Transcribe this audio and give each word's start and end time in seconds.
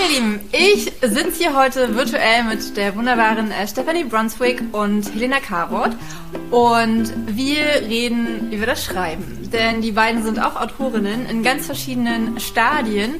Hallo 0.00 0.12
ihr 0.12 0.20
Lieben, 0.20 0.40
ich 0.52 0.92
sitze 1.02 1.42
hier 1.42 1.56
heute 1.56 1.94
virtuell 1.94 2.44
mit 2.44 2.76
der 2.76 2.94
wunderbaren 2.96 3.50
äh, 3.50 3.66
Stephanie 3.66 4.04
Brunswick 4.04 4.62
und 4.72 5.12
Helena 5.12 5.40
Carvord 5.40 5.94
und 6.50 7.12
wir 7.26 7.64
reden 7.86 8.50
über 8.52 8.66
das 8.66 8.84
Schreiben, 8.84 9.50
denn 9.52 9.82
die 9.82 9.92
beiden 9.92 10.22
sind 10.22 10.38
auch 10.38 10.56
Autorinnen 10.56 11.26
in 11.26 11.42
ganz 11.42 11.66
verschiedenen 11.66 12.38
Stadien. 12.40 13.16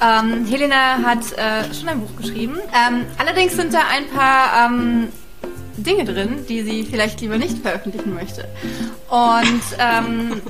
Ähm, 0.00 0.46
Helena 0.46 1.02
hat 1.02 1.32
äh, 1.32 1.74
schon 1.74 1.88
ein 1.88 2.00
Buch 2.00 2.16
geschrieben, 2.16 2.56
ähm, 2.72 3.04
allerdings 3.18 3.54
sind 3.54 3.74
da 3.74 3.80
ein 3.90 4.08
paar 4.08 4.70
ähm, 4.70 5.08
Dinge 5.76 6.04
drin, 6.04 6.46
die 6.48 6.62
sie 6.62 6.84
vielleicht 6.84 7.20
lieber 7.20 7.36
nicht 7.36 7.58
veröffentlichen 7.58 8.14
möchte. 8.14 8.48
Und 9.10 9.62
ähm, 9.78 10.40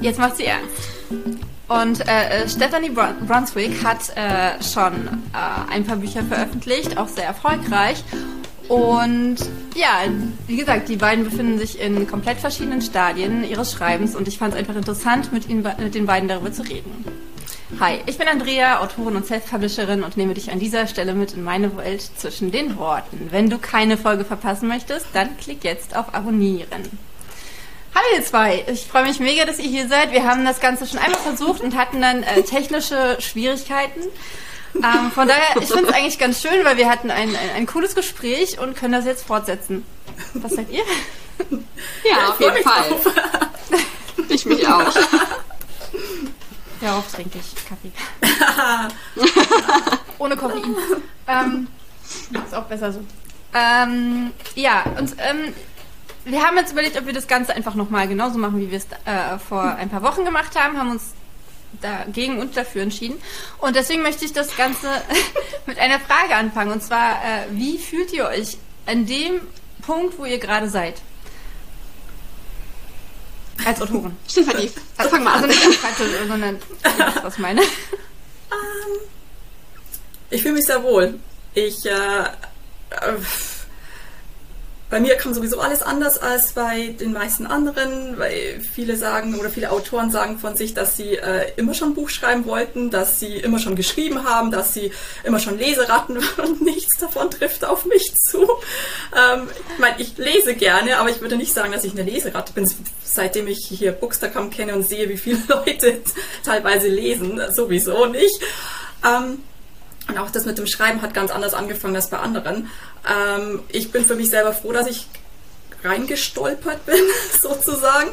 jetzt 0.00 0.18
macht 0.18 0.38
sie 0.38 0.46
ernst. 0.46 1.47
Und 1.68 2.08
äh, 2.08 2.42
äh 2.42 2.48
Stephanie 2.48 2.90
Brunswick 2.90 3.84
hat 3.84 4.08
äh, 4.16 4.62
schon 4.62 4.94
äh, 5.32 5.72
ein 5.72 5.84
paar 5.84 5.96
Bücher 5.96 6.22
veröffentlicht, 6.22 6.96
auch 6.96 7.08
sehr 7.08 7.24
erfolgreich. 7.24 8.02
Und 8.68 9.36
ja, 9.74 10.02
wie 10.46 10.56
gesagt, 10.56 10.88
die 10.88 10.96
beiden 10.96 11.24
befinden 11.24 11.58
sich 11.58 11.80
in 11.80 12.06
komplett 12.06 12.38
verschiedenen 12.38 12.82
Stadien 12.82 13.48
ihres 13.48 13.72
Schreibens 13.72 14.14
und 14.14 14.28
ich 14.28 14.38
fand 14.38 14.52
es 14.52 14.60
einfach 14.60 14.76
interessant, 14.76 15.32
mit, 15.32 15.48
ihnen, 15.48 15.66
mit 15.78 15.94
den 15.94 16.04
beiden 16.04 16.28
darüber 16.28 16.52
zu 16.52 16.62
reden. 16.62 17.04
Hi, 17.80 18.00
ich 18.06 18.18
bin 18.18 18.28
Andrea, 18.28 18.80
Autorin 18.80 19.16
und 19.16 19.26
Self-Publisherin 19.26 20.02
und 20.02 20.16
nehme 20.16 20.34
dich 20.34 20.50
an 20.50 20.58
dieser 20.58 20.86
Stelle 20.86 21.14
mit 21.14 21.34
in 21.34 21.44
meine 21.44 21.76
Welt 21.76 22.02
zwischen 22.16 22.50
den 22.50 22.76
Worten. 22.76 23.28
Wenn 23.30 23.50
du 23.50 23.58
keine 23.58 23.96
Folge 23.96 24.24
verpassen 24.24 24.68
möchtest, 24.68 25.06
dann 25.12 25.36
klick 25.38 25.64
jetzt 25.64 25.96
auf 25.96 26.14
Abonnieren. 26.14 26.98
Hallo 27.98 28.16
ihr 28.16 28.24
zwei, 28.24 28.64
ich 28.68 28.86
freue 28.86 29.02
mich 29.02 29.18
mega, 29.18 29.44
dass 29.44 29.58
ihr 29.58 29.68
hier 29.68 29.88
seid. 29.88 30.12
Wir 30.12 30.22
haben 30.24 30.44
das 30.44 30.60
Ganze 30.60 30.86
schon 30.86 31.00
einmal 31.00 31.18
versucht 31.18 31.62
und 31.62 31.76
hatten 31.76 32.00
dann 32.00 32.22
äh, 32.22 32.44
technische 32.44 33.16
Schwierigkeiten. 33.18 34.02
Ähm, 34.76 35.10
von 35.12 35.26
daher, 35.26 35.60
ich 35.60 35.66
finde 35.66 35.88
es 35.88 35.92
eigentlich 35.92 36.16
ganz 36.16 36.40
schön, 36.40 36.64
weil 36.64 36.76
wir 36.76 36.88
hatten 36.88 37.10
ein, 37.10 37.30
ein, 37.30 37.50
ein, 37.56 37.66
cooles 37.66 37.96
Gespräch 37.96 38.60
und 38.60 38.76
können 38.76 38.92
das 38.92 39.04
jetzt 39.04 39.26
fortsetzen. 39.26 39.84
Was 40.34 40.52
sagt 40.52 40.70
ihr? 40.70 40.84
Ja, 42.08 42.28
auf 42.28 42.40
jeden 42.40 42.62
Fall. 42.62 42.84
ich 44.28 44.46
mich 44.46 44.68
auch. 44.68 44.94
Darauf 46.80 47.12
trinke 47.12 47.40
ich 47.40 47.56
Kaffee. 47.66 47.90
Ohne 50.20 50.36
Koffein. 50.36 50.76
Ähm, 51.26 51.66
ist 52.46 52.54
auch 52.54 52.66
besser 52.66 52.92
so. 52.92 53.00
Ähm, 53.52 54.30
ja, 54.54 54.84
und 54.96 55.16
ähm, 55.18 55.52
wir 56.24 56.42
haben 56.42 56.56
jetzt 56.56 56.72
überlegt, 56.72 56.98
ob 56.98 57.06
wir 57.06 57.12
das 57.12 57.26
Ganze 57.26 57.54
einfach 57.54 57.74
nochmal 57.74 58.08
genauso 58.08 58.38
machen, 58.38 58.60
wie 58.60 58.70
wir 58.70 58.78
es 58.78 58.86
äh, 59.04 59.38
vor 59.38 59.62
ein 59.62 59.88
paar 59.88 60.02
Wochen 60.02 60.24
gemacht 60.24 60.58
haben, 60.58 60.76
haben 60.76 60.90
uns 60.90 61.14
dagegen 61.80 62.38
und 62.38 62.56
dafür 62.56 62.82
entschieden. 62.82 63.20
Und 63.58 63.76
deswegen 63.76 64.02
möchte 64.02 64.24
ich 64.24 64.32
das 64.32 64.56
Ganze 64.56 64.88
mit 65.66 65.78
einer 65.78 66.00
Frage 66.00 66.34
anfangen. 66.34 66.72
Und 66.72 66.82
zwar, 66.82 67.16
äh, 67.24 67.46
wie 67.50 67.78
fühlt 67.78 68.12
ihr 68.12 68.26
euch 68.26 68.58
an 68.86 69.06
dem 69.06 69.40
Punkt, 69.82 70.18
wo 70.18 70.24
ihr 70.24 70.38
gerade 70.38 70.68
seid? 70.68 71.00
Als 73.64 73.82
Autorin. 73.82 74.16
Stefanie, 74.28 74.70
also, 74.96 75.10
fang 75.10 75.24
mal 75.24 75.34
an. 75.34 75.44
Also 75.44 75.46
nicht 75.48 75.66
als 75.66 75.76
Praktisch, 75.78 76.06
sondern 76.28 76.58
was 77.22 77.34
ich 77.34 77.40
meine. 77.40 77.60
Ähm, 77.62 77.68
ich 80.30 80.42
fühle 80.42 80.54
mich 80.54 80.64
sehr 80.64 80.82
wohl. 80.82 81.18
Ich 81.54 81.84
äh, 81.86 81.90
äh 81.90 83.18
bei 84.90 85.00
mir 85.00 85.16
kam 85.16 85.34
sowieso 85.34 85.60
alles 85.60 85.82
anders 85.82 86.16
als 86.18 86.52
bei 86.52 86.94
den 86.98 87.12
meisten 87.12 87.46
anderen, 87.46 88.18
weil 88.18 88.60
viele 88.60 88.96
sagen 88.96 89.38
oder 89.38 89.50
viele 89.50 89.70
Autoren 89.70 90.10
sagen 90.10 90.38
von 90.38 90.56
sich, 90.56 90.72
dass 90.72 90.96
sie 90.96 91.16
äh, 91.16 91.52
immer 91.56 91.74
schon 91.74 91.94
Buch 91.94 92.08
schreiben 92.08 92.46
wollten, 92.46 92.90
dass 92.90 93.20
sie 93.20 93.36
immer 93.36 93.58
schon 93.58 93.76
geschrieben 93.76 94.24
haben, 94.24 94.50
dass 94.50 94.72
sie 94.72 94.90
immer 95.24 95.40
schon 95.40 95.58
Leseratten 95.58 96.18
und 96.42 96.62
nichts 96.62 96.98
davon 96.98 97.30
trifft 97.30 97.66
auf 97.66 97.84
mich 97.84 98.14
zu. 98.14 98.42
Ähm, 99.14 99.48
ich 99.74 99.78
meine, 99.78 100.00
ich 100.00 100.16
lese 100.16 100.54
gerne, 100.54 100.98
aber 100.98 101.10
ich 101.10 101.20
würde 101.20 101.36
nicht 101.36 101.52
sagen, 101.52 101.72
dass 101.72 101.84
ich 101.84 101.92
eine 101.92 102.08
Leseratte 102.08 102.54
bin. 102.54 102.70
Seitdem 103.04 103.46
ich 103.46 103.66
hier 103.68 103.92
Bookstagram 103.92 104.50
kenne 104.50 104.74
und 104.74 104.88
sehe, 104.88 105.08
wie 105.10 105.18
viele 105.18 105.38
Leute 105.48 106.00
teilweise 106.44 106.88
lesen, 106.88 107.40
sowieso 107.50 108.06
nicht. 108.06 108.40
Ähm, 109.04 109.38
und 110.08 110.16
auch 110.16 110.30
das 110.30 110.46
mit 110.46 110.56
dem 110.56 110.66
Schreiben 110.66 111.02
hat 111.02 111.12
ganz 111.12 111.30
anders 111.30 111.52
angefangen 111.52 111.94
als 111.94 112.08
bei 112.08 112.18
anderen. 112.18 112.70
Ähm, 113.06 113.60
ich 113.68 113.92
bin 113.92 114.04
für 114.04 114.14
mich 114.14 114.30
selber 114.30 114.52
froh, 114.52 114.72
dass 114.72 114.86
ich 114.86 115.06
reingestolpert 115.84 116.84
bin, 116.86 117.00
sozusagen. 117.40 118.10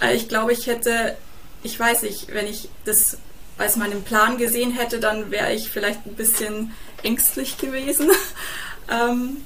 Äh, 0.00 0.14
ich 0.14 0.28
glaube, 0.28 0.52
ich 0.52 0.66
hätte, 0.66 1.16
ich 1.62 1.78
weiß 1.78 2.02
nicht, 2.02 2.32
wenn 2.32 2.46
ich 2.46 2.68
das 2.84 3.18
als 3.56 3.76
meinen 3.76 4.02
Plan 4.02 4.36
gesehen 4.36 4.72
hätte, 4.72 4.98
dann 4.98 5.30
wäre 5.30 5.52
ich 5.52 5.70
vielleicht 5.70 6.06
ein 6.06 6.14
bisschen 6.14 6.72
ängstlich 7.02 7.58
gewesen. 7.58 8.10
ähm, 8.90 9.38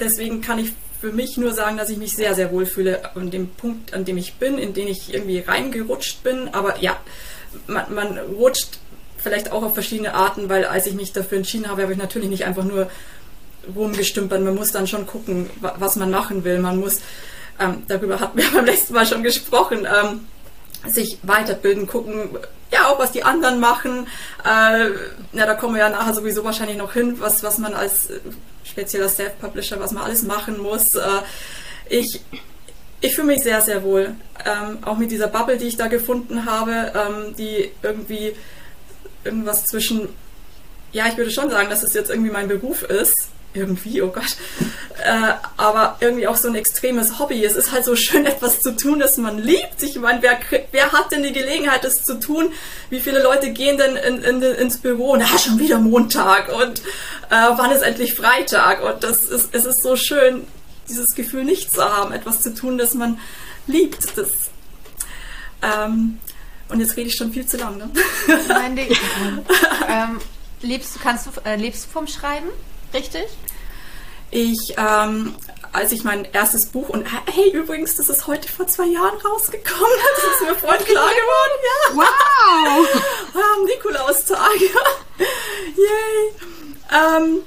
deswegen 0.00 0.40
kann 0.40 0.58
ich 0.58 0.72
für 1.00 1.12
mich 1.12 1.36
nur 1.36 1.54
sagen, 1.54 1.76
dass 1.76 1.88
ich 1.88 1.96
mich 1.96 2.14
sehr, 2.14 2.34
sehr 2.34 2.52
wohl 2.52 2.66
fühle 2.66 3.14
an 3.14 3.30
dem 3.30 3.48
Punkt, 3.48 3.94
an 3.94 4.04
dem 4.04 4.18
ich 4.18 4.34
bin, 4.34 4.58
in 4.58 4.74
den 4.74 4.88
ich 4.88 5.14
irgendwie 5.14 5.38
reingerutscht 5.38 6.22
bin. 6.22 6.48
Aber 6.52 6.78
ja, 6.80 6.98
man, 7.66 7.94
man 7.94 8.18
rutscht 8.18 8.78
vielleicht 9.16 9.52
auch 9.52 9.62
auf 9.62 9.74
verschiedene 9.74 10.14
Arten, 10.14 10.48
weil 10.48 10.64
als 10.64 10.86
ich 10.86 10.94
mich 10.94 11.12
dafür 11.12 11.38
entschieden 11.38 11.68
habe, 11.68 11.82
habe 11.82 11.92
ich 11.92 11.98
natürlich 11.98 12.28
nicht 12.28 12.44
einfach 12.44 12.64
nur 12.64 12.90
rumgestümpert. 13.74 14.40
Man 14.40 14.54
muss 14.54 14.72
dann 14.72 14.86
schon 14.86 15.06
gucken, 15.06 15.50
was 15.60 15.96
man 15.96 16.10
machen 16.10 16.44
will. 16.44 16.58
Man 16.58 16.78
muss, 16.78 17.00
ähm, 17.58 17.82
darüber 17.88 18.20
hatten 18.20 18.38
wir 18.38 18.50
beim 18.54 18.64
letzten 18.64 18.94
Mal 18.94 19.06
schon 19.06 19.22
gesprochen, 19.22 19.86
ähm, 19.86 20.26
sich 20.90 21.18
weiterbilden, 21.22 21.86
gucken, 21.86 22.30
ja, 22.72 22.88
auch 22.88 22.98
was 22.98 23.12
die 23.12 23.24
anderen 23.24 23.60
machen. 23.60 24.06
Äh, 24.44 24.90
ja, 25.32 25.46
da 25.46 25.54
kommen 25.54 25.74
wir 25.74 25.80
ja 25.80 25.90
nachher 25.90 26.14
sowieso 26.14 26.44
wahrscheinlich 26.44 26.78
noch 26.78 26.92
hin, 26.92 27.16
was, 27.18 27.42
was 27.42 27.58
man 27.58 27.74
als 27.74 28.10
äh, 28.10 28.20
spezieller 28.64 29.08
Self-Publisher, 29.08 29.80
was 29.80 29.92
man 29.92 30.04
alles 30.04 30.22
machen 30.22 30.58
muss. 30.58 30.94
Äh, 30.94 31.22
ich 31.88 32.20
ich 33.00 33.14
fühle 33.14 33.28
mich 33.28 33.42
sehr, 33.42 33.60
sehr 33.62 33.82
wohl. 33.82 34.14
Ähm, 34.44 34.78
auch 34.82 34.98
mit 34.98 35.10
dieser 35.10 35.28
Bubble, 35.28 35.56
die 35.56 35.66
ich 35.66 35.76
da 35.76 35.88
gefunden 35.88 36.44
habe, 36.44 36.92
ähm, 36.94 37.34
die 37.36 37.70
irgendwie 37.82 38.34
irgendwas 39.24 39.64
zwischen, 39.64 40.08
ja, 40.92 41.06
ich 41.08 41.16
würde 41.16 41.30
schon 41.30 41.50
sagen, 41.50 41.70
dass 41.70 41.82
es 41.82 41.94
jetzt 41.94 42.10
irgendwie 42.10 42.30
mein 42.30 42.48
Beruf 42.48 42.82
ist. 42.82 43.30
Irgendwie, 43.52 44.00
oh 44.00 44.08
Gott. 44.08 44.36
Äh, 45.04 45.32
aber 45.56 45.96
irgendwie 46.00 46.28
auch 46.28 46.36
so 46.36 46.48
ein 46.48 46.54
extremes 46.54 47.18
Hobby. 47.18 47.44
Es 47.44 47.56
ist 47.56 47.72
halt 47.72 47.84
so 47.84 47.96
schön, 47.96 48.26
etwas 48.34 48.60
zu 48.60 48.76
tun, 48.76 49.00
das 49.00 49.16
man 49.16 49.38
liebt. 49.38 49.82
Ich 49.82 49.96
meine, 49.96 50.22
wer, 50.22 50.38
wer 50.70 50.92
hat 50.92 51.10
denn 51.10 51.22
die 51.22 51.32
Gelegenheit, 51.32 51.82
das 51.82 52.04
zu 52.04 52.20
tun? 52.20 52.52
Wie 52.90 53.00
viele 53.00 53.22
Leute 53.22 53.50
gehen 53.50 53.76
denn 53.76 53.96
in, 53.96 54.22
in, 54.22 54.42
ins 54.42 54.78
Büro 54.78 55.12
und, 55.12 55.22
ah, 55.22 55.38
schon 55.38 55.58
wieder 55.58 55.78
Montag 55.78 56.52
und 56.52 56.80
äh, 57.30 57.48
wann 57.56 57.72
ist 57.72 57.82
endlich 57.82 58.14
Freitag? 58.14 58.84
Und 58.84 59.02
das 59.02 59.24
ist, 59.24 59.48
es 59.52 59.64
ist 59.64 59.82
so 59.82 59.96
schön, 59.96 60.46
dieses 60.88 61.14
Gefühl 61.14 61.44
nicht 61.44 61.72
zu 61.72 61.82
haben, 61.82 62.12
etwas 62.12 62.42
zu 62.42 62.54
tun, 62.54 62.78
das 62.78 62.94
man 62.94 63.18
liebt. 63.66 64.16
Das, 64.16 64.30
ähm, 65.62 66.18
und 66.68 66.80
jetzt 66.80 66.96
rede 66.96 67.08
ich 67.08 67.16
schon 67.16 67.32
viel 67.32 67.46
zu 67.46 67.56
lang, 67.56 67.78
ne? 67.78 67.90
Nein, 68.48 68.78
ähm, 69.88 70.20
lebst, 70.62 70.94
du, 70.94 71.00
kannst 71.00 71.26
du, 71.26 71.30
äh, 71.44 71.56
lebst 71.56 71.86
du 71.86 71.90
vom 71.90 72.06
Schreiben, 72.06 72.48
richtig? 72.92 73.26
Ich, 74.30 74.74
ähm, 74.76 75.34
als 75.72 75.92
ich 75.92 76.04
mein 76.04 76.24
erstes 76.32 76.66
Buch 76.66 76.88
und 76.88 77.04
hey, 77.32 77.50
übrigens, 77.50 77.96
das 77.96 78.08
ist 78.08 78.26
heute 78.26 78.48
vor 78.48 78.66
zwei 78.66 78.86
Jahren 78.86 79.18
rausgekommen. 79.18 79.86
Das 80.16 80.34
ist 80.34 80.48
mir 80.48 80.54
vorhin 80.54 80.84
klar 80.84 81.10
geworden. 81.10 81.56
Ja. 81.64 81.96
Wow! 81.96 82.88
Am 83.58 83.64
Nikolaustag. 83.64 84.60
Yay! 85.76 86.34
Ähm, 86.92 87.42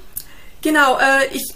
genau, 0.61 0.97
äh, 0.99 1.27
ich 1.33 1.53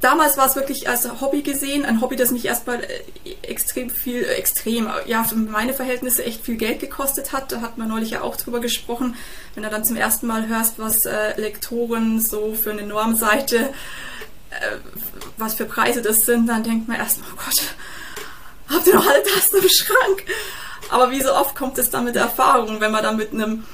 damals 0.00 0.36
war 0.36 0.46
es 0.46 0.56
wirklich 0.56 0.88
als 0.88 1.20
Hobby 1.20 1.42
gesehen, 1.42 1.84
ein 1.84 2.00
Hobby, 2.00 2.16
das 2.16 2.30
mich 2.30 2.44
erstmal 2.44 2.82
äh, 2.82 3.34
extrem 3.42 3.90
viel, 3.90 4.22
äh, 4.22 4.34
extrem, 4.34 4.88
ja, 5.06 5.24
für 5.24 5.36
meine 5.36 5.74
Verhältnisse 5.74 6.24
echt 6.24 6.44
viel 6.44 6.56
Geld 6.56 6.80
gekostet 6.80 7.32
hat. 7.32 7.52
Da 7.52 7.60
hat 7.60 7.78
man 7.78 7.88
neulich 7.88 8.10
ja 8.10 8.22
auch 8.22 8.36
drüber 8.36 8.60
gesprochen. 8.60 9.16
Wenn 9.54 9.62
du 9.62 9.70
dann 9.70 9.84
zum 9.84 9.96
ersten 9.96 10.26
Mal 10.26 10.48
hörst, 10.48 10.78
was 10.78 11.04
äh, 11.04 11.40
Lektoren 11.40 12.20
so 12.20 12.54
für 12.54 12.70
eine 12.70 12.82
Normseite, 12.82 13.70
äh, 14.50 14.76
was 15.36 15.54
für 15.54 15.64
Preise 15.64 16.02
das 16.02 16.20
sind, 16.20 16.46
dann 16.46 16.62
denkt 16.62 16.88
man 16.88 16.96
erstmal, 16.96 17.30
oh 17.32 17.40
Gott, 17.44 18.74
habt 18.74 18.86
ihr 18.86 18.94
noch 18.94 19.06
alle 19.06 19.22
Tasten 19.22 19.56
im 19.56 19.68
Schrank? 19.68 20.24
Aber 20.90 21.10
wie 21.10 21.22
so 21.22 21.34
oft 21.34 21.54
kommt 21.54 21.78
es 21.78 21.90
dann 21.90 22.04
mit 22.04 22.14
der 22.14 22.22
Erfahrung, 22.22 22.80
wenn 22.80 22.92
man 22.92 23.02
dann 23.02 23.16
mit 23.16 23.32
einem 23.32 23.64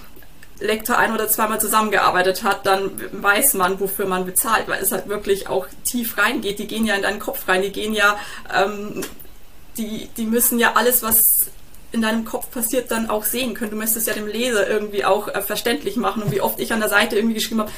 Lektor 0.61 0.99
ein 0.99 1.13
oder 1.13 1.29
zweimal 1.29 1.61
zusammengearbeitet 1.61 2.45
hat, 2.45 2.67
dann 2.67 2.93
weiß 3.13 3.55
man, 3.55 3.81
wofür 3.81 4.07
man 4.07 4.25
bezahlt, 4.25 4.69
weil 4.69 4.83
es 4.83 4.93
halt 4.93 5.09
wirklich 5.09 5.49
auch 5.49 5.67
tief 5.85 6.17
reingeht. 6.17 6.59
Die 6.59 6.67
gehen 6.67 6.85
ja 6.85 6.95
in 6.95 7.03
deinen 7.03 7.19
Kopf 7.19 7.49
rein, 7.49 7.63
die 7.63 7.73
gehen 7.73 7.93
ja, 7.93 8.17
ähm, 8.55 9.05
die, 9.77 10.09
die 10.17 10.27
müssen 10.27 10.59
ja 10.59 10.75
alles, 10.75 11.03
was 11.03 11.47
in 11.91 12.03
deinem 12.03 12.25
Kopf 12.25 12.51
passiert, 12.51 12.91
dann 12.91 13.11
auch 13.11 13.25
sehen 13.25 13.55
können. 13.55 13.71
Du 13.71 13.77
möchtest 13.77 14.07
ja 14.07 14.15
dem 14.15 14.27
Leser 14.27 14.69
irgendwie 14.69 15.05
auch 15.05 15.29
äh, 15.29 15.43
verständlich 15.43 15.97
machen 15.97 16.23
und 16.23 16.33
wie 16.33 16.41
oft 16.41 16.59
ich 16.61 16.73
an 16.73 16.81
der 16.81 16.89
Seite 16.89 17.17
irgendwie 17.17 17.35
geschrieben 17.35 17.61
habe, 17.61 17.73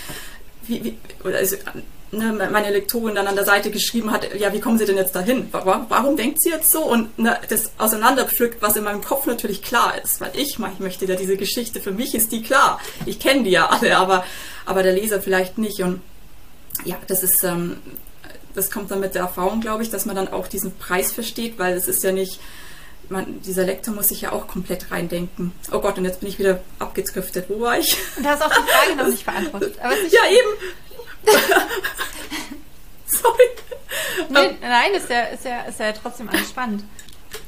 wie, 0.67 0.85
wie, 0.85 1.35
also, 1.35 1.57
ne, 2.13 2.49
meine 2.51 2.71
Lektorin 2.71 3.15
dann 3.15 3.27
an 3.27 3.35
der 3.35 3.45
Seite 3.45 3.71
geschrieben 3.71 4.11
hat, 4.11 4.35
ja, 4.39 4.53
wie 4.53 4.61
kommen 4.61 4.79
Sie 4.79 4.85
denn 4.85 4.97
jetzt 4.97 5.15
dahin? 5.15 5.49
Warum, 5.53 5.87
warum 5.89 6.17
denkt 6.17 6.41
sie 6.41 6.51
jetzt 6.51 6.71
so? 6.71 6.85
Und 6.85 7.19
ne, 7.19 7.39
das 7.49 7.71
auseinanderpflückt, 7.79 8.63
was 8.63 8.77
in 8.77 8.85
meinem 8.85 9.03
Kopf 9.03 9.27
natürlich 9.27 9.63
klar 9.63 9.95
ist, 10.03 10.21
weil 10.21 10.31
ich, 10.35 10.59
ich 10.59 10.79
möchte 10.79 11.07
ja 11.07 11.17
diese 11.17 11.37
Geschichte, 11.37 11.81
für 11.81 11.93
mich 11.93 12.15
ist 12.15 12.33
die 12.33 12.43
klar. 12.43 12.81
Ich 13.05 13.19
kenne 13.19 13.45
die 13.45 13.51
ja 13.51 13.69
alle, 13.69 13.97
aber, 13.97 14.25
aber 14.65 14.83
der 14.83 14.93
Leser 14.93 15.21
vielleicht 15.21 15.59
nicht. 15.59 15.81
Und 15.81 16.01
ja, 16.85 16.97
das 17.09 17.23
ist, 17.23 17.43
ähm, 17.45 17.79
das 18.55 18.71
kommt 18.71 18.91
dann 18.91 19.01
mit 19.01 19.15
der 19.15 19.23
Erfahrung, 19.23 19.61
glaube 19.61 19.83
ich, 19.83 19.91
dass 19.91 20.07
man 20.07 20.17
dann 20.17 20.29
auch 20.29 20.49
diesen 20.49 20.77
Preis 20.77 21.13
versteht, 21.13 21.59
weil 21.59 21.75
es 21.75 21.89
ist 21.89 22.03
ja 22.03 22.13
nicht, 22.13 22.41
man, 23.09 23.41
dieser 23.43 23.65
Lektor 23.65 23.95
muss 23.95 24.09
sich 24.09 24.23
ja 24.23 24.33
auch 24.33 24.49
komplett 24.49 24.91
reindenken. 24.91 25.53
Oh 25.73 25.79
Gott, 25.81 25.99
und 25.99 26.05
jetzt 26.05 26.21
bin 26.21 26.29
ich 26.29 26.39
wieder 26.39 26.61
abgedriftet. 26.79 27.47
Wo 27.49 27.61
war 27.61 27.79
ich? 27.79 27.97
Und 28.17 28.25
du 28.25 28.29
hast 28.29 28.43
auch 28.43 28.51
die 28.51 28.71
Frage 28.71 28.97
noch 28.97 29.09
nicht 29.09 29.25
beantwortet. 29.25 29.77
ja, 30.11 30.21
eben. 30.31 30.75
Sorry. 33.07 33.49
Nee, 34.29 34.57
nein, 34.61 34.95
ist 34.95 35.11
ja, 35.11 35.23
ist, 35.25 35.45
ja, 35.45 35.63
ist 35.63 35.81
ja 35.81 35.93
trotzdem 35.93 36.29
alles 36.29 36.51
spannend. 36.51 36.85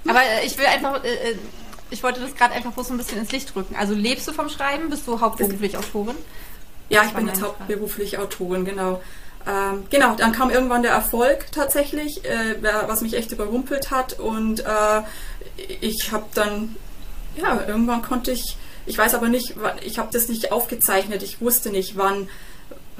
Aber 0.06 0.20
äh, 0.22 0.46
ich 0.46 0.58
will 0.58 0.66
einfach, 0.66 1.02
äh, 1.04 1.08
äh, 1.08 1.36
ich 1.90 2.02
wollte 2.02 2.20
das 2.20 2.34
gerade 2.34 2.54
einfach 2.54 2.72
bloß 2.72 2.90
ein 2.90 2.98
bisschen 2.98 3.18
ins 3.18 3.32
Licht 3.32 3.54
drücken. 3.54 3.76
Also 3.76 3.94
lebst 3.94 4.28
du 4.28 4.32
vom 4.32 4.48
Schreiben? 4.48 4.90
Bist 4.90 5.06
du 5.06 5.20
hauptberuflich 5.20 5.76
Autorin? 5.76 6.16
Ja, 6.88 7.04
ich 7.04 7.12
bin 7.12 7.26
jetzt 7.26 7.42
hauptberuflich 7.42 8.18
Autorin, 8.18 8.64
genau. 8.64 9.00
Ähm, 9.46 9.86
genau, 9.90 10.14
dann 10.14 10.32
kam 10.32 10.50
irgendwann 10.50 10.82
der 10.82 10.92
Erfolg 10.92 11.50
tatsächlich, 11.52 12.24
äh, 12.24 12.56
was 12.62 13.02
mich 13.02 13.14
echt 13.14 13.32
überrumpelt 13.32 13.90
hat. 13.90 14.18
Und 14.18 14.62
ich 15.80 16.12
habe 16.12 16.24
dann, 16.34 16.76
ja, 17.36 17.62
irgendwann 17.66 18.02
konnte 18.02 18.32
ich, 18.32 18.56
ich 18.86 18.96
weiß 18.96 19.14
aber 19.14 19.28
nicht, 19.28 19.54
ich 19.82 19.98
habe 19.98 20.08
das 20.12 20.28
nicht 20.28 20.52
aufgezeichnet, 20.52 21.22
ich 21.22 21.40
wusste 21.40 21.70
nicht, 21.70 21.96
wann 21.96 22.28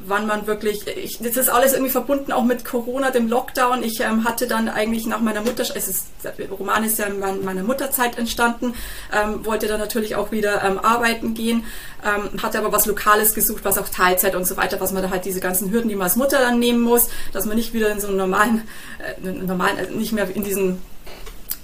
wann 0.07 0.27
man 0.27 0.47
wirklich, 0.47 0.87
ich, 0.87 1.19
das 1.19 1.37
ist 1.37 1.49
alles 1.49 1.73
irgendwie 1.73 1.91
verbunden 1.91 2.33
auch 2.33 2.45
mit 2.45 2.65
Corona, 2.65 3.11
dem 3.11 3.29
Lockdown. 3.29 3.83
Ich 3.83 4.01
ähm, 4.01 4.25
hatte 4.25 4.47
dann 4.47 4.69
eigentlich 4.69 5.07
nach 5.07 5.21
meiner 5.21 5.43
Mutter, 5.43 5.63
es 5.63 5.89
ist, 5.89 6.07
der 6.23 6.49
Roman 6.51 6.85
ist 6.85 6.99
ja 6.99 7.07
in 7.07 7.19
meiner 7.21 7.63
Mutterzeit 7.63 8.19
entstanden, 8.19 8.75
ähm, 9.13 9.45
wollte 9.45 9.67
dann 9.67 9.81
natürlich 9.81 10.17
auch 10.17 10.31
wieder 10.31 10.63
ähm, 10.63 10.79
arbeiten 10.79 11.35
gehen, 11.35 11.65
ähm, 12.05 12.43
hatte 12.43 12.59
aber 12.59 12.73
was 12.73 12.87
Lokales 12.87 13.35
gesucht, 13.35 13.65
was 13.65 13.79
auch 13.79 13.89
Teilzeit 13.89 14.35
und 14.35 14.47
so 14.47 14.57
weiter, 14.57 14.81
was 14.81 14.93
man 14.93 15.03
da 15.03 15.11
halt 15.11 15.25
diese 15.25 15.41
ganzen 15.41 15.71
Hürden, 15.71 15.89
die 15.89 15.97
man 15.97 16.05
als 16.05 16.17
Mutter 16.17 16.39
dann 16.39 16.59
nehmen 16.59 16.81
muss, 16.81 17.09
dass 17.33 17.45
man 17.45 17.57
nicht 17.57 17.73
wieder 17.73 17.91
in 17.91 18.01
so 18.01 18.09
einem 18.09 18.17
normalen, 18.17 18.63
äh, 18.99 19.31
normalen, 19.31 19.79
äh, 19.79 19.91
nicht 19.91 20.13
mehr 20.13 20.29
in 20.35 20.45
diesen 20.45 20.81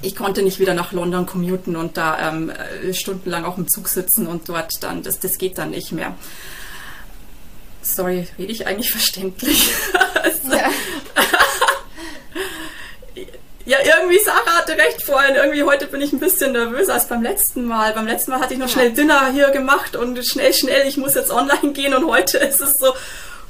ich 0.02 0.14
konnte 0.14 0.42
nicht 0.42 0.58
wieder 0.58 0.74
nach 0.74 0.92
London 0.92 1.24
commuten 1.24 1.76
und 1.76 1.96
da 1.96 2.28
ähm, 2.28 2.50
äh, 2.50 2.92
stundenlang 2.92 3.44
auf 3.44 3.54
dem 3.54 3.68
Zug 3.68 3.88
sitzen 3.88 4.26
und 4.26 4.48
dort 4.50 4.82
dann, 4.82 5.02
das, 5.02 5.18
das 5.18 5.38
geht 5.38 5.56
dann 5.56 5.70
nicht 5.70 5.92
mehr. 5.92 6.14
Sorry, 7.84 8.26
rede 8.38 8.52
ich 8.52 8.66
eigentlich 8.66 8.90
verständlich? 8.90 9.72
Ja. 10.44 10.70
ja, 13.64 13.78
irgendwie 13.82 14.18
Sarah 14.18 14.58
hatte 14.58 14.72
recht 14.72 15.02
vorhin. 15.02 15.36
Irgendwie 15.36 15.62
heute 15.62 15.86
bin 15.86 16.02
ich 16.02 16.12
ein 16.12 16.18
bisschen 16.18 16.52
nervöser 16.52 16.94
als 16.94 17.08
beim 17.08 17.22
letzten 17.22 17.64
Mal. 17.64 17.94
Beim 17.94 18.06
letzten 18.06 18.32
Mal 18.32 18.40
hatte 18.40 18.52
ich 18.52 18.60
noch 18.60 18.68
schnell 18.68 18.92
Dinner 18.92 19.32
hier 19.32 19.50
gemacht 19.50 19.96
und 19.96 20.22
schnell, 20.26 20.52
schnell, 20.52 20.86
ich 20.86 20.98
muss 20.98 21.14
jetzt 21.14 21.30
online 21.30 21.72
gehen 21.72 21.94
und 21.94 22.06
heute 22.06 22.38
ist 22.38 22.60
es 22.60 22.74
so, 22.78 22.92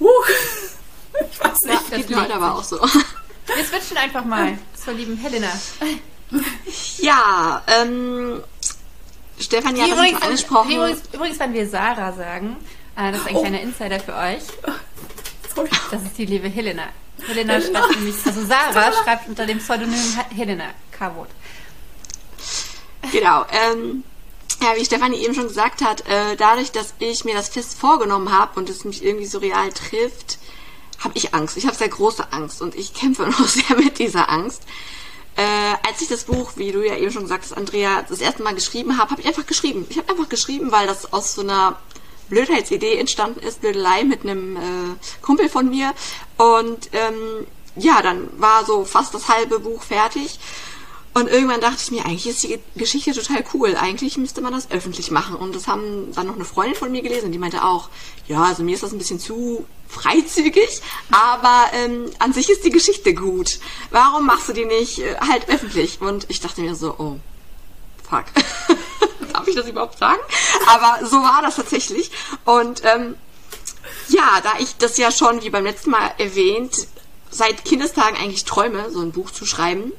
uh, 0.00 0.08
ich 1.32 1.40
weiß 1.40 1.62
nicht. 1.62 1.74
Ja, 1.74 1.98
das 1.98 2.06
geht 2.06 2.16
heute 2.16 2.34
aber 2.34 2.54
auch 2.54 2.64
so. 2.64 2.80
Wir 2.80 3.64
switchen 3.64 3.96
einfach 3.96 4.24
mal 4.24 4.56
zur 4.82 4.94
lieben 4.94 5.16
Helena. 5.16 5.50
Ja, 6.98 7.62
ähm, 7.66 8.42
Stefanie 9.40 9.82
hat 9.82 9.90
das 9.90 10.08
schon 10.08 10.22
angesprochen. 10.22 10.70
Übrigens, 10.70 11.00
übrigens, 11.12 11.40
wenn 11.40 11.52
wir 11.52 11.68
Sarah 11.68 12.12
sagen, 12.12 12.56
das 12.96 13.20
ist 13.20 13.26
ein 13.28 13.36
oh. 13.36 13.40
kleiner 13.40 13.60
Insider 13.60 14.00
für 14.00 14.14
euch. 14.14 14.42
Sorry. 15.54 15.70
Das 15.90 16.02
ist 16.02 16.18
die 16.18 16.26
liebe 16.26 16.48
Helena. 16.48 16.84
Helena 17.26 17.60
schreibt 17.60 17.96
nämlich, 17.96 18.14
also 18.24 18.44
Sarah 18.44 18.92
schreibt 18.92 19.28
unter 19.28 19.46
dem 19.46 19.58
Pseudonym 19.58 20.18
Helena 20.34 20.70
Carwood. 20.90 21.28
Genau. 23.12 23.44
Ähm, 23.50 24.04
ja, 24.62 24.74
wie 24.76 24.84
Stefanie 24.84 25.18
eben 25.18 25.34
schon 25.34 25.48
gesagt 25.48 25.82
hat, 25.82 26.06
äh, 26.08 26.36
dadurch, 26.36 26.72
dass 26.72 26.94
ich 26.98 27.24
mir 27.24 27.34
das 27.34 27.48
fest 27.48 27.78
vorgenommen 27.78 28.32
habe 28.32 28.58
und 28.58 28.70
es 28.70 28.84
mich 28.84 29.04
irgendwie 29.04 29.26
so 29.26 29.38
real 29.38 29.70
trifft, 29.72 30.38
habe 31.02 31.14
ich 31.16 31.34
Angst. 31.34 31.56
Ich 31.56 31.66
habe 31.66 31.76
sehr 31.76 31.88
große 31.88 32.32
Angst 32.32 32.62
und 32.62 32.74
ich 32.74 32.94
kämpfe 32.94 33.22
noch 33.26 33.46
sehr 33.46 33.76
mit 33.76 33.98
dieser 33.98 34.28
Angst. 34.28 34.62
Äh, 35.36 35.42
als 35.88 36.00
ich 36.00 36.08
das 36.08 36.24
Buch, 36.24 36.52
wie 36.56 36.70
du 36.70 36.86
ja 36.86 36.96
eben 36.96 37.10
schon 37.10 37.22
gesagt 37.22 37.44
hast, 37.44 37.56
Andrea, 37.56 38.02
das 38.08 38.20
erste 38.20 38.42
Mal 38.42 38.54
geschrieben 38.54 38.98
habe, 38.98 39.10
habe 39.10 39.20
ich 39.20 39.26
einfach 39.26 39.46
geschrieben. 39.46 39.84
Ich 39.88 39.98
habe 39.98 40.08
einfach 40.10 40.28
geschrieben, 40.28 40.70
weil 40.70 40.86
das 40.86 41.12
aus 41.12 41.34
so 41.34 41.42
einer 41.42 41.76
Blödheitsidee 42.28 42.96
entstanden 42.96 43.40
ist, 43.40 43.60
Blödelei 43.60 44.04
mit 44.04 44.22
einem 44.22 44.56
äh, 44.56 44.60
Kumpel 45.22 45.48
von 45.48 45.68
mir. 45.68 45.92
Und 46.36 46.90
ähm, 46.92 47.46
ja, 47.76 48.02
dann 48.02 48.28
war 48.38 48.64
so 48.64 48.84
fast 48.84 49.14
das 49.14 49.28
halbe 49.28 49.58
Buch 49.58 49.82
fertig. 49.82 50.38
Und 51.16 51.28
irgendwann 51.28 51.60
dachte 51.60 51.78
ich 51.80 51.92
mir, 51.92 52.04
eigentlich 52.04 52.26
ist 52.26 52.42
die 52.42 52.58
Geschichte 52.74 53.12
total 53.12 53.44
cool. 53.54 53.76
Eigentlich 53.76 54.16
müsste 54.16 54.40
man 54.40 54.52
das 54.52 54.72
öffentlich 54.72 55.12
machen. 55.12 55.36
Und 55.36 55.54
das 55.54 55.68
haben 55.68 56.12
dann 56.12 56.26
noch 56.26 56.34
eine 56.34 56.44
Freundin 56.44 56.74
von 56.74 56.90
mir 56.90 57.02
gelesen, 57.02 57.30
die 57.30 57.38
meinte 57.38 57.64
auch, 57.64 57.88
ja, 58.26 58.42
also 58.42 58.64
mir 58.64 58.74
ist 58.74 58.82
das 58.82 58.92
ein 58.92 58.98
bisschen 58.98 59.20
zu 59.20 59.64
freizügig, 59.86 60.82
aber 61.12 61.66
ähm, 61.72 62.10
an 62.18 62.32
sich 62.32 62.50
ist 62.50 62.64
die 62.64 62.70
Geschichte 62.70 63.14
gut. 63.14 63.60
Warum 63.90 64.26
machst 64.26 64.48
du 64.48 64.52
die 64.52 64.64
nicht 64.64 64.98
äh, 64.98 65.14
halt 65.20 65.48
öffentlich? 65.48 66.00
Und 66.00 66.26
ich 66.28 66.40
dachte 66.40 66.62
mir 66.62 66.74
so, 66.74 66.96
oh, 66.98 67.16
fuck. 68.02 68.24
Darf 69.44 69.48
ich 69.48 69.60
das 69.60 69.68
überhaupt 69.68 69.98
sagen? 69.98 70.20
Aber 70.68 71.04
so 71.06 71.16
war 71.16 71.42
das 71.42 71.56
tatsächlich. 71.56 72.10
Und 72.46 72.82
ähm, 72.82 73.14
ja, 74.08 74.40
da 74.42 74.54
ich 74.58 74.76
das 74.78 74.96
ja 74.96 75.10
schon, 75.10 75.42
wie 75.42 75.50
beim 75.50 75.64
letzten 75.64 75.90
Mal 75.90 76.12
erwähnt, 76.16 76.86
seit 77.30 77.62
Kindestagen 77.66 78.16
eigentlich 78.16 78.46
träume, 78.46 78.90
so 78.90 79.00
ein 79.00 79.12
Buch 79.12 79.30
zu 79.30 79.44
schreiben, 79.44 79.92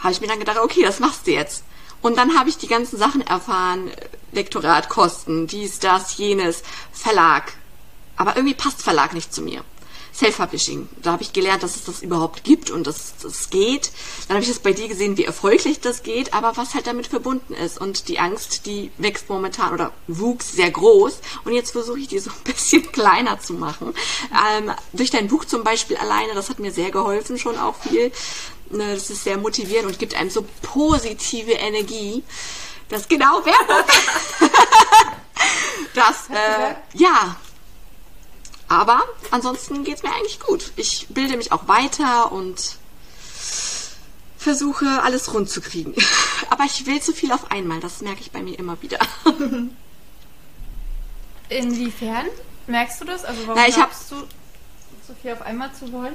habe 0.00 0.12
ich 0.12 0.20
mir 0.20 0.26
dann 0.26 0.40
gedacht, 0.40 0.58
okay, 0.58 0.82
das 0.82 0.98
machst 0.98 1.28
du 1.28 1.30
jetzt. 1.30 1.62
Und 2.02 2.18
dann 2.18 2.36
habe 2.36 2.48
ich 2.48 2.58
die 2.58 2.66
ganzen 2.66 2.98
Sachen 2.98 3.24
erfahren, 3.24 3.92
Lektorat, 4.32 4.88
Kosten, 4.88 5.46
dies, 5.46 5.78
das, 5.78 6.16
jenes, 6.16 6.64
Verlag. 6.92 7.52
Aber 8.16 8.34
irgendwie 8.34 8.54
passt 8.54 8.82
Verlag 8.82 9.14
nicht 9.14 9.32
zu 9.32 9.42
mir. 9.42 9.62
Self-Publishing. 10.18 10.88
Da 11.02 11.12
habe 11.12 11.22
ich 11.22 11.32
gelernt, 11.32 11.62
dass 11.62 11.76
es 11.76 11.84
das 11.84 12.02
überhaupt 12.02 12.44
gibt 12.44 12.70
und 12.70 12.86
dass 12.86 13.14
das 13.22 13.50
geht. 13.50 13.90
Dann 14.26 14.36
habe 14.36 14.42
ich 14.42 14.50
das 14.50 14.58
bei 14.58 14.72
dir 14.72 14.88
gesehen, 14.88 15.16
wie 15.16 15.24
erfolgreich 15.24 15.80
das 15.80 16.02
geht, 16.02 16.34
aber 16.34 16.56
was 16.56 16.74
halt 16.74 16.86
damit 16.86 17.06
verbunden 17.06 17.54
ist. 17.54 17.80
Und 17.80 18.08
die 18.08 18.18
Angst, 18.18 18.66
die 18.66 18.90
wächst 18.98 19.28
momentan 19.28 19.74
oder 19.74 19.92
wuchs 20.06 20.52
sehr 20.52 20.70
groß. 20.70 21.20
Und 21.44 21.52
jetzt 21.52 21.70
versuche 21.70 22.00
ich 22.00 22.08
die 22.08 22.18
so 22.18 22.30
ein 22.30 22.52
bisschen 22.52 22.90
kleiner 22.92 23.40
zu 23.40 23.54
machen. 23.54 23.94
Ähm, 24.56 24.72
durch 24.92 25.10
dein 25.10 25.28
Buch 25.28 25.44
zum 25.44 25.64
Beispiel 25.64 25.96
alleine, 25.96 26.34
das 26.34 26.50
hat 26.50 26.58
mir 26.58 26.72
sehr 26.72 26.90
geholfen, 26.90 27.38
schon 27.38 27.58
auch 27.58 27.76
viel. 27.76 28.10
Ne, 28.70 28.94
das 28.94 29.08
ist 29.08 29.24
sehr 29.24 29.38
motivierend 29.38 29.88
und 29.88 29.98
gibt 29.98 30.14
einem 30.14 30.30
so 30.30 30.44
positive 30.62 31.52
Energie. 31.52 32.22
Das 32.88 33.02
ist 33.02 33.10
genau 33.10 33.44
Werbung. 33.44 33.84
das, 35.94 36.30
äh, 36.30 36.74
ja, 36.94 37.36
aber 38.68 39.02
ansonsten 39.30 39.84
geht 39.84 39.96
es 39.96 40.02
mir 40.02 40.14
eigentlich 40.14 40.40
gut. 40.40 40.72
Ich 40.76 41.06
bilde 41.08 41.36
mich 41.36 41.52
auch 41.52 41.68
weiter 41.68 42.32
und 42.32 42.76
versuche 44.36 45.02
alles 45.02 45.32
rund 45.34 45.50
zu 45.50 45.60
kriegen. 45.60 45.94
Aber 46.50 46.64
ich 46.64 46.86
will 46.86 47.02
zu 47.02 47.12
viel 47.12 47.32
auf 47.32 47.50
einmal, 47.50 47.80
das 47.80 48.00
merke 48.00 48.20
ich 48.20 48.30
bei 48.30 48.42
mir 48.42 48.58
immer 48.58 48.80
wieder. 48.80 48.98
Inwiefern 51.48 52.26
merkst 52.66 53.00
du 53.00 53.04
das? 53.04 53.24
Also 53.24 53.42
warum 53.46 53.60
Na, 53.60 53.68
ich 53.68 53.74
glaubst 53.74 54.10
du, 54.10 54.16
so 55.06 55.14
viel 55.20 55.32
auf 55.32 55.42
einmal 55.42 55.72
zu 55.74 55.92
wollen? 55.92 56.14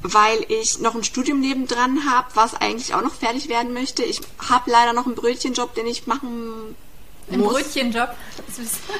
Weil 0.00 0.44
ich 0.48 0.78
noch 0.78 0.94
ein 0.94 1.04
Studium 1.04 1.40
nebendran 1.40 2.10
habe, 2.10 2.28
was 2.34 2.54
eigentlich 2.54 2.94
auch 2.94 3.02
noch 3.02 3.14
fertig 3.14 3.48
werden 3.48 3.72
möchte. 3.72 4.02
Ich 4.04 4.20
habe 4.48 4.70
leider 4.70 4.92
noch 4.92 5.06
einen 5.06 5.14
Brötchenjob, 5.14 5.74
den 5.74 5.86
ich 5.86 6.06
machen 6.06 6.76
ein 7.30 7.42
Brötchenjob? 7.42 8.10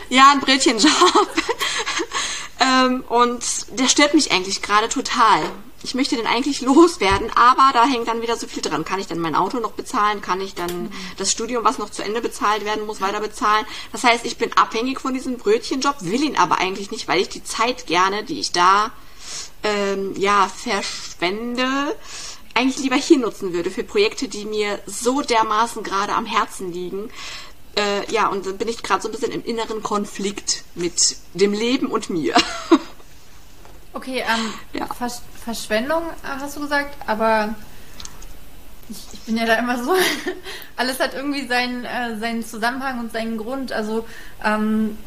Ja, 0.09 0.33
ein 0.33 0.41
Brötchenjob. 0.41 0.91
ähm, 2.61 3.05
und 3.09 3.45
der 3.79 3.89
stört 3.89 4.15
mich 4.15 4.33
eigentlich 4.33 4.63
gerade 4.63 4.89
total. 4.89 5.43
Ich 5.83 5.95
möchte 5.95 6.17
den 6.17 6.27
eigentlich 6.27 6.61
loswerden, 6.63 7.31
aber 7.35 7.71
da 7.73 7.87
hängt 7.87 8.09
dann 8.09 8.23
wieder 8.23 8.37
so 8.37 8.47
viel 8.47 8.63
dran. 8.63 8.85
Kann 8.85 9.01
ich 9.01 9.07
dann 9.07 9.19
mein 9.19 9.35
Auto 9.35 9.61
noch 9.61 9.73
bezahlen? 9.73 10.23
Kann 10.23 10.41
ich 10.41 10.55
dann 10.55 10.91
das 11.17 11.31
Studium, 11.31 11.65
was 11.65 11.79
noch 11.79 11.91
zu 11.91 12.03
Ende 12.03 12.21
bezahlt 12.21 12.65
werden 12.65 12.87
muss, 12.87 13.01
weiter 13.01 13.21
bezahlen? 13.21 13.67
Das 13.93 14.05
heißt, 14.05 14.25
ich 14.25 14.39
bin 14.39 14.53
abhängig 14.55 15.01
von 15.01 15.15
diesem 15.15 15.37
Brötchenjob, 15.37 15.97
will 16.01 16.23
ihn 16.23 16.37
aber 16.37 16.59
eigentlich 16.59 16.91
nicht, 16.91 17.09
weil 17.09 17.21
ich 17.21 17.29
die 17.29 17.45
Zeit 17.45 17.87
gerne, 17.87 18.25
die 18.25 18.41
ich 18.41 18.53
da 18.53 18.91
ähm, 19.63 20.15
ja 20.17 20.49
verschwende, 20.49 21.97
eigentlich 22.55 22.79
lieber 22.79 22.97
hier 22.97 23.19
nutzen 23.19 23.53
würde 23.53 23.71
für 23.71 23.85
Projekte, 23.85 24.29
die 24.29 24.47
mir 24.47 24.81
so 24.87 25.21
dermaßen 25.21 25.83
gerade 25.83 26.15
am 26.15 26.25
Herzen 26.25 26.73
liegen, 26.73 27.11
äh, 27.77 28.11
ja, 28.11 28.29
und 28.29 28.47
dann 28.47 28.59
bin 28.59 28.69
ich 28.69 28.83
gerade 28.83 29.03
so 29.03 29.09
ein 29.09 29.13
bisschen 29.13 29.33
im 29.33 29.45
inneren 29.45 29.83
Konflikt 29.83 30.65
mit 30.75 31.17
dem 31.35 31.53
Leben 31.53 31.89
und 31.89 32.11
mir. 32.11 32.35
okay, 33.93 34.25
ähm, 34.27 34.53
ja. 34.73 34.87
Versch 34.87 35.21
Verschwendung 35.45 36.03
äh, 36.25 36.41
hast 36.41 36.57
du 36.57 36.61
gesagt, 36.61 36.97
aber 37.07 37.55
ich, 38.89 38.99
ich, 39.13 39.21
bin 39.21 39.37
ja 39.37 39.47
da 39.47 39.55
immer 39.55 39.83
so, 39.83 39.95
alles 40.77 40.99
hat 40.99 41.15
irgendwie 41.15 41.47
seinen, 41.47 41.85
äh, 41.85 42.19
seinen 42.19 42.45
Zusammenhang 42.45 42.99
und 42.99 43.13
seinen 43.13 43.37
Grund. 43.37 43.73
Also 43.73 44.07
ähm, 44.45 44.99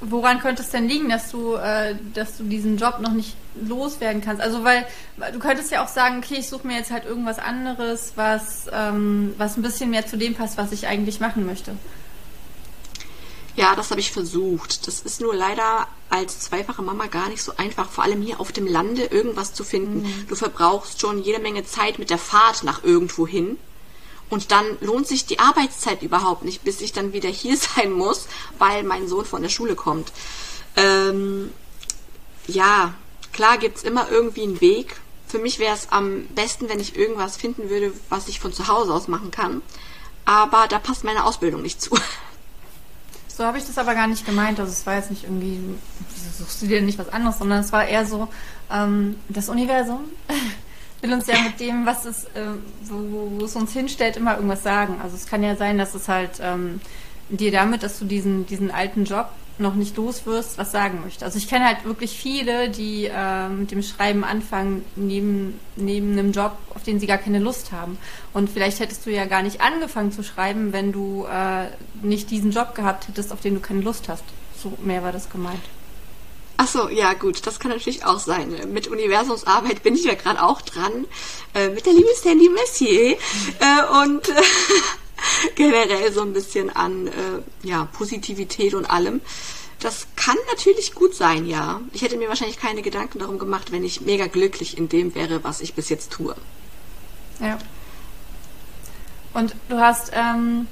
woran 0.00 0.40
könnte 0.40 0.62
es 0.62 0.70
denn 0.70 0.88
liegen, 0.88 1.08
dass 1.08 1.30
du, 1.30 1.54
äh, 1.54 1.94
dass 2.14 2.36
du 2.36 2.44
diesen 2.44 2.76
Job 2.76 3.00
noch 3.00 3.12
nicht 3.12 3.34
loswerden 3.60 4.22
kannst? 4.22 4.42
Also 4.42 4.64
weil 4.64 4.86
du 5.32 5.38
könntest 5.38 5.70
ja 5.70 5.84
auch 5.84 5.88
sagen, 5.88 6.18
okay, 6.18 6.36
ich 6.38 6.48
suche 6.48 6.66
mir 6.66 6.76
jetzt 6.76 6.90
halt 6.90 7.04
irgendwas 7.04 7.38
anderes, 7.38 8.12
was, 8.16 8.66
ähm, 8.72 9.34
was 9.38 9.56
ein 9.56 9.62
bisschen 9.62 9.90
mehr 9.90 10.06
zu 10.06 10.16
dem 10.16 10.34
passt, 10.34 10.58
was 10.58 10.72
ich 10.72 10.86
eigentlich 10.86 11.20
machen 11.20 11.46
möchte. 11.46 11.76
Ja, 13.56 13.74
das 13.74 13.90
habe 13.90 14.00
ich 14.00 14.12
versucht. 14.12 14.86
Das 14.86 15.00
ist 15.00 15.20
nur 15.22 15.34
leider 15.34 15.88
als 16.10 16.40
zweifache 16.40 16.82
Mama 16.82 17.06
gar 17.06 17.30
nicht 17.30 17.42
so 17.42 17.56
einfach, 17.56 17.88
vor 17.88 18.04
allem 18.04 18.20
hier 18.20 18.38
auf 18.38 18.52
dem 18.52 18.66
Lande 18.66 19.04
irgendwas 19.04 19.54
zu 19.54 19.64
finden. 19.64 20.02
Mhm. 20.02 20.26
Du 20.28 20.36
verbrauchst 20.36 21.00
schon 21.00 21.22
jede 21.22 21.40
Menge 21.40 21.64
Zeit 21.64 21.98
mit 21.98 22.10
der 22.10 22.18
Fahrt 22.18 22.64
nach 22.64 22.84
irgendwo 22.84 23.26
hin. 23.26 23.56
Und 24.28 24.50
dann 24.50 24.64
lohnt 24.80 25.06
sich 25.06 25.26
die 25.26 25.38
Arbeitszeit 25.38 26.02
überhaupt 26.02 26.44
nicht, 26.44 26.64
bis 26.64 26.80
ich 26.80 26.92
dann 26.92 27.12
wieder 27.12 27.28
hier 27.28 27.56
sein 27.76 27.92
muss, 27.92 28.28
weil 28.58 28.82
mein 28.82 29.08
Sohn 29.08 29.24
von 29.24 29.42
der 29.42 29.48
Schule 29.48 29.74
kommt. 29.74 30.12
Ähm, 30.76 31.52
ja, 32.46 32.94
klar 33.32 33.58
gibt's 33.58 33.82
immer 33.82 34.08
irgendwie 34.10 34.42
einen 34.42 34.60
Weg. 34.60 34.96
Für 35.26 35.38
mich 35.38 35.58
wäre 35.58 35.74
es 35.74 35.90
am 35.90 36.26
besten, 36.28 36.68
wenn 36.68 36.80
ich 36.80 36.96
irgendwas 36.96 37.36
finden 37.36 37.68
würde, 37.68 37.92
was 38.08 38.28
ich 38.28 38.38
von 38.40 38.52
zu 38.52 38.68
Hause 38.68 38.92
aus 38.92 39.08
machen 39.08 39.30
kann. 39.30 39.62
Aber 40.24 40.66
da 40.68 40.78
passt 40.78 41.04
meine 41.04 41.24
Ausbildung 41.24 41.62
nicht 41.62 41.80
zu. 41.80 41.96
So 43.28 43.44
habe 43.44 43.58
ich 43.58 43.66
das 43.66 43.76
aber 43.76 43.94
gar 43.94 44.06
nicht 44.06 44.24
gemeint. 44.24 44.58
Also 44.58 44.72
es 44.72 44.86
war 44.86 44.94
jetzt 44.94 45.10
nicht 45.10 45.24
irgendwie, 45.24 45.60
wieso 46.14 46.42
suchst 46.42 46.62
du 46.62 46.66
dir 46.68 46.80
nicht 46.80 46.98
was 46.98 47.10
anderes, 47.10 47.36
sondern 47.36 47.60
es 47.60 47.70
war 47.70 47.86
eher 47.86 48.06
so, 48.06 48.28
ähm, 48.70 49.16
das 49.28 49.50
Universum 49.50 50.04
will 51.02 51.12
uns 51.12 51.26
ja 51.26 51.40
mit 51.40 51.60
dem, 51.60 51.86
was 51.86 52.04
es, 52.04 52.24
äh, 52.26 52.46
wo, 52.84 53.38
wo, 53.38 53.44
es 53.44 53.56
uns 53.56 53.72
hinstellt, 53.72 54.16
immer 54.16 54.36
irgendwas 54.36 54.62
sagen. 54.62 55.00
Also 55.02 55.16
es 55.16 55.26
kann 55.26 55.42
ja 55.42 55.56
sein, 55.56 55.78
dass 55.78 55.94
es 55.94 56.08
halt 56.08 56.32
ähm, 56.40 56.80
dir 57.28 57.52
damit, 57.52 57.82
dass 57.82 57.98
du 57.98 58.04
diesen, 58.04 58.46
diesen 58.46 58.70
alten 58.70 59.04
Job 59.04 59.28
noch 59.58 59.74
nicht 59.74 59.96
los 59.96 60.26
wirst, 60.26 60.58
was 60.58 60.70
sagen 60.70 61.00
möchte. 61.02 61.24
Also 61.24 61.38
ich 61.38 61.48
kenne 61.48 61.64
halt 61.64 61.84
wirklich 61.84 62.16
viele, 62.18 62.68
die 62.68 63.06
äh, 63.06 63.48
mit 63.48 63.70
dem 63.70 63.82
Schreiben 63.82 64.22
anfangen 64.22 64.84
neben, 64.96 65.58
neben 65.76 66.12
einem 66.12 66.32
Job, 66.32 66.58
auf 66.74 66.82
den 66.82 67.00
sie 67.00 67.06
gar 67.06 67.18
keine 67.18 67.38
Lust 67.38 67.72
haben. 67.72 67.96
Und 68.34 68.50
vielleicht 68.50 68.80
hättest 68.80 69.06
du 69.06 69.10
ja 69.10 69.24
gar 69.24 69.42
nicht 69.42 69.62
angefangen 69.62 70.12
zu 70.12 70.22
schreiben, 70.22 70.72
wenn 70.72 70.92
du 70.92 71.24
äh, 71.24 71.68
nicht 72.02 72.30
diesen 72.30 72.50
Job 72.50 72.74
gehabt 72.74 73.08
hättest, 73.08 73.32
auf 73.32 73.40
den 73.40 73.54
du 73.54 73.60
keine 73.60 73.80
Lust 73.80 74.08
hast. 74.08 74.24
So 74.62 74.72
mehr 74.82 75.02
war 75.02 75.12
das 75.12 75.30
gemeint. 75.30 75.62
Ach 76.58 76.68
so, 76.68 76.88
ja 76.88 77.12
gut, 77.12 77.46
das 77.46 77.60
kann 77.60 77.70
natürlich 77.70 78.04
auch 78.04 78.18
sein. 78.18 78.54
Mit 78.72 78.88
Universumsarbeit 78.88 79.82
bin 79.82 79.94
ich 79.94 80.04
ja 80.04 80.14
gerade 80.14 80.42
auch 80.42 80.62
dran, 80.62 81.04
äh, 81.54 81.68
mit 81.68 81.84
der 81.84 81.92
lieben 81.92 82.08
Sandy 82.14 82.48
Messier 82.48 83.18
äh, 83.60 84.02
und 84.02 84.28
äh, 84.28 84.42
generell 85.54 86.12
so 86.12 86.22
ein 86.22 86.32
bisschen 86.32 86.74
an 86.74 87.08
äh, 87.08 87.12
ja, 87.62 87.84
Positivität 87.92 88.72
und 88.72 88.86
allem. 88.86 89.20
Das 89.80 90.06
kann 90.16 90.36
natürlich 90.50 90.94
gut 90.94 91.14
sein, 91.14 91.46
ja. 91.46 91.82
Ich 91.92 92.00
hätte 92.00 92.16
mir 92.16 92.28
wahrscheinlich 92.28 92.58
keine 92.58 92.80
Gedanken 92.80 93.18
darum 93.18 93.38
gemacht, 93.38 93.70
wenn 93.72 93.84
ich 93.84 94.00
mega 94.00 94.26
glücklich 94.26 94.78
in 94.78 94.88
dem 94.88 95.14
wäre, 95.14 95.44
was 95.44 95.60
ich 95.60 95.74
bis 95.74 95.90
jetzt 95.90 96.10
tue. 96.10 96.34
Ja. 97.40 97.58
Und 99.34 99.54
du 99.68 99.78
hast 99.78 100.12
ähm, 100.14 100.66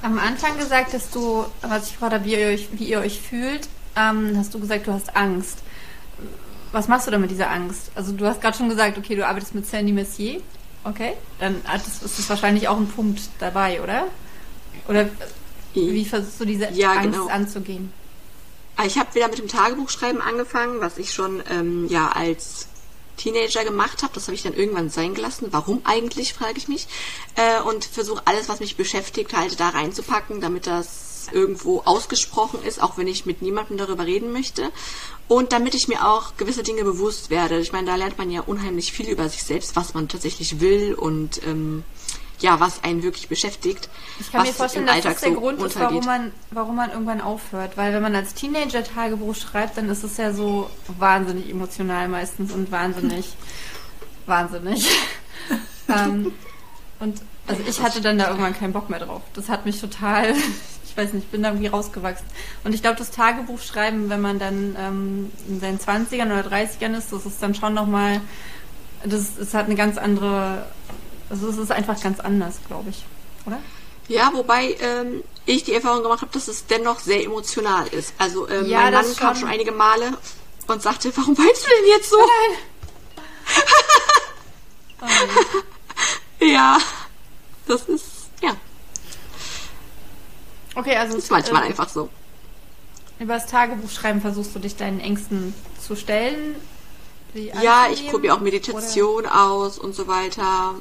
am 0.00 0.18
Anfang 0.18 0.56
gesagt, 0.56 0.94
dass 0.94 1.10
du, 1.10 1.44
was 1.60 1.88
ich 1.88 1.92
gefragt 1.92 2.24
wie 2.24 2.34
ihr 2.34 2.46
euch, 2.46 2.68
wie 2.72 2.84
ihr 2.84 3.00
euch 3.00 3.20
fühlt, 3.20 3.68
ähm, 3.96 4.34
hast 4.36 4.54
du 4.54 4.60
gesagt, 4.60 4.86
du 4.86 4.92
hast 4.92 5.16
Angst. 5.16 5.58
Was 6.72 6.88
machst 6.88 7.06
du 7.06 7.10
da 7.10 7.18
mit 7.18 7.30
dieser 7.30 7.50
Angst? 7.50 7.90
Also 7.94 8.12
du 8.12 8.26
hast 8.26 8.40
gerade 8.40 8.56
schon 8.56 8.68
gesagt, 8.68 8.96
okay, 8.96 9.16
du 9.16 9.26
arbeitest 9.26 9.54
mit 9.54 9.66
Sandy 9.66 9.92
Messier. 9.92 10.40
Okay, 10.84 11.14
dann 11.38 11.56
ist 11.56 12.02
das 12.02 12.28
wahrscheinlich 12.30 12.68
auch 12.68 12.76
ein 12.76 12.88
Punkt 12.88 13.20
dabei, 13.38 13.82
oder? 13.82 14.06
Oder 14.88 15.08
wie 15.74 16.04
versuchst 16.04 16.40
du 16.40 16.44
diese 16.44 16.70
ja, 16.72 16.92
Angst 16.92 17.12
genau. 17.12 17.28
anzugehen? 17.28 17.92
Ah, 18.76 18.86
ich 18.86 18.98
habe 18.98 19.14
wieder 19.14 19.28
mit 19.28 19.38
dem 19.38 19.48
Tagebuchschreiben 19.48 20.22
angefangen, 20.22 20.80
was 20.80 20.96
ich 20.96 21.12
schon 21.12 21.42
ähm, 21.50 21.86
ja 21.88 22.12
als 22.12 22.68
Teenager 23.18 23.64
gemacht 23.64 24.02
habe. 24.02 24.14
Das 24.14 24.26
habe 24.26 24.34
ich 24.34 24.42
dann 24.42 24.54
irgendwann 24.54 24.88
sein 24.88 25.14
gelassen. 25.14 25.48
Warum 25.50 25.82
eigentlich, 25.84 26.32
frage 26.32 26.56
ich 26.56 26.68
mich. 26.68 26.88
Äh, 27.36 27.60
und 27.62 27.84
versuche 27.84 28.22
alles, 28.24 28.48
was 28.48 28.60
mich 28.60 28.76
beschäftigt, 28.76 29.36
halt 29.36 29.60
da 29.60 29.68
reinzupacken, 29.68 30.40
damit 30.40 30.66
das 30.66 31.09
irgendwo 31.32 31.80
ausgesprochen 31.84 32.62
ist, 32.62 32.82
auch 32.82 32.96
wenn 32.96 33.06
ich 33.06 33.26
mit 33.26 33.42
niemandem 33.42 33.76
darüber 33.76 34.06
reden 34.06 34.32
möchte. 34.32 34.70
Und 35.28 35.52
damit 35.52 35.74
ich 35.74 35.88
mir 35.88 36.08
auch 36.08 36.36
gewisse 36.36 36.62
Dinge 36.62 36.82
bewusst 36.84 37.30
werde. 37.30 37.58
Ich 37.60 37.72
meine, 37.72 37.86
da 37.86 37.96
lernt 37.96 38.18
man 38.18 38.30
ja 38.30 38.40
unheimlich 38.40 38.92
viel 38.92 39.08
über 39.08 39.28
sich 39.28 39.44
selbst, 39.44 39.76
was 39.76 39.94
man 39.94 40.08
tatsächlich 40.08 40.60
will 40.60 40.94
und 40.94 41.40
ähm, 41.46 41.84
ja, 42.40 42.58
was 42.58 42.82
einen 42.82 43.02
wirklich 43.02 43.28
beschäftigt. 43.28 43.88
Ich 44.18 44.32
kann 44.32 44.42
mir 44.42 44.52
vorstellen, 44.52 44.86
dass 44.86 45.02
das 45.02 45.20
der 45.20 45.30
so 45.30 45.40
Grund 45.40 45.62
ist, 45.62 45.78
warum 45.78 46.04
man, 46.04 46.32
warum 46.50 46.76
man 46.76 46.90
irgendwann 46.90 47.20
aufhört. 47.20 47.76
Weil 47.76 47.92
wenn 47.92 48.02
man 48.02 48.14
als 48.14 48.34
Teenager 48.34 48.82
Tagebuch 48.82 49.34
schreibt, 49.34 49.76
dann 49.76 49.88
ist 49.88 50.02
es 50.02 50.16
ja 50.16 50.32
so 50.32 50.70
wahnsinnig 50.98 51.50
emotional 51.50 52.08
meistens 52.08 52.52
und 52.52 52.70
wahnsinnig, 52.70 53.26
wahnsinnig. 54.26 54.88
ähm, 55.88 56.32
und 56.98 57.20
also 57.46 57.62
ich 57.66 57.80
hatte 57.82 58.00
dann 58.00 58.18
da 58.18 58.28
irgendwann 58.28 58.54
keinen 58.54 58.72
Bock 58.72 58.88
mehr 58.90 59.00
drauf. 59.00 59.22
Das 59.34 59.48
hat 59.48 59.66
mich 59.66 59.80
total, 59.80 60.34
ich 60.90 60.96
weiß 60.96 61.12
nicht, 61.12 61.24
ich 61.24 61.30
bin 61.30 61.42
da 61.42 61.50
irgendwie 61.50 61.68
rausgewachsen. 61.68 62.26
Und 62.64 62.74
ich 62.74 62.82
glaube, 62.82 62.96
das 62.96 63.10
Tagebuch 63.10 63.60
schreiben, 63.60 64.10
wenn 64.10 64.20
man 64.20 64.38
dann 64.38 64.76
ähm, 64.78 65.30
in 65.48 65.60
seinen 65.60 65.78
20ern 65.78 66.26
oder 66.26 66.48
30ern 66.48 66.96
ist, 66.96 67.12
das 67.12 67.26
ist 67.26 67.42
dann 67.42 67.54
schon 67.54 67.74
nochmal, 67.74 68.20
das, 69.04 69.36
das 69.36 69.54
hat 69.54 69.66
eine 69.66 69.76
ganz 69.76 69.98
andere, 69.98 70.66
also 71.28 71.48
es 71.48 71.58
ist 71.58 71.70
einfach 71.70 72.00
ganz 72.00 72.18
anders, 72.18 72.58
glaube 72.66 72.90
ich, 72.90 73.04
oder? 73.46 73.58
Ja, 74.08 74.32
wobei 74.34 74.76
ähm, 74.80 75.22
ich 75.46 75.62
die 75.62 75.74
Erfahrung 75.74 76.02
gemacht 76.02 76.22
habe, 76.22 76.32
dass 76.32 76.48
es 76.48 76.66
dennoch 76.66 76.98
sehr 76.98 77.24
emotional 77.24 77.86
ist. 77.88 78.12
Also 78.18 78.48
ähm, 78.48 78.66
ja, 78.66 78.80
mein 78.80 78.94
Mann 78.94 79.04
schon 79.04 79.16
kam 79.16 79.36
schon 79.36 79.48
einige 79.48 79.70
Male 79.70 80.12
und 80.66 80.82
sagte, 80.82 81.12
warum 81.16 81.38
weinst 81.38 81.64
du 81.64 81.68
denn 81.68 81.88
jetzt 81.88 82.10
so? 82.10 82.16
Oh, 85.02 86.44
ja, 86.44 86.76
das 87.66 87.84
ist. 87.84 88.09
Okay, 90.74 90.96
also. 90.96 91.14
Das 91.14 91.24
ist 91.24 91.30
manchmal 91.30 91.62
äh, 91.62 91.66
einfach 91.66 91.88
so. 91.88 92.08
Über 93.18 93.34
das 93.34 93.46
Tagebuch 93.46 93.90
schreiben 93.90 94.20
versuchst 94.20 94.54
du 94.54 94.58
dich 94.58 94.76
deinen 94.76 95.00
Ängsten 95.00 95.54
zu 95.78 95.94
stellen? 95.94 96.54
Ja, 97.34 97.86
ich 97.92 98.08
probiere 98.08 98.34
auch 98.34 98.40
Meditation 98.40 99.24
oder? 99.24 99.44
aus 99.44 99.78
und 99.78 99.94
so 99.94 100.08
weiter. 100.08 100.74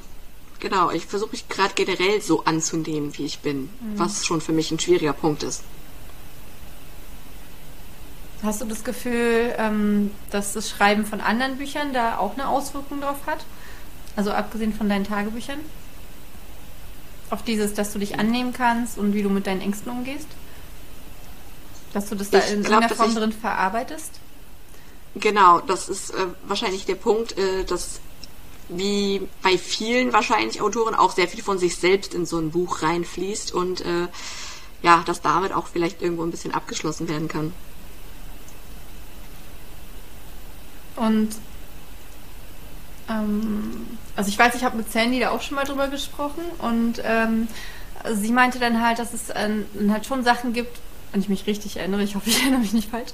Genau, 0.59 0.89
ich 0.91 1.05
versuche 1.05 1.31
mich 1.31 1.47
gerade 1.47 1.73
generell 1.75 2.21
so 2.21 2.43
anzunehmen, 2.43 3.17
wie 3.17 3.25
ich 3.25 3.39
bin, 3.39 3.63
mhm. 3.63 3.69
was 3.95 4.25
schon 4.25 4.41
für 4.41 4.51
mich 4.51 4.71
ein 4.71 4.79
schwieriger 4.79 5.13
Punkt 5.13 5.43
ist. 5.43 5.63
Hast 8.41 8.61
du 8.61 8.65
das 8.65 8.83
Gefühl, 8.83 9.53
ähm, 9.57 10.11
dass 10.31 10.53
das 10.53 10.69
Schreiben 10.69 11.05
von 11.05 11.19
anderen 11.19 11.57
Büchern 11.57 11.93
da 11.93 12.17
auch 12.17 12.33
eine 12.33 12.47
Auswirkung 12.47 13.01
drauf 13.01 13.17
hat? 13.25 13.39
Also 14.15 14.31
abgesehen 14.31 14.73
von 14.73 14.87
deinen 14.87 15.05
Tagebüchern? 15.05 15.59
Auf 17.29 17.43
dieses, 17.43 17.73
dass 17.73 17.93
du 17.93 17.99
dich 17.99 18.17
annehmen 18.17 18.53
kannst 18.53 18.97
und 18.97 19.13
wie 19.13 19.21
du 19.21 19.29
mit 19.29 19.45
deinen 19.47 19.61
Ängsten 19.61 19.91
umgehst? 19.91 20.27
Dass 21.93 22.09
du 22.09 22.15
das 22.15 22.29
da 22.29 22.39
ich 22.39 22.51
in 22.51 22.63
irgendeiner 22.63 22.89
Form 22.89 23.15
drin 23.15 23.31
verarbeitest? 23.31 24.19
Genau, 25.15 25.59
das 25.59 25.89
ist 25.89 26.11
äh, 26.11 26.27
wahrscheinlich 26.43 26.85
der 26.85 26.95
Punkt, 26.95 27.37
äh, 27.37 27.63
dass 27.65 27.99
wie 28.69 29.27
bei 29.41 29.57
vielen 29.57 30.13
wahrscheinlich 30.13 30.61
Autoren 30.61 30.93
auch 30.93 31.11
sehr 31.11 31.27
viel 31.27 31.43
von 31.43 31.57
sich 31.57 31.75
selbst 31.75 32.13
in 32.13 32.25
so 32.25 32.37
ein 32.37 32.51
Buch 32.51 32.83
reinfließt 32.83 33.51
und 33.51 33.81
äh, 33.81 34.07
ja, 34.83 35.03
dass 35.05 35.21
damit 35.21 35.53
auch 35.53 35.67
vielleicht 35.67 36.01
irgendwo 36.01 36.23
ein 36.23 36.31
bisschen 36.31 36.53
abgeschlossen 36.53 37.09
werden 37.09 37.27
kann. 37.27 37.53
Und 40.95 41.29
also 43.09 44.29
ich 44.29 44.37
weiß, 44.37 44.55
ich 44.55 44.63
habe 44.63 44.77
mit 44.77 44.91
Sandy 44.91 45.19
da 45.19 45.31
auch 45.31 45.41
schon 45.41 45.55
mal 45.55 45.65
drüber 45.65 45.87
gesprochen 45.87 46.43
und 46.59 47.01
ähm, 47.03 47.47
sie 48.13 48.31
meinte 48.31 48.59
dann 48.59 48.81
halt, 48.81 48.99
dass 48.99 49.13
es 49.13 49.29
äh, 49.29 49.49
halt 49.89 50.05
schon 50.05 50.23
Sachen 50.23 50.53
gibt, 50.53 50.79
wenn 51.11 51.21
ich 51.21 51.29
mich 51.29 51.47
richtig 51.47 51.77
erinnere, 51.77 52.03
ich 52.03 52.15
hoffe, 52.15 52.29
ich 52.29 52.39
erinnere 52.41 52.61
mich 52.61 52.73
nicht 52.73 52.89
falsch, 52.89 53.11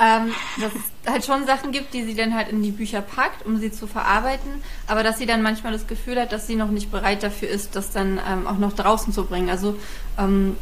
ähm, 0.00 0.32
dass 0.60 0.72
es 0.72 1.10
halt 1.10 1.24
schon 1.24 1.46
Sachen 1.46 1.72
gibt, 1.72 1.94
die 1.94 2.04
sie 2.04 2.14
dann 2.14 2.34
halt 2.34 2.48
in 2.48 2.62
die 2.62 2.70
Bücher 2.70 3.00
packt, 3.00 3.44
um 3.44 3.58
sie 3.58 3.72
zu 3.72 3.86
verarbeiten, 3.86 4.62
aber 4.86 5.02
dass 5.02 5.18
sie 5.18 5.26
dann 5.26 5.42
manchmal 5.42 5.72
das 5.72 5.86
Gefühl 5.86 6.20
hat, 6.20 6.32
dass 6.32 6.46
sie 6.46 6.56
noch 6.56 6.70
nicht 6.70 6.90
bereit 6.90 7.22
dafür 7.22 7.48
ist, 7.48 7.76
das 7.76 7.90
dann 7.90 8.20
ähm, 8.30 8.46
auch 8.46 8.58
noch 8.58 8.72
draußen 8.72 9.12
zu 9.12 9.24
bringen. 9.24 9.50
Also 9.50 9.76
ähm, 10.18 10.56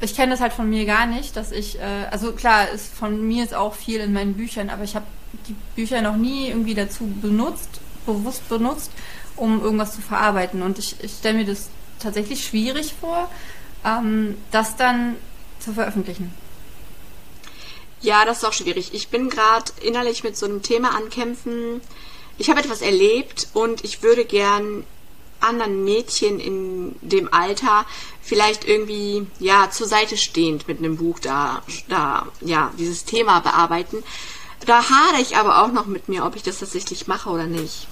ich 0.00 0.16
kenne 0.16 0.32
das 0.32 0.40
halt 0.40 0.52
von 0.52 0.68
mir 0.68 0.86
gar 0.86 1.06
nicht, 1.06 1.36
dass 1.36 1.52
ich, 1.52 1.78
äh, 1.78 2.06
also 2.10 2.32
klar, 2.32 2.68
ist, 2.70 2.94
von 2.94 3.26
mir 3.26 3.44
ist 3.44 3.54
auch 3.54 3.74
viel 3.74 4.00
in 4.00 4.12
meinen 4.12 4.34
Büchern, 4.34 4.70
aber 4.70 4.84
ich 4.84 4.96
habe 4.96 5.04
die 5.48 5.56
Bücher 5.76 6.02
noch 6.02 6.16
nie 6.16 6.48
irgendwie 6.48 6.74
dazu 6.74 7.06
benutzt, 7.06 7.80
bewusst 8.06 8.48
benutzt, 8.48 8.90
um 9.36 9.62
irgendwas 9.62 9.94
zu 9.94 10.00
verarbeiten. 10.00 10.62
Und 10.62 10.78
ich, 10.78 10.96
ich 11.02 11.12
stelle 11.12 11.38
mir 11.38 11.44
das 11.46 11.68
tatsächlich 11.98 12.44
schwierig 12.44 12.94
vor, 13.00 13.30
ähm, 13.84 14.36
das 14.50 14.76
dann 14.76 15.16
zu 15.58 15.72
veröffentlichen. 15.72 16.32
Ja, 18.02 18.24
das 18.24 18.38
ist 18.38 18.44
auch 18.44 18.52
schwierig. 18.52 18.94
Ich 18.94 19.08
bin 19.08 19.28
gerade 19.28 19.70
innerlich 19.82 20.24
mit 20.24 20.36
so 20.36 20.46
einem 20.46 20.62
Thema 20.62 20.96
ankämpfen. 20.96 21.80
Ich 22.38 22.48
habe 22.48 22.60
etwas 22.60 22.80
erlebt 22.80 23.48
und 23.52 23.84
ich 23.84 24.02
würde 24.02 24.24
gern 24.24 24.84
anderen 25.40 25.84
Mädchen 25.84 26.38
in 26.38 26.96
dem 27.00 27.32
Alter 27.32 27.86
vielleicht 28.22 28.66
irgendwie 28.66 29.26
ja 29.38 29.70
zur 29.70 29.86
Seite 29.86 30.16
stehend 30.16 30.68
mit 30.68 30.78
einem 30.78 30.96
Buch 30.96 31.18
da 31.18 31.62
da 31.88 32.26
ja 32.40 32.72
dieses 32.78 33.04
Thema 33.04 33.40
bearbeiten. 33.40 34.02
Da 34.66 34.82
hadere 34.88 35.22
ich 35.22 35.36
aber 35.36 35.62
auch 35.62 35.72
noch 35.72 35.86
mit 35.86 36.08
mir, 36.08 36.24
ob 36.24 36.36
ich 36.36 36.42
das 36.42 36.58
tatsächlich 36.58 37.06
mache 37.06 37.30
oder 37.30 37.46
nicht. 37.46 37.86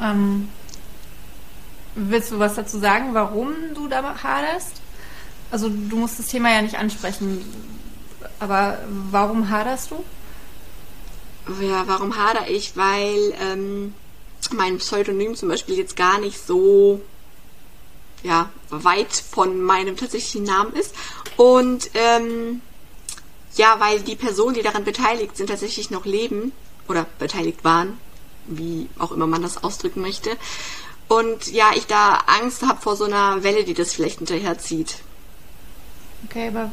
Ähm, 0.00 0.48
willst 1.94 2.32
du 2.32 2.38
was 2.38 2.54
dazu 2.54 2.78
sagen, 2.78 3.14
warum 3.14 3.52
du 3.74 3.88
da 3.88 4.16
haderst? 4.22 4.80
Also 5.50 5.68
du 5.68 5.96
musst 5.96 6.18
das 6.18 6.28
Thema 6.28 6.50
ja 6.50 6.62
nicht 6.62 6.78
ansprechen, 6.78 7.44
aber 8.40 8.78
warum 8.88 9.50
haderst 9.50 9.90
du? 9.90 10.04
Ja, 11.60 11.84
warum 11.86 12.16
hader 12.16 12.48
ich? 12.48 12.76
Weil 12.76 13.34
ähm, 13.40 13.94
mein 14.52 14.78
Pseudonym 14.78 15.34
zum 15.34 15.48
Beispiel 15.48 15.76
jetzt 15.76 15.96
gar 15.96 16.18
nicht 16.18 16.44
so 16.46 17.00
ja, 18.22 18.50
weit 18.70 19.12
von 19.12 19.60
meinem 19.60 19.96
tatsächlichen 19.96 20.44
Namen 20.44 20.72
ist. 20.74 20.94
Und 21.36 21.90
ähm, 21.94 22.60
ja, 23.54 23.76
weil 23.78 24.00
die 24.00 24.16
Personen, 24.16 24.54
die 24.54 24.62
daran 24.62 24.84
beteiligt 24.84 25.36
sind, 25.36 25.48
tatsächlich 25.48 25.90
noch 25.90 26.04
leben 26.04 26.52
oder 26.88 27.06
beteiligt 27.18 27.64
waren, 27.64 27.98
wie 28.46 28.88
auch 28.98 29.12
immer 29.12 29.26
man 29.26 29.42
das 29.42 29.62
ausdrücken 29.62 30.00
möchte. 30.00 30.30
Und 31.08 31.52
ja, 31.52 31.70
ich 31.74 31.86
da 31.86 32.20
Angst 32.26 32.62
habe 32.62 32.80
vor 32.80 32.96
so 32.96 33.04
einer 33.04 33.42
Welle, 33.42 33.64
die 33.64 33.74
das 33.74 33.92
vielleicht 33.92 34.18
hinterherzieht. 34.18 34.98
Okay, 36.24 36.48
aber 36.48 36.70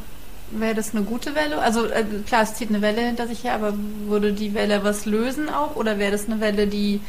wäre 0.52 0.76
das 0.76 0.96
eine 0.96 1.04
gute 1.04 1.36
Welle? 1.36 1.60
Also 1.60 1.86
äh, 1.86 2.06
klar, 2.26 2.44
es 2.44 2.56
zieht 2.56 2.70
eine 2.70 2.82
Welle 2.82 3.02
hinter 3.02 3.28
sich 3.28 3.44
her, 3.44 3.56
aber 3.56 3.74
würde 4.06 4.34
die 4.34 4.54
Welle 4.54 4.84
was 4.84 5.06
lösen 5.06 5.50
auch? 5.50 5.76
Oder 5.76 6.00
wäre 6.00 6.12
das 6.12 6.26
eine 6.26 6.40
Welle, 6.40 6.68
die 6.68 7.02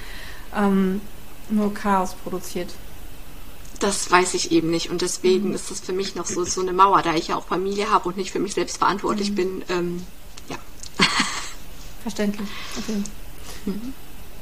ähm, 0.56 1.00
nur 1.48 1.72
Chaos 1.72 2.14
produziert? 2.14 2.70
Das 3.80 4.10
weiß 4.10 4.34
ich 4.34 4.52
eben 4.52 4.70
nicht. 4.70 4.90
Und 4.90 5.02
deswegen 5.02 5.48
mhm. 5.48 5.54
ist 5.54 5.70
das 5.70 5.80
für 5.80 5.92
mich 5.92 6.14
noch 6.14 6.26
so, 6.26 6.44
so 6.44 6.60
eine 6.60 6.72
Mauer, 6.72 7.02
da 7.02 7.14
ich 7.14 7.28
ja 7.28 7.36
auch 7.36 7.46
Familie 7.46 7.90
habe 7.90 8.08
und 8.08 8.16
nicht 8.16 8.30
für 8.30 8.38
mich 8.38 8.54
selbst 8.54 8.78
verantwortlich 8.78 9.32
mhm. 9.32 9.34
bin. 9.34 9.64
Ähm, 9.68 10.06
ja. 10.48 10.56
Verständlich. 12.02 12.48
Okay. 12.78 13.02
Mhm. 13.66 13.94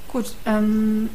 Gut. 0.09 0.35
Ähm, 0.45 1.09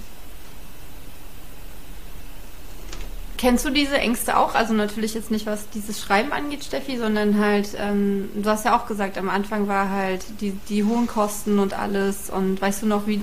Kennst 3.44 3.66
du 3.66 3.72
diese 3.72 3.98
Ängste 3.98 4.38
auch? 4.38 4.56
Also 4.56 4.74
natürlich 4.74 5.14
jetzt 5.16 5.30
nicht, 5.30 5.46
was 5.46 5.70
dieses 5.72 6.00
Schreiben 6.00 6.32
angeht, 6.32 6.64
Steffi, 6.64 6.98
sondern 6.98 7.42
halt, 7.42 7.76
ähm, 7.78 8.30
du 8.36 8.50
hast 8.50 8.64
ja 8.64 8.74
auch 8.74 8.88
gesagt, 8.88 9.18
am 9.18 9.28
Anfang 9.28 9.68
war 9.68 9.90
halt 9.90 10.24
die, 10.40 10.52
die 10.70 10.86
hohen 10.86 11.08
Kosten 11.08 11.60
und 11.60 11.74
alles. 11.74 12.30
Und 12.30 12.62
weißt 12.62 12.84
du 12.84 12.86
noch, 12.86 13.06
wie, 13.06 13.22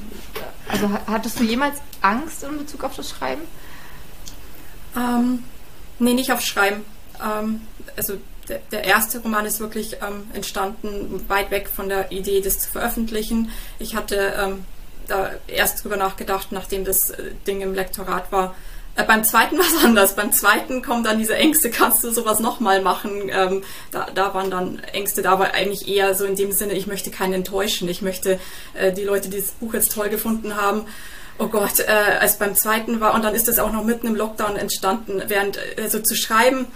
also 0.68 0.90
hattest 1.06 1.40
du 1.40 1.44
jemals 1.44 1.78
Angst 2.02 2.42
in 2.42 2.58
Bezug 2.58 2.84
auf 2.84 2.94
das 2.94 3.08
Schreiben? 3.08 3.40
Ähm, 4.96 5.44
nee, 5.98 6.14
nicht 6.14 6.32
aufs 6.32 6.46
Schreiben. 6.46 6.84
Ähm, 7.22 7.62
also 7.96 8.14
der, 8.48 8.60
der, 8.72 8.84
erste 8.84 9.20
Roman 9.20 9.46
ist 9.46 9.60
wirklich 9.60 9.98
ähm, 10.02 10.24
entstanden, 10.32 11.24
weit 11.28 11.50
weg 11.50 11.68
von 11.68 11.88
der 11.88 12.10
Idee, 12.10 12.40
das 12.40 12.58
zu 12.58 12.70
veröffentlichen. 12.70 13.50
Ich 13.78 13.94
hatte 13.94 14.34
ähm, 14.38 14.64
da 15.06 15.30
erst 15.46 15.84
drüber 15.84 15.96
nachgedacht, 15.96 16.48
nachdem 16.50 16.84
das 16.84 17.10
äh, 17.10 17.32
Ding 17.46 17.60
im 17.60 17.74
Lektorat 17.74 18.32
war, 18.32 18.54
äh, 18.96 19.04
beim 19.04 19.24
zweiten 19.24 19.58
war 19.58 19.66
es 19.66 19.84
anders. 19.84 20.16
Beim 20.16 20.32
zweiten 20.32 20.82
kommen 20.82 21.04
dann 21.04 21.18
diese 21.18 21.36
Ängste, 21.36 21.70
kannst 21.70 22.02
du 22.04 22.10
sowas 22.10 22.40
nochmal 22.40 22.82
machen? 22.82 23.30
Ähm, 23.30 23.62
da, 23.90 24.08
da 24.14 24.34
waren 24.34 24.50
dann 24.50 24.80
Ängste, 24.92 25.22
da 25.22 25.38
war 25.38 25.52
eigentlich 25.52 25.88
eher 25.88 26.14
so 26.14 26.24
in 26.24 26.36
dem 26.36 26.52
Sinne, 26.52 26.74
ich 26.74 26.86
möchte 26.86 27.10
keinen 27.10 27.34
enttäuschen. 27.34 27.88
Ich 27.88 28.02
möchte 28.02 28.38
äh, 28.74 28.92
die 28.92 29.04
Leute, 29.04 29.28
die 29.28 29.40
das 29.40 29.52
Buch 29.52 29.74
jetzt 29.74 29.92
toll 29.92 30.08
gefunden 30.08 30.56
haben, 30.56 30.86
oh 31.40 31.48
Gott, 31.48 31.80
äh, 31.80 32.18
als 32.20 32.38
beim 32.38 32.54
zweiten 32.54 33.00
war, 33.00 33.14
und 33.14 33.24
dann 33.24 33.34
ist 33.34 33.48
es 33.48 33.58
auch 33.58 33.72
noch 33.72 33.84
mitten 33.84 34.06
im 34.06 34.14
Lockdown 34.14 34.56
entstanden, 34.56 35.22
während 35.26 35.58
äh, 35.78 35.88
so 35.88 36.00
zu 36.00 36.14
schreiben, 36.14 36.66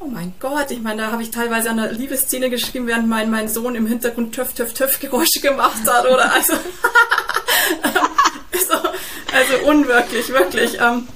Oh 0.00 0.06
mein 0.06 0.32
Gott, 0.38 0.70
ich 0.70 0.80
meine, 0.80 1.02
da 1.02 1.10
habe 1.10 1.24
ich 1.24 1.32
teilweise 1.32 1.70
eine 1.70 1.90
Liebesszene 1.90 2.50
geschrieben, 2.50 2.86
während 2.86 3.08
mein, 3.08 3.30
mein 3.30 3.48
Sohn 3.48 3.74
im 3.74 3.84
Hintergrund 3.84 4.32
töff, 4.32 4.52
töff, 4.52 4.72
töff 4.72 5.00
Geräusche 5.00 5.40
gemacht 5.40 5.80
hat, 5.86 6.06
oder 6.06 6.32
also, 6.32 6.52
also, 8.52 8.88
also 9.32 9.66
unwirklich, 9.66 10.28
wirklich. 10.28 10.78
Ähm, 10.80 11.08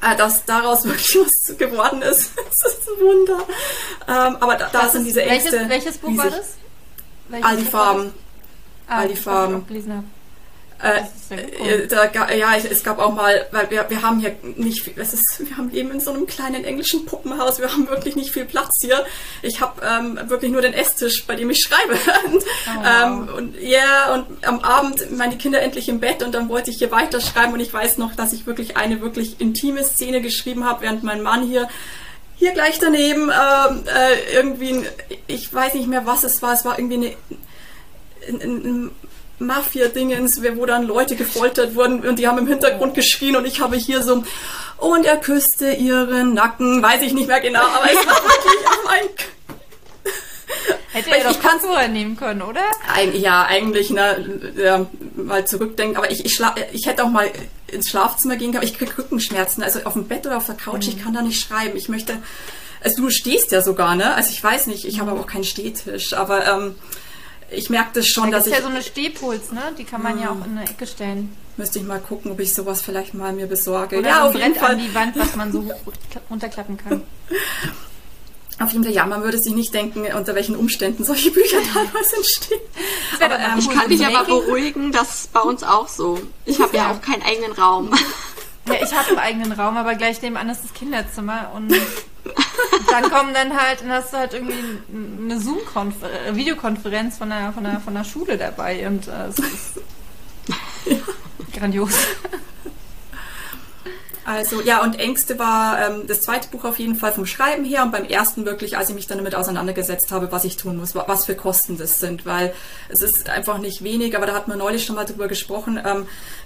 äh, 0.00 0.16
dass 0.16 0.44
daraus 0.44 0.84
wirklich 0.84 1.16
was 1.16 1.58
geworden 1.58 2.02
ist. 2.02 2.30
das 2.36 2.72
ist 2.72 2.88
ein 2.88 3.04
Wunder. 3.04 3.38
Ähm, 4.06 4.36
aber 4.40 4.54
da, 4.54 4.68
da 4.72 4.88
sind 4.88 5.04
diese 5.04 5.22
Ängste. 5.22 5.52
Welches, 5.52 5.68
welches 5.68 5.98
Buch 5.98 6.16
war 6.16 6.30
das? 6.30 6.54
Welches 7.28 7.48
all 7.48 7.56
die 7.56 7.64
Farben. 7.64 8.14
Ah, 8.86 9.00
all 9.00 9.08
die 9.08 9.16
Farben. 9.16 9.66
Äh, 10.82 11.34
äh, 11.34 11.86
da, 11.86 12.04
ja, 12.32 12.54
es 12.56 12.84
gab 12.84 12.98
auch 12.98 13.14
mal, 13.14 13.46
weil 13.50 13.70
wir, 13.70 13.86
wir 13.88 14.02
haben 14.02 14.20
hier 14.20 14.36
nicht 14.56 14.82
viel, 14.82 14.92
es 14.96 15.14
ist, 15.14 15.40
wir 15.40 15.56
haben 15.56 15.72
eben 15.72 15.90
in 15.90 16.00
so 16.00 16.12
einem 16.12 16.26
kleinen 16.26 16.64
englischen 16.64 17.06
Puppenhaus, 17.06 17.58
wir 17.58 17.72
haben 17.72 17.88
wirklich 17.88 18.14
nicht 18.14 18.30
viel 18.30 18.44
Platz 18.44 18.70
hier. 18.82 19.04
Ich 19.40 19.60
habe 19.60 19.80
ähm, 19.82 20.18
wirklich 20.28 20.52
nur 20.52 20.60
den 20.60 20.74
Esstisch, 20.74 21.24
bei 21.26 21.34
dem 21.34 21.48
ich 21.48 21.62
schreibe. 21.62 21.94
und, 22.26 22.42
oh, 22.42 22.84
ähm, 22.86 23.28
und 23.34 23.60
ja, 23.60 24.14
und 24.14 24.46
am 24.46 24.60
Abend 24.60 25.16
meine 25.16 25.38
Kinder 25.38 25.62
endlich 25.62 25.88
im 25.88 26.00
Bett 26.00 26.22
und 26.22 26.34
dann 26.34 26.48
wollte 26.50 26.70
ich 26.70 26.76
hier 26.76 26.90
weiterschreiben 26.90 27.54
und 27.54 27.60
ich 27.60 27.72
weiß 27.72 27.96
noch, 27.96 28.14
dass 28.14 28.34
ich 28.34 28.46
wirklich 28.46 28.76
eine 28.76 29.00
wirklich 29.00 29.40
intime 29.40 29.82
Szene 29.82 30.20
geschrieben 30.20 30.64
habe, 30.64 30.82
während 30.82 31.02
mein 31.02 31.22
Mann 31.22 31.46
hier 31.46 31.68
hier 32.38 32.52
gleich 32.52 32.78
daneben 32.78 33.30
ähm, 33.30 33.84
äh, 33.86 34.34
irgendwie, 34.34 34.84
ich 35.26 35.52
weiß 35.54 35.72
nicht 35.72 35.88
mehr, 35.88 36.04
was 36.04 36.22
es 36.22 36.42
war, 36.42 36.52
es 36.52 36.66
war 36.66 36.78
irgendwie 36.78 36.96
eine 36.96 37.16
ein, 38.28 38.40
ein 38.40 38.90
Mafia-Dingens, 39.38 40.40
wo 40.56 40.66
dann 40.66 40.84
Leute 40.86 41.16
gefoltert 41.16 41.74
wurden 41.74 42.06
und 42.06 42.18
die 42.18 42.26
haben 42.26 42.38
im 42.38 42.46
Hintergrund 42.46 42.94
geschrien 42.94 43.36
und 43.36 43.46
ich 43.46 43.60
habe 43.60 43.76
hier 43.76 44.02
so 44.02 44.24
und 44.78 45.06
er 45.06 45.16
küsste 45.16 45.72
ihren 45.72 46.34
Nacken, 46.34 46.82
weiß 46.82 47.02
ich 47.02 47.12
nicht 47.12 47.28
mehr 47.28 47.40
genau, 47.40 47.60
aber 47.60 47.90
es 47.90 48.06
war 48.06 48.22
wirklich 48.22 48.54
oh 48.66 48.86
mein 48.86 49.08
Hätte 50.96 51.10
er 51.10 51.30
doch 51.30 51.40
Kopfhörer 51.40 51.88
nehmen 51.88 52.16
können, 52.16 52.40
oder? 52.40 52.62
Ein, 52.94 53.14
ja, 53.14 53.44
eigentlich, 53.44 53.90
ne, 53.90 54.40
ja, 54.56 54.86
mal 55.14 55.46
zurückdenken. 55.46 55.98
Aber 55.98 56.10
ich, 56.10 56.24
ich, 56.24 56.40
ich 56.72 56.86
hätte 56.86 57.04
auch 57.04 57.10
mal 57.10 57.30
ins 57.66 57.90
Schlafzimmer 57.90 58.36
gehen 58.36 58.52
können, 58.52 58.58
aber 58.58 58.66
ich 58.66 58.78
kriege 58.78 58.96
Rückenschmerzen. 58.96 59.62
Also 59.62 59.80
auf 59.84 59.92
dem 59.92 60.08
Bett 60.08 60.26
oder 60.26 60.38
auf 60.38 60.46
der 60.46 60.54
Couch, 60.54 60.86
mhm. 60.86 60.92
ich 60.92 61.02
kann 61.02 61.12
da 61.12 61.20
nicht 61.20 61.38
schreiben. 61.38 61.76
Ich 61.76 61.90
möchte, 61.90 62.16
also 62.82 63.02
du 63.02 63.10
stehst 63.10 63.52
ja 63.52 63.60
sogar, 63.60 63.94
ne? 63.94 64.14
Also 64.14 64.30
ich 64.30 64.42
weiß 64.42 64.68
nicht, 64.68 64.86
ich 64.86 64.96
mhm. 64.96 65.00
habe 65.02 65.10
aber 65.10 65.20
auch 65.20 65.26
keinen 65.26 65.44
Stehtisch. 65.44 66.14
Aber 66.14 66.46
ähm, 66.46 66.76
ich 67.50 67.70
merke 67.70 67.90
das 67.94 68.08
schon, 68.08 68.30
da 68.30 68.38
dass 68.38 68.46
ich... 68.46 68.52
Das 68.52 68.60
ist 68.60 68.64
ja 68.64 68.70
so 68.70 68.74
eine 68.74 68.82
Stehpuls, 68.82 69.52
ne? 69.52 69.72
Die 69.78 69.84
kann 69.84 70.02
man 70.02 70.14
hm. 70.14 70.22
ja 70.22 70.30
auch 70.30 70.44
in 70.46 70.58
eine 70.58 70.68
Ecke 70.68 70.86
stellen. 70.86 71.36
Müsste 71.56 71.78
ich 71.78 71.84
mal 71.84 72.00
gucken, 72.00 72.30
ob 72.32 72.40
ich 72.40 72.52
sowas 72.52 72.82
vielleicht 72.82 73.14
mal 73.14 73.32
mir 73.32 73.46
besorge. 73.46 73.98
Oder 73.98 74.08
ja, 74.08 74.28
auf 74.28 74.34
jeden 74.34 74.54
Fall. 74.54 74.72
an 74.72 74.78
die 74.78 74.94
Wand, 74.94 75.16
was 75.16 75.36
man 75.36 75.52
so 75.52 75.64
runterklappen 76.30 76.76
kann. 76.76 77.02
Auf 78.58 78.72
jeden 78.72 78.84
Fall, 78.84 78.94
ja, 78.94 79.04
man 79.04 79.22
würde 79.22 79.38
sich 79.38 79.54
nicht 79.54 79.74
denken, 79.74 80.06
unter 80.16 80.34
welchen 80.34 80.56
Umständen 80.56 81.04
solche 81.04 81.30
Bücher 81.30 81.58
damals 81.74 82.12
entstehen. 82.14 82.60
Aber, 83.20 83.38
ähm, 83.38 83.58
ich 83.58 83.68
kann 83.68 83.90
dich 83.90 84.06
aber 84.06 84.24
beruhigen, 84.24 84.92
das 84.92 85.14
ist 85.14 85.32
bei 85.34 85.40
uns 85.40 85.62
auch 85.62 85.88
so. 85.88 86.18
Ich 86.46 86.58
habe 86.58 86.74
ja. 86.74 86.84
ja 86.84 86.92
auch 86.92 87.02
keinen 87.02 87.22
eigenen 87.22 87.52
Raum. 87.52 87.92
Ja, 88.66 88.74
ich 88.82 88.92
habe 88.94 89.08
einen 89.10 89.18
eigenen 89.18 89.52
Raum, 89.52 89.76
aber 89.76 89.94
gleich 89.94 90.20
nebenan 90.22 90.48
ist 90.48 90.64
das 90.64 90.74
Kinderzimmer 90.74 91.52
und 91.54 91.72
dann 92.90 93.10
kommen 93.10 93.32
dann 93.34 93.56
halt, 93.56 93.82
dann 93.82 93.92
hast 93.92 94.12
du 94.12 94.16
halt 94.18 94.34
irgendwie 94.34 94.80
eine 95.24 95.40
Zoom-Videokonferenz 95.40 97.14
äh, 97.14 97.18
von 97.18 97.30
der, 97.30 97.52
von, 97.52 97.64
der, 97.64 97.80
von 97.80 97.94
der 97.94 98.04
Schule 98.04 98.36
dabei 98.36 98.86
und 98.86 99.08
äh, 99.08 99.26
es 99.28 99.38
ist 99.38 99.80
grandios. 101.52 101.94
Also 104.26 104.60
ja, 104.60 104.82
und 104.82 104.98
Ängste 104.98 105.38
war 105.38 105.78
ähm, 105.86 106.08
das 106.08 106.22
zweite 106.22 106.48
Buch 106.48 106.64
auf 106.64 106.80
jeden 106.80 106.96
Fall 106.96 107.12
vom 107.12 107.26
Schreiben 107.26 107.64
her 107.64 107.84
und 107.84 107.92
beim 107.92 108.04
ersten 108.04 108.44
wirklich, 108.44 108.76
als 108.76 108.88
ich 108.88 108.96
mich 108.96 109.06
dann 109.06 109.18
damit 109.18 109.36
auseinandergesetzt 109.36 110.10
habe, 110.10 110.32
was 110.32 110.44
ich 110.44 110.56
tun 110.56 110.76
muss, 110.76 110.96
was 110.96 111.26
für 111.26 111.36
Kosten 111.36 111.78
das 111.78 112.00
sind, 112.00 112.26
weil 112.26 112.52
es 112.88 113.02
ist 113.02 113.28
einfach 113.30 113.58
nicht 113.58 113.84
wenig, 113.84 114.16
aber 114.16 114.26
da 114.26 114.34
hat 114.34 114.48
man 114.48 114.58
neulich 114.58 114.84
schon 114.84 114.96
mal 114.96 115.04
drüber 115.04 115.28
gesprochen. 115.28 115.78
Ähm, 115.84 116.08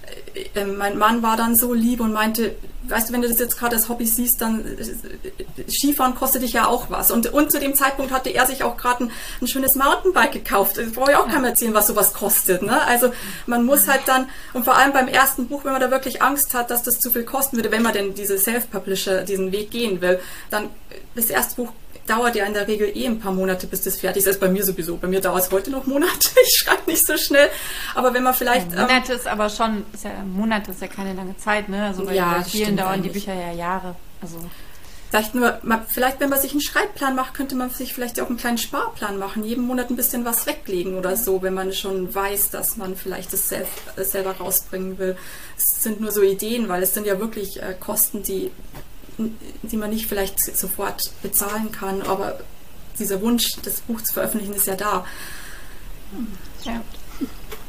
mein 0.77 0.97
Mann 0.97 1.21
war 1.21 1.37
dann 1.37 1.55
so 1.55 1.73
lieb 1.73 1.99
und 1.99 2.13
meinte, 2.13 2.55
weißt 2.83 3.09
du, 3.09 3.13
wenn 3.13 3.21
du 3.21 3.27
das 3.27 3.39
jetzt 3.39 3.57
gerade 3.57 3.75
als 3.75 3.89
Hobby 3.89 4.05
siehst, 4.05 4.41
dann 4.41 4.65
äh, 4.65 5.69
Skifahren 5.69 6.15
kostet 6.15 6.43
dich 6.43 6.53
ja 6.53 6.67
auch 6.67 6.89
was. 6.89 7.11
Und, 7.11 7.31
und 7.31 7.51
zu 7.51 7.59
dem 7.59 7.75
Zeitpunkt 7.75 8.11
hatte 8.11 8.29
er 8.29 8.45
sich 8.45 8.63
auch 8.63 8.77
gerade 8.77 9.05
ein, 9.05 9.11
ein, 9.41 9.47
schönes 9.47 9.75
Mountainbike 9.75 10.31
gekauft. 10.31 10.77
Ich 10.77 10.93
brauche 10.93 11.11
ja 11.11 11.21
auch 11.21 11.27
keinem 11.27 11.45
erzählen, 11.45 11.73
was 11.73 11.87
sowas 11.87 12.13
kostet. 12.13 12.61
Ne? 12.61 12.81
Also 12.81 13.11
man 13.45 13.65
muss 13.65 13.87
halt 13.87 14.01
dann, 14.05 14.29
und 14.53 14.63
vor 14.63 14.77
allem 14.77 14.93
beim 14.93 15.07
ersten 15.07 15.47
Buch, 15.47 15.63
wenn 15.65 15.73
man 15.73 15.81
da 15.81 15.91
wirklich 15.91 16.21
Angst 16.21 16.53
hat, 16.53 16.71
dass 16.71 16.83
das 16.83 16.99
zu 16.99 17.11
viel 17.11 17.23
kosten 17.23 17.57
würde, 17.57 17.71
wenn 17.71 17.83
man 17.83 17.93
denn 17.93 18.13
diese 18.13 18.37
Self-Publisher, 18.37 19.23
diesen 19.23 19.51
Weg 19.51 19.71
gehen 19.71 20.01
will, 20.01 20.19
dann 20.49 20.69
das 21.15 21.29
erste 21.29 21.55
Buch 21.55 21.71
dauert 22.07 22.35
ja 22.35 22.45
in 22.45 22.53
der 22.53 22.67
Regel 22.67 22.91
eh 22.95 23.05
ein 23.05 23.19
paar 23.19 23.31
Monate, 23.31 23.67
bis 23.67 23.81
das 23.81 23.97
fertig 23.97 24.19
ist. 24.19 24.27
Das 24.27 24.35
ist 24.35 24.41
bei 24.41 24.49
mir 24.49 24.63
sowieso. 24.63 24.97
Bei 24.97 25.07
mir 25.07 25.21
dauert 25.21 25.43
es 25.43 25.51
heute 25.51 25.71
noch 25.71 25.85
Monate. 25.85 26.11
Ich 26.43 26.57
schreibe 26.57 26.89
nicht 26.89 27.05
so 27.05 27.17
schnell. 27.17 27.49
Aber 27.93 28.13
wenn 28.13 28.23
man 28.23 28.33
vielleicht. 28.33 28.71
Ja, 28.71 28.81
Monate 28.81 29.13
ähm, 29.13 29.19
ist 29.19 29.27
aber 29.27 29.49
schon, 29.49 29.85
ist 29.93 30.03
ja, 30.03 30.11
Monate 30.23 30.71
ist 30.71 30.81
ja 30.81 30.87
keine 30.87 31.13
lange 31.13 31.37
Zeit, 31.37 31.69
ne? 31.69 31.85
Also 31.85 32.03
bei, 32.05 32.15
ja, 32.15 32.43
vielen 32.43 32.75
dauern 32.75 33.01
die 33.01 33.09
Bücher 33.09 33.33
ja 33.33 33.51
Jahre. 33.53 33.95
Also. 34.21 34.37
Vielleicht 35.11 35.35
nur, 35.35 35.59
vielleicht 35.89 36.21
wenn 36.21 36.29
man 36.29 36.39
sich 36.39 36.51
einen 36.51 36.61
Schreibplan 36.61 37.15
macht, 37.17 37.33
könnte 37.33 37.55
man 37.55 37.69
sich 37.69 37.93
vielleicht 37.93 38.21
auch 38.21 38.29
einen 38.29 38.37
kleinen 38.37 38.57
Sparplan 38.57 39.19
machen, 39.19 39.43
jeden 39.43 39.65
Monat 39.65 39.89
ein 39.89 39.97
bisschen 39.97 40.23
was 40.23 40.45
weglegen 40.45 40.97
oder 40.97 41.17
so, 41.17 41.41
wenn 41.41 41.53
man 41.53 41.73
schon 41.73 42.15
weiß, 42.15 42.49
dass 42.51 42.77
man 42.77 42.95
vielleicht 42.95 43.33
das 43.33 43.49
selber 43.49 44.31
rausbringen 44.31 44.97
will. 44.99 45.17
Es 45.57 45.83
sind 45.83 45.99
nur 45.99 46.11
so 46.11 46.21
Ideen, 46.21 46.69
weil 46.69 46.81
es 46.81 46.93
sind 46.93 47.05
ja 47.05 47.19
wirklich 47.19 47.61
äh, 47.61 47.75
Kosten, 47.77 48.23
die, 48.23 48.51
die 49.63 49.77
man 49.77 49.89
nicht 49.89 50.07
vielleicht 50.07 50.39
sofort 50.39 51.01
bezahlen 51.21 51.71
kann, 51.71 52.01
aber 52.01 52.39
dieser 52.99 53.21
Wunsch, 53.21 53.57
das 53.63 53.81
Buch 53.81 54.01
zu 54.01 54.13
veröffentlichen, 54.13 54.53
ist 54.53 54.67
ja 54.67 54.75
da. 54.75 55.05
Ja 56.63 56.81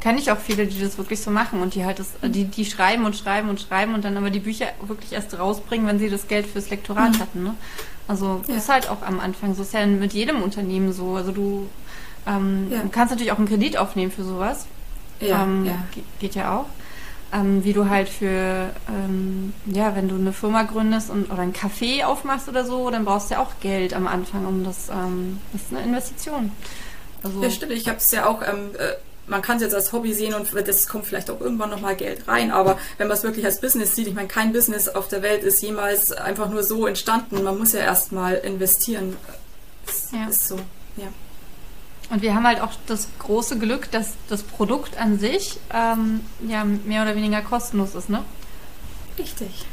kenne 0.02 0.18
ich 0.18 0.32
auch 0.32 0.38
viele, 0.38 0.66
die 0.66 0.80
das 0.80 0.98
wirklich 0.98 1.20
so 1.20 1.30
machen 1.30 1.62
und 1.62 1.76
die 1.76 1.84
halt 1.84 2.00
das, 2.00 2.08
die, 2.24 2.44
die 2.44 2.64
schreiben 2.64 3.04
und 3.04 3.16
schreiben 3.16 3.48
und 3.48 3.60
schreiben 3.60 3.94
und 3.94 4.04
dann 4.04 4.16
aber 4.16 4.30
die 4.30 4.40
Bücher 4.40 4.66
wirklich 4.84 5.12
erst 5.12 5.38
rausbringen, 5.38 5.86
wenn 5.86 6.00
sie 6.00 6.10
das 6.10 6.26
Geld 6.26 6.44
fürs 6.44 6.70
Lektorat 6.70 7.12
mhm. 7.12 7.18
hatten. 7.20 7.42
Ne? 7.44 7.54
Also 8.08 8.42
ja. 8.48 8.56
ist 8.56 8.68
halt 8.68 8.90
auch 8.90 9.02
am 9.02 9.20
Anfang 9.20 9.54
so. 9.54 9.62
Ist 9.62 9.74
ja 9.74 9.86
mit 9.86 10.12
jedem 10.12 10.42
Unternehmen 10.42 10.92
so. 10.92 11.14
Also 11.14 11.30
du 11.30 11.68
ähm, 12.26 12.66
ja. 12.68 12.82
kannst 12.90 13.12
natürlich 13.12 13.30
auch 13.30 13.38
einen 13.38 13.46
Kredit 13.46 13.76
aufnehmen 13.76 14.10
für 14.10 14.24
sowas. 14.24 14.66
Ja, 15.20 15.44
ähm, 15.44 15.66
ja. 15.66 15.76
Geht 16.18 16.34
ja 16.34 16.58
auch. 16.58 16.66
Ähm, 17.32 17.64
wie 17.64 17.72
du 17.72 17.88
halt 17.88 18.10
für, 18.10 18.70
ähm, 18.88 19.54
ja, 19.64 19.96
wenn 19.96 20.08
du 20.08 20.16
eine 20.16 20.34
Firma 20.34 20.64
gründest 20.64 21.08
und, 21.08 21.30
oder 21.30 21.40
ein 21.40 21.54
Café 21.54 22.04
aufmachst 22.04 22.46
oder 22.46 22.66
so, 22.66 22.90
dann 22.90 23.06
brauchst 23.06 23.30
du 23.30 23.34
ja 23.34 23.40
auch 23.40 23.52
Geld 23.60 23.94
am 23.94 24.06
Anfang, 24.06 24.46
um 24.46 24.64
das, 24.64 24.90
ähm, 24.90 25.40
das 25.52 25.62
ist 25.62 25.74
eine 25.74 25.82
Investition. 25.82 26.52
Also, 27.22 27.42
ja, 27.42 27.50
stimmt. 27.50 27.72
Ich 27.72 27.88
habe 27.88 27.96
es 27.96 28.10
ja 28.10 28.26
auch 28.26 28.42
ähm, 28.42 28.70
äh, 28.78 28.92
man 29.26 29.42
kann 29.42 29.56
es 29.56 29.62
jetzt 29.62 29.74
als 29.74 29.92
Hobby 29.92 30.12
sehen 30.12 30.34
und 30.34 30.48
das 30.66 30.88
kommt 30.88 31.06
vielleicht 31.06 31.30
auch 31.30 31.40
irgendwann 31.40 31.70
nochmal 31.70 31.96
Geld 31.96 32.26
rein, 32.28 32.50
aber 32.50 32.78
wenn 32.98 33.08
man 33.08 33.16
es 33.16 33.22
wirklich 33.22 33.44
als 33.44 33.60
Business 33.60 33.94
sieht, 33.94 34.08
ich 34.08 34.14
meine, 34.14 34.28
kein 34.28 34.52
Business 34.52 34.88
auf 34.88 35.08
der 35.08 35.22
Welt 35.22 35.44
ist 35.44 35.62
jemals 35.62 36.12
einfach 36.12 36.48
nur 36.48 36.62
so 36.62 36.86
entstanden. 36.86 37.42
Man 37.42 37.58
muss 37.58 37.72
ja 37.72 37.80
erstmal 37.80 38.34
investieren. 38.34 39.16
Das 39.86 40.10
ja. 40.12 40.28
ist 40.28 40.48
so, 40.48 40.56
ja. 40.96 41.08
Und 42.12 42.20
wir 42.20 42.34
haben 42.34 42.46
halt 42.46 42.60
auch 42.60 42.72
das 42.86 43.08
große 43.20 43.58
Glück, 43.58 43.90
dass 43.90 44.12
das 44.28 44.42
Produkt 44.42 44.98
an 44.98 45.18
sich 45.18 45.58
ähm, 45.72 46.20
ja 46.46 46.62
mehr 46.62 47.02
oder 47.02 47.16
weniger 47.16 47.40
kostenlos 47.40 47.94
ist, 47.94 48.10
ne? 48.10 48.22
Richtig. 49.18 49.64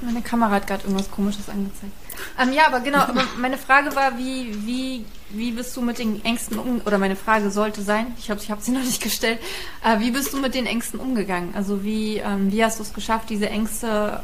Meine 0.00 0.22
Kamera 0.22 0.52
hat 0.52 0.68
gerade 0.68 0.84
irgendwas 0.84 1.10
Komisches 1.10 1.48
angezeigt. 1.48 1.92
Ähm, 2.40 2.52
ja, 2.52 2.68
aber 2.68 2.78
genau, 2.78 3.06
meine 3.38 3.58
Frage 3.58 3.96
war, 3.96 4.16
wie, 4.16 4.54
wie, 4.64 5.04
wie 5.30 5.50
bist 5.50 5.76
du 5.76 5.80
mit 5.80 5.98
den 5.98 6.24
Ängsten 6.24 6.60
um, 6.60 6.80
oder 6.84 6.98
meine 6.98 7.16
Frage 7.16 7.50
sollte 7.50 7.82
sein, 7.82 8.14
ich 8.18 8.26
glaube, 8.26 8.42
ich 8.42 8.52
habe 8.52 8.62
sie 8.62 8.70
noch 8.70 8.84
nicht 8.84 9.02
gestellt, 9.02 9.40
äh, 9.82 9.98
wie 9.98 10.12
bist 10.12 10.32
du 10.32 10.36
mit 10.36 10.54
den 10.54 10.66
Ängsten 10.66 11.00
umgegangen? 11.00 11.56
Also 11.56 11.82
wie, 11.82 12.18
ähm, 12.18 12.52
wie 12.52 12.64
hast 12.64 12.78
du 12.78 12.84
es 12.84 12.94
geschafft, 12.94 13.30
diese 13.30 13.50
Ängste, 13.50 14.22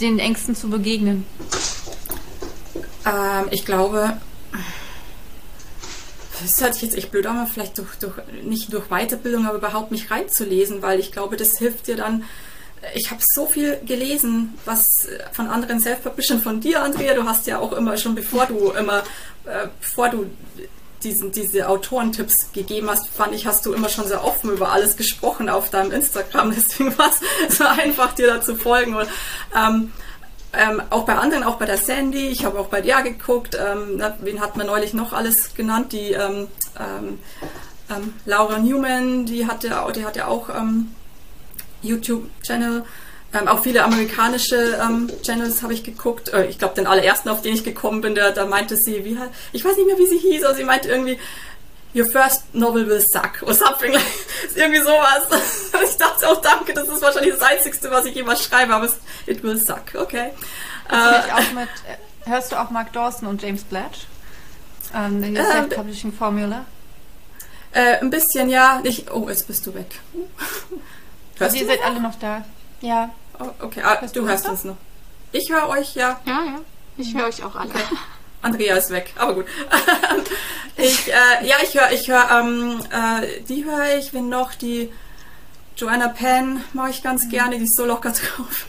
den 0.00 0.18
Ängsten 0.18 0.56
zu 0.56 0.70
begegnen? 0.70 1.26
Ähm, 3.06 3.48
ich 3.50 3.64
glaube, 3.64 4.16
das 6.40 6.60
hört 6.60 6.74
sich 6.74 6.82
jetzt 6.82 6.96
echt 6.96 7.10
blöd 7.10 7.26
an, 7.26 7.46
vielleicht 7.46 7.78
durch, 7.78 7.94
durch, 8.00 8.14
nicht 8.42 8.72
durch 8.72 8.88
Weiterbildung, 8.88 9.46
aber 9.46 9.58
überhaupt 9.58 9.90
mich 9.90 10.10
reinzulesen, 10.10 10.82
weil 10.82 11.00
ich 11.00 11.12
glaube, 11.12 11.36
das 11.36 11.58
hilft 11.58 11.86
dir 11.86 11.96
dann, 11.96 12.24
ich 12.94 13.10
habe 13.10 13.22
so 13.22 13.46
viel 13.46 13.80
gelesen, 13.86 14.54
was 14.64 15.08
von 15.32 15.46
anderen 15.46 15.80
Self-Publishern, 15.80 16.42
von 16.42 16.60
dir, 16.60 16.82
Andrea, 16.82 17.14
du 17.14 17.24
hast 17.24 17.46
ja 17.46 17.58
auch 17.58 17.72
immer 17.72 17.96
schon, 17.96 18.14
bevor 18.14 18.46
du 18.46 18.72
immer, 18.72 18.98
äh, 19.46 19.68
bevor 19.80 20.10
du 20.10 20.30
diesen, 21.02 21.32
diese 21.32 21.68
Autorentipps 21.68 22.52
gegeben 22.52 22.90
hast, 22.90 23.08
fand 23.08 23.34
ich, 23.34 23.46
hast 23.46 23.64
du 23.66 23.72
immer 23.72 23.88
schon 23.88 24.06
sehr 24.06 24.24
offen 24.24 24.50
über 24.50 24.72
alles 24.72 24.96
gesprochen 24.96 25.48
auf 25.48 25.70
deinem 25.70 25.92
Instagram. 25.92 26.54
Deswegen 26.56 26.96
war 26.98 27.10
es 27.10 27.56
so 27.56 27.64
einfach, 27.64 28.14
dir 28.14 28.26
da 28.26 28.40
zu 28.40 28.56
folgen. 28.56 28.94
Und, 28.96 29.08
ähm, 29.54 29.92
ähm, 30.58 30.82
auch 30.90 31.04
bei 31.04 31.14
anderen, 31.14 31.44
auch 31.44 31.56
bei 31.56 31.66
der 31.66 31.78
Sandy, 31.78 32.28
ich 32.28 32.44
habe 32.44 32.58
auch 32.58 32.68
bei 32.68 32.80
dir 32.80 33.00
geguckt, 33.02 33.56
ähm, 33.58 34.02
wen 34.20 34.40
hat 34.40 34.56
man 34.56 34.66
neulich 34.66 34.94
noch 34.94 35.12
alles 35.12 35.54
genannt? 35.54 35.92
Die 35.92 36.12
ähm, 36.12 36.48
ähm, 36.78 37.18
ähm 37.90 38.14
Laura 38.24 38.58
Newman, 38.58 39.26
die 39.26 39.46
hatte, 39.46 39.72
die 39.94 40.04
hatte 40.04 40.26
auch 40.26 40.48
ähm, 40.50 40.94
YouTube-Channel. 41.82 42.84
Auch 43.46 43.64
viele 43.64 43.82
amerikanische 43.82 44.78
Channels 45.24 45.62
habe 45.62 45.74
ich 45.74 45.82
geguckt. 45.82 46.32
Äh, 46.32 46.46
ich 46.46 46.58
glaube, 46.60 46.76
den 46.76 46.86
allerersten, 46.86 47.28
auf 47.28 47.42
den 47.42 47.54
ich 47.54 47.64
gekommen 47.64 48.00
bin, 48.00 48.14
der, 48.14 48.30
da 48.30 48.46
meinte 48.46 48.76
sie, 48.76 49.04
wie 49.04 49.18
ich 49.52 49.64
weiß 49.64 49.76
nicht 49.76 49.86
mehr, 49.86 49.98
wie 49.98 50.06
sie 50.06 50.18
hieß, 50.18 50.44
aber 50.44 50.54
sie 50.54 50.62
meinte 50.62 50.88
irgendwie, 50.88 51.18
Your 51.94 52.06
first 52.06 52.52
novel 52.54 52.86
will 52.86 53.00
suck 53.00 53.42
or 53.42 53.54
something 53.54 53.92
like 53.92 54.04
irgendwie 54.56 54.80
sowas. 54.80 55.28
ich 55.84 55.96
dachte 55.96 56.28
auch, 56.28 56.40
danke, 56.40 56.74
das 56.74 56.88
ist 56.88 57.00
wahrscheinlich 57.00 57.34
das 57.34 57.42
Einzige, 57.42 57.90
was 57.90 58.04
ich 58.06 58.14
jemals 58.14 58.42
schreibe, 58.42 58.74
aber 58.74 58.86
es, 58.86 58.96
it 59.26 59.42
will 59.44 59.56
suck, 59.56 59.94
okay. 59.94 60.30
Äh, 60.90 61.54
mit, 61.54 61.68
äh, 61.68 62.28
hörst 62.28 62.52
du 62.52 62.56
auch 62.60 62.70
Mark 62.70 62.92
Dawson 62.92 63.28
und 63.28 63.42
James 63.42 63.62
Blatch? 63.62 64.06
Ähm, 64.92 65.22
die 65.22 65.34
ähm, 65.34 65.44
Self-Publishing 65.44 66.12
Formula? 66.12 66.64
Äh, 67.72 67.98
ein 68.00 68.10
bisschen, 68.10 68.48
ja. 68.48 68.80
Ich, 68.84 69.10
oh, 69.10 69.28
jetzt 69.28 69.46
bist 69.46 69.66
du 69.66 69.74
weg. 69.74 70.00
Hörst 71.38 71.54
also 71.54 71.56
ihr 71.56 71.66
seid 71.66 71.84
alle 71.84 72.00
noch 72.00 72.16
da. 72.18 72.44
Ja. 72.80 73.10
Oh, 73.40 73.50
okay, 73.60 73.82
ah, 73.82 74.00
hörst 74.00 74.14
du, 74.14 74.20
du 74.20 74.28
hörst 74.28 74.48
uns 74.48 74.62
noch. 74.62 74.76
Ich 75.32 75.50
höre 75.50 75.68
euch, 75.68 75.96
ja. 75.96 76.20
Ja, 76.24 76.44
ja. 76.44 76.60
Ich 76.96 77.12
höre 77.14 77.26
euch 77.26 77.42
auch 77.42 77.56
alle. 77.56 77.70
Okay. 77.70 77.82
Andrea 78.44 78.76
ist 78.76 78.90
weg, 78.90 79.12
aber 79.16 79.34
gut. 79.34 79.46
ich, 80.76 81.08
äh, 81.08 81.46
ja, 81.46 81.56
ich 81.62 81.74
höre, 81.74 81.92
ich 81.92 82.08
höre, 82.08 82.30
ähm, 82.30 82.80
äh, 82.90 83.42
die 83.48 83.64
höre 83.64 83.96
ich, 83.98 84.12
wenn 84.12 84.28
noch 84.28 84.54
die 84.54 84.90
Joanna 85.76 86.08
Penn 86.08 86.62
mache 86.72 86.90
ich 86.90 87.02
ganz 87.02 87.24
mhm. 87.24 87.30
gerne, 87.30 87.58
die 87.58 87.64
ist 87.64 87.76
so 87.76 87.84
locker 87.84 88.10
drauf. 88.12 88.66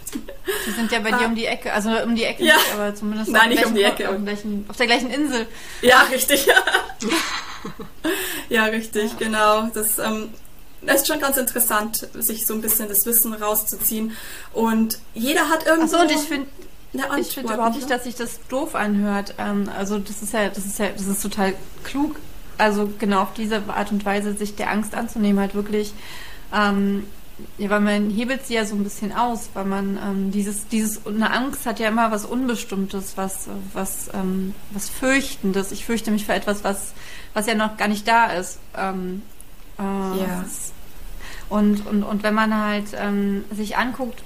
Die 0.66 0.72
sind 0.72 0.92
ja 0.92 1.00
bei 1.00 1.12
dir 1.12 1.26
um 1.28 1.36
die 1.36 1.46
Ecke, 1.46 1.74
also 1.74 1.90
um 2.04 2.16
die 2.16 2.24
Ecke 2.24 2.44
ja. 2.44 2.56
nicht, 2.56 2.74
aber 2.74 2.96
zumindest 2.96 3.32
Nein, 3.32 3.50
nicht 3.50 3.66
um 3.66 3.76
die 3.76 3.84
Ecke. 3.84 4.10
Auf, 4.10 4.24
gleichen, 4.24 4.66
auf 4.68 4.78
der 4.78 4.88
gleichen 4.88 5.12
Insel. 5.12 5.46
Ja, 5.82 6.02
richtig. 6.04 6.48
ja, 8.50 8.66
richtig, 8.66 9.12
ja. 9.12 9.18
genau. 9.20 9.70
Das, 9.74 10.00
ähm, 10.00 10.34
es 10.86 11.02
ist 11.02 11.08
schon 11.08 11.20
ganz 11.20 11.38
interessant, 11.38 12.08
sich 12.14 12.46
so 12.46 12.54
ein 12.54 12.62
bisschen 12.62 12.88
das 12.88 13.06
Wissen 13.06 13.34
rauszuziehen. 13.34 14.16
Und 14.54 15.00
jeder 15.14 15.50
hat 15.50 15.66
irgendwo. 15.66 15.96
Achso, 15.96 16.02
und 16.02 16.12
ich 16.12 16.28
finde. 16.28 16.48
Ich 16.94 17.28
finde 17.34 17.54
überhaupt 17.54 17.76
nicht, 17.76 17.90
dass 17.90 18.04
sich 18.06 18.16
das 18.16 18.40
doof 18.48 18.76
anhört. 18.76 19.36
Ähm, 19.38 19.70
also 19.78 20.00
das 20.00 20.22
ist 20.22 20.34
ja, 20.34 20.50
das 20.50 20.66
ist 20.66 20.80
ja, 20.80 20.90
das 20.90 21.08
ist 21.08 21.22
total 21.22 21.54
klug. 21.84 22.20
Also 22.58 22.90
genau 23.00 23.24
auf 23.24 23.34
diese 23.34 23.62
Art 23.68 23.92
und 23.92 24.06
Weise 24.06 24.34
sich 24.34 24.56
der 24.56 24.72
Angst 24.72 24.96
anzunehmen, 24.96 25.40
halt 25.40 25.56
wirklich, 25.56 25.94
ähm, 26.54 27.06
ja, 27.58 27.70
weil 27.70 27.82
man 27.82 28.10
hebelt 28.10 28.46
sie 28.46 28.54
ja 28.54 28.66
so 28.66 28.76
ein 28.76 28.84
bisschen 28.84 29.12
aus, 29.12 29.50
weil 29.54 29.66
man 29.66 30.00
ähm, 30.02 30.32
dieses, 30.32 30.68
dieses, 30.70 31.06
eine 31.06 31.32
Angst 31.32 31.66
hat 31.66 31.80
ja 31.80 31.90
immer 31.90 32.12
was 32.12 32.24
Unbestimmtes, 32.24 33.18
was, 33.18 33.50
was, 33.74 34.10
ähm, 34.14 34.56
was 34.72 34.90
Fürchtendes. 34.90 35.74
Ich 35.74 35.86
fürchte 35.86 36.12
mich 36.12 36.26
für 36.26 36.34
etwas, 36.34 36.64
was, 36.64 36.94
was 37.34 37.46
ja 37.48 37.56
noch 37.56 37.76
gar 37.76 37.90
nicht 37.90 38.08
da 38.08 38.28
ist. 38.28 38.60
Ähm, 38.78 39.22
äh, 39.78 39.82
ja. 39.82 40.46
Und, 41.50 41.86
und, 41.86 42.04
und 42.04 42.24
wenn 42.24 42.34
man 42.34 42.58
halt 42.58 42.88
ähm, 42.96 43.44
sich 43.52 43.78
anguckt, 43.78 44.24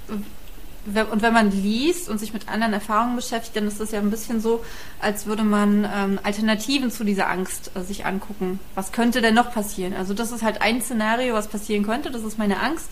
und 0.86 1.22
wenn 1.22 1.32
man 1.32 1.50
liest 1.50 2.08
und 2.08 2.18
sich 2.18 2.32
mit 2.32 2.48
anderen 2.48 2.72
Erfahrungen 2.72 3.16
beschäftigt, 3.16 3.56
dann 3.56 3.66
ist 3.66 3.80
das 3.80 3.90
ja 3.90 3.98
ein 3.98 4.10
bisschen 4.10 4.40
so, 4.40 4.64
als 4.98 5.26
würde 5.26 5.42
man 5.42 5.84
ähm, 5.84 6.18
Alternativen 6.22 6.90
zu 6.90 7.04
dieser 7.04 7.28
Angst 7.28 7.70
äh, 7.74 7.82
sich 7.82 8.06
angucken. 8.06 8.58
Was 8.74 8.90
könnte 8.90 9.20
denn 9.20 9.34
noch 9.34 9.52
passieren? 9.52 9.94
Also 9.94 10.14
das 10.14 10.32
ist 10.32 10.42
halt 10.42 10.62
ein 10.62 10.80
Szenario, 10.80 11.34
was 11.34 11.48
passieren 11.48 11.84
könnte. 11.84 12.10
Das 12.10 12.24
ist 12.24 12.38
meine 12.38 12.60
Angst. 12.60 12.88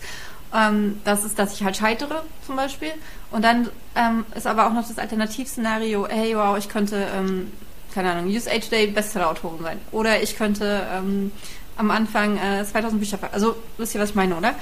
Ähm, 0.53 0.99
das 1.03 1.23
ist, 1.23 1.39
dass 1.39 1.53
ich 1.53 1.63
halt 1.63 1.77
scheitere 1.77 2.23
zum 2.45 2.55
Beispiel. 2.55 2.91
Und 3.31 3.43
dann 3.43 3.69
ähm, 3.95 4.25
ist 4.35 4.47
aber 4.47 4.67
auch 4.67 4.73
noch 4.73 4.87
das 4.87 4.99
Alternativszenario, 4.99 6.07
hey, 6.07 6.35
wow, 6.35 6.57
ich 6.57 6.69
könnte, 6.69 7.07
ähm, 7.15 7.51
keine 7.93 8.11
Ahnung, 8.11 8.27
Use 8.27 8.49
Age 8.51 8.69
Day 8.69 8.87
Bestseller-Autorin 8.87 9.63
sein. 9.63 9.79
Oder 9.91 10.21
ich 10.21 10.37
könnte 10.37 10.87
ähm, 10.91 11.31
am 11.77 11.91
Anfang 11.91 12.37
äh, 12.37 12.63
2000 12.63 12.99
Bücher. 12.99 13.17
Also 13.31 13.55
wisst 13.77 13.95
ihr, 13.95 14.01
was 14.01 14.09
ich 14.09 14.15
meine, 14.15 14.35
oder? 14.35 14.53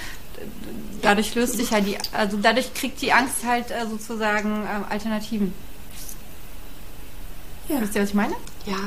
Dadurch 1.02 1.36
löst 1.36 1.58
sich 1.58 1.72
halt 1.72 1.86
die, 1.88 1.98
also 2.12 2.38
dadurch 2.38 2.74
kriegt 2.74 3.02
die 3.02 3.14
Angst 3.14 3.46
halt 3.46 3.72
äh, 3.72 3.86
sozusagen 3.88 4.64
äh, 4.64 4.92
Alternativen. 4.92 5.54
Ja. 7.70 7.82
Wisst 7.82 7.96
ihr, 7.96 8.02
was 8.02 8.10
ich 8.10 8.16
meine? 8.16 8.36
Ja, 8.66 8.78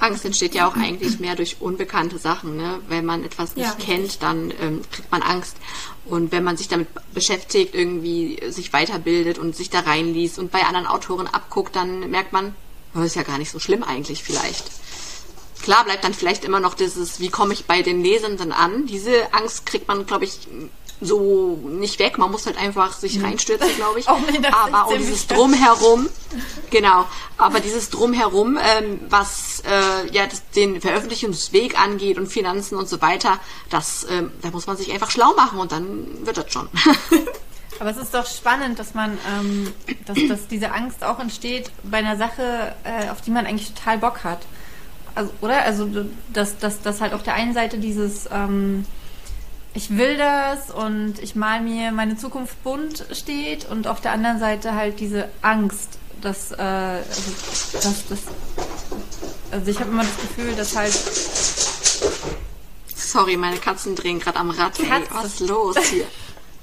Angst 0.00 0.24
entsteht 0.24 0.54
ja 0.54 0.68
auch 0.68 0.76
eigentlich 0.76 1.18
mehr 1.18 1.34
durch 1.34 1.56
unbekannte 1.60 2.18
Sachen. 2.18 2.56
Ne? 2.56 2.78
Wenn 2.88 3.04
man 3.04 3.24
etwas 3.24 3.56
nicht 3.56 3.66
ja, 3.66 3.74
kennt, 3.74 4.22
dann 4.22 4.52
ähm, 4.60 4.82
kriegt 4.90 5.10
man 5.10 5.22
Angst. 5.22 5.56
Und 6.04 6.32
wenn 6.32 6.44
man 6.44 6.56
sich 6.56 6.68
damit 6.68 6.88
beschäftigt, 7.14 7.74
irgendwie 7.74 8.38
sich 8.50 8.72
weiterbildet 8.72 9.38
und 9.38 9.56
sich 9.56 9.70
da 9.70 9.80
reinliest 9.80 10.38
und 10.38 10.50
bei 10.50 10.62
anderen 10.62 10.86
Autoren 10.86 11.26
abguckt, 11.26 11.76
dann 11.76 12.10
merkt 12.10 12.32
man, 12.32 12.54
oh, 12.94 12.98
das 12.98 13.06
ist 13.06 13.16
ja 13.16 13.22
gar 13.22 13.38
nicht 13.38 13.50
so 13.50 13.58
schlimm 13.58 13.82
eigentlich 13.82 14.22
vielleicht. 14.22 14.70
Klar 15.62 15.84
bleibt 15.84 16.04
dann 16.04 16.12
vielleicht 16.12 16.44
immer 16.44 16.60
noch 16.60 16.74
dieses, 16.74 17.20
wie 17.20 17.30
komme 17.30 17.54
ich 17.54 17.64
bei 17.64 17.80
den 17.80 18.02
Lesenden 18.02 18.52
an? 18.52 18.84
Diese 18.86 19.32
Angst 19.32 19.64
kriegt 19.64 19.88
man, 19.88 20.04
glaube 20.04 20.24
ich, 20.24 20.46
so 21.00 21.58
nicht 21.68 21.98
weg. 21.98 22.18
Man 22.18 22.30
muss 22.30 22.46
halt 22.46 22.56
einfach 22.56 22.92
sich 22.92 23.18
mhm. 23.18 23.26
reinstürzen, 23.26 23.68
glaube 23.76 24.00
ich. 24.00 24.08
aber 24.08 24.86
auch 24.86 24.96
dieses 24.96 25.26
Drumherum, 25.26 26.08
genau. 26.70 27.06
Aber 27.36 27.60
dieses 27.60 27.90
Drumherum, 27.90 28.58
ähm, 28.58 29.00
was 29.08 29.62
äh, 29.66 30.10
ja 30.12 30.26
das, 30.26 30.48
den 30.50 30.80
Veröffentlichungsweg 30.80 31.80
angeht 31.80 32.18
und 32.18 32.26
Finanzen 32.26 32.76
und 32.76 32.88
so 32.88 33.00
weiter, 33.02 33.38
das, 33.70 34.06
ähm, 34.08 34.30
da 34.42 34.50
muss 34.50 34.66
man 34.66 34.76
sich 34.76 34.92
einfach 34.92 35.10
schlau 35.10 35.34
machen 35.34 35.58
und 35.58 35.72
dann 35.72 36.26
wird 36.26 36.38
das 36.38 36.52
schon. 36.52 36.68
Aber 37.80 37.90
es 37.90 37.96
ist 37.96 38.14
doch 38.14 38.26
spannend, 38.26 38.78
dass 38.78 38.94
man, 38.94 39.18
ähm, 39.28 39.72
dass, 40.06 40.18
dass 40.28 40.46
diese 40.46 40.72
Angst 40.72 41.02
auch 41.02 41.18
entsteht 41.18 41.70
bei 41.82 41.98
einer 41.98 42.16
Sache, 42.16 42.74
äh, 42.84 43.10
auf 43.10 43.20
die 43.20 43.32
man 43.32 43.46
eigentlich 43.46 43.72
total 43.74 43.98
Bock 43.98 44.22
hat. 44.22 44.42
Also, 45.16 45.32
oder? 45.40 45.62
Also, 45.62 45.88
dass, 46.32 46.58
dass, 46.58 46.82
dass 46.82 47.00
halt 47.00 47.12
auf 47.12 47.22
der 47.22 47.34
einen 47.34 47.52
Seite 47.52 47.78
dieses, 47.78 48.28
ähm, 48.32 48.84
ich 49.74 49.96
will 49.96 50.16
das 50.16 50.70
und 50.70 51.18
ich 51.20 51.34
mal 51.34 51.60
mir 51.60 51.92
meine 51.92 52.16
Zukunft 52.16 52.62
bunt 52.62 53.04
steht 53.12 53.68
und 53.68 53.86
auf 53.86 54.00
der 54.00 54.12
anderen 54.12 54.38
Seite 54.38 54.74
halt 54.74 55.00
diese 55.00 55.28
Angst, 55.42 55.98
dass, 56.20 56.52
äh, 56.52 56.56
also, 56.56 57.32
dass, 57.74 58.06
dass 58.08 58.20
also 59.50 59.70
ich 59.70 59.80
habe 59.80 59.90
immer 59.90 60.04
das 60.04 60.16
Gefühl, 60.16 60.54
dass 60.54 60.76
halt 60.76 60.92
Sorry, 63.14 63.36
meine 63.36 63.58
Katzen 63.58 63.94
drehen 63.94 64.18
gerade 64.18 64.40
am 64.40 64.50
Rad. 64.50 64.80
Ey, 64.80 64.90
was 65.10 65.26
ist 65.26 65.40
los 65.40 65.76
hier? 65.88 66.06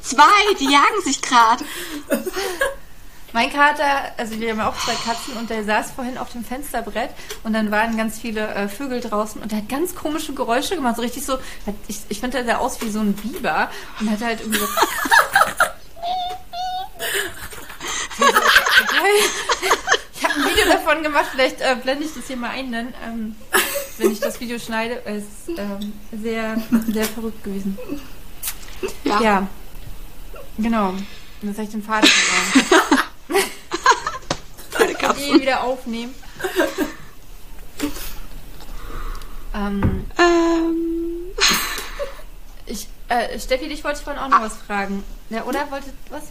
Zwei, 0.02 0.54
die 0.60 0.66
jagen 0.66 1.02
sich 1.02 1.22
gerade. 1.22 1.64
Mein 3.34 3.52
Kater, 3.52 4.12
also 4.18 4.40
wir 4.40 4.52
haben 4.52 4.58
ja 4.58 4.70
auch 4.70 4.78
zwei 4.78 4.94
Katzen 4.94 5.36
und 5.38 5.50
der 5.50 5.64
saß 5.64 5.92
vorhin 5.92 6.18
auf 6.18 6.32
dem 6.32 6.44
Fensterbrett 6.44 7.12
und 7.44 7.54
dann 7.54 7.72
waren 7.72 7.96
ganz 7.96 8.20
viele 8.20 8.48
äh, 8.54 8.68
Vögel 8.68 9.00
draußen 9.00 9.42
und 9.42 9.52
der 9.52 9.60
hat 9.60 9.70
ganz 9.70 9.96
komische 9.96 10.34
Geräusche 10.34 10.76
gemacht, 10.76 10.98
so 10.98 11.02
richtig 11.02 11.26
so, 11.26 11.34
hat, 11.66 11.76
ich, 11.88 12.00
ich 12.10 12.20
finde, 12.20 12.44
der 12.44 12.56
sah 12.56 12.60
aus 12.60 12.82
wie 12.82 12.90
so 12.90 13.00
ein 13.00 13.14
Biber 13.14 13.72
und 14.00 14.12
hat 14.12 14.22
halt 14.22 14.42
irgendwie 14.42 14.60
so 14.60 14.68
Ich 20.16 20.24
habe 20.24 20.36
ein 20.36 20.46
Video 20.52 20.66
davon 20.66 21.02
gemacht, 21.04 21.28
vielleicht 21.32 21.62
äh, 21.62 21.76
blende 21.82 22.06
ich 22.06 22.14
das 22.14 22.28
hier 22.28 22.38
mal 22.38 22.52
ein, 22.52 22.72
dann, 22.72 22.94
ähm, 23.06 23.36
wenn 23.98 24.12
ich 24.12 24.20
das 24.20 24.40
Video 24.40 24.60
schneide. 24.60 24.96
Ist 24.96 25.58
ähm, 25.58 25.94
sehr, 26.12 26.58
sehr 26.88 27.06
verrückt 27.06 27.44
gewesen. 27.44 27.78
Ja. 29.04 29.22
Ja, 29.22 29.48
genau. 30.58 30.94
Jetzt 31.42 31.58
habe 31.58 31.64
ich 31.64 31.70
den 31.70 31.84
Faden 31.84 32.08
verloren. 32.08 33.00
Meine 34.80 34.92
Ich 34.92 34.98
Katzen. 34.98 35.24
ihn 35.24 35.42
wieder 35.42 35.64
aufnehmen. 35.64 36.14
Ähm, 39.54 40.06
Ähm, 40.18 41.32
ich, 42.66 42.88
äh, 43.10 43.38
Steffi, 43.40 43.68
dich 43.68 43.84
wollte 43.84 44.00
ich 44.00 44.04
vorhin 44.04 44.22
auch 44.22 44.30
noch 44.30 44.42
was 44.42 44.56
fragen. 44.58 45.04
Ja, 45.30 45.44
oder? 45.44 45.70
Wolltet 45.72 45.94
was? 46.10 46.24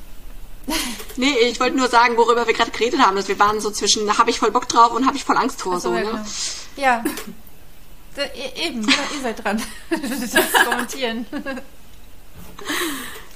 nee, 1.16 1.34
ich 1.40 1.58
wollte 1.58 1.76
nur 1.76 1.88
sagen, 1.88 2.16
worüber 2.16 2.46
wir 2.46 2.54
gerade 2.54 2.70
geredet 2.70 3.00
haben, 3.00 3.16
dass 3.16 3.28
wir 3.28 3.38
waren 3.38 3.60
so 3.60 3.70
zwischen, 3.70 4.06
da 4.06 4.18
habe 4.18 4.30
ich 4.30 4.38
voll 4.38 4.50
Bock 4.52 4.68
drauf 4.68 4.92
und 4.92 5.06
habe 5.06 5.16
ich 5.16 5.24
voll 5.24 5.36
Angst 5.36 5.60
vor. 5.62 5.80
So, 5.80 5.92
ja, 5.94 6.00
ne? 6.00 6.06
genau. 6.06 6.22
Ja. 6.76 7.04
Da, 8.14 8.22
e- 8.22 8.66
eben, 8.66 8.82
genau, 8.82 8.98
ihr 9.14 9.22
seid 9.22 9.44
dran. 9.44 9.62
das 9.90 10.64
kommentieren. 10.64 11.26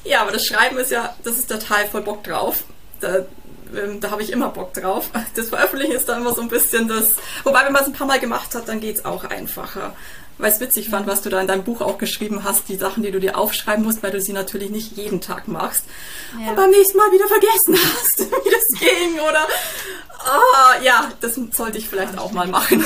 Ja, 0.05 0.23
aber 0.23 0.33
das 0.33 0.47
Schreiben 0.47 0.77
ist 0.79 0.91
ja, 0.91 1.15
das 1.25 1.39
ist 1.39 1.49
total 1.51 1.87
voll 1.89 2.03
Bock 2.03 2.23
drauf. 2.25 2.65
Da, 3.01 3.27
ähm, 3.77 4.01
da 4.01 4.11
habe 4.11 4.23
ich 4.23 4.31
immer 4.31 4.49
Bock 4.49 4.73
drauf. 4.75 5.11
Das 5.35 5.49
Veröffentlichen 5.49 5.93
ist 5.93 6.09
dann 6.09 6.21
immer 6.21 6.35
so 6.35 6.43
ein 6.43 6.49
bisschen 6.49 6.89
das. 6.89 7.13
Wobei, 7.43 7.65
wenn 7.65 7.73
man 7.73 7.83
es 7.83 7.89
ein 7.89 7.95
paar 7.95 8.07
Mal 8.07 8.21
gemacht 8.21 8.55
hat, 8.55 8.69
dann 8.69 8.81
geht's 8.81 9.05
auch 9.05 9.25
einfacher. 9.25 9.95
Weil 10.39 10.51
es 10.51 10.59
witzig 10.61 10.91
fand, 10.91 11.07
was 11.07 11.23
du 11.23 11.31
da 11.31 11.41
in 11.41 11.47
deinem 11.47 11.63
Buch 11.63 11.81
auch 11.81 11.99
geschrieben 11.99 12.43
hast, 12.43 12.69
die 12.69 12.77
Sachen, 12.77 13.03
die 13.05 13.13
du 13.13 13.21
dir 13.21 13.39
aufschreiben 13.39 13.85
musst, 13.85 14.03
weil 14.03 14.11
du 14.11 14.21
sie 14.21 14.33
natürlich 14.33 14.71
nicht 14.71 14.97
jeden 14.97 15.21
Tag 15.21 15.47
machst. 15.47 15.85
Ja. 16.41 16.51
Und 16.51 16.57
beim 16.57 16.71
nächsten 16.71 16.99
Mal 16.99 17.13
wieder 17.13 17.29
vergessen 17.29 17.77
hast, 17.77 18.21
wie 18.45 18.51
das 18.51 18.81
ging. 18.81 19.21
Oder 19.21 19.47
ah, 20.19 20.83
ja, 20.83 21.13
das 21.21 21.39
sollte 21.53 21.79
ich 21.79 21.89
vielleicht 21.89 22.19
auch 22.19 22.33
mal 22.33 22.49
machen. 22.49 22.85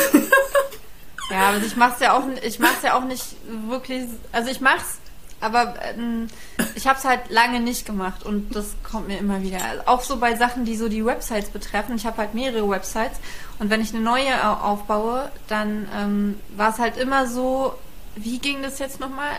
Ja, 1.30 1.50
aber 1.50 1.58
ich 1.58 1.76
mach's 1.76 2.00
ja 2.00 2.16
auch, 2.16 2.24
ich 2.42 2.58
mach's 2.58 2.82
ja 2.82 2.96
auch 2.96 3.04
nicht 3.04 3.24
wirklich, 3.68 4.04
also 4.32 4.50
ich 4.50 4.60
mach's, 4.60 4.98
aber 5.40 5.74
ähm, 5.82 6.28
ich 6.74 6.86
habe 6.86 6.98
es 6.98 7.04
halt 7.04 7.30
lange 7.30 7.60
nicht 7.60 7.86
gemacht 7.86 8.24
und 8.24 8.54
das 8.54 8.74
kommt 8.82 9.08
mir 9.08 9.18
immer 9.18 9.42
wieder. 9.42 9.64
Also 9.64 9.82
auch 9.86 10.02
so 10.02 10.16
bei 10.18 10.36
Sachen, 10.36 10.64
die 10.64 10.76
so 10.76 10.88
die 10.88 11.04
Websites 11.04 11.50
betreffen. 11.50 11.96
Ich 11.96 12.06
habe 12.06 12.18
halt 12.18 12.34
mehrere 12.34 12.68
Websites 12.68 13.18
und 13.58 13.70
wenn 13.70 13.80
ich 13.80 13.94
eine 13.94 14.02
neue 14.02 14.60
aufbaue, 14.62 15.30
dann 15.48 15.88
ähm, 15.96 16.40
war 16.56 16.70
es 16.70 16.78
halt 16.78 16.96
immer 16.96 17.26
so, 17.26 17.74
wie 18.16 18.38
ging 18.38 18.62
das 18.62 18.78
jetzt 18.78 19.00
nochmal? 19.00 19.30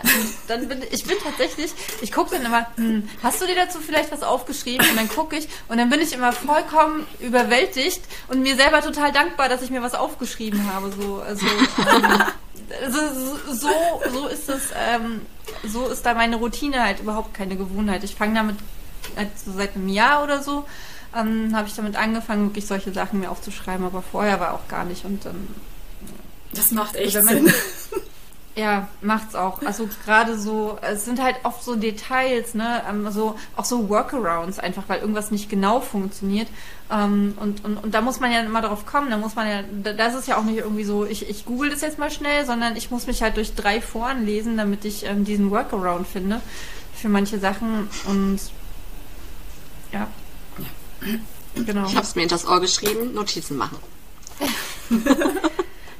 Dann 0.48 0.68
bin 0.68 0.82
ich 0.90 1.04
bin 1.04 1.16
tatsächlich, 1.22 1.72
ich 2.00 2.12
gucke 2.12 2.36
dann 2.36 2.44
immer, 2.44 2.66
hm, 2.76 3.08
hast 3.22 3.40
du 3.40 3.46
dir 3.46 3.54
dazu 3.54 3.78
vielleicht 3.78 4.10
was 4.10 4.22
aufgeschrieben? 4.22 4.88
Und 4.90 4.96
dann 4.96 5.08
gucke 5.08 5.36
ich 5.36 5.48
und 5.68 5.78
dann 5.78 5.90
bin 5.90 6.00
ich 6.00 6.12
immer 6.12 6.32
vollkommen 6.32 7.06
überwältigt 7.20 8.00
und 8.28 8.42
mir 8.42 8.56
selber 8.56 8.80
total 8.80 9.12
dankbar, 9.12 9.48
dass 9.48 9.62
ich 9.62 9.70
mir 9.70 9.82
was 9.82 9.94
aufgeschrieben 9.94 10.72
habe. 10.72 10.90
So, 10.92 11.22
also, 11.24 11.46
also 11.86 12.24
so, 12.90 13.52
so, 13.54 13.68
so 14.12 14.26
ist 14.28 14.48
es, 14.48 14.70
ähm, 14.76 15.22
so 15.66 15.88
ist 15.88 16.04
da 16.06 16.14
meine 16.14 16.36
Routine 16.36 16.82
halt 16.82 17.00
überhaupt 17.00 17.34
keine 17.34 17.56
Gewohnheit. 17.56 18.04
Ich 18.04 18.14
fange 18.14 18.34
damit 18.34 18.56
halt 19.16 19.28
so 19.44 19.52
seit 19.52 19.74
einem 19.76 19.88
Jahr 19.88 20.22
oder 20.22 20.42
so. 20.42 20.64
Ähm, 21.16 21.54
habe 21.56 21.66
ich 21.68 21.74
damit 21.74 21.96
angefangen, 21.96 22.46
wirklich 22.48 22.66
solche 22.66 22.92
Sachen 22.92 23.20
mir 23.20 23.30
aufzuschreiben, 23.30 23.84
aber 23.84 24.00
vorher 24.02 24.38
war 24.38 24.54
auch 24.54 24.68
gar 24.68 24.84
nicht 24.84 25.04
und 25.04 25.26
ähm, 25.26 25.48
Das 26.54 26.70
macht 26.70 26.94
echt 26.96 27.14
Wenn 27.14 27.24
man- 27.24 27.34
Sinn. 27.46 27.54
Ja, 28.60 28.88
macht's 29.00 29.34
auch. 29.34 29.62
Also 29.62 29.88
gerade 30.04 30.38
so, 30.38 30.78
es 30.82 31.06
sind 31.06 31.22
halt 31.22 31.36
oft 31.44 31.62
so 31.64 31.76
Details, 31.76 32.54
ne, 32.54 32.82
ähm, 32.88 33.10
so 33.10 33.36
auch 33.56 33.64
so 33.64 33.88
Workarounds 33.88 34.58
einfach, 34.58 34.82
weil 34.88 35.00
irgendwas 35.00 35.30
nicht 35.30 35.48
genau 35.48 35.80
funktioniert. 35.80 36.46
Ähm, 36.90 37.34
und, 37.40 37.64
und, 37.64 37.76
und 37.82 37.94
da 37.94 38.02
muss 38.02 38.20
man 38.20 38.30
ja 38.32 38.40
immer 38.40 38.60
drauf 38.60 38.84
kommen. 38.84 39.08
Da 39.10 39.16
muss 39.16 39.34
man 39.34 39.48
ja, 39.48 39.62
da- 39.82 39.94
das 39.94 40.14
ist 40.14 40.28
ja 40.28 40.36
auch 40.36 40.42
nicht 40.44 40.58
irgendwie 40.58 40.84
so, 40.84 41.06
ich, 41.06 41.28
ich 41.30 41.44
google 41.46 41.70
das 41.70 41.80
jetzt 41.80 41.98
mal 41.98 42.10
schnell, 42.10 42.44
sondern 42.44 42.76
ich 42.76 42.90
muss 42.90 43.06
mich 43.06 43.22
halt 43.22 43.36
durch 43.38 43.54
drei 43.54 43.80
Foren 43.80 44.26
lesen, 44.26 44.56
damit 44.58 44.84
ich 44.84 45.06
ähm, 45.06 45.24
diesen 45.24 45.50
Workaround 45.50 46.06
finde 46.06 46.40
für 46.94 47.08
manche 47.08 47.38
Sachen. 47.38 47.88
Und 48.06 48.40
ja. 49.92 50.06
Genau. 51.54 51.86
Ich 51.86 51.96
habe 51.96 52.04
es 52.06 52.14
mir 52.14 52.24
in 52.24 52.28
das 52.28 52.46
Ohr 52.46 52.60
geschrieben, 52.60 53.14
Notizen 53.14 53.56
machen. 53.56 53.78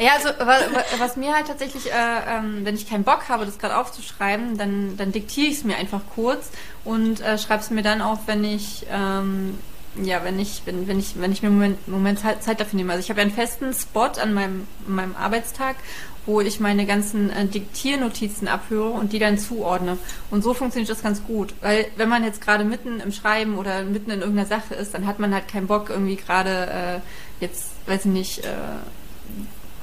Ja, 0.02 0.12
also 0.16 0.30
wa- 0.30 0.46
wa- 0.46 0.84
was 0.98 1.16
mir 1.16 1.34
halt 1.34 1.46
tatsächlich, 1.46 1.92
äh, 1.92 1.94
ähm, 2.26 2.64
wenn 2.64 2.74
ich 2.74 2.88
keinen 2.88 3.04
Bock 3.04 3.28
habe, 3.28 3.44
das 3.44 3.58
gerade 3.58 3.76
aufzuschreiben, 3.76 4.56
dann, 4.56 4.96
dann 4.96 5.12
diktiere 5.12 5.48
ich 5.48 5.58
es 5.58 5.64
mir 5.64 5.76
einfach 5.76 6.00
kurz 6.14 6.48
und 6.86 7.20
äh, 7.20 7.36
schreibe 7.36 7.60
es 7.62 7.68
mir 7.68 7.82
dann 7.82 8.00
auf, 8.00 8.20
wenn 8.26 8.42
ich 8.42 8.86
ähm, 8.90 9.58
ja, 10.02 10.24
wenn 10.24 10.38
ich 10.38 10.62
wenn, 10.64 10.88
wenn 10.88 10.98
ich 10.98 11.20
wenn 11.20 11.32
ich 11.32 11.42
mir 11.42 11.50
Moment, 11.50 11.86
Moment 11.86 12.20
Zeit 12.20 12.60
dafür 12.60 12.76
nehme. 12.78 12.92
Also 12.92 13.02
ich 13.04 13.10
habe 13.10 13.20
ja 13.20 13.26
einen 13.26 13.34
festen 13.34 13.74
Spot 13.74 14.06
an 14.22 14.32
meinem 14.32 14.66
meinem 14.86 15.16
Arbeitstag, 15.16 15.76
wo 16.24 16.40
ich 16.40 16.60
meine 16.60 16.86
ganzen 16.86 17.28
äh, 17.28 17.44
Diktiernotizen 17.44 18.48
abhöre 18.48 18.88
und 18.90 19.12
die 19.12 19.18
dann 19.18 19.36
zuordne. 19.36 19.98
Und 20.30 20.42
so 20.42 20.54
funktioniert 20.54 20.88
das 20.90 21.02
ganz 21.02 21.22
gut, 21.24 21.52
weil 21.60 21.86
wenn 21.96 22.08
man 22.08 22.24
jetzt 22.24 22.40
gerade 22.40 22.64
mitten 22.64 23.00
im 23.00 23.12
Schreiben 23.12 23.58
oder 23.58 23.82
mitten 23.82 24.10
in 24.12 24.20
irgendeiner 24.20 24.48
Sache 24.48 24.74
ist, 24.76 24.94
dann 24.94 25.06
hat 25.06 25.18
man 25.18 25.34
halt 25.34 25.48
keinen 25.48 25.66
Bock 25.66 25.90
irgendwie 25.90 26.16
gerade 26.16 27.02
äh, 27.40 27.44
jetzt, 27.44 27.72
weiß 27.86 28.06
ich 28.06 28.12
nicht. 28.12 28.44
Äh, 28.44 28.48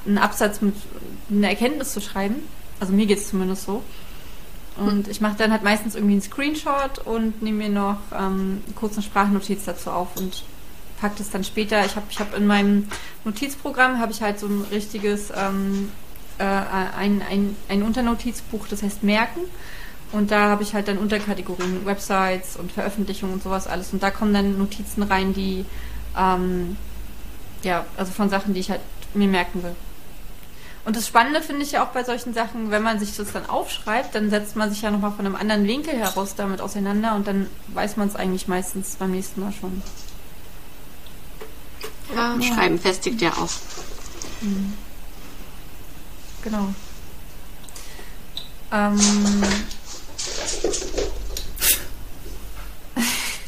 einen 0.08 0.18
Absatz 0.18 0.62
mit 0.62 0.76
einer 1.30 1.50
Erkenntnis 1.50 1.94
zu 1.94 2.02
schreiben. 2.02 2.36
Also 2.80 2.94
mir 2.94 3.06
geht 3.06 3.20
es 3.20 3.30
zumindest 3.30 3.66
so. 3.66 3.84
Und 4.78 5.08
ich 5.08 5.22
mache 5.22 5.36
dann 5.38 5.52
halt 5.52 5.64
meistens 5.64 5.96
irgendwie 5.96 6.14
einen 6.14 6.22
Screenshot 6.22 7.00
und 7.06 7.42
nehme 7.42 7.58
mir 7.58 7.70
noch 7.70 7.98
ähm, 8.16 8.64
kurz 8.76 8.94
eine 8.94 9.02
Sprachnotiz 9.02 9.66
dazu 9.66 9.90
auf 9.90 10.16
und 10.16 10.44
pack 11.02 11.16
das 11.18 11.32
dann 11.32 11.44
später. 11.44 11.84
Ich 11.86 11.96
habe 11.96 12.06
ich 12.10 12.20
hab 12.20 12.38
in 12.38 12.46
meinem 12.46 12.88
Notizprogramm 13.26 14.00
habe 14.00 14.12
ich 14.12 14.22
halt 14.22 14.40
so 14.40 14.48
ein 14.48 14.66
richtiges 14.72 15.32
ähm, 15.36 15.90
äh, 16.38 16.44
ein, 16.44 17.24
ein, 17.28 17.56
ein 17.70 17.82
Unternotizbuch, 17.82 18.68
das 18.68 18.84
heißt 18.84 19.04
Merken. 19.04 19.42
Und 20.12 20.32
da 20.32 20.50
habe 20.50 20.64
ich 20.64 20.74
halt 20.74 20.88
dann 20.88 21.00
Unterkategorien, 21.00 21.86
Websites 21.86 22.56
und 22.56 22.72
Veröffentlichungen 22.72 23.34
und 23.34 23.44
sowas 23.44 23.68
alles. 23.68 23.92
Und 23.94 24.04
da 24.04 24.12
kommen 24.12 24.34
dann 24.34 24.58
Notizen 24.58 25.04
rein, 25.04 25.34
die 25.34 25.66
ähm, 26.18 26.78
ja, 27.64 27.86
also 27.98 28.12
von 28.12 28.30
Sachen, 28.30 28.54
die 28.54 28.60
ich 28.60 28.70
halt 28.70 28.82
mir 29.14 29.28
merken 29.28 29.64
will. 29.64 29.76
Und 30.88 30.96
das 30.96 31.06
Spannende 31.06 31.42
finde 31.42 31.64
ich 31.64 31.74
ja 31.74 31.84
auch 31.84 31.90
bei 31.90 32.06
solchen 32.06 32.34
Sachen, 32.34 32.72
wenn 32.72 32.82
man 32.82 32.98
sich 32.98 33.14
das 33.18 33.34
dann 33.34 33.46
aufschreibt, 33.46 34.16
dann 34.16 34.30
setzt 34.30 34.56
man 34.56 34.70
sich 34.70 34.84
ja 34.84 34.90
nochmal 34.90 35.12
von 35.12 35.26
einem 35.26 35.36
anderen 35.36 35.68
Winkel 35.68 35.94
heraus 35.94 36.36
damit 36.38 36.62
auseinander 36.62 37.14
und 37.16 37.28
dann 37.28 37.50
weiß 37.68 37.98
man 37.98 38.08
es 38.08 38.16
eigentlich 38.16 38.48
meistens 38.48 38.96
beim 38.96 39.12
nächsten 39.12 39.42
Mal 39.42 39.52
schon. 39.52 39.82
Ja, 42.16 42.42
Schreiben 42.42 42.80
festigt 42.80 43.22
ja 43.22 43.32
auch. 43.34 43.50
Genau. 46.42 46.74
Ähm, 48.72 49.44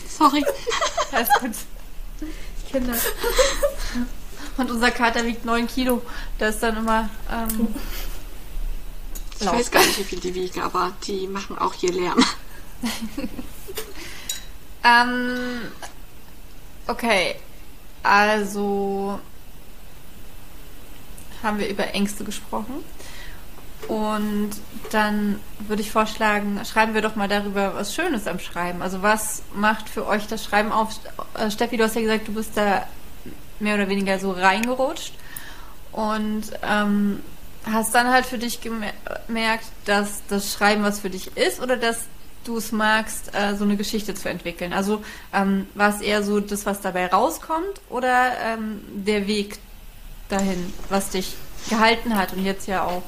Sorry. 0.09 0.43
alles 1.13 1.29
gut. 1.39 1.51
Ich 2.65 2.71
kenne 2.73 2.87
das. 2.87 3.01
Und 4.59 4.71
unser 4.71 4.91
Kater 4.91 5.25
wiegt 5.25 5.45
9 5.45 5.67
Kilo. 5.67 6.01
Der 6.39 6.49
ist 6.49 6.61
dann 6.61 6.77
immer 6.77 7.09
ähm, 7.31 7.67
Ich 9.39 9.45
laut. 9.45 9.55
weiß 9.55 9.71
gar 9.71 9.85
nicht, 9.85 9.97
wie 9.99 10.03
viel 10.03 10.19
die 10.19 10.35
wiegen, 10.35 10.61
aber 10.61 10.91
die 11.07 11.27
machen 11.27 11.57
auch 11.57 11.73
hier 11.73 11.93
Lärm. 11.93 12.23
Ähm, 14.83 15.61
okay, 16.87 17.35
also 18.03 19.19
haben 21.43 21.59
wir 21.59 21.69
über 21.69 21.93
Ängste 21.93 22.23
gesprochen. 22.23 22.75
Und 23.87 24.51
dann 24.91 25.39
würde 25.59 25.81
ich 25.81 25.91
vorschlagen, 25.91 26.59
schreiben 26.65 26.93
wir 26.93 27.01
doch 27.01 27.15
mal 27.15 27.27
darüber 27.27 27.75
was 27.75 27.93
Schönes 27.95 28.27
am 28.27 28.39
Schreiben. 28.39 28.81
Also 28.81 29.01
was 29.01 29.41
macht 29.53 29.89
für 29.89 30.05
euch 30.05 30.27
das 30.27 30.43
Schreiben 30.43 30.71
auf? 30.71 30.99
Äh, 31.33 31.49
Steffi, 31.49 31.77
du 31.77 31.83
hast 31.85 31.95
ja 31.95 32.01
gesagt, 32.01 32.27
du 32.27 32.33
bist 32.33 32.51
da 32.55 32.87
mehr 33.59 33.75
oder 33.75 33.89
weniger 33.89 34.19
so 34.19 34.31
reingerutscht 34.31 35.13
und 35.91 36.43
ähm, 36.63 37.21
hast 37.65 37.93
dann 37.93 38.07
halt 38.09 38.25
für 38.25 38.37
dich 38.37 38.61
gemerkt, 38.61 39.65
dass 39.85 40.21
das 40.29 40.53
Schreiben 40.53 40.83
was 40.83 40.99
für 40.99 41.09
dich 41.09 41.35
ist 41.37 41.61
oder 41.61 41.77
dass 41.77 42.05
du 42.43 42.57
es 42.57 42.71
magst, 42.71 43.35
äh, 43.35 43.55
so 43.55 43.63
eine 43.63 43.75
Geschichte 43.75 44.13
zu 44.13 44.29
entwickeln. 44.29 44.73
Also 44.73 45.03
ähm, 45.33 45.67
war 45.75 45.93
es 45.93 46.01
eher 46.01 46.23
so 46.23 46.39
das, 46.39 46.65
was 46.65 46.81
dabei 46.81 47.07
rauskommt 47.07 47.81
oder 47.89 48.31
ähm, 48.43 48.81
der 49.05 49.27
Weg 49.27 49.59
dahin, 50.29 50.73
was 50.89 51.09
dich 51.09 51.35
gehalten 51.69 52.15
hat 52.17 52.33
und 52.33 52.45
jetzt 52.45 52.67
ja 52.67 52.85
auch 52.85 53.03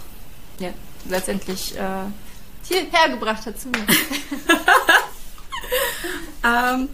ja, 0.59 0.69
letztendlich 1.07 1.75
äh, 1.77 2.05
hierher 2.63 3.09
gebracht 3.09 3.45
hat 3.45 3.59
zu 3.59 3.69
mir. 3.69 3.79
ähm, 6.43 6.89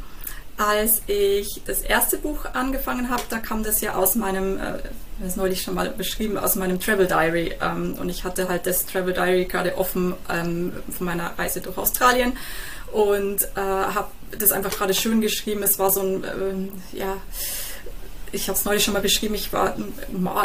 als 0.57 1.01
ich 1.05 1.61
das 1.65 1.81
erste 1.81 2.17
Buch 2.17 2.45
angefangen 2.53 3.09
habe, 3.09 3.21
da 3.29 3.37
kam 3.37 3.63
das 3.63 3.79
ja 3.81 3.95
aus 3.95 4.15
meinem, 4.15 4.57
äh, 4.57 4.79
das 5.19 5.35
neulich 5.35 5.61
schon 5.61 5.75
mal 5.75 5.89
beschrieben, 5.89 6.37
aus 6.37 6.55
meinem 6.55 6.79
Travel 6.79 7.07
Diary. 7.07 7.53
Ähm, 7.61 7.95
und 7.99 8.09
ich 8.09 8.23
hatte 8.23 8.49
halt 8.49 8.65
das 8.65 8.85
Travel 8.85 9.13
Diary 9.13 9.45
gerade 9.45 9.77
offen 9.77 10.15
ähm, 10.29 10.73
von 10.89 11.05
meiner 11.05 11.37
Reise 11.37 11.61
durch 11.61 11.77
Australien 11.77 12.37
und 12.91 13.43
äh, 13.55 13.59
habe 13.59 14.07
das 14.37 14.51
einfach 14.51 14.71
gerade 14.71 14.93
schön 14.93 15.21
geschrieben. 15.21 15.61
Es 15.61 15.77
war 15.77 15.91
so 15.91 16.01
ein, 16.01 16.23
äh, 16.23 16.97
ja, 16.97 17.17
ich 18.31 18.49
habe 18.49 18.57
es 18.57 18.65
neulich 18.65 18.83
schon 18.83 18.93
mal 18.93 19.01
beschrieben, 19.01 19.35
ich 19.35 19.53
war, 19.53 19.75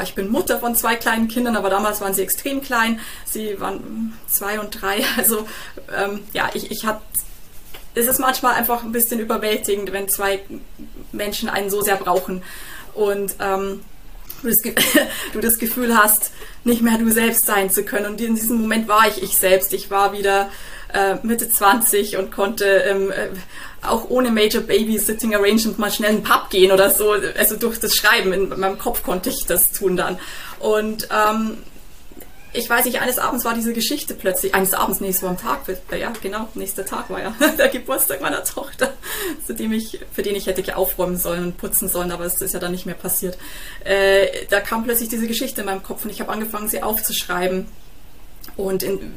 ich 0.03 0.15
bin 0.15 0.31
Mutter 0.31 0.61
von 0.61 0.77
zwei 0.77 0.97
kleinen 0.97 1.29
Kindern, 1.29 1.57
aber 1.57 1.71
damals 1.71 2.01
waren 2.01 2.15
sie 2.15 2.23
extrem 2.23 2.61
klein. 2.61 3.01
Sie 3.25 3.61
waren 3.61 4.13
zwei 4.29 4.61
und 4.61 4.81
drei. 4.81 5.05
Also 5.17 5.47
ähm, 5.97 6.21
ja, 6.33 6.51
ich, 6.55 6.71
ich 6.71 6.85
hatte, 6.85 7.03
es 7.95 8.07
ist 8.07 8.21
manchmal 8.21 8.55
einfach 8.55 8.83
ein 8.83 8.93
bisschen 8.93 9.21
überwältigend, 9.21 9.93
wenn 9.93 10.09
zwei 10.09 10.41
Menschen 11.13 11.49
einen 11.49 11.71
so 11.71 11.83
sehr 11.83 11.97
brauchen 11.97 12.43
und 12.95 13.35
ähm, 13.41 13.81
du, 14.43 14.49
das, 14.49 14.59
du 15.33 15.41
das 15.41 15.59
Gefühl 15.59 15.97
hast, 15.97 16.33
nicht 16.65 16.83
mehr 16.83 16.99
du 16.99 17.11
selbst 17.11 17.47
sein 17.47 17.71
zu 17.71 17.85
können. 17.85 18.07
Und 18.07 18.21
in 18.21 18.35
diesem 18.35 18.61
Moment 18.61 18.89
war 18.89 19.09
ich 19.09 19.23
ich 19.23 19.37
selbst. 19.37 19.73
Ich 19.73 19.91
war 19.91 20.13
wieder 20.13 20.49
äh, 20.93 21.17
Mitte 21.23 21.49
20 21.49 22.17
und 22.19 22.31
konnte 22.33 22.65
ähm, 22.65 23.11
äh, 23.11 23.29
auch 23.87 24.09
ohne 24.11 24.31
Major 24.31 24.63
Babysitting 24.63 25.35
Arrangement 25.35 25.79
mal 25.79 25.91
schnell 25.91 26.11
in 26.11 26.17
den 26.19 26.25
Pub 26.25 26.51
gehen 26.51 26.71
oder 26.71 26.91
so. 26.91 27.13
Also 27.37 27.57
durch 27.57 27.81
das 27.81 27.95
Schreiben 27.95 28.33
in 28.33 28.49
meinem 28.49 28.79
Kopf 28.79 29.03
konnte 29.03 29.31
ich 29.31 29.47
das 29.47 29.73
tun 29.73 29.97
dann. 29.97 30.19
Und 30.61 31.09
ähm, 31.11 31.59
ich 32.53 32.69
weiß 32.69 32.85
nicht, 32.85 33.01
eines 33.01 33.19
Abends 33.19 33.45
war 33.45 33.55
diese 33.55 33.73
Geschichte 33.73 34.15
plötzlich, 34.15 34.55
eines 34.55 34.75
Abends, 34.75 35.01
nee, 35.01 35.09
es 35.09 35.23
war 35.23 35.31
am 35.31 35.39
Tag, 35.39 35.61
ja, 35.99 36.13
genau, 36.21 36.49
nächster 36.55 36.85
Tag 36.85 37.09
war 37.11 37.21
ja 37.21 37.35
der 37.59 37.69
Geburtstag 37.69 38.21
meiner 38.21 38.45
Tochter, 38.45 38.93
zu 39.47 39.55
dem 39.55 39.73
ich, 39.73 40.01
für 40.13 40.23
den 40.23 40.37
ich 40.37 40.47
hätte 40.47 40.77
aufräumen 40.77 41.17
sollen 41.17 41.45
und 41.45 41.57
putzen 41.57 41.89
sollen, 41.89 42.13
aber 42.13 42.25
es 42.25 42.41
ist 42.41 42.55
ja 42.55 42.61
dann 42.61 42.73
nicht 42.73 42.87
mehr 42.87 42.95
passiert. 42.95 43.39
Äh, 43.85 44.47
da 44.51 44.61
kam 44.61 44.85
plötzlich 44.85 45.09
diese 45.09 45.27
Geschichte 45.27 45.61
in 45.61 45.67
meinem 45.67 45.83
Kopf 45.83 46.05
und 46.05 46.11
ich 46.11 46.21
habe 46.21 46.33
angefangen, 46.33 46.69
sie 46.69 46.83
aufzuschreiben. 46.83 47.67
Und, 48.57 48.83
in, 48.83 49.15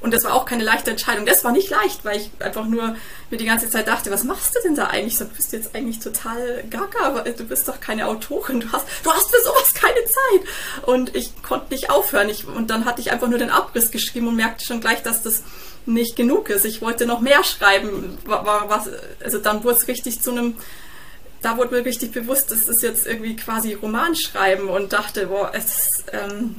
und 0.00 0.14
das 0.14 0.24
war 0.24 0.34
auch 0.34 0.44
keine 0.44 0.62
leichte 0.62 0.90
Entscheidung. 0.90 1.26
Das 1.26 1.42
war 1.44 1.52
nicht 1.52 1.68
leicht, 1.70 2.04
weil 2.04 2.18
ich 2.18 2.30
einfach 2.38 2.66
nur 2.66 2.94
mir 3.30 3.36
die 3.36 3.44
ganze 3.44 3.68
Zeit 3.68 3.88
dachte, 3.88 4.10
was 4.10 4.24
machst 4.24 4.54
du 4.54 4.60
denn 4.62 4.76
da 4.76 4.86
eigentlich? 4.86 5.18
Du 5.18 5.24
bist 5.24 5.52
jetzt 5.52 5.74
eigentlich 5.74 5.98
total 5.98 6.64
gaga, 6.70 7.00
aber 7.04 7.22
du 7.22 7.44
bist 7.44 7.68
doch 7.68 7.80
keine 7.80 8.06
Autorin. 8.06 8.60
Du 8.60 8.70
hast, 8.72 8.86
du 9.02 9.10
hast 9.10 9.30
für 9.30 9.42
sowas 9.42 9.74
keine 9.74 10.04
Zeit. 10.04 10.86
Und 10.86 11.16
ich 11.16 11.42
konnte 11.42 11.72
nicht 11.72 11.90
aufhören. 11.90 12.28
Ich, 12.28 12.46
und 12.46 12.70
dann 12.70 12.84
hatte 12.84 13.00
ich 13.00 13.10
einfach 13.10 13.28
nur 13.28 13.38
den 13.38 13.50
Abriss 13.50 13.90
geschrieben 13.90 14.28
und 14.28 14.36
merkte 14.36 14.64
schon 14.64 14.80
gleich, 14.80 15.02
dass 15.02 15.22
das 15.22 15.42
nicht 15.86 16.16
genug 16.16 16.50
ist. 16.50 16.64
Ich 16.64 16.80
wollte 16.80 17.06
noch 17.06 17.20
mehr 17.20 17.42
schreiben. 17.42 18.18
Was, 18.24 18.88
also 19.22 19.38
dann 19.38 19.64
wurde 19.64 19.76
es 19.76 19.88
richtig 19.88 20.20
zu 20.20 20.30
einem, 20.30 20.56
da 21.42 21.56
wurde 21.56 21.74
mir 21.76 21.84
richtig 21.84 22.12
bewusst, 22.12 22.50
das 22.50 22.68
ist 22.68 22.82
jetzt 22.82 23.06
irgendwie 23.06 23.36
quasi 23.36 23.74
Roman 23.74 24.14
schreiben 24.14 24.68
und 24.68 24.92
dachte, 24.92 25.28
boah, 25.28 25.50
es, 25.54 26.04
ähm, 26.12 26.56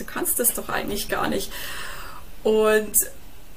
du 0.00 0.04
kannst 0.04 0.38
das 0.38 0.54
doch 0.54 0.68
eigentlich 0.68 1.08
gar 1.08 1.28
nicht. 1.28 1.50
Und, 2.42 2.96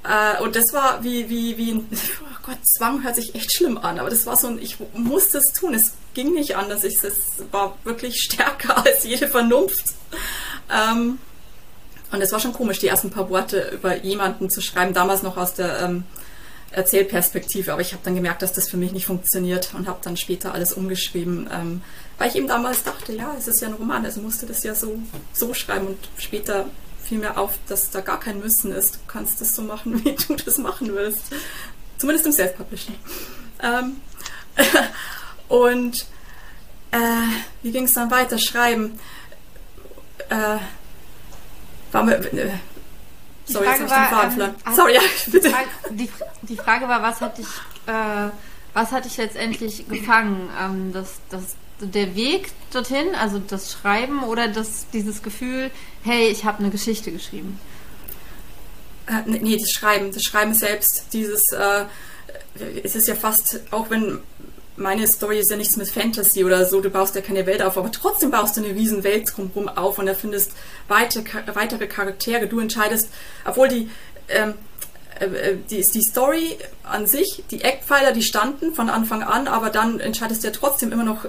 äh, 0.04 0.42
und 0.42 0.56
das 0.56 0.72
war 0.72 1.04
wie, 1.04 1.28
wie, 1.28 1.56
wie 1.56 1.72
ein, 1.72 1.88
oh 2.22 2.46
Gott, 2.46 2.58
Zwang 2.64 3.04
hört 3.04 3.16
sich 3.16 3.34
echt 3.34 3.54
schlimm 3.54 3.78
an, 3.78 3.98
aber 3.98 4.10
das 4.10 4.26
war 4.26 4.36
so 4.36 4.48
ein, 4.48 4.60
ich 4.60 4.76
musste 4.94 5.38
es 5.38 5.52
tun, 5.52 5.74
es 5.74 5.92
ging 6.14 6.32
nicht 6.34 6.56
anders, 6.56 6.84
ich, 6.84 7.02
es 7.02 7.14
war 7.50 7.76
wirklich 7.84 8.16
stärker 8.16 8.78
als 8.84 9.04
jede 9.04 9.28
Vernunft. 9.28 9.94
Ähm, 10.70 11.18
und 12.12 12.20
es 12.20 12.32
war 12.32 12.40
schon 12.40 12.52
komisch, 12.52 12.80
die 12.80 12.88
ersten 12.88 13.10
paar 13.10 13.30
Worte 13.30 13.70
über 13.72 13.96
jemanden 13.96 14.50
zu 14.50 14.60
schreiben, 14.60 14.94
damals 14.94 15.22
noch 15.22 15.36
aus 15.36 15.54
der 15.54 15.80
ähm, 15.80 16.04
Erzählperspektive, 16.72 17.72
aber 17.72 17.82
ich 17.82 17.92
habe 17.92 18.02
dann 18.04 18.14
gemerkt, 18.14 18.42
dass 18.42 18.52
das 18.52 18.68
für 18.68 18.76
mich 18.76 18.92
nicht 18.92 19.06
funktioniert 19.06 19.74
und 19.74 19.88
habe 19.88 20.00
dann 20.02 20.16
später 20.16 20.54
alles 20.54 20.72
umgeschrieben, 20.72 21.48
ähm, 21.52 21.82
weil 22.20 22.28
ich 22.28 22.36
eben 22.36 22.48
damals 22.48 22.82
dachte, 22.82 23.14
ja, 23.14 23.34
es 23.38 23.48
ist 23.48 23.62
ja 23.62 23.68
ein 23.68 23.74
Roman, 23.74 24.04
also 24.04 24.20
musste 24.20 24.44
das 24.44 24.62
ja 24.62 24.74
so, 24.74 25.00
so 25.32 25.54
schreiben 25.54 25.86
und 25.86 26.08
später 26.18 26.66
fiel 27.02 27.16
mir 27.16 27.38
auf, 27.38 27.52
dass 27.66 27.88
da 27.88 28.02
gar 28.02 28.20
kein 28.20 28.40
Müssen 28.40 28.72
ist. 28.72 28.96
Du 28.96 28.98
kannst 29.06 29.40
das 29.40 29.56
so 29.56 29.62
machen, 29.62 30.04
wie 30.04 30.14
du 30.14 30.34
das 30.34 30.58
machen 30.58 30.94
willst. 30.94 31.22
Zumindest 31.96 32.26
im 32.26 32.32
Self-Publishing. 32.32 32.94
Ähm, 33.62 34.02
und 35.48 36.04
äh, 36.90 36.98
wie 37.62 37.72
ging 37.72 37.84
es 37.84 37.94
dann 37.94 38.10
weiter? 38.10 38.36
Schreiben. 38.36 39.00
Äh, 40.28 40.58
war 41.90 42.04
mir, 42.04 42.16
äh, 42.16 42.50
sorry, 43.46 43.64
jetzt 43.66 43.80
habe 43.80 43.84
ich 43.84 43.88
den 43.88 43.88
Faden 43.88 44.40
ähm, 44.42 44.74
Sorry, 44.76 44.94
ja, 44.94 45.00
bitte. 45.28 45.54
Die, 45.92 46.10
die, 46.42 46.56
Frage 46.56 46.86
war, 46.86 47.02
was 47.02 47.22
hat 47.22 47.38
dich, 47.38 47.48
äh, 47.86 48.28
was 48.74 48.92
hat 48.92 49.06
dich 49.06 49.16
letztendlich 49.16 49.88
gefangen? 49.88 50.50
Ähm, 50.60 50.92
das, 50.92 51.14
das 51.30 51.56
der 51.80 52.14
Weg 52.14 52.52
dorthin, 52.72 53.14
also 53.14 53.38
das 53.38 53.72
Schreiben 53.72 54.22
oder 54.22 54.48
das, 54.48 54.86
dieses 54.92 55.22
Gefühl, 55.22 55.70
hey, 56.02 56.28
ich 56.28 56.44
habe 56.44 56.58
eine 56.58 56.70
Geschichte 56.70 57.12
geschrieben? 57.12 57.58
Äh, 59.06 59.22
nee, 59.26 59.56
das 59.56 59.70
Schreiben, 59.70 60.12
das 60.12 60.22
Schreiben 60.22 60.54
selbst, 60.54 61.06
dieses, 61.12 61.42
äh, 61.52 61.84
es 62.82 62.94
ist 62.94 63.08
ja 63.08 63.14
fast, 63.14 63.60
auch 63.70 63.90
wenn 63.90 64.20
meine 64.76 65.06
Story 65.06 65.38
ist 65.38 65.50
ja 65.50 65.56
nichts 65.56 65.76
mit 65.76 65.88
Fantasy 65.88 66.44
oder 66.44 66.64
so, 66.64 66.80
du 66.80 66.90
baust 66.90 67.14
ja 67.14 67.20
keine 67.20 67.44
Welt 67.46 67.62
auf, 67.62 67.76
aber 67.76 67.92
trotzdem 67.92 68.30
baust 68.30 68.56
du 68.56 68.64
eine 68.64 68.74
riesen 68.74 69.04
Welt 69.04 69.30
drumherum 69.34 69.68
auf 69.68 69.98
und 69.98 70.08
erfindest 70.08 70.52
weite, 70.88 71.22
weitere 71.54 71.86
Charaktere. 71.86 72.46
Du 72.46 72.60
entscheidest, 72.60 73.08
obwohl 73.44 73.68
die, 73.68 73.90
ähm, 74.28 74.54
äh, 75.20 75.24
äh, 75.26 75.58
die, 75.68 75.82
die 75.82 76.02
Story 76.02 76.56
an 76.82 77.06
sich, 77.06 77.44
die 77.50 77.60
Eckpfeiler, 77.60 78.12
die 78.12 78.22
standen 78.22 78.74
von 78.74 78.88
Anfang 78.88 79.22
an, 79.22 79.48
aber 79.48 79.68
dann 79.68 80.00
entscheidest 80.00 80.42
du 80.42 80.48
ja 80.48 80.52
trotzdem 80.52 80.92
immer 80.92 81.04
noch 81.04 81.26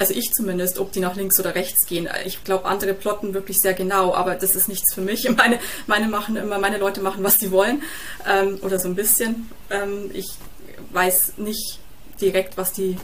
also 0.00 0.14
ich 0.14 0.32
zumindest, 0.32 0.78
ob 0.78 0.92
die 0.92 1.00
nach 1.00 1.14
links 1.14 1.38
oder 1.38 1.54
rechts 1.54 1.86
gehen. 1.86 2.08
Ich 2.24 2.42
glaube, 2.42 2.64
andere 2.64 2.94
plotten 2.94 3.34
wirklich 3.34 3.58
sehr 3.60 3.74
genau, 3.74 4.14
aber 4.14 4.34
das 4.34 4.56
ist 4.56 4.66
nichts 4.66 4.94
für 4.94 5.02
mich. 5.02 5.28
Meine, 5.36 5.60
meine 5.86 6.08
machen 6.08 6.36
immer, 6.36 6.58
meine 6.58 6.78
Leute 6.78 7.02
machen, 7.02 7.22
was 7.22 7.38
sie 7.38 7.50
wollen. 7.50 7.82
Ähm, 8.26 8.58
oder 8.62 8.78
so 8.78 8.88
ein 8.88 8.94
bisschen. 8.94 9.50
Ähm, 9.68 10.10
ich 10.14 10.30
weiß 10.92 11.34
nicht 11.36 11.78
direkt, 12.18 12.56
was 12.56 12.72
die 12.72 12.96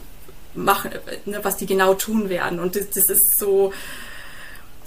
machen, 0.55 0.89
ne, 1.25 1.39
was 1.43 1.57
die 1.57 1.67
genau 1.67 1.93
tun 1.93 2.29
werden. 2.29 2.59
Und 2.59 2.75
das, 2.75 2.89
das 2.89 3.09
ist 3.11 3.37
so, 3.37 3.73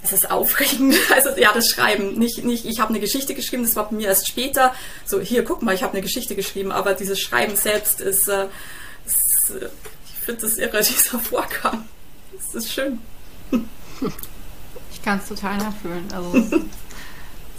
das 0.02 0.12
ist 0.12 0.32
aufregend. 0.32 0.96
Also 1.14 1.30
ja, 1.36 1.52
das 1.52 1.68
Schreiben. 1.68 2.18
Nicht, 2.18 2.44
nicht, 2.44 2.64
ich 2.64 2.80
habe 2.80 2.90
eine 2.90 2.98
Geschichte 2.98 3.36
geschrieben, 3.36 3.62
das 3.62 3.76
war 3.76 3.88
bei 3.88 3.94
mir 3.94 4.08
erst 4.08 4.26
später. 4.26 4.74
So, 5.06 5.20
hier, 5.20 5.44
guck 5.44 5.62
mal, 5.62 5.76
ich 5.76 5.84
habe 5.84 5.92
eine 5.92 6.02
Geschichte 6.02 6.34
geschrieben, 6.34 6.72
aber 6.72 6.94
dieses 6.94 7.20
Schreiben 7.20 7.54
selbst 7.54 8.00
ist, 8.00 8.28
äh, 8.28 8.46
ist 9.06 9.52
ich 9.52 10.24
finde 10.24 10.42
das 10.42 10.58
irre, 10.58 10.78
dieser 10.82 11.20
Vorgang. 11.20 11.86
Das 12.32 12.54
ist 12.54 12.72
schön. 12.72 12.98
Ich 14.92 15.04
kann 15.04 15.18
es 15.18 15.28
total 15.28 15.56
nachfühlen. 15.56 16.04
Also 16.12 16.36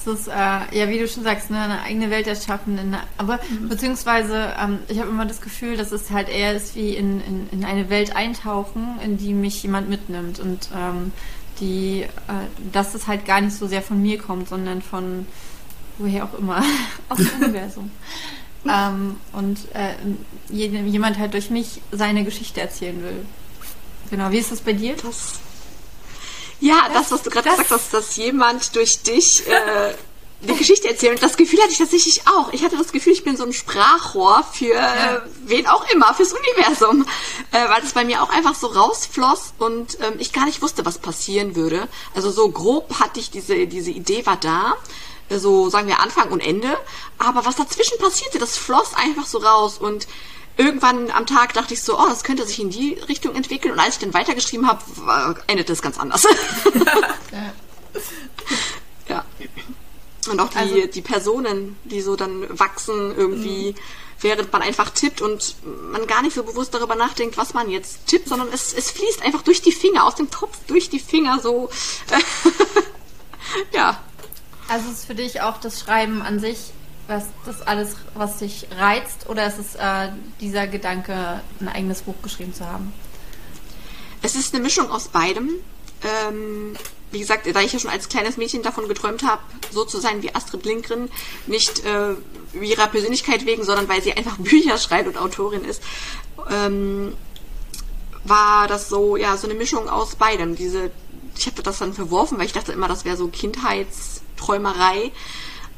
es 0.06 0.08
ist, 0.08 0.28
äh, 0.28 0.32
ja, 0.32 0.90
wie 0.90 1.00
du 1.00 1.08
schon 1.08 1.24
sagst, 1.24 1.50
ne, 1.50 1.60
eine 1.60 1.82
eigene 1.82 2.10
Welt 2.10 2.28
erschaffen. 2.28 2.78
Eine, 2.78 3.00
aber 3.18 3.40
mhm. 3.50 3.70
beziehungsweise, 3.70 4.54
ähm, 4.62 4.80
ich 4.88 5.00
habe 5.00 5.10
immer 5.10 5.26
das 5.26 5.42
Gefühl, 5.42 5.78
dass 5.78 5.92
es 5.92 6.12
halt 6.12 6.30
eher 6.30 6.54
ist 6.54 6.76
wie 6.76 6.96
in, 6.96 7.22
in, 7.22 7.50
in, 7.52 7.66
eine 7.66 7.90
Welt 7.90 8.16
eintauchen, 8.16 9.00
in 9.04 9.18
die 9.18 9.34
mich 9.34 9.62
jemand 9.64 9.90
mitnimmt. 9.90 10.40
Und 10.40 10.70
ähm, 10.76 11.12
die, 11.60 12.02
äh, 12.02 12.08
dass 12.72 12.96
es 12.96 13.08
halt 13.08 13.26
gar 13.26 13.42
nicht 13.42 13.56
so 13.56 13.68
sehr 13.68 13.82
von 13.82 14.02
mir 14.02 14.18
kommt, 14.18 14.50
sondern 14.50 14.82
von 14.82 15.28
woher 15.98 16.26
auch 16.26 16.38
immer, 16.38 16.64
aus 17.10 17.18
dem 17.18 17.44
Universum. 17.44 17.92
ähm, 18.66 19.18
und 19.34 19.60
äh, 19.74 19.94
jemand 20.52 21.20
halt 21.20 21.34
durch 21.34 21.50
mich 21.50 21.82
seine 21.92 22.24
Geschichte 22.24 22.62
erzählen 22.62 23.02
will. 23.04 23.26
Genau, 24.12 24.30
wie 24.30 24.40
ist 24.40 24.52
das 24.52 24.60
bei 24.60 24.74
dir? 24.74 24.96
Das, 24.98 25.40
ja, 26.60 26.90
das, 26.94 27.10
das 27.10 27.12
was 27.14 27.24
du 27.24 27.30
gerade 27.30 27.50
gesagt 27.50 27.72
hast, 27.72 27.94
dass 27.94 28.18
jemand 28.18 28.76
durch 28.76 29.02
dich 29.02 29.48
äh, 29.48 29.96
die 30.42 30.56
Geschichte 30.56 30.90
erzählt. 30.90 31.14
Und 31.14 31.24
das 31.24 31.38
Gefühl 31.38 31.62
hatte 31.62 31.72
ich 31.72 31.78
tatsächlich 31.78 32.28
auch. 32.28 32.52
Ich 32.52 32.62
hatte 32.62 32.78
das 32.78 32.92
Gefühl, 32.92 33.14
ich 33.14 33.24
bin 33.24 33.38
so 33.38 33.46
ein 33.46 33.54
Sprachrohr 33.54 34.44
für 34.52 34.74
ja. 34.74 35.22
wen 35.46 35.66
auch 35.66 35.90
immer, 35.94 36.14
fürs 36.14 36.34
Universum. 36.34 37.06
Äh, 37.52 37.70
weil 37.70 37.84
es 37.84 37.94
bei 37.94 38.04
mir 38.04 38.22
auch 38.22 38.30
einfach 38.30 38.54
so 38.54 38.68
rausfloss 38.68 39.54
und 39.60 39.98
ähm, 40.02 40.16
ich 40.20 40.34
gar 40.34 40.46
nicht 40.46 40.62
wusste, 40.62 40.86
was 40.86 40.98
passieren 40.98 41.56
würde. 41.56 41.88
Also 42.14 42.32
so 42.32 42.50
grob 42.50 43.00
hatte 43.00 43.20
ich 43.20 43.32
diese, 43.32 43.66
diese 43.66 43.92
Idee 43.92 44.26
war 44.26 44.38
da. 44.38 44.76
so 45.30 45.70
sagen 45.70 45.88
wir 45.88 46.02
Anfang 46.02 46.32
und 46.32 46.42
Ende. 46.42 46.78
Aber 47.18 47.46
was 47.46 47.56
dazwischen 47.56 47.98
passierte, 47.98 48.40
das 48.40 48.58
floss 48.58 48.94
einfach 48.94 49.26
so 49.26 49.38
raus 49.38 49.78
und 49.78 50.06
irgendwann 50.58 51.12
am 51.12 51.26
Tag 51.26 51.54
dachte 51.54 51.74
ich 51.74 51.82
so, 51.82 51.98
oh, 51.98 52.08
das 52.08 52.24
könnte 52.24 52.46
sich 52.46 52.60
in 52.60 52.70
die 52.70 52.94
Richtung 53.08 53.36
entwickeln. 53.36 53.74
Und 53.74 53.80
als 53.80 53.96
ich 53.96 54.02
dann 54.02 54.14
weitergeschrieben 54.14 54.68
habe, 54.68 55.42
endete 55.48 55.74
es 55.74 55.82
ganz 55.82 55.98
anders. 56.00 56.26
ja. 59.08 59.26
Und 60.30 60.40
auch 60.40 60.50
die, 60.50 60.58
also, 60.58 60.88
die 60.88 61.02
Personen, 61.02 61.78
die 61.84 62.02
so 62.02 62.16
dann 62.16 62.48
wachsen 62.60 63.16
irgendwie, 63.16 63.72
mhm. 63.72 63.76
während 64.20 64.54
man 64.54 64.62
einfach 64.62 64.92
tippt 64.92 65.22
und 65.22 65.56
man 65.92 66.06
gar 66.06 66.22
nicht 66.22 66.36
so 66.36 66.44
bewusst 66.44 66.74
darüber 66.74 66.96
nachdenkt, 66.96 67.38
was 67.38 67.54
man 67.54 67.70
jetzt 67.70 68.06
tippt, 68.08 68.28
sondern 68.28 68.50
es, 68.54 68.74
es 68.74 68.92
fließt 68.92 69.24
einfach 69.24 69.42
durch 69.42 69.62
die 69.62 69.72
Finger, 69.72 70.06
aus 70.06 70.16
dem 70.16 70.30
Kopf 70.30 70.58
durch 70.68 70.90
die 70.90 71.00
Finger 71.00 71.40
so. 71.40 71.70
ja. 73.74 74.00
Also 74.68 74.92
ist 74.92 75.06
für 75.06 75.16
dich 75.16 75.42
auch 75.42 75.60
das 75.60 75.80
Schreiben 75.80 76.22
an 76.22 76.40
sich, 76.40 76.72
was 77.12 77.26
das 77.46 77.62
alles, 77.62 77.96
was 78.16 78.38
dich 78.38 78.68
reizt, 78.78 79.30
oder 79.30 79.46
ist 79.46 79.60
es 79.60 79.76
äh, 79.76 80.10
dieser 80.40 80.66
Gedanke, 80.68 81.42
ein 81.60 81.68
eigenes 81.68 82.02
Buch 82.02 82.16
geschrieben 82.24 82.54
zu 82.54 82.66
haben? 82.66 82.94
Es 84.22 84.36
ist 84.36 84.54
eine 84.54 84.64
Mischung 84.64 84.90
aus 84.90 85.10
beidem. 85.10 85.50
Ähm, 86.04 86.76
wie 87.12 87.20
gesagt, 87.20 87.46
da 87.54 87.60
ich 87.60 87.74
ja 87.74 87.80
schon 87.80 87.92
als 87.92 88.08
kleines 88.08 88.38
Mädchen 88.38 88.64
davon 88.64 88.88
geträumt 88.88 89.24
habe, 89.24 89.42
so 89.72 89.84
zu 89.84 90.00
sein 90.00 90.24
wie 90.24 90.34
Astrid 90.34 90.66
Lindgren, 90.66 91.10
nicht 91.46 91.84
äh, 91.84 92.16
ihrer 92.60 92.88
Persönlichkeit 92.88 93.46
wegen, 93.46 93.64
sondern 93.64 93.90
weil 93.90 94.02
sie 94.02 94.14
einfach 94.14 94.38
Bücher 94.40 94.78
schreibt 94.78 95.08
und 95.08 95.18
Autorin 95.18 95.66
ist, 95.66 95.84
ähm, 96.50 97.14
war 98.24 98.68
das 98.68 98.88
so, 98.88 99.18
ja, 99.18 99.36
so 99.36 99.48
eine 99.48 99.56
Mischung 99.56 99.90
aus 99.90 100.16
beidem. 100.16 100.56
Diese, 100.56 100.92
ich 101.38 101.48
hatte 101.48 101.64
das 101.64 101.80
dann 101.80 101.94
verworfen, 101.94 102.38
weil 102.38 102.46
ich 102.46 102.54
dachte 102.54 102.72
immer, 102.72 102.88
das 102.88 103.04
wäre 103.04 103.18
so 103.18 103.28
Kindheitsträumerei. 103.28 105.12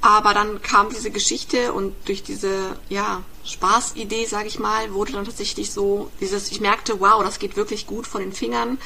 Aber 0.04 0.34
dann 0.34 0.62
kam 0.62 0.90
diese 0.90 1.12
Geschichte 1.12 1.72
und 1.72 1.96
durch 2.10 2.24
diese, 2.24 2.78
ja, 2.90 3.24
Spaßidee, 3.46 4.26
sage 4.26 4.50
ich 4.50 4.60
mal, 4.60 4.94
wurde 4.94 5.14
dann 5.14 5.24
tatsächlich 5.24 5.72
so 5.72 6.12
dieses, 6.20 6.52
ich 6.52 6.60
merkte, 6.60 7.00
wow, 7.00 7.24
das 7.24 7.40
geht 7.40 7.56
wirklich 7.56 7.88
gut 7.88 8.06
von 8.06 8.20
den 8.20 8.34
Fingern 8.34 8.80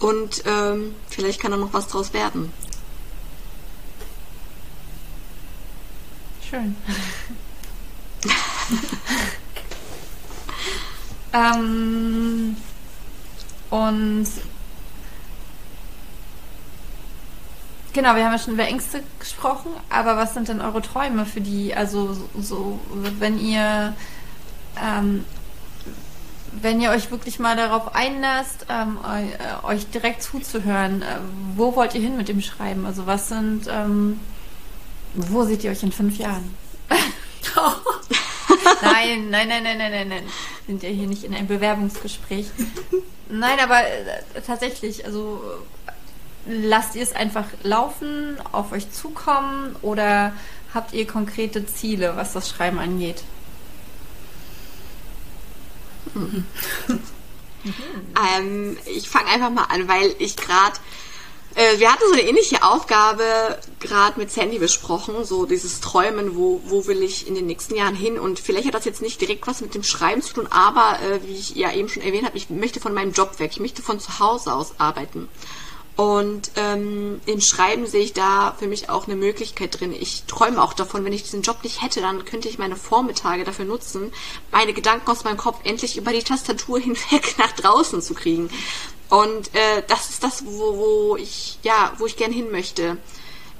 und 0.00 0.42
ähm, 0.46 0.96
vielleicht 1.08 1.40
kann 1.40 1.52
da 1.52 1.56
noch 1.56 1.74
was 1.74 1.86
draus 1.86 2.12
werden. 2.12 2.52
Schön. 6.50 6.74
ähm, 11.32 12.56
und 13.70 14.26
Genau, 17.98 18.14
wir 18.14 18.24
haben 18.24 18.30
ja 18.30 18.38
schon 18.38 18.54
über 18.54 18.68
Ängste 18.68 19.02
gesprochen, 19.18 19.72
aber 19.90 20.16
was 20.16 20.32
sind 20.32 20.46
denn 20.46 20.60
eure 20.60 20.80
Träume 20.80 21.26
für 21.26 21.40
die? 21.40 21.74
Also 21.74 22.16
so, 22.38 22.78
wenn 23.18 23.40
ihr 23.40 23.92
ähm, 24.80 25.24
wenn 26.52 26.80
ihr 26.80 26.90
euch 26.90 27.10
wirklich 27.10 27.40
mal 27.40 27.56
darauf 27.56 27.96
einlasst, 27.96 28.66
ähm, 28.68 28.98
äh, 29.04 29.66
euch 29.66 29.90
direkt 29.90 30.22
zuzuhören, 30.22 31.02
äh, 31.02 31.06
wo 31.56 31.74
wollt 31.74 31.96
ihr 31.96 32.00
hin 32.00 32.16
mit 32.16 32.28
dem 32.28 32.40
Schreiben? 32.40 32.86
Also 32.86 33.08
was 33.08 33.30
sind, 33.30 33.62
ähm, 33.68 34.20
wo 35.14 35.42
seht 35.42 35.64
ihr 35.64 35.72
euch 35.72 35.82
in 35.82 35.90
fünf 35.90 36.18
Jahren? 36.18 36.54
nein, 38.80 39.28
nein, 39.28 39.48
nein, 39.48 39.64
nein, 39.64 39.78
nein, 39.78 39.90
nein, 39.90 40.08
nein. 40.08 40.22
Sind 40.68 40.84
ja 40.84 40.88
hier 40.88 41.08
nicht 41.08 41.24
in 41.24 41.34
einem 41.34 41.48
Bewerbungsgespräch. 41.48 42.46
Nein, 43.28 43.58
aber 43.60 43.80
äh, 43.80 44.40
tatsächlich, 44.46 45.04
also 45.04 45.42
lasst 46.48 46.94
ihr 46.96 47.02
es 47.02 47.14
einfach 47.14 47.46
laufen, 47.62 48.36
auf 48.52 48.72
euch 48.72 48.90
zukommen 48.90 49.76
oder 49.82 50.32
habt 50.74 50.94
ihr 50.94 51.06
konkrete 51.06 51.66
Ziele, 51.66 52.16
was 52.16 52.32
das 52.32 52.48
Schreiben 52.48 52.78
angeht? 52.78 53.22
ähm, 58.38 58.76
ich 58.86 59.08
fange 59.08 59.28
einfach 59.28 59.50
mal 59.50 59.64
an, 59.64 59.88
weil 59.88 60.14
ich 60.18 60.36
gerade 60.36 60.78
äh, 61.54 61.78
wir 61.80 61.92
hatten 61.92 62.04
so 62.06 62.12
eine 62.12 62.22
ähnliche 62.22 62.62
Aufgabe 62.62 63.58
gerade 63.80 64.18
mit 64.18 64.30
Sandy 64.30 64.58
besprochen, 64.58 65.24
so 65.24 65.44
dieses 65.44 65.80
Träumen, 65.80 66.36
wo, 66.36 66.60
wo 66.66 66.86
will 66.86 67.02
ich 67.02 67.26
in 67.26 67.34
den 67.34 67.46
nächsten 67.46 67.74
Jahren 67.74 67.96
hin 67.96 68.18
und 68.18 68.38
vielleicht 68.38 68.68
hat 68.68 68.74
das 68.74 68.84
jetzt 68.84 69.02
nicht 69.02 69.20
direkt 69.20 69.46
was 69.46 69.60
mit 69.60 69.74
dem 69.74 69.82
Schreiben 69.82 70.22
zu 70.22 70.34
tun, 70.34 70.46
aber 70.50 71.00
äh, 71.02 71.26
wie 71.26 71.34
ich 71.34 71.56
ja 71.56 71.72
eben 71.72 71.88
schon 71.88 72.02
erwähnt 72.02 72.26
habe, 72.26 72.36
ich 72.36 72.48
möchte 72.48 72.80
von 72.80 72.94
meinem 72.94 73.12
Job 73.12 73.38
weg, 73.40 73.50
ich 73.52 73.60
möchte 73.60 73.82
von 73.82 73.98
zu 73.98 74.20
Hause 74.20 74.52
aus 74.52 74.74
arbeiten. 74.78 75.28
Und 75.98 76.52
ähm, 76.54 77.20
im 77.26 77.40
Schreiben 77.40 77.84
sehe 77.88 78.04
ich 78.04 78.12
da 78.12 78.54
für 78.56 78.68
mich 78.68 78.88
auch 78.88 79.08
eine 79.08 79.16
Möglichkeit 79.16 79.80
drin. 79.80 79.92
Ich 79.92 80.22
träume 80.28 80.62
auch 80.62 80.72
davon, 80.72 81.04
wenn 81.04 81.12
ich 81.12 81.24
diesen 81.24 81.42
Job 81.42 81.64
nicht 81.64 81.82
hätte, 81.82 82.00
dann 82.00 82.24
könnte 82.24 82.48
ich 82.48 82.56
meine 82.56 82.76
Vormittage 82.76 83.42
dafür 83.42 83.64
nutzen, 83.64 84.12
meine 84.52 84.72
Gedanken 84.72 85.10
aus 85.10 85.24
meinem 85.24 85.38
Kopf 85.38 85.58
endlich 85.64 85.96
über 85.96 86.12
die 86.12 86.22
Tastatur 86.22 86.78
hinweg 86.78 87.34
nach 87.38 87.50
draußen 87.50 88.00
zu 88.00 88.14
kriegen. 88.14 88.48
Und 89.08 89.52
äh, 89.56 89.82
das 89.88 90.10
ist 90.10 90.22
das, 90.22 90.46
wo, 90.46 90.76
wo 90.76 91.16
ich 91.16 91.58
ja, 91.64 91.92
wo 91.98 92.06
ich 92.06 92.16
gern 92.16 92.30
hin 92.30 92.52
möchte. 92.52 92.96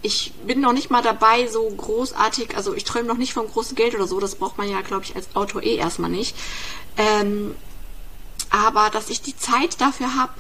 Ich 0.02 0.32
bin 0.46 0.60
noch 0.60 0.72
nicht 0.72 0.90
mal 0.90 1.02
dabei, 1.02 1.48
so 1.48 1.68
großartig, 1.68 2.56
also 2.56 2.72
ich 2.72 2.84
träume 2.84 3.08
noch 3.08 3.16
nicht 3.16 3.32
von 3.32 3.48
großem 3.48 3.74
Geld 3.74 3.96
oder 3.96 4.06
so, 4.06 4.20
das 4.20 4.36
braucht 4.36 4.58
man 4.58 4.70
ja, 4.70 4.80
glaube 4.82 5.02
ich, 5.02 5.16
als 5.16 5.34
Autor 5.34 5.64
eh 5.64 5.74
erstmal 5.74 6.10
nicht. 6.10 6.36
Ähm, 6.96 7.56
aber 8.50 8.90
dass 8.90 9.10
ich 9.10 9.22
die 9.22 9.36
Zeit 9.36 9.80
dafür 9.80 10.14
habe, 10.14 10.34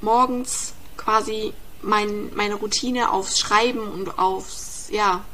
morgens 0.00 0.72
quasi 0.96 1.52
mein, 1.82 2.34
meine 2.34 2.54
Routine 2.54 3.10
aufs 3.10 3.38
Schreiben 3.38 3.80
und 3.80 4.18
aufs, 4.18 4.88
ja, 4.90 5.24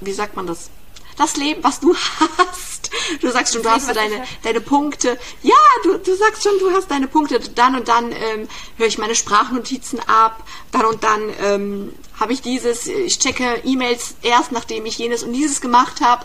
wie 0.00 0.12
sagt 0.12 0.36
man 0.36 0.46
das? 0.46 0.70
Das 1.16 1.36
Leben, 1.36 1.62
was 1.62 1.80
du 1.80 1.94
hast. 2.38 2.83
Du 3.20 3.30
sagst 3.30 3.54
schon, 3.54 3.62
du 3.62 3.70
hast 3.70 3.86
so 3.86 3.92
deine, 3.92 4.24
deine 4.42 4.60
Punkte. 4.60 5.18
Ja, 5.42 5.54
du, 5.82 5.98
du 5.98 6.14
sagst 6.16 6.42
schon, 6.42 6.58
du 6.58 6.72
hast 6.72 6.90
deine 6.90 7.08
Punkte. 7.08 7.40
Dann 7.40 7.76
und 7.76 7.88
dann 7.88 8.12
ähm, 8.12 8.48
höre 8.76 8.86
ich 8.86 8.98
meine 8.98 9.14
Sprachnotizen 9.14 10.00
ab. 10.00 10.42
Dann 10.72 10.84
und 10.86 11.04
dann 11.04 11.22
ähm, 11.42 11.92
habe 12.18 12.32
ich 12.32 12.42
dieses, 12.42 12.86
ich 12.86 13.18
checke 13.18 13.60
E-Mails 13.64 14.16
erst, 14.22 14.52
nachdem 14.52 14.86
ich 14.86 14.98
jenes 14.98 15.22
und 15.22 15.32
dieses 15.32 15.60
gemacht 15.60 16.00
habe. 16.00 16.24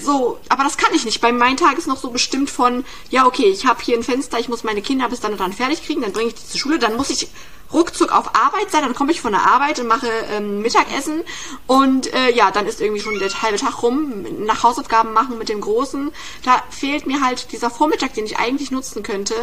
So, 0.00 0.38
aber 0.48 0.62
das 0.62 0.76
kann 0.76 0.94
ich 0.94 1.04
nicht. 1.04 1.20
Bei 1.20 1.32
mein 1.32 1.56
Tag 1.56 1.78
ist 1.78 1.88
noch 1.88 1.96
so 1.96 2.10
bestimmt 2.10 2.50
von, 2.50 2.84
ja, 3.10 3.26
okay, 3.26 3.46
ich 3.46 3.66
habe 3.66 3.82
hier 3.82 3.96
ein 3.96 4.04
Fenster, 4.04 4.38
ich 4.38 4.48
muss 4.48 4.64
meine 4.64 4.82
Kinder 4.82 5.08
bis 5.08 5.20
dann 5.20 5.32
und 5.32 5.40
dann 5.40 5.52
fertig 5.52 5.84
kriegen, 5.84 6.02
dann 6.02 6.12
bringe 6.12 6.28
ich 6.28 6.34
die 6.34 6.46
zur 6.46 6.60
Schule, 6.60 6.78
dann 6.78 6.96
muss 6.96 7.10
ich 7.10 7.28
ruckzuck 7.72 8.12
auf 8.12 8.34
Arbeit 8.34 8.70
sein, 8.70 8.82
dann 8.82 8.94
komme 8.94 9.10
ich 9.12 9.20
von 9.20 9.32
der 9.32 9.46
Arbeit 9.46 9.80
und 9.80 9.88
mache 9.88 10.08
ähm, 10.30 10.62
Mittagessen 10.62 11.22
und 11.66 12.12
äh, 12.14 12.30
ja, 12.32 12.50
dann 12.50 12.66
ist 12.66 12.80
irgendwie 12.80 13.00
schon 13.00 13.18
der 13.18 13.30
halbe 13.42 13.58
Tag 13.58 13.82
rum, 13.82 14.24
nach 14.44 14.62
Hausaufgaben 14.62 15.12
machen 15.12 15.38
mit 15.38 15.48
dem 15.48 15.60
Großen. 15.60 15.95
Da 16.42 16.62
fehlt 16.70 17.06
mir 17.06 17.20
halt 17.20 17.52
dieser 17.52 17.70
Vormittag, 17.70 18.14
den 18.14 18.26
ich 18.26 18.38
eigentlich 18.38 18.70
nutzen 18.70 19.02
könnte, 19.02 19.34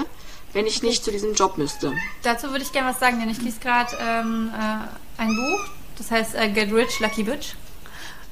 wenn 0.53 0.67
ich 0.67 0.83
nicht 0.83 1.03
zu 1.03 1.11
diesem 1.11 1.33
Job 1.33 1.57
müsste. 1.57 1.93
Dazu 2.21 2.51
würde 2.51 2.63
ich 2.63 2.71
gerne 2.71 2.89
was 2.89 2.99
sagen, 2.99 3.19
denn 3.19 3.29
ich 3.29 3.41
lese 3.41 3.59
gerade 3.59 3.97
ähm, 3.99 4.51
äh, 4.53 5.21
ein 5.21 5.35
Buch, 5.35 5.61
das 5.97 6.11
heißt 6.11 6.35
äh, 6.35 6.49
Get 6.49 6.71
Rich, 6.71 6.99
Lucky 6.99 7.23
Bitch. 7.23 7.55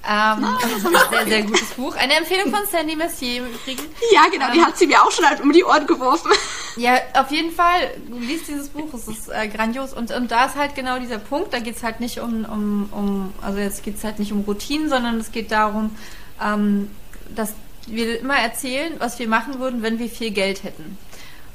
Ähm, 0.07 0.47
das 0.59 0.71
ist 0.71 0.85
ein 0.85 0.93
sehr, 1.11 1.27
sehr 1.27 1.41
gutes 1.43 1.69
Buch. 1.71 1.95
Eine 1.95 2.15
Empfehlung 2.15 2.51
von 2.51 2.65
Sandy 2.65 2.95
Messier 2.95 3.43
im 3.43 3.53
Übrigen. 3.53 3.83
Ja, 4.11 4.23
genau, 4.31 4.47
ähm, 4.47 4.53
die 4.55 4.61
hat 4.61 4.77
sie 4.77 4.87
mir 4.87 5.01
auch 5.01 5.11
schon 5.11 5.25
halt 5.25 5.41
um 5.41 5.51
die 5.51 5.63
Ohren 5.63 5.87
geworfen. 5.87 6.31
Ja, 6.77 6.99
auf 7.15 7.29
jeden 7.31 7.51
Fall. 7.51 7.91
Du 8.07 8.17
liest 8.17 8.47
dieses 8.47 8.69
Buch, 8.69 8.93
es 8.93 9.05
ist 9.05 9.27
äh, 9.27 9.49
grandios. 9.49 9.91
Und, 9.91 10.09
und 10.11 10.31
da 10.31 10.45
ist 10.45 10.55
halt 10.55 10.73
genau 10.73 10.99
dieser 10.99 11.19
Punkt, 11.19 11.53
da 11.53 11.59
geht 11.59 11.75
es 11.75 11.83
halt 11.83 11.99
nicht 11.99 12.21
um, 12.21 12.45
um, 12.45 12.89
um, 12.93 13.33
also 13.41 13.59
jetzt 13.59 13.83
geht 13.83 13.97
es 13.97 14.05
halt 14.05 14.19
nicht 14.19 14.31
um 14.31 14.45
Routinen, 14.45 14.87
sondern 14.87 15.19
es 15.19 15.33
geht 15.33 15.51
darum, 15.51 15.93
ähm, 16.41 16.89
dass 17.35 17.53
wir 17.87 18.19
immer 18.19 18.37
erzählen, 18.37 18.93
was 18.99 19.19
wir 19.19 19.27
machen 19.27 19.59
würden, 19.59 19.81
wenn 19.81 19.99
wir 19.99 20.09
viel 20.09 20.31
Geld 20.31 20.63
hätten. 20.63 20.97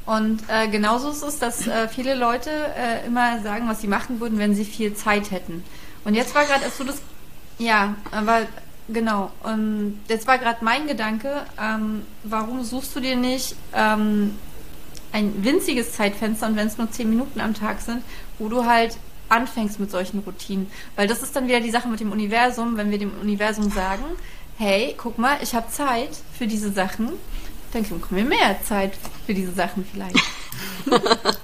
Und 0.05 0.43
äh, 0.49 0.69
genauso 0.69 1.11
ist 1.11 1.23
es, 1.23 1.39
dass 1.39 1.67
äh, 1.67 1.89
viele 1.89 2.15
Leute 2.15 2.51
äh, 2.51 3.07
immer 3.07 3.43
sagen, 3.43 3.69
was 3.69 3.81
sie 3.81 3.89
machen 3.89 4.21
würden, 4.21 4.39
wenn 4.39 4.55
sie 4.55 4.65
viel 4.65 4.95
Zeit 4.95 5.33
hätten. 5.33 5.65
Und 6.05 6.15
jetzt 6.15 6.35
war 6.35 6.45
gerade, 6.45 6.65
als 6.65 6.79
du 6.79 6.85
das 6.85 7.03
ja, 7.59 7.95
aber 8.11 8.43
genau. 8.89 9.31
Und 9.43 10.01
jetzt 10.09 10.27
war 10.27 10.39
gerade 10.39 10.65
mein 10.65 10.87
Gedanke, 10.87 11.43
ähm, 11.61 12.03
warum 12.23 12.63
suchst 12.65 12.95
du 12.95 13.01
dir 13.01 13.17
nicht 13.17 13.57
ähm, 13.75 14.37
ein 15.13 15.45
winziges 15.45 15.93
Zeitfenster 15.93 16.47
und 16.47 16.57
wenn 16.57 16.67
es 16.67 16.79
nur 16.79 16.91
zehn 16.91 17.09
Minuten 17.09 17.41
am 17.41 17.55
Tag 17.55 17.81
sind, 17.81 18.03
wo 18.39 18.49
du 18.49 18.67
halt 18.67 18.99
anfängst 19.29 19.81
mit 19.81 19.91
solchen 19.91 20.21
Routinen. 20.21 20.69
Weil 20.95 21.09
das 21.09 21.23
ist 21.23 21.35
dann 21.35 21.49
wieder 21.49 21.61
die 21.61 21.71
Sache 21.71 21.89
mit 21.89 22.01
dem 22.01 22.13
Universum, 22.13 22.77
wenn 22.77 22.91
wir 22.91 22.99
dem 22.99 23.13
Universum 23.21 23.71
sagen, 23.71 24.05
hey, 24.59 24.95
guck 24.97 25.19
mal, 25.19 25.39
ich 25.43 25.55
habe 25.55 25.71
Zeit 25.71 26.11
für 26.37 26.47
diese 26.47 26.73
Sachen, 26.73 27.13
dann 27.73 27.83
bekommen 27.83 28.17
wir 28.17 28.25
mehr 28.25 28.57
Zeit 28.65 28.93
für 29.27 29.35
diese 29.35 29.53
Sachen 29.53 29.87
vielleicht. 29.91 30.17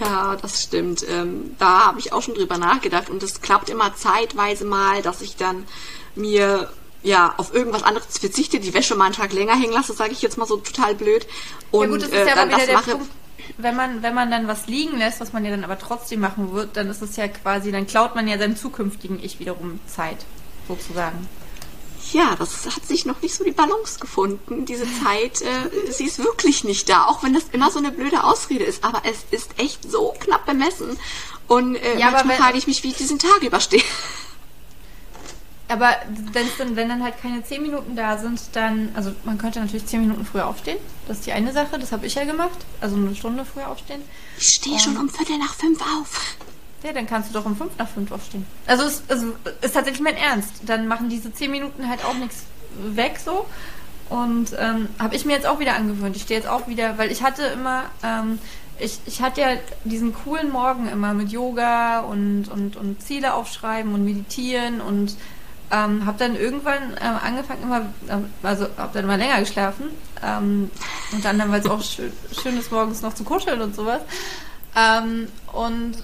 Ja, 0.00 0.36
das 0.40 0.62
stimmt. 0.62 1.04
Ähm, 1.08 1.56
da 1.58 1.86
habe 1.86 1.98
ich 1.98 2.12
auch 2.12 2.22
schon 2.22 2.34
drüber 2.34 2.58
nachgedacht 2.58 3.10
und 3.10 3.22
es 3.22 3.40
klappt 3.40 3.68
immer 3.68 3.94
zeitweise 3.94 4.64
mal, 4.64 5.02
dass 5.02 5.20
ich 5.20 5.36
dann 5.36 5.64
mir 6.14 6.70
ja 7.02 7.34
auf 7.36 7.52
irgendwas 7.52 7.82
anderes 7.82 8.18
verzichte, 8.18 8.60
die 8.60 8.74
Wäsche 8.74 8.94
mal 8.94 9.06
einen 9.06 9.14
Tag 9.14 9.32
länger 9.32 9.54
hängen 9.58 9.72
lasse, 9.72 9.92
sage 9.92 10.12
ich 10.12 10.22
jetzt 10.22 10.38
mal 10.38 10.46
so 10.46 10.56
total 10.56 10.94
blöd 10.94 11.26
und 11.72 11.82
ja 11.82 11.90
gut, 11.90 12.02
das 12.02 12.08
ist 12.10 12.14
äh, 12.14 12.28
ja 12.28 12.34
dann 12.36 12.50
das 12.50 12.72
mache. 12.72 12.90
Punkt. 12.92 13.10
wenn 13.58 13.74
man, 13.74 14.02
wenn 14.04 14.14
man 14.14 14.30
dann 14.30 14.46
was 14.46 14.68
liegen 14.68 14.96
lässt, 14.98 15.20
was 15.20 15.32
man 15.32 15.44
ja 15.44 15.50
dann 15.50 15.64
aber 15.64 15.78
trotzdem 15.78 16.20
machen 16.20 16.52
wird, 16.52 16.76
dann 16.76 16.88
ist 16.88 17.02
es 17.02 17.16
ja 17.16 17.26
quasi, 17.26 17.72
dann 17.72 17.88
klaut 17.88 18.14
man 18.14 18.28
ja 18.28 18.38
seinem 18.38 18.56
zukünftigen 18.56 19.22
Ich 19.22 19.40
wiederum 19.40 19.80
Zeit, 19.86 20.18
sozusagen. 20.76 21.28
Ja, 22.12 22.34
das 22.36 22.66
hat 22.66 22.84
sich 22.86 23.06
noch 23.06 23.22
nicht 23.22 23.34
so 23.34 23.44
die 23.44 23.52
Balance 23.52 23.98
gefunden. 24.00 24.66
Diese 24.66 24.84
Zeit, 25.02 25.40
äh, 25.40 25.92
sie 25.92 26.04
ist 26.04 26.18
wirklich 26.18 26.64
nicht 26.64 26.88
da, 26.88 27.06
auch 27.06 27.22
wenn 27.22 27.32
das 27.32 27.44
immer 27.52 27.70
so 27.70 27.78
eine 27.78 27.92
blöde 27.92 28.24
Ausrede 28.24 28.64
ist. 28.64 28.84
Aber 28.84 29.02
es 29.04 29.24
ist 29.30 29.58
echt 29.58 29.90
so 29.90 30.14
knapp 30.18 30.44
bemessen. 30.44 30.98
Und 31.48 31.76
äh, 31.76 31.98
Ja, 31.98 32.10
manchmal 32.10 32.36
frage 32.36 32.58
ich 32.58 32.66
mich, 32.66 32.82
wie 32.82 32.88
ich 32.88 32.96
diesen 32.96 33.18
Tag 33.18 33.42
überstehe. 33.42 33.82
Aber 35.68 35.96
dann, 36.34 36.76
wenn 36.76 36.88
dann 36.90 37.02
halt 37.02 37.14
keine 37.22 37.42
10 37.44 37.62
Minuten 37.62 37.96
da 37.96 38.18
sind, 38.18 38.40
dann, 38.52 38.90
also 38.94 39.12
man 39.24 39.38
könnte 39.38 39.58
natürlich 39.58 39.86
10 39.86 40.02
Minuten 40.02 40.26
früher 40.26 40.46
aufstehen. 40.46 40.76
Das 41.08 41.18
ist 41.18 41.26
die 41.26 41.32
eine 41.32 41.50
Sache, 41.52 41.78
das 41.78 41.92
habe 41.92 42.06
ich 42.06 42.14
ja 42.14 42.24
gemacht. 42.24 42.58
Also 42.82 42.96
eine 42.96 43.14
Stunde 43.14 43.46
früher 43.46 43.68
aufstehen. 43.68 44.02
Ich 44.38 44.48
stehe 44.48 44.78
schon 44.78 44.98
um 44.98 45.08
Viertel 45.08 45.38
nach 45.38 45.54
fünf 45.54 45.80
auf. 45.80 46.20
Ja, 46.82 46.92
dann 46.92 47.06
kannst 47.06 47.30
du 47.30 47.34
doch 47.34 47.46
um 47.46 47.56
5 47.56 47.72
nach 47.78 47.88
5 47.88 48.10
aufstehen. 48.10 48.46
Also 48.66 48.84
es 48.84 49.02
also, 49.08 49.26
ist 49.60 49.74
tatsächlich 49.74 50.02
mein 50.02 50.16
Ernst. 50.16 50.62
Dann 50.66 50.88
machen 50.88 51.08
diese 51.08 51.32
10 51.32 51.50
Minuten 51.50 51.88
halt 51.88 52.04
auch 52.04 52.14
nichts 52.14 52.44
weg 52.94 53.20
so. 53.24 53.46
Und 54.08 54.54
ähm, 54.58 54.88
habe 54.98 55.14
ich 55.14 55.24
mir 55.24 55.32
jetzt 55.32 55.46
auch 55.46 55.58
wieder 55.58 55.74
angewöhnt. 55.74 56.16
Ich 56.16 56.22
stehe 56.22 56.38
jetzt 56.38 56.48
auch 56.48 56.66
wieder, 56.68 56.98
weil 56.98 57.10
ich 57.10 57.22
hatte 57.22 57.44
immer, 57.44 57.84
ähm, 58.02 58.38
ich, 58.78 58.98
ich 59.06 59.22
hatte 59.22 59.40
ja 59.40 59.48
diesen 59.84 60.12
coolen 60.12 60.50
Morgen 60.50 60.88
immer 60.88 61.14
mit 61.14 61.30
Yoga 61.30 62.00
und, 62.00 62.48
und, 62.48 62.76
und 62.76 63.02
Ziele 63.02 63.32
aufschreiben 63.34 63.94
und 63.94 64.04
meditieren 64.04 64.80
und 64.80 65.16
ähm, 65.70 66.04
habe 66.04 66.18
dann 66.18 66.36
irgendwann 66.36 66.82
ähm, 67.00 67.16
angefangen 67.24 67.62
immer, 67.62 67.86
ähm, 68.10 68.26
also 68.42 68.66
habe 68.76 68.90
dann 68.92 69.04
immer 69.04 69.16
länger 69.16 69.40
geschlafen. 69.40 69.84
Ähm, 70.22 70.70
unter 71.12 71.30
anderem, 71.30 71.52
weil 71.52 71.60
es 71.60 71.66
auch 71.66 71.82
schön, 71.82 72.12
schön 72.42 72.58
ist, 72.58 72.70
morgens 72.70 73.00
noch 73.00 73.14
zu 73.14 73.24
kuscheln 73.24 73.62
und 73.62 73.74
sowas. 73.74 74.02
Ähm, 74.76 75.28
und 75.52 75.94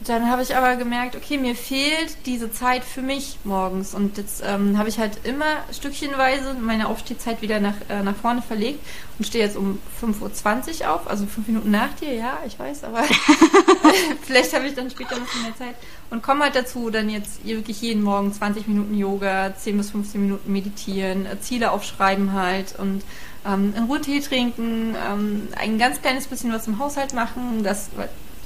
dann 0.00 0.30
habe 0.30 0.42
ich 0.42 0.54
aber 0.54 0.76
gemerkt, 0.76 1.16
okay, 1.16 1.38
mir 1.38 1.56
fehlt 1.56 2.24
diese 2.24 2.52
Zeit 2.52 2.84
für 2.84 3.02
mich 3.02 3.38
morgens. 3.42 3.94
Und 3.94 4.16
jetzt 4.16 4.42
ähm, 4.46 4.78
habe 4.78 4.88
ich 4.88 4.98
halt 4.98 5.24
immer 5.24 5.56
stückchenweise 5.72 6.54
meine 6.54 6.88
Aufstehzeit 6.88 7.42
wieder 7.42 7.58
nach, 7.58 7.74
äh, 7.88 8.02
nach 8.04 8.14
vorne 8.14 8.40
verlegt 8.40 8.78
und 9.18 9.24
stehe 9.24 9.44
jetzt 9.44 9.56
um 9.56 9.80
5.20 10.00 10.82
Uhr 10.82 10.94
auf, 10.94 11.10
also 11.10 11.26
fünf 11.26 11.48
Minuten 11.48 11.72
nach 11.72 11.92
dir, 11.94 12.14
ja, 12.14 12.38
ich 12.46 12.56
weiß, 12.56 12.84
aber 12.84 13.02
vielleicht 14.22 14.54
habe 14.54 14.68
ich 14.68 14.74
dann 14.74 14.88
später 14.90 15.16
ein 15.16 15.24
bisschen 15.24 15.42
mehr 15.42 15.56
Zeit. 15.56 15.74
Und 16.10 16.22
komme 16.22 16.44
halt 16.44 16.54
dazu, 16.54 16.90
dann 16.90 17.10
jetzt 17.10 17.44
wirklich 17.44 17.82
jeden 17.82 18.02
Morgen 18.02 18.32
20 18.32 18.68
Minuten 18.68 18.96
Yoga, 18.96 19.54
10 19.56 19.76
bis 19.76 19.90
15 19.90 20.20
Minuten 20.20 20.52
meditieren, 20.52 21.26
äh, 21.26 21.40
Ziele 21.40 21.72
aufschreiben 21.72 22.32
halt 22.34 22.78
und 22.78 23.02
ähm, 23.44 23.74
in 23.76 23.84
Ruhe 23.84 24.00
Tee 24.00 24.20
trinken, 24.20 24.94
ähm, 24.94 25.48
ein 25.56 25.78
ganz 25.78 26.00
kleines 26.00 26.28
bisschen 26.28 26.52
was 26.52 26.68
im 26.68 26.78
Haushalt 26.78 27.14
machen. 27.14 27.62
Das, 27.64 27.90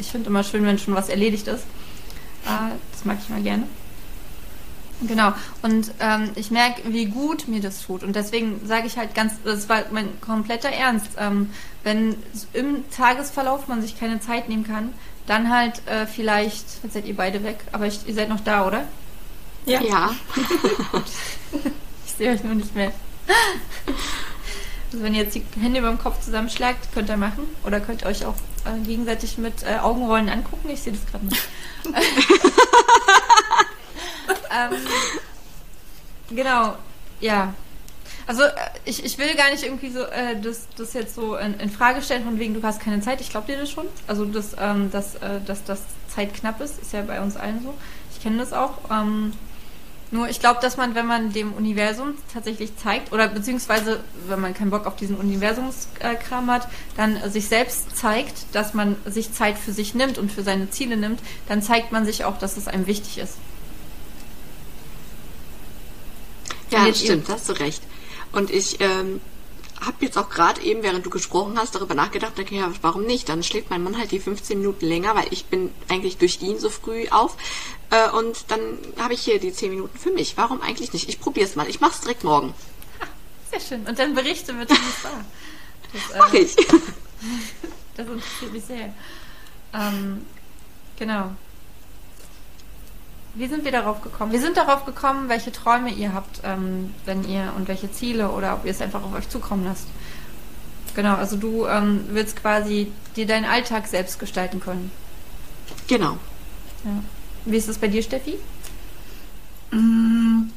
ich 0.03 0.11
finde 0.11 0.29
immer 0.29 0.45
schön, 0.45 0.65
wenn 0.67 0.79
schon 0.79 0.95
was 0.95 1.09
erledigt 1.09 1.47
ist. 1.47 1.65
Äh, 2.45 2.75
das 2.93 3.05
mag 3.05 3.19
ich 3.23 3.29
mal 3.29 3.41
gerne. 3.41 3.67
Genau. 5.01 5.33
Und 5.63 5.93
ähm, 6.01 6.31
ich 6.35 6.51
merke, 6.51 6.93
wie 6.93 7.07
gut 7.07 7.49
mir 7.49 7.61
das 7.61 7.83
tut. 7.83 8.03
Und 8.03 8.15
deswegen 8.15 8.61
sage 8.67 8.87
ich 8.87 8.99
halt 8.99 9.15
ganz, 9.15 9.35
das 9.45 9.69
war 9.69 9.83
mein 9.91 10.21
kompletter 10.21 10.71
Ernst. 10.71 11.11
Ähm, 11.19 11.51
wenn 11.83 12.17
im 12.53 12.89
Tagesverlauf 12.91 13.69
man 13.69 13.81
sich 13.81 13.99
keine 13.99 14.21
Zeit 14.21 14.49
nehmen 14.49 14.65
kann, 14.65 14.93
dann 15.27 15.51
halt 15.51 15.87
äh, 15.87 16.07
vielleicht, 16.07 16.65
jetzt 16.83 16.93
seid 16.93 17.07
ihr 17.07 17.17
beide 17.17 17.43
weg, 17.45 17.59
aber 17.73 17.87
ich, 17.87 18.07
ihr 18.07 18.15
seid 18.15 18.29
noch 18.29 18.41
da, 18.41 18.67
oder? 18.67 18.85
Ja. 19.67 19.81
Ja. 19.81 20.11
Ich 22.05 22.19
sehe 22.19 22.33
euch 22.33 22.45
nur 22.45 22.55
nicht 22.55 22.75
mehr. 22.75 22.93
Also 24.93 25.05
wenn 25.05 25.15
ihr 25.15 25.23
jetzt 25.23 25.35
die 25.35 25.43
Hände 25.59 25.79
über 25.79 25.89
dem 25.89 25.99
Kopf 25.99 26.21
zusammenschlagt, 26.21 26.93
könnt 26.93 27.09
ihr 27.09 27.17
machen. 27.17 27.45
Oder 27.65 27.81
könnt 27.81 28.03
ihr 28.03 28.09
euch 28.09 28.27
auch 28.27 28.35
äh, 28.67 28.79
gegenseitig 28.85 29.39
mit 29.39 29.63
äh, 29.63 29.79
Augenrollen 29.79 30.29
angucken. 30.29 30.69
Ich 30.69 30.83
sehe 30.83 30.93
das 30.93 31.07
gerade 31.07 31.25
nicht. 31.25 31.49
ähm, 34.51 34.77
genau, 36.29 36.77
ja. 37.21 37.55
Also 38.27 38.43
äh, 38.43 38.51
ich, 38.85 39.03
ich 39.03 39.17
will 39.17 39.35
gar 39.35 39.51
nicht 39.51 39.65
irgendwie 39.65 39.91
so 39.91 40.03
äh, 40.03 40.39
das, 40.39 40.69
das 40.77 40.93
jetzt 40.93 41.15
so 41.15 41.37
in, 41.37 41.59
in 41.59 41.71
Frage 41.71 42.03
stellen, 42.03 42.25
von 42.25 42.39
wegen 42.39 42.53
du 42.53 42.63
hast 42.63 42.81
keine 42.81 43.01
Zeit. 43.01 43.23
Ich 43.23 43.31
glaube 43.31 43.47
dir 43.47 43.59
das 43.59 43.71
schon. 43.71 43.87
Also 44.07 44.27
dass, 44.27 44.55
ähm, 44.61 44.91
dass, 44.91 45.15
äh, 45.17 45.41
dass 45.47 45.65
das 45.65 45.81
Zeit 46.15 46.35
knapp 46.35 46.61
ist, 46.61 46.81
ist 46.83 46.93
ja 46.93 47.01
bei 47.01 47.23
uns 47.23 47.37
allen 47.37 47.63
so. 47.63 47.73
Ich 48.15 48.23
kenne 48.23 48.37
das 48.39 48.53
auch. 48.53 48.79
Ähm, 48.91 49.33
nur 50.13 50.29
ich 50.29 50.41
glaube, 50.41 50.61
dass 50.61 50.77
man, 50.77 50.95
wenn 50.95 51.07
man 51.07 51.33
dem 51.33 51.55
Universum 51.55 52.15
tatsächlich 52.33 52.77
zeigt, 52.77 53.13
oder 53.13 53.29
beziehungsweise 53.29 54.05
wenn 54.29 54.41
man 54.41 54.53
keinen 54.53 54.71
Bock 54.71 54.87
auf 54.87 54.95
diesen 54.95 55.17
Universumskram 55.17 56.51
hat, 56.51 56.69
dann 56.97 57.31
sich 57.31 57.49
selbst 57.49 57.97
zeigt, 57.97 58.45
dass 58.53 58.75
man 58.75 58.97
sich 59.07 59.33
Zeit 59.33 59.59
für 59.59 59.73
sich 59.73 59.95
nimmt 59.95 60.19
und 60.19 60.31
für 60.31 60.43
seine 60.43 60.69
Ziele 60.71 60.99
nimmt, 60.99 61.21
dann 61.49 61.63
zeigt 61.63 61.93
man 61.93 62.05
sich 62.05 62.27
auch, 62.27 62.39
dass 62.39 62.59
es 62.59 62.69
einem 62.69 62.87
wichtig 62.87 63.19
ist. 63.19 63.39
Ja, 66.71 66.87
das 66.87 67.01
stimmt, 67.01 67.29
hast 67.29 67.49
du 67.49 67.55
recht. 67.55 67.83
Und 68.33 68.51
ich 68.51 68.81
ähm, 68.81 69.21
habe 69.81 69.97
jetzt 70.01 70.17
auch 70.17 70.29
gerade 70.31 70.61
eben, 70.63 70.83
während 70.83 71.05
du 71.05 71.11
gesprochen 71.11 71.59
hast, 71.59 71.75
darüber 71.75 71.95
nachgedacht, 71.95 72.39
okay, 72.39 72.59
ja, 72.59 72.73
warum 72.83 73.05
nicht? 73.05 73.29
Dann 73.29 73.43
schläft 73.43 73.71
mein 73.71 73.83
Mann 73.83 73.99
halt 73.99 74.11
die 74.11 74.21
15 74.21 74.59
Minuten 74.59 74.87
länger, 74.87 75.15
weil 75.15 75.27
ich 75.31 75.47
bin 75.47 75.71
eigentlich 75.89 76.19
durch 76.19 76.41
ihn 76.41 76.59
so 76.59 76.71
früh 76.71 77.09
auf. 77.11 77.37
Äh, 77.93 78.09
und 78.11 78.51
dann 78.51 78.79
habe 78.99 79.13
ich 79.13 79.21
hier 79.21 79.39
die 79.39 79.53
10 79.53 79.71
Minuten 79.71 79.97
für 79.99 80.11
mich. 80.11 80.37
Warum 80.39 80.63
eigentlich 80.63 80.93
nicht? 80.95 81.09
Ich 81.09 81.21
probiere 81.21 81.47
es 81.47 81.57
mal. 81.57 81.69
Ich 81.69 81.81
mache 81.81 81.93
es 81.93 82.01
direkt 82.01 82.25
morgen. 82.25 82.55
Sehr 83.51 83.61
schön. 83.61 83.87
Und 83.87 83.99
dann 83.99 84.15
berichte 84.15 84.55
bitte, 84.55 84.75
wie 84.75 84.79
es 84.79 85.05
war. 85.05 85.25
Das, 85.93 86.11
äh, 86.11 86.19
Mach 86.19 86.33
ich. 86.33 86.57
Das 87.95 88.09
interessiert 88.09 88.53
mich 88.53 88.65
sehr. 88.65 88.95
Ähm, 89.75 90.25
genau. 90.99 91.33
Wie 93.35 93.47
sind 93.47 93.65
wir 93.65 93.71
darauf 93.71 94.01
gekommen? 94.01 94.33
Wir 94.33 94.41
sind 94.41 94.57
darauf 94.57 94.87
gekommen, 94.87 95.29
welche 95.29 95.53
Träume 95.53 95.91
ihr 95.91 96.15
habt, 96.15 96.41
ähm, 96.43 96.95
wenn 97.05 97.23
ihr 97.29 97.53
und 97.55 97.69
welche 97.69 97.93
Ziele 97.93 98.31
oder 98.31 98.55
ob 98.55 98.65
ihr 98.65 98.71
es 98.71 98.81
einfach 98.81 99.05
auf 99.05 99.15
euch 99.15 99.29
zukommen 99.29 99.67
lasst. 99.67 99.87
Genau, 100.97 101.17
also 101.17 101.37
du 101.37 101.67
ähm, 101.67 102.07
willst 102.09 102.41
quasi 102.41 102.91
dir 103.15 103.27
deinen 103.27 103.45
Alltag 103.45 103.87
selbst 103.87 104.19
gestalten 104.19 104.59
können. 104.59 104.91
Genau. 105.87 106.17
Ja. 106.85 107.03
Wie 107.45 107.57
ist 107.57 107.69
das 107.69 107.79
bei 107.79 107.89
dir, 107.89 108.03
Steffi? 108.03 108.39
Mm, 109.71 110.51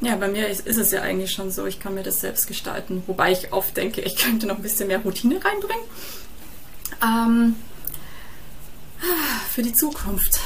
Ja, 0.00 0.16
bei 0.16 0.28
mir 0.28 0.48
ist, 0.48 0.66
ist 0.66 0.76
es 0.76 0.90
ja 0.92 1.00
eigentlich 1.02 1.32
schon 1.32 1.50
so, 1.50 1.64
ich 1.66 1.80
kann 1.80 1.94
mir 1.94 2.02
das 2.02 2.20
selbst 2.20 2.46
gestalten, 2.46 3.02
wobei 3.06 3.32
ich 3.32 3.52
oft 3.52 3.76
denke, 3.76 4.02
ich 4.02 4.16
könnte 4.16 4.46
noch 4.46 4.56
ein 4.56 4.62
bisschen 4.62 4.88
mehr 4.88 4.98
Routine 4.98 5.42
reinbringen. 5.42 5.84
Ähm, 7.02 7.56
für 9.52 9.62
die 9.62 9.72
Zukunft. 9.72 10.38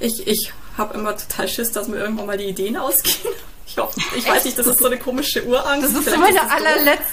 Ich, 0.00 0.26
ich 0.26 0.52
habe 0.76 0.94
immer 0.94 1.16
total 1.16 1.48
Schiss, 1.48 1.72
dass 1.72 1.88
mir 1.88 1.96
irgendwann 1.96 2.26
mal 2.26 2.36
die 2.38 2.44
Ideen 2.44 2.76
ausgehen. 2.76 3.32
Ich 3.66 3.78
hoffe, 3.78 3.98
ich 4.16 4.28
weiß 4.28 4.44
nicht, 4.44 4.58
das 4.58 4.66
ist 4.66 4.78
so 4.80 4.86
eine 4.86 4.98
komische 4.98 5.42
Urangst. 5.44 5.84
Das 5.94 6.00
ist 6.06 6.10
so 6.12 6.18
meine 6.18 6.50
allerletzte. 6.50 7.04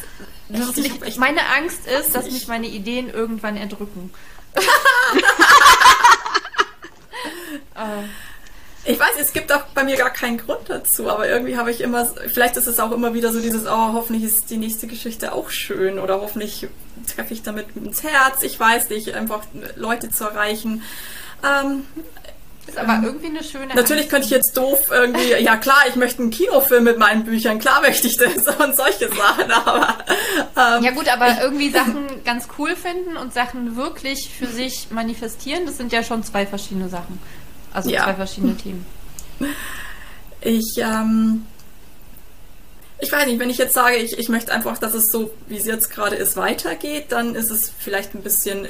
Meine 1.17 1.45
Angst 1.47 1.87
ist, 1.87 2.13
dass 2.13 2.25
mich 2.29 2.47
meine 2.47 2.67
Ideen 2.67 3.09
irgendwann 3.09 3.55
erdrücken. 3.55 4.11
äh, 7.75 8.03
Ich 8.83 8.99
weiß, 8.99 9.19
es 9.19 9.31
gibt 9.31 9.53
auch 9.53 9.63
bei 9.75 9.83
mir 9.83 9.95
gar 9.95 10.09
keinen 10.09 10.39
Grund 10.39 10.67
dazu, 10.67 11.07
aber 11.07 11.29
irgendwie 11.29 11.55
habe 11.55 11.69
ich 11.69 11.81
immer, 11.81 12.05
vielleicht 12.05 12.57
ist 12.57 12.65
es 12.65 12.79
auch 12.79 12.91
immer 12.91 13.13
wieder 13.13 13.31
so 13.31 13.39
dieses, 13.39 13.67
oh, 13.67 13.93
hoffentlich 13.93 14.23
ist 14.23 14.49
die 14.49 14.57
nächste 14.57 14.87
Geschichte 14.87 15.33
auch 15.33 15.51
schön 15.51 15.99
oder 15.99 16.19
hoffentlich 16.19 16.67
treffe 17.13 17.33
ich 17.33 17.43
damit 17.43 17.67
ins 17.75 18.01
Herz. 18.03 18.41
Ich 18.41 18.59
weiß 18.59 18.89
nicht, 18.89 19.13
einfach 19.13 19.43
Leute 19.75 20.09
zu 20.09 20.23
erreichen. 20.23 20.81
Ähm, 21.43 21.85
ist 22.67 22.77
aber 22.77 23.01
irgendwie 23.03 23.27
eine 23.27 23.43
schöne 23.43 23.73
natürlich 23.73 24.07
könnte 24.07 24.25
ich 24.25 24.31
jetzt 24.31 24.55
doof 24.55 24.87
irgendwie, 24.91 25.31
ja 25.43 25.57
klar, 25.57 25.83
ich 25.89 25.95
möchte 25.95 26.21
einen 26.21 26.31
Kinofilm 26.31 26.83
mit 26.83 26.97
meinen 26.97 27.23
Büchern, 27.23 27.59
klar 27.59 27.81
möchte 27.81 28.07
ich 28.07 28.17
das 28.17 28.35
und 28.59 28.75
solche 28.75 29.09
Sachen, 29.09 29.51
aber 29.51 29.97
ähm, 30.55 30.83
Ja 30.83 30.91
gut, 30.91 31.07
aber 31.07 31.41
irgendwie 31.41 31.69
Sachen 31.71 32.23
ganz 32.23 32.47
cool 32.57 32.75
finden 32.75 33.17
und 33.17 33.33
Sachen 33.33 33.75
wirklich 33.75 34.29
für 34.29 34.47
sich 34.47 34.87
manifestieren, 34.91 35.65
das 35.65 35.77
sind 35.77 35.91
ja 35.91 36.03
schon 36.03 36.23
zwei 36.23 36.45
verschiedene 36.45 36.89
Sachen. 36.89 37.19
Also 37.73 37.89
Ja. 37.89 38.03
zwei 38.03 38.13
verschiedene 38.15 38.55
Themen. 38.57 38.85
Ich, 40.41 40.77
ähm, 40.77 41.45
ich 42.99 43.11
weiß 43.11 43.25
nicht, 43.25 43.39
wenn 43.39 43.49
ich 43.49 43.57
jetzt 43.57 43.73
sage, 43.73 43.95
ich, 43.95 44.17
ich 44.17 44.29
möchte 44.29 44.51
einfach, 44.51 44.77
dass 44.77 44.93
es 44.93 45.07
so, 45.07 45.31
wie 45.47 45.57
es 45.57 45.65
jetzt 45.65 45.89
gerade 45.89 46.15
ist, 46.15 46.37
weitergeht, 46.37 47.05
dann 47.09 47.35
ist 47.35 47.49
es 47.49 47.71
vielleicht 47.79 48.13
ein 48.13 48.21
bisschen, 48.21 48.67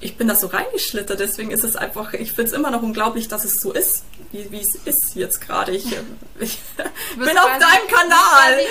ich 0.00 0.16
bin 0.16 0.28
da 0.28 0.34
so 0.34 0.48
reingeschlittert, 0.48 1.20
deswegen 1.20 1.50
ist 1.50 1.64
es 1.64 1.76
einfach, 1.76 2.12
ich 2.14 2.32
finde 2.32 2.50
es 2.50 2.52
immer 2.52 2.70
noch 2.70 2.82
unglaublich, 2.82 3.28
dass 3.28 3.44
es 3.44 3.60
so 3.60 3.72
ist, 3.72 4.04
wie, 4.32 4.50
wie 4.50 4.60
es 4.60 4.74
ist 4.74 5.14
jetzt 5.14 5.40
gerade. 5.40 5.72
Ich, 5.72 5.86
ich 6.38 6.58
bin 7.16 7.38
auf 7.38 7.58
deinem 7.58 7.88
Kanal. 7.88 8.58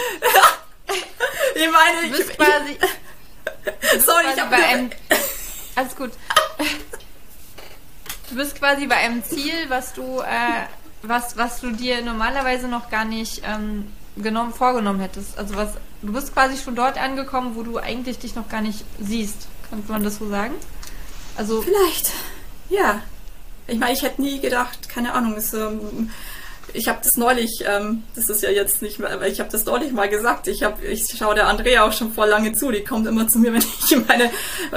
Ich 1.55 1.71
meine, 1.71 2.01
Du 2.01 2.07
ich, 2.07 2.11
bist 2.17 2.38
quasi, 2.38 2.78
ich, 3.95 4.01
sorry, 4.03 4.26
ich 4.34 4.39
habe 4.39 4.49
bei 4.49 4.63
einem... 4.65 4.89
Alles 5.76 5.95
gut. 5.95 6.11
Du 8.30 8.36
bist 8.36 8.55
quasi 8.55 8.86
bei 8.88 8.95
einem 8.97 9.24
Ziel, 9.24 9.53
was 9.69 9.93
du, 9.93 10.19
äh, 10.19 10.65
was, 11.01 11.38
was 11.38 11.61
du 11.61 11.71
dir 11.71 12.01
normalerweise 12.01 12.67
noch 12.67 12.89
gar 12.89 13.05
nicht 13.05 13.43
ähm, 13.45 13.91
genommen, 14.17 14.53
vorgenommen 14.53 14.99
hättest. 14.99 15.38
Also 15.38 15.55
was 15.55 15.69
du 16.01 16.13
bist 16.13 16.34
quasi 16.34 16.57
schon 16.57 16.76
dort 16.76 16.97
angekommen, 17.01 17.55
wo 17.55 17.63
du 17.63 17.78
eigentlich 17.78 18.19
dich 18.19 18.36
noch 18.36 18.49
gar 18.49 18.61
nicht 18.61 18.84
siehst. 18.99 19.47
Kann 19.69 19.84
man 19.88 20.03
das 20.03 20.17
so 20.17 20.30
sagen? 20.30 20.53
Also 21.36 21.61
vielleicht, 21.61 22.11
ja. 22.69 23.01
Ich 23.67 23.79
meine, 23.79 23.93
ich 23.93 24.01
hätte 24.01 24.21
nie 24.21 24.39
gedacht, 24.39 24.89
keine 24.89 25.13
Ahnung, 25.13 25.36
es, 25.36 25.53
ähm, 25.53 26.11
ich 26.74 26.88
habe 26.88 26.99
das 27.03 27.17
neulich, 27.17 27.63
ähm, 27.67 28.03
das 28.15 28.30
ist 28.30 28.41
ja 28.41 28.49
jetzt 28.49 28.82
nicht 28.82 28.99
mehr, 28.99 29.11
aber 29.11 29.28
ich 29.28 29.39
habe 29.39 29.49
das 29.51 29.65
neulich 29.65 29.91
mal 29.91 30.09
gesagt. 30.09 30.47
Ich 30.47 30.63
habe, 30.63 30.84
ich 30.86 31.05
schaue 31.17 31.36
der 31.36 31.47
Andrea 31.47 31.86
auch 31.86 31.93
schon 31.93 32.11
vor 32.11 32.26
lange 32.26 32.53
zu. 32.53 32.71
Die 32.71 32.84
kommt 32.84 33.07
immer 33.07 33.28
zu 33.28 33.39
mir, 33.39 33.53
wenn 33.53 33.61
ich 33.61 34.07
meine, 34.07 34.32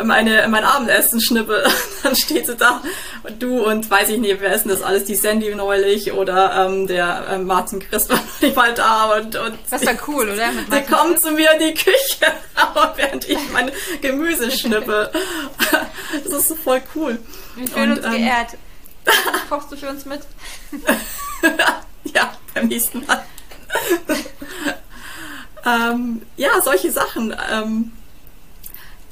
meine, 0.04 0.46
mein 0.48 0.64
Abendessen 0.64 1.20
schnippe. 1.20 1.64
Dann 2.02 2.14
steht 2.14 2.46
sie 2.46 2.54
da 2.54 2.82
und 3.22 3.42
du 3.42 3.66
und 3.66 3.90
weiß 3.90 4.10
ich 4.10 4.18
nicht, 4.18 4.40
wer 4.40 4.54
ist 4.54 4.64
denn 4.64 4.72
das 4.72 4.82
alles? 4.82 5.04
Die 5.04 5.14
Sandy 5.14 5.54
neulich 5.54 6.12
oder 6.12 6.66
ähm, 6.66 6.86
der 6.86 7.26
ähm, 7.30 7.46
Martin 7.46 7.80
Christ 7.80 8.10
war 8.10 8.20
nicht 8.40 8.54
mal 8.54 8.74
da 8.74 9.16
und, 9.16 9.36
und 9.36 9.58
das 9.70 9.82
ist 9.82 9.88
ja 9.88 9.96
cool, 10.06 10.28
oder? 10.28 10.52
Mit 10.52 10.72
die 10.72 10.92
kommt 10.92 11.20
zu 11.20 11.30
mir 11.32 11.50
in 11.52 11.60
die 11.60 11.74
Küche, 11.74 12.26
aber 12.54 12.92
während 12.96 13.28
ich 13.28 13.38
mein 13.52 13.70
Gemüse 14.02 14.50
schnippe. 14.50 15.10
das 16.24 16.32
ist 16.32 16.48
so 16.48 16.54
voll 16.54 16.82
cool. 16.94 17.18
Wir 17.56 17.68
fühlen 17.68 17.92
und, 17.92 17.98
uns 17.98 18.06
ähm, 18.06 18.12
geehrt. 18.12 18.48
Kochst 19.48 19.70
du 19.72 19.76
für 19.76 19.88
uns 19.88 20.04
mit? 20.04 20.20
ja, 22.14 22.36
beim 22.54 22.68
nächsten 22.68 23.04
Mal. 23.06 23.24
ähm, 25.66 26.22
ja, 26.36 26.60
solche 26.62 26.90
Sachen. 26.90 27.34
Ähm, 27.50 27.92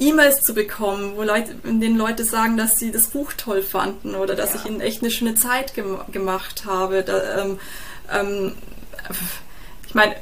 E-Mails 0.01 0.43
zu 0.43 0.55
bekommen, 0.55 1.17
wo 1.17 1.23
Leute, 1.23 1.55
in 1.63 1.81
denen 1.81 1.97
Leute 1.97 2.25
sagen, 2.25 2.57
dass 2.57 2.79
sie 2.79 2.91
das 2.91 3.07
Buch 3.07 3.33
toll 3.35 3.63
fanden 3.63 4.17
oder 4.17 4.35
dass 4.35 4.55
ja. 4.55 4.61
ich 4.61 4.67
ihnen 4.67 4.81
echt 4.81 5.03
eine 5.03 5.11
schöne 5.11 5.35
Zeit 5.37 5.75
gem 5.75 6.01
gemacht 6.11 6.65
habe. 6.67 7.03
Da, 7.03 7.43
ähm, 7.43 7.61
ähm 8.13 8.55
ich 9.87 9.95
meine, 9.95 10.17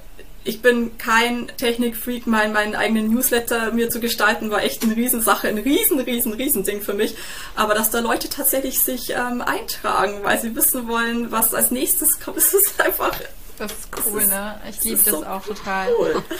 ich 0.44 0.62
bin 0.62 0.96
kein 0.98 1.50
Technikfreak, 1.56 2.26
mein, 2.26 2.52
meinen 2.52 2.74
eigenen 2.74 3.12
Newsletter 3.12 3.72
mir 3.72 3.90
zu 3.90 4.00
gestalten, 4.00 4.50
war 4.50 4.62
echt 4.62 4.82
eine 4.82 4.96
Riesensache, 4.96 5.48
ein 5.48 5.58
riesen, 5.58 6.00
riesen, 6.00 6.32
riesen 6.32 6.64
Ding 6.64 6.82
für 6.82 6.94
mich. 6.94 7.14
Aber 7.54 7.74
dass 7.74 7.90
da 7.90 8.00
Leute 8.00 8.28
tatsächlich 8.28 8.80
sich 8.80 9.10
ähm, 9.10 9.40
eintragen, 9.40 10.20
weil 10.22 10.40
sie 10.40 10.54
wissen 10.56 10.88
wollen, 10.88 11.30
was 11.30 11.54
als 11.54 11.70
nächstes 11.70 12.20
kommt, 12.20 12.38
ist 12.38 12.54
es 12.54 12.80
einfach. 12.80 13.12
Das 13.58 13.70
ist 13.70 13.88
cool, 14.06 14.20
das 14.20 14.28
ne? 14.28 14.60
Ich 14.68 14.82
liebe 14.82 14.96
das, 14.96 15.04
das 15.04 15.14
so 15.14 15.26
auch 15.26 15.44
total. 15.44 15.88
Cool 15.98 16.22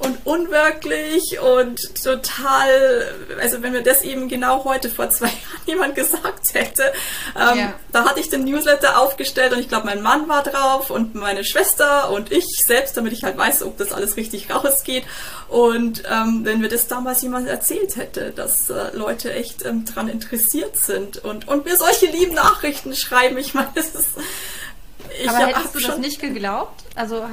und 0.00 0.24
unwirklich 0.24 1.38
und 1.40 2.02
total, 2.02 3.06
also 3.38 3.62
wenn 3.62 3.72
mir 3.72 3.82
das 3.82 4.02
eben 4.02 4.28
genau 4.28 4.64
heute 4.64 4.88
vor 4.88 5.10
zwei 5.10 5.26
Jahren 5.26 5.66
jemand 5.66 5.94
gesagt 5.94 6.54
hätte, 6.54 6.84
ähm, 7.36 7.58
ja. 7.58 7.74
da 7.92 8.06
hatte 8.06 8.18
ich 8.18 8.30
den 8.30 8.44
Newsletter 8.44 8.98
aufgestellt 8.98 9.52
und 9.52 9.58
ich 9.58 9.68
glaube, 9.68 9.86
mein 9.86 10.00
Mann 10.00 10.26
war 10.26 10.42
drauf 10.42 10.90
und 10.90 11.14
meine 11.14 11.44
Schwester 11.44 12.10
und 12.10 12.32
ich 12.32 12.46
selbst, 12.66 12.96
damit 12.96 13.12
ich 13.12 13.24
halt 13.24 13.36
weiß, 13.36 13.62
ob 13.62 13.76
das 13.76 13.92
alles 13.92 14.16
richtig 14.16 14.50
rausgeht. 14.54 15.04
Und 15.48 16.04
ähm, 16.10 16.40
wenn 16.44 16.60
mir 16.60 16.68
das 16.68 16.86
damals 16.86 17.20
jemand 17.20 17.46
erzählt 17.46 17.96
hätte, 17.96 18.30
dass 18.30 18.70
äh, 18.70 18.96
Leute 18.96 19.34
echt 19.34 19.66
ähm, 19.66 19.84
dran 19.84 20.08
interessiert 20.08 20.78
sind 20.78 21.18
und, 21.18 21.46
und 21.46 21.66
mir 21.66 21.76
solche 21.76 22.06
lieben 22.06 22.34
Nachrichten 22.34 22.96
schreiben, 22.96 23.36
ich 23.36 23.52
meine, 23.52 23.68
das 23.74 23.94
ist. 23.94 24.10
Ich 25.20 25.28
Aber 25.28 25.46
hättest 25.46 25.74
du 25.74 25.80
das 25.80 25.98
nicht 25.98 26.20
geglaubt? 26.20 26.84
Also 26.94 27.28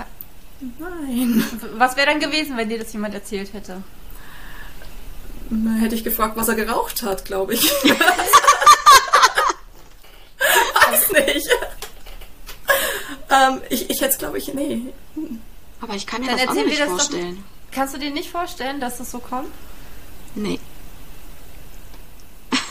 Nein. 0.59 1.43
Was 1.75 1.95
wäre 1.95 2.07
dann 2.07 2.19
gewesen, 2.19 2.57
wenn 2.57 2.69
dir 2.69 2.79
das 2.79 2.91
jemand 2.93 3.13
erzählt 3.13 3.53
hätte? 3.53 3.83
Hätte 5.79 5.95
ich 5.95 6.03
gefragt, 6.03 6.35
was 6.35 6.47
er 6.47 6.55
geraucht 6.55 7.03
hat, 7.03 7.23
glaube 7.25 7.53
ich. 7.53 7.63
Weiß 10.89 11.11
nicht. 11.11 11.47
ähm, 13.29 13.61
ich 13.69 13.89
ich 13.89 14.01
hätte 14.01 14.11
es, 14.11 14.17
glaube 14.17 14.37
ich, 14.39 14.53
nee. 14.53 14.93
Aber 15.79 15.93
ich 15.93 16.05
kann 16.05 16.21
mir 16.21 16.27
dann 16.27 16.39
das 16.39 16.49
auch 16.49 16.53
nicht 16.53 16.81
vorstellen. 16.81 17.35
Doch, 17.37 17.43
kannst 17.75 17.93
du 17.93 17.99
dir 17.99 18.11
nicht 18.11 18.29
vorstellen, 18.29 18.81
dass 18.81 18.97
das 18.97 19.11
so 19.11 19.19
kommt? 19.19 19.51
Nee. 20.35 20.59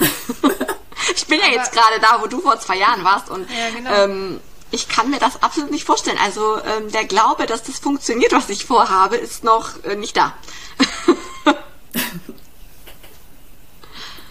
ich 1.14 1.26
bin 1.26 1.40
ja 1.40 1.48
jetzt 1.52 1.72
gerade 1.72 2.00
da, 2.00 2.20
wo 2.20 2.26
du 2.26 2.40
vor 2.40 2.58
zwei 2.60 2.76
Jahren 2.76 3.04
warst 3.04 3.30
und 3.30 3.48
ja, 3.50 3.70
genau. 3.74 3.90
ähm, 3.90 4.40
ich 4.70 4.88
kann 4.88 5.10
mir 5.10 5.18
das 5.18 5.42
absolut 5.42 5.70
nicht 5.70 5.84
vorstellen. 5.84 6.18
Also 6.22 6.62
ähm, 6.62 6.90
der 6.90 7.04
Glaube, 7.04 7.46
dass 7.46 7.62
das 7.62 7.78
funktioniert, 7.78 8.32
was 8.32 8.48
ich 8.48 8.64
vorhabe, 8.64 9.16
ist 9.16 9.44
noch 9.44 9.82
äh, 9.84 9.96
nicht 9.96 10.16
da. 10.16 10.34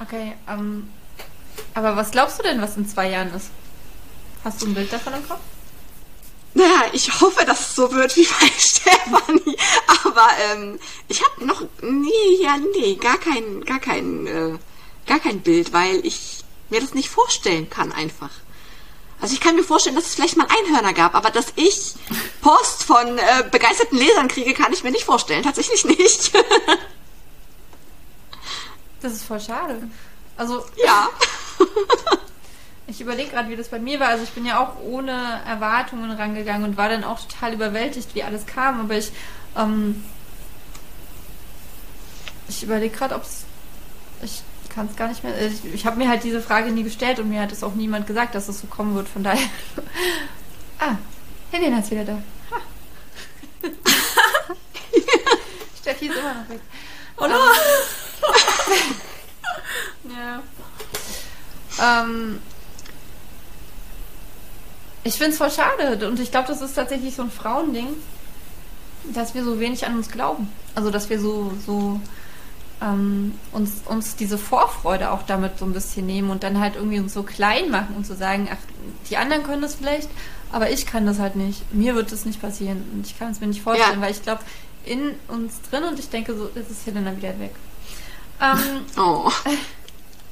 okay, 0.01 0.35
ähm, 0.47 0.89
aber 1.73 1.95
was 1.95 2.11
glaubst 2.11 2.39
du 2.39 2.43
denn, 2.43 2.61
was 2.61 2.77
in 2.77 2.87
zwei 2.87 3.09
Jahren 3.09 3.33
ist? 3.33 3.49
Hast 4.43 4.61
du 4.61 4.67
ein 4.67 4.73
Bild 4.73 4.91
davon 4.91 5.13
im 5.13 5.27
Kopf? 5.27 5.39
Naja, 6.53 6.85
ich 6.93 7.19
hoffe, 7.19 7.43
dass 7.45 7.59
es 7.59 7.75
so 7.75 7.91
wird 7.91 8.15
wie 8.15 8.25
bei 8.25 8.47
Stefanie. 8.57 9.57
Aber 10.05 10.27
ähm, 10.51 10.79
ich 11.07 11.21
habe 11.23 11.45
noch 11.45 11.63
nee, 11.81 12.41
ja, 12.41 12.57
nee, 12.57 12.95
gar 12.95 13.17
kein, 13.17 13.65
gar 13.65 13.79
kein, 13.79 14.27
äh, 14.27 14.57
gar 15.05 15.19
kein 15.19 15.41
Bild, 15.41 15.73
weil 15.73 16.05
ich 16.05 16.45
mir 16.69 16.79
das 16.79 16.93
nicht 16.93 17.09
vorstellen 17.09 17.69
kann 17.69 17.91
einfach. 17.91 18.29
Also 19.21 19.33
ich 19.33 19.41
kann 19.41 19.55
mir 19.55 19.63
vorstellen, 19.63 19.95
dass 19.95 20.05
es 20.05 20.15
vielleicht 20.15 20.37
mal 20.37 20.47
Einhörner 20.47 20.93
gab, 20.93 21.15
aber 21.15 21.31
dass 21.31 21.53
ich 21.55 21.95
Post 22.41 22.83
von 22.83 23.17
äh, 23.17 23.43
begeisterten 23.49 23.97
Lesern 23.97 24.27
kriege, 24.27 24.53
kann 24.53 24.73
ich 24.73 24.83
mir 24.83 24.91
nicht 24.91 25.05
vorstellen. 25.05 25.43
Tatsächlich 25.43 25.85
nicht. 25.85 26.33
das 29.01 29.13
ist 29.13 29.25
voll 29.25 29.39
schade. 29.39 29.89
Also. 30.37 30.65
Ja. 30.83 31.09
ich 32.87 33.01
überlege 33.01 33.31
gerade, 33.31 33.49
wie 33.49 33.55
das 33.55 33.69
bei 33.69 33.79
mir 33.79 33.99
war. 33.99 34.09
Also 34.09 34.23
ich 34.23 34.31
bin 34.31 34.45
ja 34.45 34.59
auch 34.59 34.79
ohne 34.83 35.41
Erwartungen 35.47 36.11
rangegangen 36.11 36.69
und 36.69 36.77
war 36.77 36.89
dann 36.89 37.03
auch 37.03 37.19
total 37.21 37.53
überwältigt, 37.53 38.13
wie 38.13 38.23
alles 38.23 38.45
kam. 38.45 38.81
Aber 38.81 38.95
ich, 38.95 39.11
ähm, 39.57 40.03
ich 42.47 42.63
überlege 42.63 42.95
gerade, 42.95 43.15
ob 43.15 43.23
es. 43.23 43.45
Ich 44.75 44.77
kann 44.77 44.89
es 44.91 44.97
gar 44.97 45.07
nicht 45.07 45.23
mehr. 45.23 45.33
Äh, 45.39 45.47
ich, 45.47 45.63
ich 45.73 45.85
habe 45.85 45.95
mir 45.95 46.09
halt 46.09 46.25
diese 46.25 46.41
Frage 46.41 46.69
nie 46.69 46.83
gestellt 46.83 47.17
und 47.19 47.29
mir 47.29 47.39
hat 47.39 47.53
es 47.53 47.63
auch 47.63 47.75
niemand 47.75 48.07
gesagt, 48.07 48.35
dass 48.35 48.49
es 48.49 48.59
so 48.59 48.67
kommen 48.67 48.93
wird. 48.93 49.07
Von 49.07 49.23
daher. 49.23 49.47
ah, 50.79 50.97
Helena 51.49 51.79
ist 51.79 51.91
wieder 51.91 52.03
da. 52.03 52.21
Steffi 55.79 56.07
ist 56.07 56.17
immer 56.17 56.33
noch 56.33 56.49
weg. 56.49 56.59
Oh 57.15 57.25
no. 57.25 57.37
ja. 60.13 60.43
Ähm, 61.81 62.41
ich 65.05 65.13
finde 65.13 65.31
es 65.31 65.37
voll 65.37 65.51
schade 65.51 66.05
und 66.05 66.19
ich 66.19 66.31
glaube, 66.31 66.49
das 66.49 66.59
ist 66.59 66.73
tatsächlich 66.73 67.15
so 67.15 67.21
ein 67.21 67.31
Frauending, 67.31 67.87
dass 69.13 69.35
wir 69.35 69.45
so 69.45 69.57
wenig 69.61 69.85
an 69.85 69.95
uns 69.95 70.09
glauben. 70.09 70.51
Also, 70.75 70.91
dass 70.91 71.09
wir 71.09 71.21
so, 71.21 71.53
so 71.65 72.01
ähm, 72.81 73.33
uns, 73.51 73.81
uns 73.85 74.15
diese 74.15 74.37
Vorfreude 74.37 75.11
auch 75.11 75.23
damit 75.23 75.59
so 75.59 75.65
ein 75.65 75.73
bisschen 75.73 76.05
nehmen 76.05 76.29
und 76.29 76.43
dann 76.43 76.59
halt 76.59 76.75
irgendwie 76.75 76.99
uns 76.99 77.13
so 77.13 77.23
klein 77.23 77.69
machen 77.69 77.95
und 77.95 78.05
zu 78.05 78.13
so 78.13 78.19
sagen, 78.19 78.49
ach, 78.51 78.57
die 79.09 79.17
anderen 79.17 79.43
können 79.43 79.61
das 79.61 79.75
vielleicht, 79.75 80.09
aber 80.51 80.69
ich 80.69 80.85
kann 80.85 81.05
das 81.05 81.19
halt 81.19 81.35
nicht. 81.35 81.73
Mir 81.73 81.95
wird 81.95 82.11
das 82.11 82.25
nicht 82.25 82.41
passieren 82.41 82.83
und 82.93 83.05
ich 83.05 83.17
kann 83.17 83.31
es 83.31 83.39
mir 83.39 83.47
nicht 83.47 83.61
vorstellen, 83.61 83.99
ja. 83.99 84.01
weil 84.01 84.11
ich 84.11 84.21
glaube, 84.21 84.41
in 84.85 85.15
uns 85.27 85.61
drin 85.69 85.83
und 85.83 85.99
ich 85.99 86.09
denke, 86.09 86.35
so 86.35 86.47
ist 86.47 86.85
Helena 86.85 87.15
wieder 87.15 87.39
weg. 87.39 87.55
Ähm, 88.41 88.81
oh. 88.97 89.31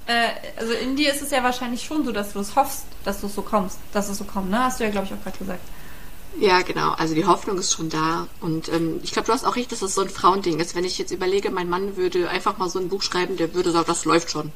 Äh, 0.06 0.32
also 0.60 0.74
in 0.74 0.98
dir 0.98 1.14
ist 1.14 1.22
es 1.22 1.32
ja 1.32 1.44
wahrscheinlich 1.44 1.84
schon 1.84 2.04
so, 2.04 2.12
dass 2.12 2.34
du 2.34 2.40
es 2.40 2.58
hoffst, 2.58 2.84
dass 3.06 3.22
du 3.22 3.28
es 3.28 3.36
so 3.36 3.42
kommst, 3.42 3.80
dass 3.94 4.10
es 4.10 4.18
so 4.18 4.26
kommt, 4.26 4.50
ne? 4.50 4.60
Hast 4.60 4.82
du 4.82 4.84
ja, 4.84 4.90
glaube 4.90 5.08
ich, 5.08 5.14
auch 5.14 5.24
gerade 5.24 5.38
gesagt. 5.38 5.62
Ja, 6.40 6.62
genau. 6.62 6.92
Also 6.92 7.14
die 7.14 7.26
Hoffnung 7.26 7.58
ist 7.58 7.74
schon 7.74 7.90
da. 7.90 8.28
Und 8.42 8.70
ähm, 8.70 9.00
ich 9.04 9.12
glaube, 9.12 9.28
du 9.28 9.34
hast 9.34 9.46
auch 9.46 9.56
recht, 9.56 9.72
dass 9.72 9.80
das 9.80 9.94
so 9.94 10.02
ein 10.02 10.10
Frauending 10.10 10.60
ist. 10.60 10.76
Wenn 10.76 10.84
ich 10.84 10.98
jetzt 10.98 11.12
überlege, 11.12 11.52
mein 11.52 11.70
Mann 11.70 11.96
würde 11.96 12.30
einfach 12.30 12.58
mal 12.58 12.70
so 12.70 12.80
ein 12.80 12.90
Buch 12.90 13.02
schreiben, 13.02 13.38
der 13.38 13.54
würde 13.54 13.72
sagen, 13.72 13.86
das 13.88 14.06
läuft 14.06 14.32
schon. 14.32 14.52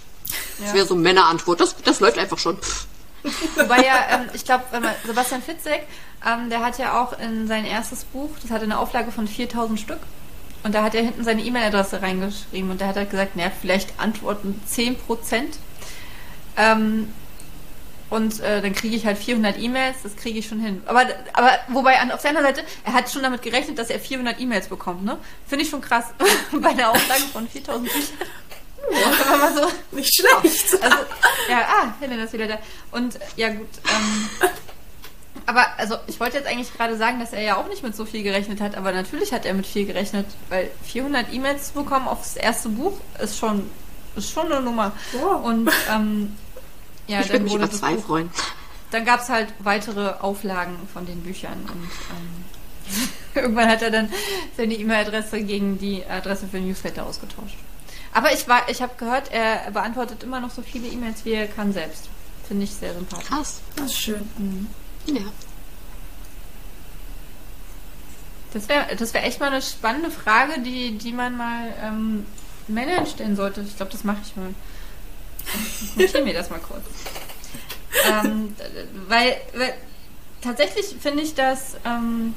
Ja. 0.60 0.66
Das 0.66 0.74
wäre 0.74 0.86
so 0.86 0.96
eine 0.96 1.04
Männerantwort. 1.04 1.60
Das, 1.60 1.76
das 1.84 2.00
läuft 2.00 2.18
einfach 2.18 2.40
schon. 2.40 2.58
Pff. 2.58 2.88
Wobei 3.56 3.86
ja, 3.86 4.08
ähm, 4.10 4.30
ich 4.34 4.46
glaube, 4.46 4.64
Sebastian 5.06 5.42
Fitzek, 5.42 5.84
ähm, 6.26 6.50
der 6.50 6.64
hat 6.64 6.78
ja 6.78 7.02
auch 7.02 7.18
in 7.20 7.48
sein 7.48 7.66
erstes 7.66 8.06
Buch, 8.06 8.30
das 8.42 8.52
hatte 8.52 8.64
eine 8.64 8.80
Auflage 8.80 9.12
von 9.12 9.28
4000 9.28 9.80
Stück. 9.80 10.00
Und 10.64 10.74
da 10.74 10.84
hat 10.84 10.96
er 10.96 11.04
hinten 11.04 11.24
seine 11.24 11.44
E-Mail-Adresse 11.44 12.02
reingeschrieben 12.02 12.72
und 12.72 12.82
da 12.82 12.88
hat 12.88 12.98
er 12.98 13.06
gesagt, 13.06 13.36
naja, 13.36 13.52
vielleicht 13.62 14.00
antworten 14.00 14.60
10 14.66 14.98
Prozent. 14.98 15.60
Ähm, 16.58 17.14
und 18.10 18.40
äh, 18.40 18.62
dann 18.62 18.74
kriege 18.74 18.96
ich 18.96 19.06
halt 19.06 19.18
400 19.18 19.60
E-Mails, 19.60 19.98
das 20.04 20.16
kriege 20.16 20.40
ich 20.40 20.48
schon 20.48 20.60
hin. 20.60 20.82
Aber, 20.86 21.06
aber 21.34 21.52
wobei 21.70 22.00
an, 22.00 22.12
auf 22.12 22.22
seiner 22.22 22.42
Seite, 22.42 22.64
er 22.86 22.94
hat 22.94 23.10
schon 23.10 23.24
damit 23.24 23.42
gerechnet, 23.42 23.78
dass 23.78 23.90
er 23.90 24.00
400 24.00 24.40
E-Mails 24.40 24.68
bekommt, 24.68 25.04
ne? 25.04 25.18
Finde 25.48 25.66
ich 25.66 25.70
schon 25.70 25.82
krass. 25.82 26.06
Bei 26.52 26.70
einer 26.70 26.92
Auflage 26.92 27.24
von 27.34 27.48
4000 27.48 27.92
Büchern. 27.92 28.18
Ja, 28.92 29.38
mal 29.38 29.54
so. 29.54 29.68
Nicht 29.92 30.16
schlecht. 30.16 30.82
Also, 30.82 30.98
ja, 31.50 31.68
ah, 31.68 31.94
Helena 32.00 32.24
ist 32.24 32.34
wieder 32.34 32.48
da. 32.48 32.60
Und 32.92 33.20
ja 33.36 33.50
gut, 33.50 33.68
ähm, 33.86 34.50
aber 35.46 35.66
also 35.78 35.96
ich 36.08 36.20
wollte 36.20 36.38
jetzt 36.38 36.48
eigentlich 36.48 36.74
gerade 36.74 36.98
sagen, 36.98 37.20
dass 37.20 37.32
er 37.32 37.42
ja 37.42 37.56
auch 37.56 37.68
nicht 37.70 37.82
mit 37.82 37.96
so 37.96 38.06
viel 38.06 38.24
gerechnet 38.24 38.60
hat, 38.60 38.76
aber 38.76 38.92
natürlich 38.92 39.32
hat 39.32 39.46
er 39.46 39.54
mit 39.54 39.66
viel 39.66 39.86
gerechnet, 39.86 40.26
weil 40.50 40.70
400 40.84 41.34
E-Mails 41.34 41.70
zu 41.70 41.74
bekommen 41.74 42.08
aufs 42.08 42.36
erste 42.36 42.70
Buch 42.70 43.00
ist 43.22 43.38
schon 43.38 43.70
ist 44.18 44.32
schon 44.32 44.52
eine 44.52 44.62
Nummer. 44.62 44.92
Oh. 45.22 45.36
Und 45.48 45.70
ähm, 45.90 46.36
ja, 47.08 47.22
ich 47.22 47.30
würde 47.30 47.44
mich 47.44 47.54
über 47.54 47.70
zwei 47.70 47.96
Buch, 47.96 48.06
freuen. 48.06 48.30
Dann 48.92 49.06
gab 49.06 49.22
es 49.22 49.30
halt 49.30 49.54
weitere 49.60 50.14
Auflagen 50.20 50.76
von 50.94 51.06
den 51.06 51.22
Büchern 51.22 51.60
und 51.64 51.84
ähm, 51.84 52.46
Irgendwann 53.36 53.70
hat 53.70 53.82
er 53.82 53.92
dann 53.92 54.10
seine 54.56 54.76
E-Mail-Adresse 54.76 55.42
gegen 55.42 55.78
die 55.78 56.06
Adresse 56.06 56.48
für 56.48 56.60
Newsletter 56.60 57.06
ausgetauscht. 57.06 57.58
Aber 58.14 58.34
ich 58.34 58.48
war, 58.48 58.70
ich 58.70 58.82
habe 58.82 58.94
gehört, 58.98 59.32
er 59.32 59.70
beantwortet 59.72 60.24
immer 60.24 60.40
noch 60.40 60.52
so 60.52 60.62
viele 60.62 60.88
E-Mails, 60.88 61.26
wie 61.26 61.34
er 61.34 61.48
kann 61.48 61.74
selbst. 61.74 62.10
Finde 62.48 62.64
ich 62.64 62.74
sehr 62.74 62.94
sympathisch. 62.94 63.28
Krass. 63.28 63.62
Das 63.76 63.88
ist 63.88 64.00
schön. 64.00 64.30
Mhm. 64.38 64.68
Ja. 65.06 65.22
Das 68.54 68.70
wäre 68.70 68.96
das 68.96 69.14
wär 69.14 69.26
echt 69.26 69.40
mal 69.40 69.48
eine 69.48 69.62
spannende 69.62 70.10
Frage, 70.10 70.62
die, 70.62 70.98
die 70.98 71.12
man 71.12 71.38
mal 71.38 71.74
ähm, 71.84 72.26
Männern 72.68 73.06
stellen 73.06 73.36
sollte. 73.36 73.62
Ich 73.62 73.76
glaube, 73.76 73.92
das 73.92 74.04
mache 74.04 74.20
ich 74.24 74.36
mal. 74.36 74.54
Notiere 75.96 76.24
mir 76.24 76.34
das 76.34 76.50
mal 76.50 76.60
kurz. 76.60 76.84
ähm, 78.10 78.56
weil, 79.08 79.38
weil 79.54 79.74
tatsächlich 80.42 80.96
finde 81.00 81.24
ich, 81.24 81.36
dass, 81.36 81.78
ähm, 81.86 82.34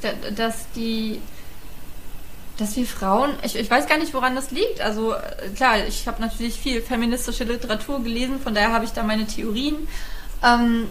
da, 0.00 0.12
dass 0.34 0.70
die 0.72 1.20
dass 2.58 2.76
wir 2.76 2.86
Frauen, 2.86 3.32
ich, 3.42 3.56
ich 3.56 3.70
weiß 3.70 3.86
gar 3.86 3.98
nicht, 3.98 4.12
woran 4.14 4.34
das 4.34 4.50
liegt. 4.50 4.80
Also 4.80 5.14
äh, 5.14 5.48
klar, 5.56 5.86
ich 5.86 6.06
habe 6.06 6.20
natürlich 6.20 6.54
viel 6.54 6.82
feministische 6.82 7.44
Literatur 7.44 8.02
gelesen, 8.02 8.40
von 8.40 8.54
daher 8.54 8.72
habe 8.72 8.84
ich 8.84 8.92
da 8.92 9.02
meine 9.02 9.26
Theorien. 9.26 9.88
Ähm, 10.42 10.88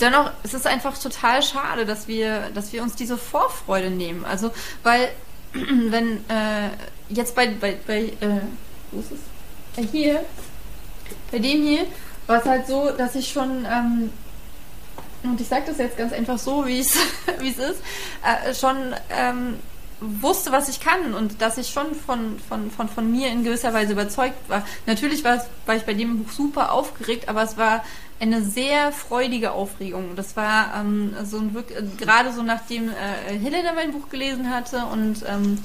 dennoch, 0.00 0.30
es 0.42 0.54
ist 0.54 0.66
einfach 0.66 0.96
total 0.98 1.42
schade, 1.42 1.84
dass 1.84 2.08
wir, 2.08 2.50
dass 2.54 2.72
wir 2.72 2.82
uns 2.82 2.94
diese 2.94 3.18
Vorfreude 3.18 3.90
nehmen. 3.90 4.24
Also, 4.24 4.52
weil, 4.82 5.10
wenn 5.90 6.18
äh, 6.28 6.70
jetzt 7.08 7.34
bei, 7.34 7.48
bei, 7.48 7.76
bei 7.86 8.00
äh, 8.20 8.40
wo 8.92 9.00
ist 9.00 9.12
es? 9.12 9.20
Bei 9.76 9.82
hier, 9.82 10.24
bei 11.30 11.38
dem 11.38 11.62
hier, 11.62 11.86
war 12.26 12.38
es 12.38 12.44
halt 12.44 12.66
so, 12.66 12.90
dass 12.90 13.14
ich 13.14 13.28
schon, 13.28 13.66
ähm, 13.70 14.10
und 15.22 15.40
ich 15.40 15.48
sage 15.48 15.64
das 15.66 15.78
jetzt 15.78 15.96
ganz 15.98 16.12
einfach 16.12 16.38
so, 16.38 16.66
wie 16.66 16.80
es 16.80 16.96
ist, 17.40 17.82
äh, 18.24 18.54
schon 18.54 18.94
ähm, 19.10 19.56
wusste, 20.00 20.50
was 20.50 20.68
ich 20.68 20.80
kann 20.80 21.14
und 21.14 21.42
dass 21.42 21.58
ich 21.58 21.68
schon 21.68 21.94
von, 21.94 22.38
von, 22.48 22.70
von, 22.70 22.88
von 22.88 23.10
mir 23.10 23.28
in 23.28 23.44
gewisser 23.44 23.74
Weise 23.74 23.92
überzeugt 23.92 24.48
war. 24.48 24.64
Natürlich 24.86 25.24
war, 25.24 25.44
war 25.66 25.76
ich 25.76 25.82
bei 25.82 25.94
dem 25.94 26.22
Buch 26.22 26.32
super 26.32 26.72
aufgeregt, 26.72 27.28
aber 27.28 27.42
es 27.42 27.56
war 27.56 27.84
eine 28.20 28.42
sehr 28.42 28.92
freudige 28.92 29.52
Aufregung. 29.52 30.14
Das 30.14 30.36
war 30.36 30.74
ähm, 30.78 31.14
so 31.24 31.38
ein 31.38 31.54
wirklich, 31.54 31.78
äh, 31.78 31.82
gerade 31.96 32.32
so 32.32 32.42
nachdem 32.42 32.90
äh, 32.90 33.38
Helena 33.38 33.72
mein 33.72 33.92
Buch 33.92 34.10
gelesen 34.10 34.50
hatte 34.50 34.84
und 34.86 35.24
ähm, 35.26 35.58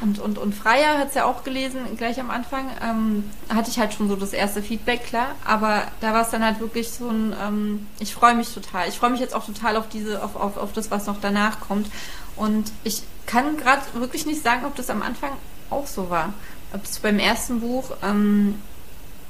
und, 0.00 0.18
und, 0.18 0.38
und 0.38 0.54
Freier 0.54 0.98
hat 0.98 1.08
es 1.08 1.14
ja 1.14 1.24
auch 1.24 1.44
gelesen, 1.44 1.80
gleich 1.96 2.20
am 2.20 2.30
Anfang, 2.30 2.68
ähm, 2.82 3.30
hatte 3.48 3.70
ich 3.70 3.78
halt 3.78 3.94
schon 3.94 4.08
so 4.08 4.16
das 4.16 4.32
erste 4.32 4.62
Feedback, 4.62 5.06
klar. 5.06 5.28
Aber 5.44 5.84
da 6.00 6.12
war 6.12 6.22
es 6.22 6.30
dann 6.30 6.44
halt 6.44 6.60
wirklich 6.60 6.90
so 6.90 7.08
ein, 7.08 7.34
ähm, 7.40 7.86
ich 8.00 8.12
freue 8.12 8.34
mich 8.34 8.52
total. 8.52 8.88
Ich 8.88 8.98
freue 8.98 9.10
mich 9.10 9.20
jetzt 9.20 9.34
auch 9.34 9.46
total 9.46 9.76
auf 9.76 9.88
diese, 9.88 10.22
auf, 10.22 10.36
auf, 10.36 10.56
auf 10.56 10.72
das, 10.72 10.90
was 10.90 11.06
noch 11.06 11.20
danach 11.20 11.60
kommt. 11.60 11.88
Und 12.36 12.72
ich 12.82 13.02
kann 13.26 13.56
gerade 13.56 13.82
wirklich 13.94 14.26
nicht 14.26 14.42
sagen, 14.42 14.66
ob 14.66 14.74
das 14.74 14.90
am 14.90 15.00
Anfang 15.00 15.30
auch 15.70 15.86
so 15.86 16.10
war. 16.10 16.34
Ob 16.74 16.84
es 16.84 16.98
beim 16.98 17.18
ersten 17.18 17.60
Buch, 17.60 17.92
ähm, 18.02 18.60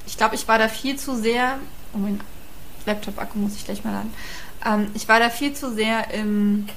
ich 0.06 0.16
glaube, 0.16 0.34
ich 0.34 0.48
war 0.48 0.58
da 0.58 0.68
viel 0.68 0.96
zu 0.96 1.14
sehr, 1.14 1.58
oh 1.92 1.98
mein 1.98 2.20
Laptop-Akku 2.86 3.38
muss 3.38 3.56
ich 3.56 3.64
gleich 3.64 3.84
mal 3.84 3.92
laden. 3.92 4.14
Ähm, 4.64 4.90
ich 4.94 5.08
war 5.08 5.20
da 5.20 5.30
viel 5.30 5.52
zu 5.54 5.72
sehr 5.72 6.10
im, 6.12 6.68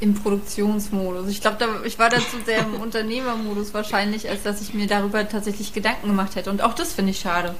im 0.00 0.14
Produktionsmodus. 0.14 1.28
Ich 1.28 1.40
glaube, 1.40 1.82
ich 1.84 1.98
war 1.98 2.10
da 2.10 2.18
zu 2.18 2.40
sehr 2.44 2.60
im 2.60 2.74
Unternehmermodus 2.80 3.74
wahrscheinlich, 3.74 4.28
als 4.28 4.42
dass 4.42 4.60
ich 4.60 4.74
mir 4.74 4.86
darüber 4.86 5.28
tatsächlich 5.28 5.72
Gedanken 5.72 6.08
gemacht 6.08 6.36
hätte. 6.36 6.50
Und 6.50 6.62
auch 6.62 6.74
das 6.74 6.92
finde 6.92 7.12
ich 7.12 7.20
schade. 7.20 7.54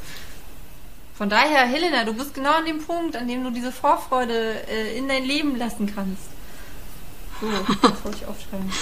Von 1.14 1.28
daher, 1.28 1.66
Helena, 1.66 2.05
du 2.05 2.14
bist 2.14 2.32
genau 2.32 2.53
an 2.53 2.64
dem 2.64 2.78
Punkt, 2.78 3.16
an 3.16 3.26
dem 3.26 3.42
du 3.42 3.51
diese 3.51 3.72
Vorfreude 3.72 4.66
äh, 4.68 4.96
in 4.96 5.09
dein 5.09 5.24
Leben 5.24 5.57
lassen 5.57 5.92
kannst. 5.92 6.22
So, 7.40 7.49
das 7.82 8.05
wollte 8.05 8.18
ich 8.18 8.26
aufschreiben. 8.26 8.72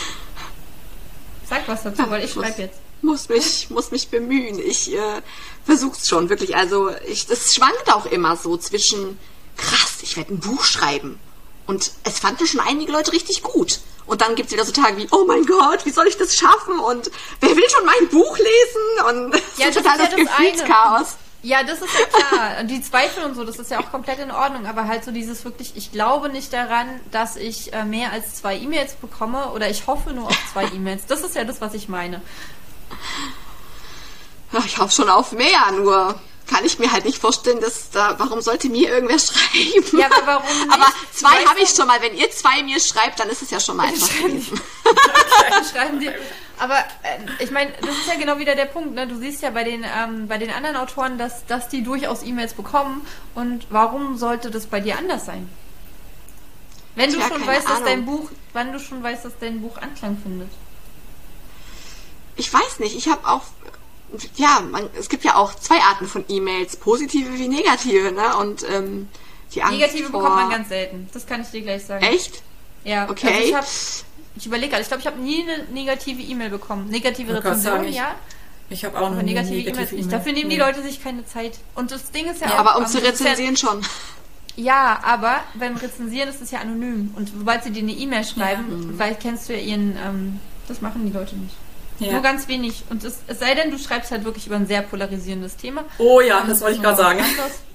Sag 1.49 1.67
was 1.67 1.83
dazu, 1.83 2.11
weil 2.11 2.25
ich 2.25 2.33
schreibe 2.33 2.63
jetzt 2.63 2.81
muss 3.03 3.29
mich, 3.29 3.71
muss 3.71 3.91
mich 3.91 4.09
bemühen. 4.09 4.59
Ich 4.59 4.93
äh, 4.93 5.23
versuch's 5.65 6.09
schon, 6.09 6.29
wirklich. 6.29 6.57
Also 6.57 6.91
ich, 7.07 7.27
das 7.27 7.55
schwankt 7.55 7.93
auch 7.93 8.07
immer 8.07 8.37
so 8.37 8.57
zwischen 8.57 9.19
krass, 9.57 9.99
ich 10.03 10.17
werde 10.17 10.35
ein 10.35 10.41
Buch 10.41 10.65
schreiben. 10.65 11.19
Und 11.67 11.93
es 12.05 12.19
fanden 12.21 12.47
schon 12.47 12.61
einige 12.61 12.93
Leute 12.93 13.13
richtig 13.13 13.43
gut. 13.43 13.81
Und 14.07 14.21
dann 14.21 14.37
gibt's 14.37 14.53
wieder 14.53 14.65
so 14.65 14.73
Tage 14.73 14.97
wie, 14.99 15.09
oh 15.11 15.25
mein 15.27 15.45
Gott, 15.47 15.85
wie 15.85 15.91
soll 15.91 16.07
ich 16.07 16.17
das 16.17 16.37
schaffen? 16.37 16.79
Und 16.79 17.11
wer 17.41 17.57
will 17.57 17.69
schon 17.69 17.85
mein 17.85 18.09
Buch 18.09 18.39
lesen? 18.39 19.09
Und 19.09 19.35
ja, 19.57 19.73
so 19.73 19.81
das 19.81 19.83
total 19.83 20.01
ist 20.01 20.01
ja 20.01 20.07
das 20.07 20.17
Gefühlschaos. 20.17 21.17
Ja, 21.43 21.63
das 21.63 21.81
ist 21.81 21.95
ja 21.99 22.07
klar. 22.07 22.61
Und 22.61 22.69
die 22.69 22.81
Zweifel 22.83 23.25
und 23.25 23.35
so, 23.35 23.45
das 23.45 23.59
ist 23.59 23.71
ja 23.71 23.81
auch 23.81 23.91
komplett 23.91 24.19
in 24.19 24.31
Ordnung. 24.31 24.67
Aber 24.67 24.87
halt 24.87 25.05
so 25.05 25.11
dieses 25.11 25.45
wirklich, 25.45 25.73
ich 25.77 25.93
glaube 25.93 26.29
nicht 26.29 26.53
daran, 26.53 27.01
dass 27.11 27.37
ich 27.37 27.73
äh, 27.73 27.85
mehr 27.85 28.13
als 28.13 28.37
zwei 28.37 28.57
E-Mails 28.57 28.95
bekomme 28.95 29.53
oder 29.53 29.69
ich 29.69 29.87
hoffe 29.87 30.13
nur 30.13 30.29
auf 30.29 30.53
zwei 30.53 30.65
E-Mails. 30.65 31.07
Das 31.07 31.23
ist 31.23 31.35
ja 31.35 31.45
das, 31.45 31.61
was 31.61 31.75
ich 31.75 31.89
meine. 31.89 32.23
Ich 34.65 34.79
hoffe 34.79 34.93
schon 34.93 35.09
auf 35.09 35.33
mehr, 35.33 35.71
nur 35.73 36.19
kann 36.47 36.65
ich 36.65 36.79
mir 36.79 36.93
halt 36.93 37.05
nicht 37.05 37.19
vorstellen, 37.19 37.61
dass 37.61 37.91
da, 37.91 38.15
warum 38.19 38.41
sollte 38.41 38.69
mir 38.69 38.89
irgendwer 38.89 39.19
schreiben? 39.19 39.99
Ja, 39.99 40.07
aber 40.07 40.27
warum 40.27 40.59
nicht? 40.67 40.73
Aber 40.73 40.87
zwei 41.13 41.45
habe 41.45 41.61
ich 41.61 41.71
schon 41.71 41.87
mal. 41.87 42.01
Wenn 42.01 42.17
ihr 42.17 42.31
zwei 42.31 42.63
mir 42.63 42.81
schreibt, 42.81 43.21
dann 43.21 43.29
ist 43.29 43.43
es 43.43 43.51
ja 43.51 43.61
schon 43.61 43.77
mal 43.77 43.89
einfach 43.89 44.09
gewesen. 44.09 44.61
schreiben 45.73 46.01
die. 46.01 46.11
Aber 46.59 46.79
äh, 46.79 47.43
ich 47.43 47.51
meine, 47.51 47.73
das 47.81 47.91
ist 47.91 48.07
ja 48.07 48.15
genau 48.15 48.39
wieder 48.39 48.55
der 48.55 48.67
Punkt. 48.67 48.95
Ne? 48.95 49.07
Du 49.07 49.17
siehst 49.19 49.43
ja 49.43 49.51
bei 49.51 49.65
den 49.65 49.85
ähm, 49.85 50.29
bei 50.29 50.39
den 50.39 50.51
anderen 50.51 50.77
Autoren, 50.77 51.19
dass, 51.19 51.45
dass 51.47 51.69
die 51.69 51.83
durchaus 51.83 52.23
E-Mails 52.23 52.55
bekommen. 52.55 53.07
Und 53.35 53.67
warum 53.71 54.17
sollte 54.17 54.51
das 54.51 54.67
bei 54.67 54.81
dir 54.81 54.97
anders 54.99 55.27
sein? 55.27 55.51
Wenn 56.95 57.13
du 57.13 57.19
Tja, 57.19 57.29
schon 57.29 57.47
weißt, 57.47 57.65
dass 57.65 57.73
Ahnung. 57.73 57.85
dein 57.85 58.07
Buch, 58.07 58.31
wann 58.55 58.73
du 58.73 58.79
schon 58.79 59.03
weißt, 59.03 59.25
dass 59.27 59.33
dein 59.39 59.61
Buch 59.61 59.77
Anklang 59.77 60.17
findet. 60.23 60.49
Ich 62.37 62.53
weiß 62.53 62.81
nicht, 62.81 62.97
ich 62.97 63.09
habe 63.09 63.27
auch, 63.29 63.43
ja, 64.37 64.61
man, 64.71 64.89
es 64.99 65.09
gibt 65.09 65.25
ja 65.25 65.37
auch 65.37 65.55
zwei 65.55 65.79
Arten 65.81 66.07
von 66.07 66.25
E-Mails, 66.29 66.77
positive 66.77 67.33
wie 67.35 67.49
negative, 67.49 68.13
ne? 68.13 68.37
Und 68.37 68.65
ähm, 68.71 69.09
die 69.55 69.63
Angst 69.63 69.79
Negative 69.79 70.11
vor... 70.11 70.21
bekommt 70.21 70.37
man 70.37 70.51
ganz 70.51 70.69
selten. 70.69 71.09
Das 71.13 71.27
kann 71.27 71.41
ich 71.43 71.49
dir 71.49 71.63
gleich 71.63 71.85
sagen. 71.85 72.05
Echt? 72.05 72.43
Ja, 72.85 73.09
Okay. 73.09 73.27
Also 73.29 73.41
ich 73.49 73.55
hab, 73.55 73.65
ich 74.37 74.47
überlege 74.47 74.69
gerade, 74.71 74.83
ich 74.83 74.89
glaube, 74.89 75.01
ich 75.01 75.07
habe 75.07 75.19
nie 75.21 75.43
eine 75.43 75.65
negative 75.73 76.21
E-Mail 76.23 76.51
bekommen. 76.51 76.89
Negative 76.91 77.35
Rezension, 77.35 77.91
ja, 77.93 78.15
Ich 78.69 78.85
habe 78.85 78.99
auch 79.01 79.11
noch 79.11 79.23
negative 79.23 79.55
negative 79.57 79.71
E-Mails 79.71 79.93
nicht. 79.93 80.01
E-Mail. 80.05 80.19
Dafür 80.19 80.33
nehmen 80.33 80.51
die. 80.51 80.57
Leute 80.57 80.83
sich 80.83 81.03
keine 81.03 81.25
Zeit. 81.27 81.59
Und 81.75 81.91
das 81.91 82.11
Ding 82.11 82.27
ist 82.27 82.41
ja, 82.43 82.49
Ja, 82.49 82.55
auch... 82.55 82.59
aber 82.59 82.77
um 82.77 82.83
ähm, 82.83 82.89
zu 82.89 82.99
ist 82.99 83.05
ja- 83.05 83.11
rezensieren 83.11 83.57
schon. 83.57 83.81
Ja, 84.59 85.01
aber 85.03 85.41
beim 85.55 85.77
Rezensieren 85.77 86.29
ist 86.31 86.41
es 86.41 86.51
ja 86.51 86.61
anonym. 86.61 87.13
Und 87.17 87.31
sobald 87.37 87.65
sie 87.65 87.71
dir 87.71 87.83
eine 87.83 87.93
E-Mail 87.93 88.25
schreiben, 88.25 88.95
vielleicht 88.97 89.21
kennst 89.21 89.49
du 89.49 89.53
ja 89.55 89.59
ihren, 89.61 89.97
ähm, 90.03 90.41
das 90.67 90.81
machen 90.81 91.05
die 91.07 91.13
Leute 91.13 91.37
nicht. 91.37 91.55
Ja. 91.99 92.13
Nur 92.13 92.23
ganz 92.23 92.49
wenig. 92.49 92.85
Und 92.91 93.05
es, 93.05 93.21
es 93.27 93.39
sei 93.39 93.55
denn, 93.55 93.71
du 93.71 93.79
schreibst 93.79 94.11
halt 94.11 94.25
wirklich 94.25 94.47
über 94.47 94.57
ein 94.57 94.67
sehr 94.67 94.83
polarisierendes 94.83 95.57
Thema. 95.57 95.85
Oh 95.99 96.21
ja, 96.21 96.43
das 96.47 96.61
wollte 96.61 96.77
ich 96.77 96.83
gerade 96.83 96.97
sagen. 96.97 97.21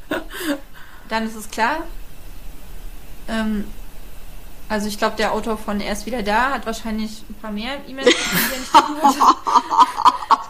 Dann 1.10 1.26
ist 1.26 1.36
es 1.36 1.50
klar. 1.50 1.84
Ähm, 3.28 3.66
also 4.70 4.88
ich 4.88 4.98
glaube, 4.98 5.18
der 5.18 5.34
Autor 5.34 5.58
von 5.58 5.82
Er 5.82 5.94
ist 5.94 6.06
wieder 6.06 6.24
da 6.24 6.52
hat 6.52 6.66
wahrscheinlich 6.66 7.24
ein 7.30 7.36
paar 7.42 7.52
mehr 7.52 7.78
E-Mails 7.88 8.10
die 8.10 8.14
er 8.14 8.60
nicht 8.60 8.74
hat. 8.74 10.50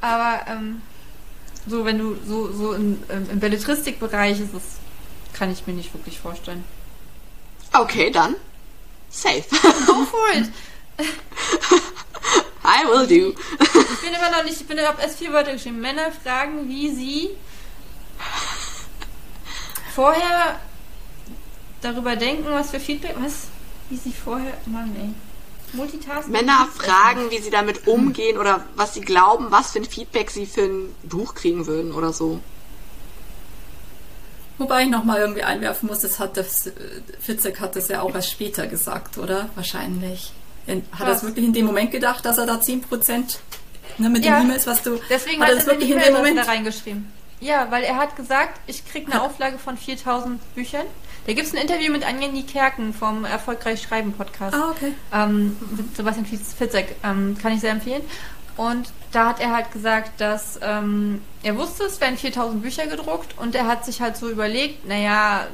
Aber 0.00 0.50
ähm, 0.50 0.82
so, 1.66 1.84
wenn 1.84 1.98
du 1.98 2.16
so, 2.26 2.52
so 2.52 2.74
im, 2.74 3.02
im 3.08 3.30
im 3.30 3.40
Belletristikbereich 3.40 4.38
ist 4.38 4.54
es, 4.54 4.62
kann 5.32 5.50
ich 5.50 5.66
mir 5.66 5.72
nicht 5.72 5.92
wirklich 5.94 6.20
vorstellen. 6.20 6.64
Okay, 7.72 8.10
dann. 8.10 8.36
Safe. 9.10 9.44
Go 9.86 10.04
for 10.04 10.28
it! 10.34 10.48
I 12.64 12.86
will 12.86 13.06
do. 13.06 13.34
Ich 13.60 14.00
bin 14.00 14.14
immer 14.14 14.30
noch 14.30 14.44
nicht, 14.44 14.60
ich 14.60 14.66
bin 14.66 14.78
auf 14.80 14.98
erst 15.00 15.18
vier 15.18 15.32
Wörter 15.32 15.52
geschrieben. 15.52 15.80
Männer 15.80 16.10
fragen, 16.12 16.68
wie 16.68 16.94
sie 16.94 17.30
vorher 19.94 20.58
darüber 21.80 22.16
denken, 22.16 22.46
was 22.50 22.70
für 22.70 22.80
Feedback, 22.80 23.14
was? 23.20 23.48
Wie 23.90 23.96
sie 23.96 24.12
vorher, 24.12 24.54
Mann, 24.66 24.94
ey. 24.96 25.10
Multitasking. 25.76 26.32
Männer 26.32 26.68
fragen, 26.72 27.30
wie 27.30 27.38
sie 27.38 27.50
damit 27.50 27.86
umgehen 27.86 28.38
oder 28.38 28.64
was 28.76 28.94
sie 28.94 29.00
glauben, 29.00 29.46
was 29.50 29.72
für 29.72 29.80
ein 29.80 29.84
Feedback 29.84 30.30
sie 30.30 30.46
für 30.46 30.62
ein 30.62 30.94
Buch 31.02 31.34
kriegen 31.34 31.66
würden 31.66 31.92
oder 31.92 32.12
so. 32.12 32.40
Wobei 34.56 34.84
ich 34.84 34.88
nochmal 34.88 35.20
irgendwie 35.20 35.42
einwerfen 35.42 35.88
muss, 35.88 35.98
das 35.98 36.20
hat 36.20 36.36
das, 36.36 36.68
äh, 36.68 36.72
Fitzek 37.20 37.60
hat 37.60 37.74
das 37.74 37.88
ja 37.88 38.02
auch 38.02 38.14
erst 38.14 38.30
später 38.30 38.68
gesagt, 38.68 39.18
oder? 39.18 39.50
Wahrscheinlich. 39.56 40.32
Hat 40.66 41.06
er 41.06 41.14
es 41.14 41.22
wirklich 41.22 41.44
in 41.44 41.52
dem 41.52 41.66
Moment 41.66 41.90
gedacht, 41.90 42.24
dass 42.24 42.38
er 42.38 42.46
da 42.46 42.54
10% 42.54 43.38
ne, 43.98 44.08
mit 44.10 44.24
Ja. 44.24 44.38
den 44.38 44.46
E-Mails, 44.48 44.66
was 44.66 44.82
du. 44.82 44.98
Deswegen 45.10 45.40
hat 45.40 45.48
hat 45.48 45.50
er 45.50 45.56
das 45.56 45.66
wirklich 45.66 45.90
in 45.90 45.98
dem 45.98 46.14
Moment. 46.14 46.38
da 46.38 46.42
reingeschrieben. 46.42 47.12
Ja, 47.40 47.66
weil 47.70 47.82
er 47.84 47.96
hat 47.96 48.16
gesagt, 48.16 48.58
ich 48.66 48.86
krieg 48.86 49.06
eine 49.10 49.20
Auflage 49.22 49.58
von 49.58 49.76
4000 49.76 50.40
Büchern. 50.54 50.86
Da 51.26 51.32
gibt 51.32 51.46
es 51.46 51.54
ein 51.54 51.60
Interview 51.60 51.90
mit 51.92 52.06
Anja 52.06 52.28
Niekerken 52.28 52.94
vom 52.94 53.24
Erfolgreich 53.24 53.82
Schreiben 53.82 54.12
Podcast. 54.12 54.54
Ah, 54.54 54.70
okay. 54.70 54.92
ähm, 55.12 55.56
mit 55.76 55.96
Sebastian 55.96 56.26
Fitzek, 56.26 56.96
ähm, 57.02 57.36
kann 57.40 57.52
ich 57.52 57.60
sehr 57.60 57.72
empfehlen. 57.72 58.02
Und 58.56 58.92
da 59.12 59.28
hat 59.30 59.40
er 59.40 59.52
halt 59.52 59.72
gesagt, 59.72 60.20
dass 60.20 60.58
ähm, 60.62 61.22
er 61.42 61.56
wusste, 61.56 61.84
es 61.84 62.00
werden 62.00 62.16
4000 62.16 62.62
Bücher 62.62 62.86
gedruckt 62.86 63.36
und 63.38 63.54
er 63.54 63.66
hat 63.66 63.84
sich 63.84 64.00
halt 64.00 64.16
so 64.16 64.28
überlegt, 64.30 64.86
naja, 64.86 65.46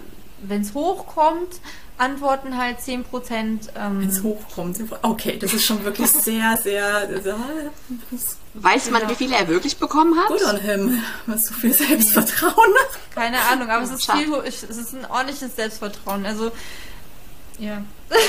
wenn 0.42 0.60
es 0.62 0.74
hochkommt, 0.74 1.60
antworten 2.00 2.56
halt 2.56 2.78
10%. 2.78 3.04
Ähm, 3.76 4.00
Wenn 4.00 4.08
es 4.08 4.22
hochkommt. 4.22 4.78
Okay, 5.02 5.38
das 5.38 5.52
ist 5.52 5.64
schon 5.64 5.84
wirklich 5.84 6.10
sehr, 6.10 6.56
sehr. 6.56 7.20
sehr 7.22 7.36
Weiß 8.54 8.90
man, 8.90 9.02
Genau. 9.02 9.12
wie 9.12 9.16
viele 9.16 9.36
er 9.36 9.46
wirklich 9.48 9.76
bekommen 9.76 10.18
hat? 10.18 10.28
gut 10.28 10.42
an 10.44 10.58
him. 10.60 11.02
Mit 11.26 11.44
so 11.44 11.54
viel 11.54 11.72
Selbstvertrauen. 11.72 12.54
keine 13.14 13.38
Ahnung, 13.42 13.68
aber 13.70 13.84
es 13.84 13.90
ist 13.90 14.10
viel, 14.10 14.32
es 14.44 14.62
ist 14.64 14.94
ein 14.94 15.04
ordentliches 15.08 15.54
Selbstvertrauen. 15.56 16.26
Also, 16.26 16.50
ja. 17.58 17.82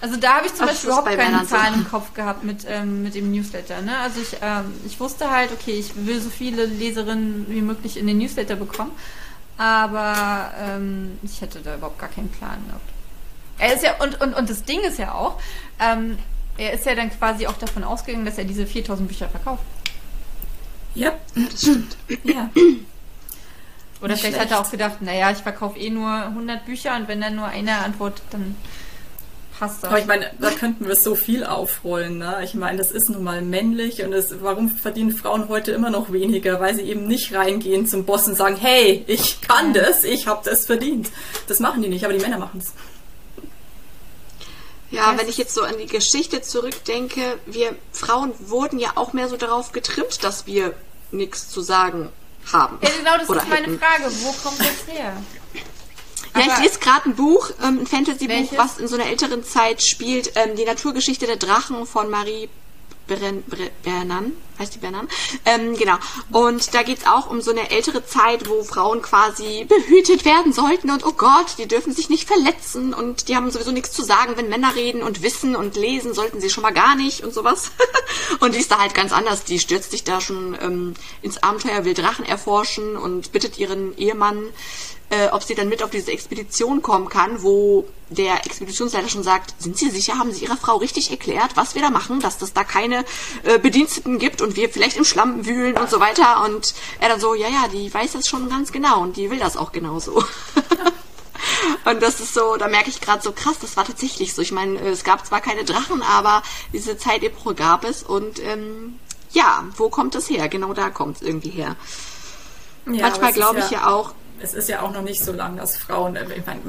Also 0.00 0.16
da 0.16 0.38
habe 0.38 0.46
ich 0.46 0.54
zum 0.54 0.64
Ach, 0.64 0.70
Beispiel 0.70 0.88
überhaupt 0.88 1.04
bei 1.06 1.14
keine 1.14 1.30
Männern 1.30 1.46
so. 1.46 1.54
Zahlen 1.54 1.74
im 1.74 1.88
Kopf 1.88 2.12
gehabt 2.12 2.42
mit, 2.42 2.64
ähm, 2.66 3.04
mit 3.04 3.14
dem 3.14 3.30
Newsletter. 3.30 3.82
Ne? 3.82 3.96
Also 3.98 4.20
ich, 4.20 4.36
ähm, 4.42 4.64
ich 4.84 4.98
wusste 4.98 5.30
halt, 5.30 5.52
okay, 5.52 5.78
ich 5.78 5.92
will 5.94 6.20
so 6.20 6.28
viele 6.28 6.64
Leserinnen 6.66 7.46
wie 7.48 7.60
möglich 7.60 7.96
in 7.96 8.08
den 8.08 8.18
Newsletter 8.18 8.56
bekommen, 8.56 8.90
aber 9.62 10.50
ähm, 10.58 11.20
ich 11.22 11.40
hätte 11.40 11.60
da 11.60 11.76
überhaupt 11.76 12.00
gar 12.00 12.08
keinen 12.08 12.28
Plan 12.30 12.58
gehabt. 12.66 12.82
Er 13.60 13.74
ist 13.74 13.84
ja, 13.84 13.94
und, 14.02 14.20
und, 14.20 14.34
und 14.34 14.50
das 14.50 14.64
Ding 14.64 14.80
ist 14.80 14.98
ja 14.98 15.14
auch, 15.14 15.38
ähm, 15.78 16.18
er 16.58 16.72
ist 16.72 16.84
ja 16.84 16.96
dann 16.96 17.10
quasi 17.10 17.46
auch 17.46 17.56
davon 17.58 17.84
ausgegangen, 17.84 18.24
dass 18.24 18.38
er 18.38 18.44
diese 18.44 18.66
4000 18.66 19.06
Bücher 19.06 19.28
verkauft. 19.28 19.62
Ja. 20.96 21.12
Das 21.36 21.60
stimmt. 21.60 21.96
Ja. 22.24 22.50
Oder 24.00 24.14
Nicht 24.14 24.20
vielleicht 24.20 24.40
hat 24.40 24.50
er 24.50 24.56
schlecht. 24.56 24.66
auch 24.66 24.70
gedacht, 24.72 25.00
naja, 25.00 25.30
ich 25.30 25.38
verkaufe 25.38 25.78
eh 25.78 25.90
nur 25.90 26.10
100 26.12 26.66
Bücher 26.66 26.96
und 26.96 27.06
wenn 27.06 27.20
dann 27.20 27.36
nur 27.36 27.46
einer 27.46 27.84
antwortet, 27.84 28.24
dann 28.30 28.56
passt 29.62 29.82
das. 29.82 29.90
Aber 29.90 29.98
ich 30.00 30.06
meine, 30.06 30.30
da 30.40 30.50
könnten 30.50 30.88
wir 30.88 30.96
so 30.96 31.14
viel 31.14 31.44
aufrollen. 31.44 32.18
Ne? 32.18 32.40
Ich 32.42 32.54
meine, 32.54 32.78
das 32.78 32.90
ist 32.90 33.08
nun 33.08 33.22
mal 33.22 33.42
männlich 33.42 34.02
und 34.02 34.12
es, 34.12 34.42
warum 34.42 34.68
verdienen 34.68 35.12
Frauen 35.12 35.48
heute 35.48 35.70
immer 35.70 35.90
noch 35.90 36.10
weniger? 36.12 36.60
Weil 36.60 36.74
sie 36.74 36.82
eben 36.82 37.06
nicht 37.06 37.32
reingehen 37.32 37.86
zum 37.86 38.04
Boss 38.04 38.26
und 38.26 38.34
sagen, 38.34 38.56
hey, 38.56 39.04
ich 39.06 39.40
kann 39.40 39.72
das, 39.72 40.02
ich 40.02 40.26
habe 40.26 40.42
das 40.44 40.66
verdient. 40.66 41.10
Das 41.46 41.60
machen 41.60 41.80
die 41.80 41.88
nicht, 41.88 42.04
aber 42.04 42.12
die 42.12 42.18
Männer 42.20 42.38
machen 42.38 42.60
es. 42.60 42.72
Ja, 44.90 45.16
wenn 45.16 45.28
ich 45.28 45.38
jetzt 45.38 45.54
so 45.54 45.62
an 45.62 45.78
die 45.78 45.86
Geschichte 45.86 46.42
zurückdenke, 46.42 47.38
wir 47.46 47.74
Frauen 47.92 48.32
wurden 48.40 48.78
ja 48.78 48.90
auch 48.96 49.12
mehr 49.12 49.28
so 49.28 49.36
darauf 49.36 49.72
getrimmt, 49.72 50.24
dass 50.24 50.46
wir 50.46 50.74
nichts 51.12 51.48
zu 51.48 51.60
sagen 51.60 52.10
haben. 52.52 52.78
ja, 52.82 52.90
genau, 52.98 53.16
das 53.16 53.30
Oder 53.30 53.42
ist 53.42 53.48
meine 53.48 53.66
hätten. 53.66 53.78
Frage. 53.78 54.12
Wo 54.22 54.32
kommt 54.32 54.58
das 54.58 54.92
her? 54.92 55.16
Ja, 56.34 56.40
ich 56.40 56.58
lese 56.62 56.78
gerade 56.78 57.10
ein 57.10 57.14
Buch, 57.14 57.50
ähm, 57.62 57.80
ein 57.80 57.86
Fantasy-Buch, 57.86 58.52
was 58.56 58.78
in 58.78 58.88
so 58.88 58.94
einer 58.94 59.06
älteren 59.06 59.44
Zeit 59.44 59.82
spielt. 59.82 60.32
Ähm, 60.34 60.56
die 60.56 60.64
Naturgeschichte 60.64 61.26
der 61.26 61.36
Drachen 61.36 61.86
von 61.86 62.10
Marie 62.10 62.48
Bren, 63.06 63.42
Bre, 63.42 63.70
Bernan. 63.82 64.32
Heißt 64.58 64.74
die 64.74 64.78
Bernan? 64.78 65.08
Ähm, 65.44 65.74
genau. 65.76 65.96
Und 66.30 66.72
da 66.74 66.82
geht's 66.82 67.06
auch 67.06 67.28
um 67.28 67.40
so 67.40 67.50
eine 67.50 67.70
ältere 67.70 68.06
Zeit, 68.06 68.48
wo 68.48 68.62
Frauen 68.62 69.02
quasi 69.02 69.64
behütet 69.64 70.24
werden 70.24 70.52
sollten 70.52 70.90
und 70.90 71.04
oh 71.04 71.12
Gott, 71.12 71.56
die 71.58 71.66
dürfen 71.66 71.92
sich 71.92 72.10
nicht 72.10 72.28
verletzen 72.28 72.94
und 72.94 73.28
die 73.28 73.34
haben 73.34 73.50
sowieso 73.50 73.72
nichts 73.72 73.92
zu 73.92 74.04
sagen, 74.04 74.36
wenn 74.36 74.48
Männer 74.48 74.74
reden 74.76 75.02
und 75.02 75.22
wissen 75.22 75.56
und 75.56 75.76
lesen 75.76 76.14
sollten 76.14 76.40
sie 76.40 76.50
schon 76.50 76.62
mal 76.62 76.72
gar 76.72 76.94
nicht 76.94 77.24
und 77.24 77.34
sowas. 77.34 77.72
und 78.40 78.54
die 78.54 78.60
ist 78.60 78.70
da 78.70 78.78
halt 78.78 78.94
ganz 78.94 79.12
anders. 79.12 79.44
Die 79.44 79.58
stürzt 79.58 79.90
sich 79.90 80.04
da 80.04 80.20
schon 80.20 80.56
ähm, 80.60 80.94
ins 81.22 81.42
Abenteuer, 81.42 81.84
will 81.84 81.94
Drachen 81.94 82.24
erforschen 82.24 82.96
und 82.96 83.32
bittet 83.32 83.58
ihren 83.58 83.96
Ehemann, 83.98 84.44
äh, 85.12 85.28
ob 85.28 85.42
sie 85.42 85.54
dann 85.54 85.68
mit 85.68 85.82
auf 85.82 85.90
diese 85.90 86.10
Expedition 86.10 86.80
kommen 86.80 87.10
kann, 87.10 87.42
wo 87.42 87.86
der 88.08 88.46
Expeditionsleiter 88.46 89.10
schon 89.10 89.22
sagt, 89.22 89.54
sind 89.58 89.76
Sie 89.76 89.90
sicher, 89.90 90.18
haben 90.18 90.32
Sie 90.32 90.44
Ihrer 90.44 90.56
Frau 90.56 90.76
richtig 90.76 91.10
erklärt, 91.10 91.50
was 91.54 91.74
wir 91.74 91.82
da 91.82 91.90
machen, 91.90 92.20
dass 92.20 92.40
es 92.40 92.54
da 92.54 92.64
keine 92.64 93.04
äh, 93.42 93.58
Bediensteten 93.58 94.18
gibt 94.18 94.40
und 94.40 94.56
wir 94.56 94.70
vielleicht 94.70 94.96
im 94.96 95.04
Schlamm 95.04 95.44
wühlen 95.44 95.76
und 95.76 95.90
so 95.90 96.00
weiter. 96.00 96.42
Und 96.44 96.74
er 96.98 97.10
dann 97.10 97.20
so, 97.20 97.34
ja, 97.34 97.48
ja, 97.48 97.68
die 97.68 97.92
weiß 97.92 98.12
das 98.12 98.26
schon 98.26 98.48
ganz 98.48 98.72
genau 98.72 99.02
und 99.02 99.18
die 99.18 99.30
will 99.30 99.38
das 99.38 99.58
auch 99.58 99.72
genauso. 99.72 100.24
Und 101.84 102.02
das 102.02 102.20
ist 102.20 102.34
so, 102.34 102.56
da 102.56 102.68
merke 102.68 102.88
ich 102.88 103.00
gerade 103.00 103.22
so 103.22 103.32
krass, 103.32 103.58
das 103.60 103.76
war 103.76 103.84
tatsächlich 103.84 104.34
so. 104.34 104.42
Ich 104.42 104.52
meine, 104.52 104.78
es 104.80 105.02
gab 105.02 105.26
zwar 105.26 105.40
keine 105.40 105.64
Drachen, 105.64 106.02
aber 106.02 106.42
diese 106.72 106.96
Zeitepoche 106.96 107.54
gab 107.54 107.84
es 107.84 108.02
und 108.02 108.40
ähm, 108.40 108.98
ja, 109.32 109.64
wo 109.76 109.88
kommt 109.88 110.14
das 110.14 110.30
her? 110.30 110.48
Genau 110.48 110.72
da 110.72 110.90
kommt 110.90 111.16
es 111.16 111.22
irgendwie 111.22 111.50
her. 111.50 111.76
Ja, 112.86 113.02
Manchmal 113.02 113.32
glaube 113.32 113.60
ich 113.60 113.70
ja 113.70 113.88
auch, 113.88 114.12
Es 114.40 114.54
ist 114.54 114.68
ja 114.68 114.82
auch 114.82 114.92
noch 114.92 115.02
nicht 115.02 115.24
so 115.24 115.32
lang, 115.32 115.56
dass 115.56 115.76
Frauen, 115.76 116.16
äh, 116.16 116.24
ich 116.34 116.46
meine, 116.46 116.60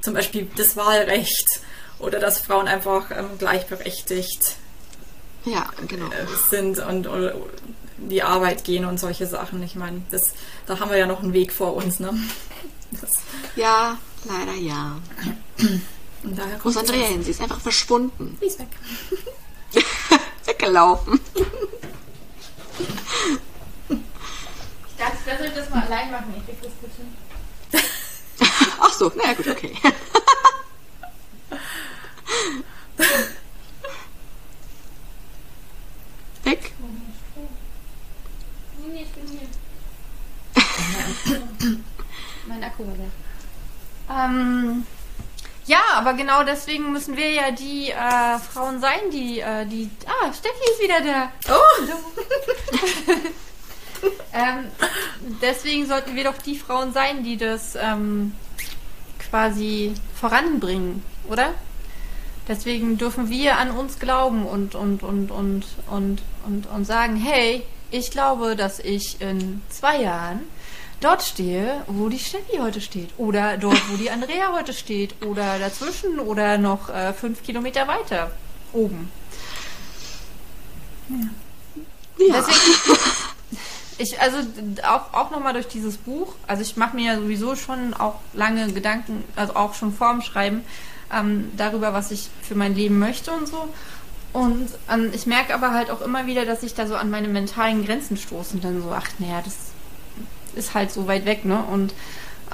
zum 0.00 0.14
Beispiel 0.14 0.48
das 0.56 0.76
Wahlrecht 0.76 1.60
oder 1.98 2.18
dass 2.18 2.40
Frauen 2.40 2.68
einfach 2.68 3.10
ähm, 3.10 3.38
gleichberechtigt 3.38 4.56
ja, 5.44 5.68
genau. 5.86 6.06
äh, 6.06 6.26
sind 6.50 6.78
und 6.78 7.06
äh, 7.06 7.32
die 7.98 8.22
Arbeit 8.22 8.64
gehen 8.64 8.84
und 8.84 8.98
solche 8.98 9.26
Sachen. 9.26 9.62
Ich 9.62 9.74
meine, 9.74 10.02
das, 10.10 10.30
da 10.66 10.80
haben 10.80 10.90
wir 10.90 10.98
ja 10.98 11.06
noch 11.06 11.22
einen 11.22 11.32
Weg 11.32 11.52
vor 11.52 11.74
uns, 11.74 12.00
ne? 12.00 12.14
Das, 13.00 13.18
Ja, 13.56 13.98
leider 14.24 14.54
ja. 14.54 14.96
und 16.22 16.38
daher 16.38 16.56
Wo 16.56 16.62
kommt 16.62 16.76
ist 16.76 16.80
Andrea 16.80 17.06
hin? 17.06 17.22
Sie 17.22 17.30
ist 17.30 17.40
einfach 17.40 17.60
verschwunden. 17.60 18.38
Die 18.40 18.46
ist 18.46 18.58
weg. 18.58 18.68
Weggelaufen. 20.46 21.20
Ich 25.00 25.06
dachte, 25.06 25.16
ich 25.32 25.38
soll 25.38 25.49
das 25.60 25.70
mal 25.70 25.82
allein 25.82 26.10
machen. 26.10 26.34
Ich 26.36 26.44
krieg 26.46 26.56
das 26.62 26.72
bitte. 26.80 27.02
Ach 28.80 28.92
so, 28.92 29.12
naja 29.14 29.34
gut, 29.34 29.48
okay. 29.48 29.76
Weg? 36.44 36.72
Nee, 38.78 38.86
nee, 38.92 39.02
ich 39.02 39.10
bin 39.10 39.26
hier. 39.28 39.46
mein 42.46 42.64
Akku 42.64 42.86
war 42.86 42.94
leer. 42.96 43.10
Ähm, 44.08 44.86
ja, 45.66 45.82
aber 45.94 46.14
genau 46.14 46.42
deswegen 46.42 46.90
müssen 46.92 47.16
wir 47.16 47.30
ja 47.30 47.50
die 47.50 47.90
äh, 47.90 48.38
Frauen 48.38 48.80
sein, 48.80 49.10
die, 49.12 49.40
äh, 49.40 49.66
die. 49.66 49.90
Ah, 50.06 50.32
Steffi 50.32 50.64
ist 50.72 50.80
wieder 50.82 51.00
da. 51.02 51.30
Oh! 51.48 51.84
Ähm, 54.32 54.66
deswegen 55.42 55.86
sollten 55.86 56.14
wir 56.14 56.24
doch 56.24 56.38
die 56.38 56.56
Frauen 56.56 56.92
sein, 56.92 57.24
die 57.24 57.36
das 57.36 57.76
ähm, 57.76 58.32
quasi 59.18 59.94
voranbringen, 60.14 61.02
oder? 61.28 61.54
Deswegen 62.48 62.98
dürfen 62.98 63.30
wir 63.30 63.58
an 63.58 63.70
uns 63.70 63.98
glauben 63.98 64.44
und, 64.44 64.74
und, 64.74 65.02
und, 65.02 65.30
und, 65.30 65.64
und, 65.88 66.22
und, 66.46 66.66
und 66.66 66.84
sagen, 66.84 67.16
hey, 67.16 67.62
ich 67.90 68.10
glaube, 68.10 68.56
dass 68.56 68.78
ich 68.78 69.20
in 69.20 69.62
zwei 69.68 70.02
Jahren 70.02 70.40
dort 71.00 71.22
stehe, 71.22 71.82
wo 71.86 72.08
die 72.08 72.18
Steffi 72.18 72.58
heute 72.58 72.80
steht. 72.80 73.10
Oder 73.16 73.56
dort, 73.56 73.80
wo 73.90 73.96
die 73.96 74.10
Andrea 74.10 74.52
heute 74.52 74.72
steht. 74.72 75.14
Oder 75.24 75.58
dazwischen 75.58 76.18
oder 76.18 76.58
noch 76.58 76.88
äh, 76.88 77.12
fünf 77.12 77.42
Kilometer 77.42 77.88
weiter 77.88 78.30
oben. 78.72 79.10
Ja. 81.08 81.28
Deswegen, 82.18 82.98
ich, 84.00 84.20
also 84.20 84.38
auch, 84.82 85.12
auch 85.12 85.30
nochmal 85.30 85.52
durch 85.52 85.68
dieses 85.68 85.98
Buch, 85.98 86.34
also 86.46 86.62
ich 86.62 86.76
mache 86.76 86.96
mir 86.96 87.12
ja 87.12 87.20
sowieso 87.20 87.54
schon 87.54 87.92
auch 87.92 88.14
lange 88.32 88.72
Gedanken, 88.72 89.24
also 89.36 89.54
auch 89.54 89.74
schon 89.74 89.92
vorm 89.92 90.22
Schreiben, 90.22 90.62
ähm, 91.14 91.50
darüber, 91.56 91.92
was 91.92 92.10
ich 92.10 92.30
für 92.42 92.54
mein 92.54 92.74
Leben 92.74 92.98
möchte 92.98 93.30
und 93.30 93.46
so. 93.46 93.68
Und 94.32 94.68
ähm, 94.90 95.10
ich 95.12 95.26
merke 95.26 95.54
aber 95.54 95.72
halt 95.72 95.90
auch 95.90 96.00
immer 96.00 96.26
wieder, 96.26 96.46
dass 96.46 96.62
ich 96.62 96.74
da 96.74 96.86
so 96.86 96.96
an 96.96 97.10
meine 97.10 97.28
mentalen 97.28 97.84
Grenzen 97.84 98.16
stoße 98.16 98.54
und 98.54 98.64
dann 98.64 98.82
so, 98.82 98.90
ach 98.90 99.08
naja, 99.18 99.42
das 99.44 99.56
ist 100.54 100.72
halt 100.72 100.90
so 100.92 101.06
weit 101.06 101.26
weg, 101.26 101.44
ne? 101.44 101.62
Und 101.62 101.92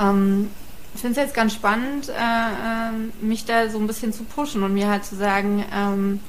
ähm, 0.00 0.50
ich 0.94 1.02
finde 1.02 1.20
es 1.20 1.26
jetzt 1.26 1.34
ganz 1.34 1.52
spannend, 1.52 2.08
äh, 2.08 2.12
ähm, 2.12 3.12
mich 3.20 3.44
da 3.44 3.68
so 3.68 3.78
ein 3.78 3.86
bisschen 3.86 4.12
zu 4.12 4.24
pushen 4.24 4.62
und 4.62 4.74
mir 4.74 4.88
halt 4.88 5.04
zu 5.04 5.14
sagen, 5.14 5.64
ähm, 5.72 6.20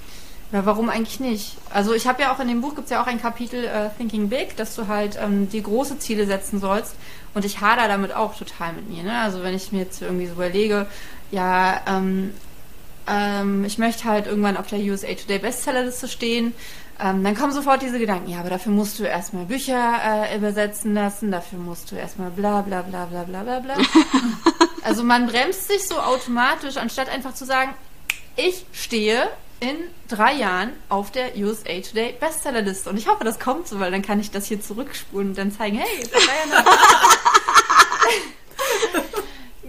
ja, 0.52 0.66
warum 0.66 0.90
eigentlich 0.90 1.20
nicht? 1.20 1.58
Also 1.74 1.94
ich 1.94 2.08
habe 2.08 2.22
ja 2.22 2.34
auch 2.34 2.40
in 2.40 2.48
dem 2.48 2.62
Buch 2.62 2.76
gibt's 2.76 2.90
ja 2.90 3.02
auch 3.02 3.08
ein 3.08 3.22
Kapitel 3.22 3.66
äh, 3.66 3.90
Thinking 3.98 4.30
Big, 4.30 4.56
dass 4.56 4.76
du 4.76 4.88
halt 4.88 5.18
ähm, 5.22 5.50
die 5.50 5.62
große 5.62 6.00
Ziele 6.00 6.26
setzen 6.26 6.60
sollst. 6.60 6.96
Und 7.34 7.44
ich 7.44 7.60
hader 7.60 7.88
damit 7.88 8.16
auch 8.16 8.36
total 8.36 8.74
mit 8.74 8.90
mir. 8.90 9.04
Ne? 9.04 9.20
Also 9.20 9.44
wenn 9.44 9.54
ich 9.54 9.72
mir 9.72 9.80
jetzt 9.80 10.02
irgendwie 10.02 10.28
so 10.28 10.34
überlege, 10.34 10.88
ja, 11.32 11.82
ähm, 11.86 12.34
ähm, 13.08 13.66
ich 13.66 13.78
möchte 13.78 14.06
halt 14.06 14.28
irgendwann 14.28 14.58
auf 14.58 14.68
der 14.68 14.80
USA 14.80 15.08
Today 15.14 15.40
Bestsellerliste 15.40 16.08
stehen, 16.08 16.54
ähm, 17.00 17.24
dann 17.24 17.36
kommen 17.36 17.54
sofort 17.54 17.82
diese 17.82 18.00
Gedanken, 18.00 18.30
ja, 18.30 18.40
aber 18.40 18.50
dafür 18.50 18.72
musst 18.72 18.98
du 18.98 19.04
erstmal 19.04 19.46
Bücher 19.46 20.00
äh, 20.04 20.36
übersetzen 20.36 20.96
lassen, 20.96 21.30
dafür 21.30 21.60
musst 21.60 21.92
du 21.92 21.96
erstmal 21.96 22.32
bla 22.32 22.62
bla 22.62 22.82
bla 22.82 23.06
bla 23.06 23.24
bla 23.24 23.44
bla 23.44 23.60
bla. 23.60 23.76
also 24.84 25.04
man 25.04 25.28
bremst 25.28 25.68
sich 25.68 25.88
so 25.88 26.00
automatisch, 26.00 26.78
anstatt 26.78 27.10
einfach 27.10 27.36
zu 27.36 27.46
sagen, 27.46 27.74
ich 28.36 28.66
stehe 28.72 29.28
in 29.60 29.76
drei 30.08 30.34
Jahren 30.34 30.74
auf 30.90 31.12
der 31.12 31.36
USA 31.38 31.80
Today 31.82 32.16
Bestsellerliste. 32.20 32.90
Und 32.90 32.98
ich 32.98 33.08
hoffe, 33.08 33.24
das 33.24 33.40
kommt 33.40 33.68
so, 33.68 33.80
weil 33.80 33.92
dann 33.92 34.02
kann 34.02 34.20
ich 34.20 34.32
das 34.32 34.46
hier 34.46 34.62
zurückspulen 34.62 35.30
und 35.30 35.38
dann 35.38 35.52
zeigen, 35.52 35.78
hey, 35.78 36.06
vor 36.06 36.20
drei 36.20 36.50
Jahren. 36.50 36.66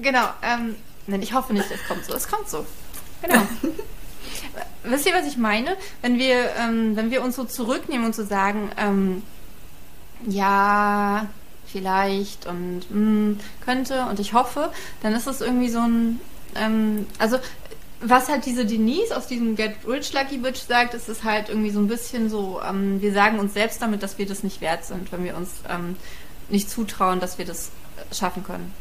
genau. 0.02 0.28
Ähm, 0.42 0.76
nein, 1.06 1.22
ich 1.22 1.32
hoffe 1.32 1.52
nicht, 1.52 1.70
es 1.70 1.86
kommt 1.86 2.04
so. 2.04 2.14
Es 2.14 2.28
kommt 2.28 2.48
so. 2.48 2.66
Genau. 3.22 3.42
Wisst 4.84 5.06
ihr, 5.06 5.14
was 5.14 5.26
ich 5.26 5.36
meine? 5.36 5.76
Wenn 6.02 6.18
wir, 6.18 6.54
ähm, 6.56 6.96
wenn 6.96 7.10
wir 7.10 7.22
uns 7.22 7.36
so 7.36 7.44
zurücknehmen 7.44 8.06
und 8.06 8.14
so 8.14 8.24
sagen, 8.24 8.70
ähm, 8.76 9.22
ja, 10.26 11.26
vielleicht 11.66 12.46
und 12.46 12.82
mh, 12.90 13.36
könnte 13.64 14.06
und 14.06 14.20
ich 14.20 14.32
hoffe, 14.32 14.72
dann 15.02 15.14
ist 15.14 15.26
es 15.26 15.40
irgendwie 15.40 15.68
so 15.68 15.80
ein, 15.80 16.20
ähm, 16.54 17.06
also 17.18 17.38
was 18.00 18.28
halt 18.28 18.46
diese 18.46 18.64
Denise 18.64 19.16
aus 19.16 19.26
diesem 19.26 19.56
Get 19.56 19.76
Rich 19.86 20.12
Lucky 20.12 20.38
Bitch 20.38 20.60
sagt, 20.66 20.94
ist 20.94 21.08
es 21.08 21.24
halt 21.24 21.48
irgendwie 21.48 21.70
so 21.70 21.80
ein 21.80 21.88
bisschen 21.88 22.30
so, 22.30 22.60
ähm, 22.62 23.00
wir 23.00 23.12
sagen 23.12 23.38
uns 23.38 23.54
selbst 23.54 23.82
damit, 23.82 24.02
dass 24.02 24.18
wir 24.18 24.26
das 24.26 24.42
nicht 24.42 24.60
wert 24.60 24.84
sind, 24.84 25.10
wenn 25.10 25.24
wir 25.24 25.36
uns 25.36 25.50
ähm, 25.68 25.96
nicht 26.48 26.70
zutrauen, 26.70 27.20
dass 27.20 27.38
wir 27.38 27.44
das 27.44 27.70
schaffen 28.12 28.44
können. 28.44 28.72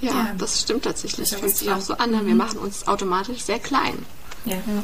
Ja, 0.00 0.10
ja. 0.10 0.34
das 0.36 0.60
stimmt 0.60 0.84
tatsächlich. 0.84 1.30
Das 1.30 1.40
fühlt 1.40 1.56
sich 1.56 1.70
auch 1.70 1.80
so 1.80 1.94
an, 1.94 2.12
wir 2.12 2.20
mhm. 2.20 2.36
machen 2.36 2.58
uns 2.58 2.86
automatisch 2.86 3.40
sehr 3.40 3.58
klein. 3.58 4.04
Ja. 4.44 4.54
ja. 4.54 4.82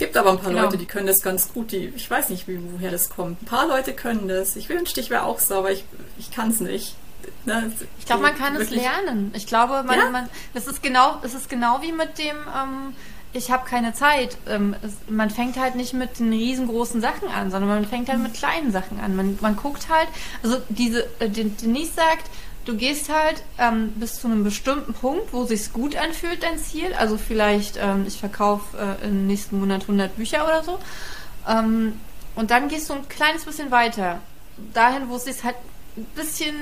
gibt 0.00 0.16
aber 0.16 0.30
ein 0.30 0.38
paar 0.38 0.50
genau. 0.50 0.64
Leute, 0.64 0.78
die 0.78 0.86
können 0.86 1.06
das 1.06 1.22
ganz 1.22 1.52
gut. 1.52 1.72
Die, 1.72 1.92
ich 1.94 2.10
weiß 2.10 2.30
nicht, 2.30 2.48
wie, 2.48 2.58
woher 2.72 2.90
das 2.90 3.10
kommt. 3.10 3.42
Ein 3.42 3.44
paar 3.44 3.68
Leute 3.68 3.92
können 3.92 4.28
das. 4.28 4.56
Ich 4.56 4.68
wünschte, 4.70 4.98
ich 4.98 5.10
wäre 5.10 5.24
auch 5.24 5.38
so, 5.38 5.56
aber 5.56 5.70
ich, 5.70 5.84
ich 6.18 6.30
kann 6.30 6.48
es 6.50 6.60
nicht. 6.60 6.96
Ne, 7.44 7.72
ich 7.98 8.06
glaube, 8.06 8.22
man 8.22 8.36
kann 8.36 8.56
es 8.56 8.70
lernen. 8.70 9.32
Ich 9.34 9.46
glaube, 9.46 9.82
man, 9.82 9.98
ja? 9.98 10.10
man, 10.10 10.28
das 10.54 10.66
ist 10.66 10.82
genau, 10.82 11.16
das 11.22 11.34
ist 11.34 11.48
genau 11.48 11.80
wie 11.82 11.92
mit 11.92 12.18
dem, 12.18 12.36
ähm, 12.36 12.94
ich 13.32 13.50
habe 13.50 13.68
keine 13.68 13.92
Zeit. 13.92 14.36
Ähm, 14.48 14.74
es, 14.82 14.92
man 15.08 15.30
fängt 15.30 15.58
halt 15.58 15.74
nicht 15.74 15.94
mit 15.94 16.18
den 16.18 16.32
riesengroßen 16.32 17.00
Sachen 17.00 17.28
an, 17.28 17.50
sondern 17.50 17.70
man 17.70 17.86
fängt 17.86 18.08
halt 18.08 18.20
mit 18.20 18.34
kleinen 18.34 18.72
Sachen 18.72 19.00
an. 19.00 19.16
Man, 19.16 19.38
man 19.40 19.56
guckt 19.56 19.88
halt, 19.88 20.08
also 20.42 20.58
diese, 20.68 21.06
äh, 21.20 21.28
Denise 21.28 21.94
sagt, 21.94 22.30
du 22.64 22.76
gehst 22.76 23.08
halt 23.08 23.42
ähm, 23.58 23.92
bis 23.96 24.20
zu 24.20 24.28
einem 24.28 24.44
bestimmten 24.44 24.94
Punkt, 24.94 25.32
wo 25.32 25.44
sich's 25.44 25.72
gut 25.72 25.96
anfühlt, 25.96 26.42
dein 26.42 26.58
Ziel. 26.58 26.92
Also 26.94 27.16
vielleicht, 27.16 27.78
ähm, 27.80 28.04
ich 28.06 28.18
verkaufe 28.18 28.96
äh, 29.02 29.06
im 29.06 29.26
nächsten 29.26 29.58
Monat 29.60 29.82
100 29.82 30.16
Bücher 30.16 30.44
oder 30.44 30.62
so. 30.62 30.78
Ähm, 31.48 31.94
und 32.34 32.50
dann 32.50 32.68
gehst 32.68 32.88
du 32.90 32.94
ein 32.94 33.08
kleines 33.08 33.44
bisschen 33.44 33.70
weiter. 33.70 34.20
Dahin, 34.74 35.08
wo 35.08 35.16
es 35.16 35.24
sich 35.24 35.42
halt 35.42 35.56
ein 35.96 36.04
bisschen 36.14 36.54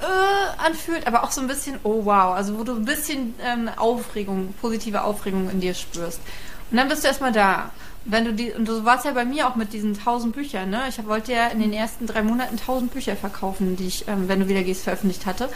äh, 0.00 0.66
anfühlt, 0.66 1.06
aber 1.06 1.24
auch 1.24 1.30
so 1.30 1.40
ein 1.40 1.46
bisschen, 1.46 1.78
oh 1.82 2.04
wow, 2.04 2.34
also 2.34 2.58
wo 2.58 2.64
du 2.64 2.74
ein 2.74 2.84
bisschen 2.84 3.34
ähm, 3.42 3.70
Aufregung, 3.76 4.54
positive 4.60 5.02
Aufregung 5.02 5.50
in 5.50 5.60
dir 5.60 5.74
spürst. 5.74 6.20
Und 6.70 6.76
dann 6.76 6.88
bist 6.88 7.04
du 7.04 7.08
erstmal 7.08 7.32
da. 7.32 7.70
Wenn 8.04 8.24
du 8.24 8.32
die, 8.32 8.52
und 8.52 8.68
du 8.68 8.84
warst 8.84 9.04
ja 9.04 9.12
bei 9.12 9.24
mir 9.24 9.48
auch 9.48 9.56
mit 9.56 9.72
diesen 9.72 9.98
tausend 9.98 10.34
Büchern, 10.34 10.70
ne? 10.70 10.82
Ich 10.88 11.04
wollte 11.06 11.32
ja 11.32 11.48
in 11.48 11.58
den 11.58 11.72
ersten 11.72 12.06
drei 12.06 12.22
Monaten 12.22 12.56
tausend 12.56 12.92
Bücher 12.92 13.16
verkaufen, 13.16 13.76
die 13.76 13.88
ich, 13.88 14.06
ähm, 14.06 14.28
wenn 14.28 14.38
du 14.38 14.48
wieder 14.48 14.62
gehst, 14.62 14.84
veröffentlicht 14.84 15.26
hatte. 15.26 15.48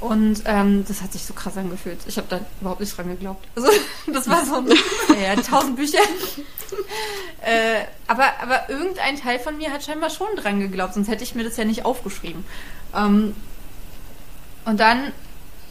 Und 0.00 0.42
ähm, 0.44 0.84
das 0.86 1.02
hat 1.02 1.12
sich 1.12 1.24
so 1.24 1.34
krass 1.34 1.56
angefühlt. 1.56 1.98
Ich 2.06 2.18
habe 2.18 2.28
da 2.28 2.40
überhaupt 2.60 2.80
nicht 2.80 2.96
dran 2.96 3.08
geglaubt. 3.08 3.46
Also 3.56 3.68
das 4.06 4.28
war 4.28 4.44
so 4.44 4.56
ein, 4.56 4.68
ja, 5.22 5.34
tausend 5.36 5.76
Bücher. 5.76 5.98
äh, 7.40 7.84
aber, 8.06 8.26
aber 8.40 8.68
irgendein 8.68 9.16
Teil 9.18 9.38
von 9.38 9.56
mir 9.56 9.72
hat 9.72 9.82
scheinbar 9.82 10.10
schon 10.10 10.28
dran 10.36 10.60
geglaubt, 10.60 10.94
sonst 10.94 11.08
hätte 11.08 11.24
ich 11.24 11.34
mir 11.34 11.44
das 11.44 11.56
ja 11.56 11.64
nicht 11.64 11.84
aufgeschrieben. 11.84 12.44
Ähm, 12.94 13.34
und 14.68 14.78
dann, 14.80 15.12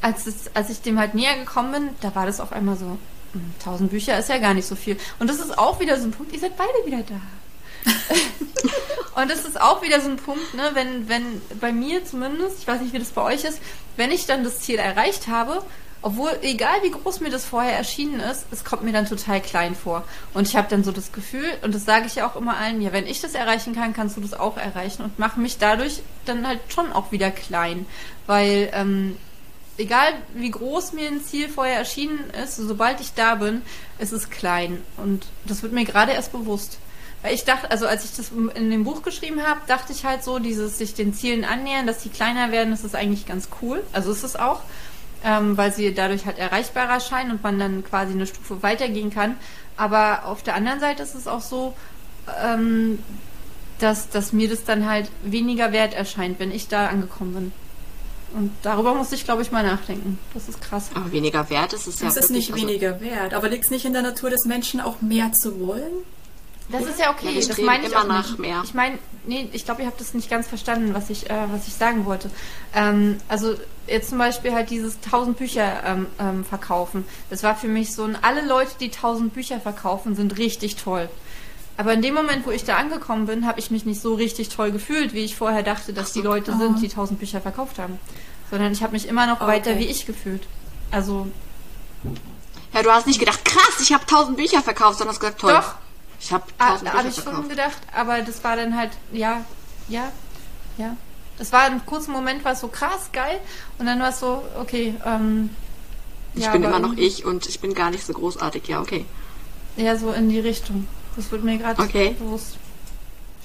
als, 0.01 0.25
es, 0.25 0.55
als 0.55 0.71
ich 0.71 0.81
dem 0.81 0.97
halt 0.97 1.13
näher 1.13 1.37
gekommen 1.37 1.71
bin, 1.71 1.89
da 2.01 2.15
war 2.15 2.25
das 2.25 2.39
auf 2.39 2.51
einmal 2.51 2.75
so, 2.77 2.97
1000 3.59 3.81
hm, 3.81 3.87
Bücher 3.89 4.17
ist 4.17 4.27
ja 4.27 4.39
gar 4.39 4.55
nicht 4.55 4.67
so 4.67 4.75
viel. 4.75 4.97
Und 5.19 5.29
das 5.29 5.39
ist 5.39 5.55
auch 5.55 5.79
wieder 5.79 5.99
so 5.99 6.05
ein 6.05 6.11
Punkt, 6.11 6.33
ihr 6.33 6.39
seid 6.39 6.57
beide 6.57 6.73
wieder 6.83 7.03
da. 7.03 7.21
und 9.21 9.29
das 9.29 9.45
ist 9.45 9.61
auch 9.61 9.83
wieder 9.83 10.01
so 10.01 10.09
ein 10.09 10.17
Punkt, 10.17 10.55
ne, 10.55 10.71
wenn, 10.73 11.07
wenn 11.07 11.41
bei 11.61 11.71
mir 11.71 12.05
zumindest, 12.05 12.57
ich 12.57 12.67
weiß 12.67 12.81
nicht, 12.81 12.91
wie 12.91 12.97
das 12.97 13.09
bei 13.09 13.21
euch 13.21 13.43
ist, 13.43 13.61
wenn 13.97 14.09
ich 14.09 14.25
dann 14.25 14.43
das 14.43 14.61
Ziel 14.61 14.79
erreicht 14.79 15.27
habe, 15.27 15.63
obwohl, 16.07 16.39
egal 16.41 16.83
wie 16.83 16.91
groß 16.91 17.19
mir 17.19 17.29
das 17.29 17.43
vorher 17.43 17.75
erschienen 17.75 18.21
ist, 18.21 18.45
es 18.51 18.63
kommt 18.63 18.81
mir 18.81 18.93
dann 18.93 19.05
total 19.05 19.41
klein 19.41 19.75
vor. 19.75 20.05
Und 20.33 20.47
ich 20.47 20.55
habe 20.55 20.69
dann 20.69 20.85
so 20.85 20.93
das 20.93 21.11
Gefühl, 21.11 21.43
und 21.63 21.75
das 21.75 21.83
sage 21.83 22.05
ich 22.07 22.15
ja 22.15 22.25
auch 22.25 22.37
immer 22.37 22.55
allen, 22.55 22.81
ja, 22.81 22.93
wenn 22.93 23.05
ich 23.05 23.19
das 23.19 23.35
erreichen 23.35 23.75
kann, 23.75 23.91
kannst 23.91 24.15
du 24.15 24.21
das 24.21 24.33
auch 24.33 24.55
erreichen 24.55 25.03
und 25.03 25.19
mache 25.19 25.37
mich 25.41 25.57
dadurch 25.57 25.99
dann 26.23 26.47
halt 26.47 26.61
schon 26.69 26.93
auch 26.93 27.11
wieder 27.11 27.29
klein. 27.29 27.85
Weil, 28.25 28.69
ähm, 28.71 29.17
egal 29.77 30.13
wie 30.33 30.49
groß 30.49 30.93
mir 30.93 31.09
ein 31.09 31.21
Ziel 31.25 31.49
vorher 31.49 31.75
erschienen 31.75 32.21
ist, 32.41 32.55
sobald 32.55 33.01
ich 33.01 33.13
da 33.13 33.35
bin, 33.35 33.61
ist 33.99 34.13
es 34.13 34.29
klein. 34.29 34.81
Und 34.95 35.25
das 35.43 35.61
wird 35.61 35.73
mir 35.73 35.83
gerade 35.83 36.13
erst 36.13 36.31
bewusst. 36.31 36.77
Weil 37.21 37.35
ich 37.35 37.43
dachte, 37.43 37.69
also 37.69 37.85
als 37.85 38.05
ich 38.05 38.15
das 38.15 38.31
in 38.55 38.71
dem 38.71 38.85
Buch 38.85 39.01
geschrieben 39.01 39.43
habe, 39.43 39.59
dachte 39.67 39.91
ich 39.91 40.05
halt 40.05 40.23
so, 40.23 40.39
dieses 40.39 40.77
sich 40.77 40.93
den 40.93 41.13
Zielen 41.13 41.43
annähern, 41.43 41.85
dass 41.85 41.97
die 41.97 42.09
kleiner 42.09 42.53
werden, 42.53 42.71
das 42.71 42.85
ist 42.85 42.95
eigentlich 42.95 43.25
ganz 43.25 43.49
cool. 43.61 43.83
Also 43.91 44.09
ist 44.13 44.23
es 44.23 44.37
auch, 44.37 44.61
ähm, 45.23 45.57
weil 45.57 45.73
sie 45.73 45.93
dadurch 45.93 46.25
halt 46.25 46.37
erreichbarer 46.37 46.93
erscheinen 46.93 47.31
und 47.31 47.43
man 47.43 47.59
dann 47.59 47.83
quasi 47.83 48.13
eine 48.13 48.27
Stufe 48.27 48.61
weitergehen 48.63 49.09
kann. 49.09 49.35
Aber 49.75 50.25
auf 50.25 50.43
der 50.43 50.55
anderen 50.55 50.79
Seite 50.79 51.03
ist 51.03 51.15
es 51.15 51.27
auch 51.27 51.41
so, 51.41 51.73
ähm, 52.43 52.99
dass, 53.79 54.09
dass 54.09 54.33
mir 54.33 54.49
das 54.49 54.63
dann 54.63 54.87
halt 54.87 55.09
weniger 55.23 55.71
wert 55.71 55.93
erscheint, 55.93 56.39
wenn 56.39 56.51
ich 56.51 56.67
da 56.67 56.87
angekommen 56.87 57.33
bin. 57.33 57.51
Und 58.33 58.51
darüber 58.61 58.93
muss 58.93 59.11
ich, 59.11 59.23
glaube 59.23 59.41
ich, 59.41 59.51
mal 59.51 59.63
nachdenken. 59.63 60.19
Das 60.33 60.49
ist 60.49 60.61
krass. 60.61 60.89
Aber 60.93 61.11
weniger 61.11 61.49
wert 61.49 61.73
ist 61.73 61.87
es 61.87 62.01
ja. 62.01 62.07
Das 62.07 62.17
ist 62.17 62.29
nicht 62.29 62.51
also 62.51 62.67
weniger 62.67 62.99
wert. 62.99 63.33
Aber 63.33 63.47
liegt 63.47 63.65
es 63.65 63.71
nicht 63.71 63.85
in 63.85 63.93
der 63.93 64.01
Natur 64.01 64.29
des 64.29 64.45
Menschen 64.45 64.81
auch 64.81 65.01
mehr 65.01 65.31
zu 65.31 65.59
wollen? 65.65 66.03
Das 66.69 66.83
ist 66.83 66.99
ja 66.99 67.11
okay. 67.11 67.39
Ja, 67.39 67.47
das 67.47 67.57
meine 67.59 67.87
ich 67.87 67.95
auch 67.95 68.07
nicht. 68.07 68.39
Mehr. 68.39 68.61
Ich 68.63 68.73
meine, 68.73 68.99
nee, 69.25 69.49
ich 69.53 69.65
glaube, 69.65 69.81
ihr 69.81 69.87
habt 69.87 70.01
das 70.01 70.13
nicht 70.13 70.29
ganz 70.29 70.47
verstanden, 70.47 70.93
was 70.93 71.09
ich, 71.09 71.29
äh, 71.29 71.51
was 71.51 71.67
ich 71.67 71.73
sagen 71.73 72.05
wollte. 72.05 72.29
Ähm, 72.75 73.17
also 73.29 73.55
jetzt 73.87 74.09
zum 74.09 74.17
Beispiel 74.17 74.53
halt 74.53 74.69
dieses 74.69 74.97
1000 75.05 75.37
Bücher 75.37 75.83
ähm, 75.85 76.07
ähm, 76.19 76.45
verkaufen. 76.45 77.05
Das 77.29 77.43
war 77.43 77.55
für 77.55 77.67
mich 77.67 77.93
so 77.93 78.03
ein, 78.03 78.17
alle 78.21 78.45
Leute, 78.45 78.71
die 78.79 78.91
1000 78.91 79.33
Bücher 79.33 79.61
verkaufen, 79.61 80.15
sind 80.15 80.37
richtig 80.37 80.75
toll. 80.75 81.09
Aber 81.77 81.93
in 81.93 82.01
dem 82.01 82.15
Moment, 82.15 82.45
wo 82.45 82.51
ich 82.51 82.63
da 82.63 82.75
angekommen 82.75 83.27
bin, 83.27 83.45
habe 83.45 83.59
ich 83.59 83.71
mich 83.71 83.85
nicht 83.85 84.01
so 84.01 84.15
richtig 84.15 84.49
toll 84.49 84.71
gefühlt, 84.71 85.13
wie 85.13 85.23
ich 85.23 85.35
vorher 85.35 85.63
dachte, 85.63 85.93
dass 85.93 86.13
so, 86.13 86.19
die 86.19 86.25
Leute 86.25 86.53
oh. 86.53 86.57
sind, 86.57 86.81
die 86.81 86.89
1000 86.89 87.19
Bücher 87.19 87.39
verkauft 87.39 87.79
haben. 87.79 87.99
Sondern 88.49 88.71
ich 88.71 88.81
habe 88.81 88.93
mich 88.93 89.07
immer 89.07 89.27
noch 89.27 89.41
okay. 89.41 89.47
weiter 89.47 89.77
wie 89.77 89.85
ich 89.85 90.05
gefühlt. 90.05 90.47
Also. 90.91 91.27
Ja, 92.73 92.81
du 92.81 92.91
hast 92.91 93.07
nicht 93.07 93.19
gedacht, 93.19 93.45
krass, 93.45 93.79
ich 93.81 93.93
habe 93.93 94.03
1000 94.03 94.37
Bücher 94.37 94.61
verkauft, 94.61 94.97
sondern 94.97 95.13
hast 95.13 95.19
gesagt, 95.19 95.39
toll. 95.39 95.53
Doch. 95.53 95.75
Ich 96.19 96.31
habe 96.31 96.45
1000 96.57 96.59
ah, 96.59 96.91
Bücher 96.91 96.97
hab 96.97 97.05
ich 97.09 97.15
verkauft. 97.15 97.35
schon 97.37 97.49
gedacht, 97.49 97.81
aber 97.95 98.21
das 98.21 98.43
war 98.43 98.55
dann 98.55 98.75
halt, 98.75 98.91
ja, 99.11 99.45
ja, 99.87 100.11
ja. 100.77 100.95
Das 101.37 101.51
war 101.51 101.61
ein 101.63 101.85
kurzer 101.85 102.11
Moment, 102.11 102.43
war 102.43 102.53
es 102.53 102.61
so 102.61 102.67
krass, 102.67 103.11
geil. 103.13 103.39
Und 103.77 103.85
dann 103.85 103.99
war 103.99 104.09
es 104.09 104.19
so, 104.19 104.43
okay, 104.59 104.95
ähm, 105.05 105.51
Ich 106.33 106.43
ja, 106.43 106.51
bin 106.51 106.63
immer 106.63 106.79
noch 106.79 106.97
ich 106.97 107.25
und 107.25 107.47
ich 107.47 107.59
bin 107.59 107.73
gar 107.73 107.91
nicht 107.91 108.05
so 108.05 108.13
großartig, 108.13 108.67
ja, 108.67 108.81
okay. 108.81 109.05
Ja, 109.75 109.95
so 109.95 110.11
in 110.11 110.29
die 110.29 110.39
Richtung. 110.39 110.87
Das 111.15 111.31
wird 111.31 111.43
mir 111.43 111.57
gerade 111.57 111.81
okay. 111.81 112.15
bewusst. 112.17 112.57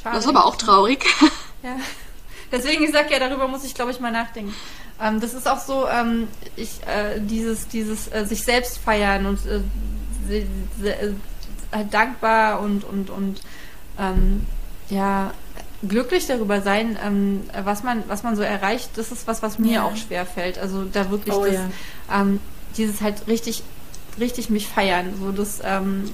Schade. 0.03 0.16
Das 0.16 0.25
ist 0.25 0.31
aber 0.31 0.47
auch 0.47 0.57
traurig. 0.57 1.05
Ja. 1.64 1.77
Deswegen, 2.51 2.83
ich 2.83 2.91
sag 2.91 3.09
ja, 3.12 3.20
darüber 3.20 3.47
muss 3.47 3.62
ich, 3.62 3.73
glaube 3.73 3.93
ich, 3.93 4.01
mal 4.01 4.11
nachdenken. 4.11 4.53
Ähm, 5.01 5.20
das 5.20 5.33
ist 5.33 5.47
auch 5.47 5.61
so, 5.61 5.87
ähm, 5.87 6.27
ich, 6.57 6.81
äh, 6.89 7.20
dieses, 7.20 7.68
dieses 7.68 8.12
äh, 8.12 8.27
sich 8.27 8.43
selbst 8.43 8.79
feiern 8.79 9.27
und 9.27 9.39
äh, 9.47 9.61
halt 11.73 11.93
dankbar 11.93 12.61
und, 12.61 12.85
und, 12.85 13.11
und 13.11 13.41
ähm, 13.99 14.47
ja, 14.91 15.33
glücklich 15.87 16.27
darüber 16.27 16.61
sein, 16.61 16.97
ähm, 17.05 17.43
was 17.64 17.83
man, 17.83 18.05
was 18.07 18.23
man 18.23 18.37
so 18.37 18.43
erreicht, 18.43 18.91
das 18.97 19.11
ist 19.11 19.27
was, 19.27 19.43
was 19.43 19.59
mir 19.59 19.75
ja. 19.75 19.85
auch 19.85 19.97
schwer 19.97 20.27
fällt. 20.27 20.59
Also 20.59 20.85
da 20.85 21.11
wirklich 21.11 21.35
oh, 21.35 21.45
das, 21.45 21.55
ja. 21.55 21.68
ähm, 22.12 22.41
dieses 22.77 23.01
halt 23.01 23.27
richtig, 23.27 23.62
richtig 24.18 24.51
mich 24.51 24.68
feiern. 24.68 25.14
So 25.18 25.33
das, 25.33 25.61
ähm, 25.64 26.05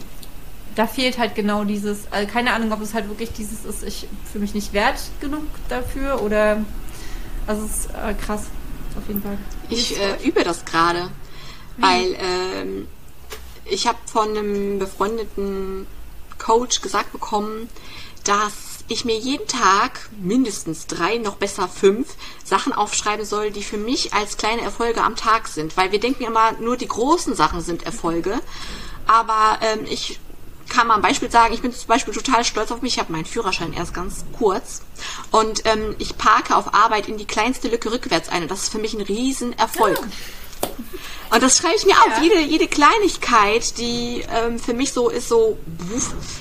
da 0.75 0.87
fehlt 0.87 1.19
halt 1.19 1.35
genau 1.35 1.65
dieses, 1.65 2.11
also 2.11 2.31
keine 2.31 2.53
Ahnung, 2.53 2.73
ob 2.73 2.81
es 2.81 2.95
halt 2.95 3.09
wirklich 3.09 3.33
dieses 3.33 3.65
ist, 3.65 3.83
ich 3.83 4.07
fühle 4.31 4.43
mich 4.43 4.55
nicht 4.55 4.73
wert 4.73 5.01
genug 5.21 5.45
dafür 5.69 6.23
oder 6.23 6.59
also 7.47 7.65
es 7.65 7.87
ist 7.87 7.91
äh, 7.91 8.15
krass, 8.15 8.45
auf 8.97 9.07
jeden 9.09 9.23
Fall. 9.23 9.39
Ich 9.69 9.99
äh, 9.99 10.25
übe 10.25 10.45
das 10.45 10.65
gerade, 10.65 11.11
weil 11.79 12.17
ähm, 12.21 12.87
ich 13.69 13.87
habe 13.87 13.99
von 14.07 14.29
einem 14.29 14.79
befreundeten 14.79 15.87
Coach 16.39 16.81
gesagt 16.81 17.12
bekommen, 17.12 17.69
dass 18.25 18.53
ich 18.89 19.05
mir 19.05 19.19
jeden 19.19 19.47
Tag 19.47 20.09
mindestens 20.19 20.87
drei, 20.87 21.19
noch 21.19 21.37
besser 21.37 21.69
fünf 21.69 22.09
Sachen 22.43 22.73
aufschreiben 22.73 23.25
soll, 23.25 23.51
die 23.51 23.62
für 23.62 23.77
mich 23.77 24.14
als 24.14 24.39
kleine 24.39 24.62
Erfolge 24.62 25.03
am 25.03 25.14
Tag 25.14 25.49
sind. 25.49 25.77
Weil 25.77 25.93
wir 25.93 26.01
denken 26.01 26.25
immer, 26.25 26.53
nur 26.53 26.77
die 26.77 26.89
großen 26.89 27.35
Sachen 27.35 27.61
sind 27.61 27.85
Erfolge. 27.85 28.41
Aber 29.07 29.59
ähm, 29.61 29.87
ich 29.89 30.19
kann 30.69 30.87
man 30.87 30.97
ein 30.97 31.03
Beispiel 31.03 31.31
sagen, 31.31 31.55
ich 31.55 31.62
bin 31.62 31.73
zum 31.73 31.89
Beispiel 31.89 32.14
total 32.14 32.45
stolz 32.45 32.71
auf 32.71 32.83
mich, 32.83 32.95
ich 32.95 32.99
habe 32.99 33.12
meinen 33.12 33.25
Führerschein 33.25 33.73
erst 33.73 33.95
ganz 33.95 34.25
kurz 34.39 34.83
und 35.31 35.62
ähm, 35.64 35.97
ich 35.99 36.19
parke 36.19 36.55
auf 36.55 36.75
Arbeit 36.75 37.09
in 37.09 37.16
die 37.16 37.25
kleinste 37.25 37.69
Lücke 37.69 37.91
rückwärts 37.91 38.29
ein 38.29 38.43
und 38.43 38.51
das 38.51 38.64
ist 38.64 38.73
für 38.73 38.79
mich 38.79 38.93
ein 38.93 39.01
Riesenerfolg. 39.01 39.99
Ja. 39.99 40.07
Und 41.31 41.43
das 41.43 41.59
schreibe 41.59 41.75
ich 41.77 41.85
mir 41.85 41.93
ja. 41.93 42.01
auf, 42.07 42.23
jede, 42.23 42.41
jede 42.41 42.69
Kleinigkeit, 42.69 43.77
die 43.79 44.25
ähm, 44.33 44.59
für 44.59 44.73
mich 44.73 44.93
so 44.93 45.11
ist, 45.11 45.29
so, 45.29 45.59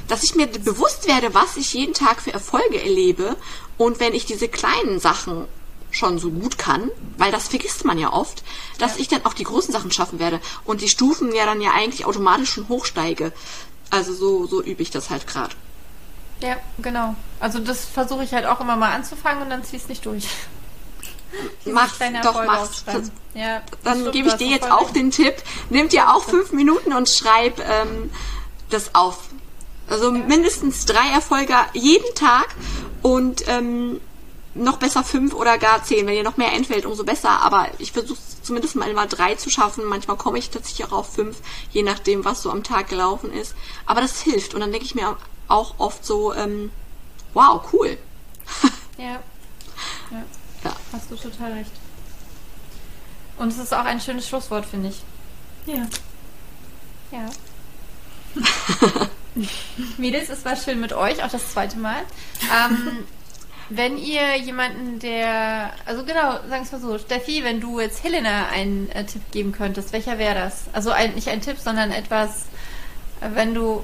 dass 0.08 0.24
ich 0.24 0.36
mir 0.36 0.48
bewusst 0.48 1.08
werde, 1.08 1.34
was 1.34 1.58
ich 1.58 1.74
jeden 1.74 1.94
Tag 1.94 2.22
für 2.22 2.34
Erfolge 2.34 2.82
erlebe. 2.82 3.36
Und 3.78 4.00
wenn 4.00 4.14
ich 4.14 4.26
diese 4.26 4.48
kleinen 4.48 5.00
Sachen 5.00 5.46
schon 5.92 6.20
so 6.20 6.30
gut 6.30 6.58
kann, 6.58 6.90
weil 7.18 7.32
das 7.32 7.48
vergisst 7.48 7.86
man 7.86 7.98
ja 7.98 8.14
oft, 8.14 8.44
dass 8.78 8.96
ja. 8.96 9.02
ich 9.02 9.08
dann 9.08 9.26
auch 9.26 9.34
die 9.34 9.44
großen 9.44 9.74
Sachen 9.74 9.92
schaffen 9.92 10.20
werde 10.20 10.40
und 10.64 10.82
die 10.82 10.90
Stufen 10.90 11.34
ja 11.34 11.46
dann 11.46 11.62
ja 11.62 11.72
eigentlich 11.72 12.06
automatisch 12.06 12.52
schon 12.52 12.70
hochsteige. 12.70 13.34
Also 13.90 14.14
so, 14.14 14.48
so 14.48 14.62
übe 14.62 14.82
ich 14.82 14.92
das 14.92 15.10
halt 15.10 15.28
gerade. 15.28 15.56
Ja, 16.42 16.58
genau. 16.78 17.16
Also 17.40 17.60
das 17.60 17.86
versuche 17.86 18.24
ich 18.24 18.34
halt 18.34 18.46
auch 18.46 18.60
immer 18.60 18.76
mal 18.76 18.94
anzufangen 18.94 19.44
und 19.44 19.50
dann 19.50 19.62
es 19.62 19.88
nicht 19.88 20.06
durch. 20.06 20.28
Mach's, 21.66 22.00
doch, 22.24 22.46
mach's. 22.46 22.84
Ja, 23.34 23.62
Dann 23.84 24.12
gebe 24.12 24.30
ich 24.30 24.34
dir 24.36 24.48
jetzt 24.48 24.70
auch 24.70 24.90
den 24.92 25.12
Tipp. 25.12 25.36
Nimm 25.70 25.90
dir 25.90 26.16
auch 26.16 26.24
fünf 26.24 26.52
Minuten 26.52 26.94
und 26.94 27.08
schreib 27.10 27.60
ähm, 27.60 28.10
das 28.70 28.96
auf. 28.96 29.30
Also 29.90 30.12
mindestens 30.12 30.86
drei 30.86 31.10
Erfolge 31.14 31.56
jeden 31.74 32.14
Tag 32.16 32.48
und 33.02 33.48
ähm, 33.48 34.02
noch 34.54 34.78
besser 34.78 35.04
fünf 35.04 35.34
oder 35.34 35.58
gar 35.58 35.84
zehn. 35.84 36.08
Wenn 36.08 36.16
dir 36.16 36.24
noch 36.24 36.38
mehr 36.38 36.52
einfällt, 36.52 36.86
umso 36.86 37.04
besser. 37.04 37.42
Aber 37.42 37.68
ich 37.78 37.92
versuche 37.92 38.20
zumindest 38.42 38.76
mal 38.76 38.90
immer 38.90 39.08
drei 39.08 39.36
zu 39.36 39.50
schaffen. 39.50 39.86
Manchmal 39.86 40.18
komme 40.18 40.40
ich 40.40 40.50
tatsächlich 40.50 40.88
auch 40.88 40.94
auf 40.94 41.14
fünf, 41.14 41.38
je 41.72 41.84
nachdem, 41.84 42.26
was 42.26 42.42
so 42.42 42.52
am 42.52 42.64
Tag 42.64 42.90
gelaufen 42.90 43.32
ist. 43.32 43.56
Aber 43.86 44.02
das 44.02 44.22
hilft. 44.22 44.54
Und 44.54 44.62
dann 44.62 44.72
denke 44.72 44.86
ich 44.86 44.96
mir 44.96 45.16
auch 45.48 45.76
oft 45.78 46.06
so, 46.06 46.34
ähm, 46.34 46.72
wow, 47.34 47.62
cool. 47.74 47.98
Ja. 49.00 49.22
ja. 50.10 50.24
Ja. 50.68 50.76
Hast 50.92 51.10
du 51.10 51.16
total 51.16 51.54
recht. 51.54 51.72
Und 53.38 53.50
es 53.50 53.58
ist 53.58 53.74
auch 53.74 53.86
ein 53.86 54.02
schönes 54.02 54.28
Schlusswort, 54.28 54.66
finde 54.66 54.90
ich. 54.90 55.02
Ja. 55.66 55.88
Ja. 57.12 57.30
Mädels, 59.98 60.30
es 60.30 60.44
war 60.44 60.56
schön 60.56 60.80
mit 60.80 60.92
euch, 60.94 61.24
auch 61.24 61.30
das 61.30 61.54
zweite 61.54 61.78
Mal. 61.78 62.02
Ähm, 62.42 63.06
wenn 63.70 63.98
ihr 63.98 64.36
jemanden, 64.38 65.00
der, 65.00 65.72
also 65.86 66.04
genau, 66.04 66.32
sagen 66.32 66.50
wir 66.50 66.62
es 66.62 66.72
mal 66.72 66.82
so, 66.82 66.98
Steffi, 66.98 67.44
wenn 67.44 67.62
du 67.62 67.80
jetzt 67.80 68.04
Helena 68.04 68.48
einen 68.48 68.90
äh, 68.90 69.06
Tipp 69.06 69.22
geben 69.32 69.52
könntest, 69.54 69.94
welcher 69.94 70.18
wäre 70.18 70.36
das? 70.36 70.66
Also 70.74 70.92
ein, 70.92 71.14
nicht 71.16 71.30
ein 71.30 71.42
Tipp, 71.42 71.58
sondern 71.60 71.92
etwas, 71.92 72.46
äh, 73.22 73.30
wenn 73.34 73.54
du, 73.54 73.84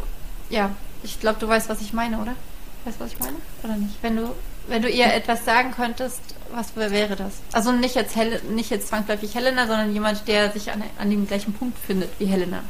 ja, 0.50 0.72
ich 1.04 1.20
glaube, 1.20 1.40
du 1.40 1.48
weißt, 1.48 1.70
was 1.70 1.82
ich 1.82 1.94
meine, 1.94 2.20
oder? 2.20 2.36
Weißt 2.84 3.00
du, 3.00 3.06
was 3.06 3.14
ich 3.14 3.20
meine? 3.20 3.38
Oder 3.64 3.76
nicht? 3.76 3.96
Wenn 4.02 4.18
du, 4.18 4.36
wenn 4.68 4.82
du 4.82 4.90
ihr 4.90 5.14
etwas 5.14 5.46
sagen 5.46 5.72
könntest, 5.72 6.22
was 6.52 6.76
wäre 6.76 7.16
das? 7.16 7.34
Also 7.52 7.72
nicht 7.72 7.96
jetzt, 7.96 8.16
Hel 8.16 8.42
nicht 8.50 8.70
jetzt 8.70 8.88
zwangsläufig 8.88 9.34
Helena, 9.36 9.68
sondern 9.68 9.94
jemand, 9.94 10.28
der 10.28 10.52
sich 10.52 10.72
an, 10.72 10.84
an 10.98 11.10
dem 11.10 11.28
gleichen 11.28 11.54
Punkt 11.54 11.78
findet, 11.80 12.10
wie 12.20 12.26
Helena 12.26 12.64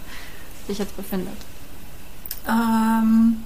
sich 0.68 0.80
jetzt 0.80 0.96
befindet. 0.96 1.38
Ähm, 2.48 3.44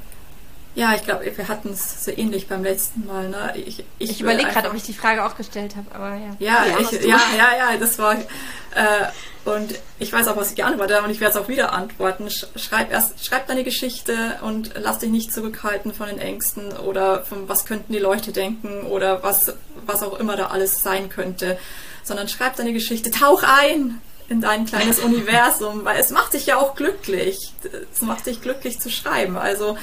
ja, 0.77 0.93
ich 0.93 1.03
glaube, 1.03 1.25
wir 1.35 1.47
hatten 1.47 1.69
es 1.71 2.05
so 2.05 2.11
ähnlich 2.11 2.47
beim 2.47 2.63
letzten 2.63 3.07
Mal. 3.07 3.29
Ne? 3.29 3.53
Ich, 3.65 3.83
Ich, 3.97 4.19
will 4.19 4.27
überlege 4.27 4.51
gerade, 4.51 4.69
ob 4.69 4.75
ich 4.75 4.83
die 4.83 4.93
Frage 4.93 5.25
auch 5.25 5.35
gestellt 5.35 5.75
habe, 5.75 5.87
aber 5.95 6.15
ja. 6.15 6.35
Ja, 6.37 6.65
Ja, 6.67 6.79
ich, 6.79 6.91
ja, 7.03 7.19
ja, 7.35 7.71
ja, 7.71 7.77
das 7.79 7.97
war. 7.97 8.13
Äh, 8.13 9.07
und 9.43 9.73
ich 9.97 10.13
weiß 10.13 10.27
auch, 10.27 10.37
was 10.37 10.51
ich 10.51 10.55
geantwortet 10.55 10.97
habe 10.97 11.07
und 11.07 11.11
ich 11.11 11.19
werde 11.19 11.35
es 11.35 11.43
auch 11.43 11.47
wieder 11.47 11.73
antworten. 11.73 12.29
Sch 12.29 12.45
schreib 12.55 12.91
erst, 12.91 13.25
schreib 13.25 13.47
deine 13.47 13.63
Geschichte 13.63 14.37
und 14.43 14.69
lass 14.79 14.99
dich 14.99 15.09
nicht 15.09 15.33
zurückhalten 15.33 15.95
von 15.95 16.09
den 16.09 16.19
Ängsten 16.19 16.71
oder 16.77 17.23
von 17.23 17.49
was 17.49 17.65
könnten 17.65 17.91
die 17.91 17.97
Leute 17.97 18.31
denken 18.31 18.83
oder 18.83 19.23
was, 19.23 19.51
was 19.87 20.03
auch 20.03 20.19
immer 20.19 20.35
da 20.35 20.47
alles 20.49 20.83
sein 20.83 21.09
könnte. 21.09 21.57
Sondern 22.03 22.27
schreib 22.27 22.55
deine 22.55 22.73
Geschichte, 22.73 23.09
tauch 23.09 23.41
ein 23.41 23.99
in 24.29 24.41
dein 24.41 24.67
kleines 24.67 24.99
Universum, 25.03 25.85
weil 25.85 25.99
es 25.99 26.11
macht 26.11 26.33
dich 26.33 26.45
ja 26.45 26.57
auch 26.57 26.75
glücklich. 26.75 27.51
Es 27.91 28.01
macht 28.01 28.27
dich 28.27 28.43
glücklich 28.43 28.79
zu 28.79 28.91
schreiben. 28.91 29.37
Also 29.37 29.75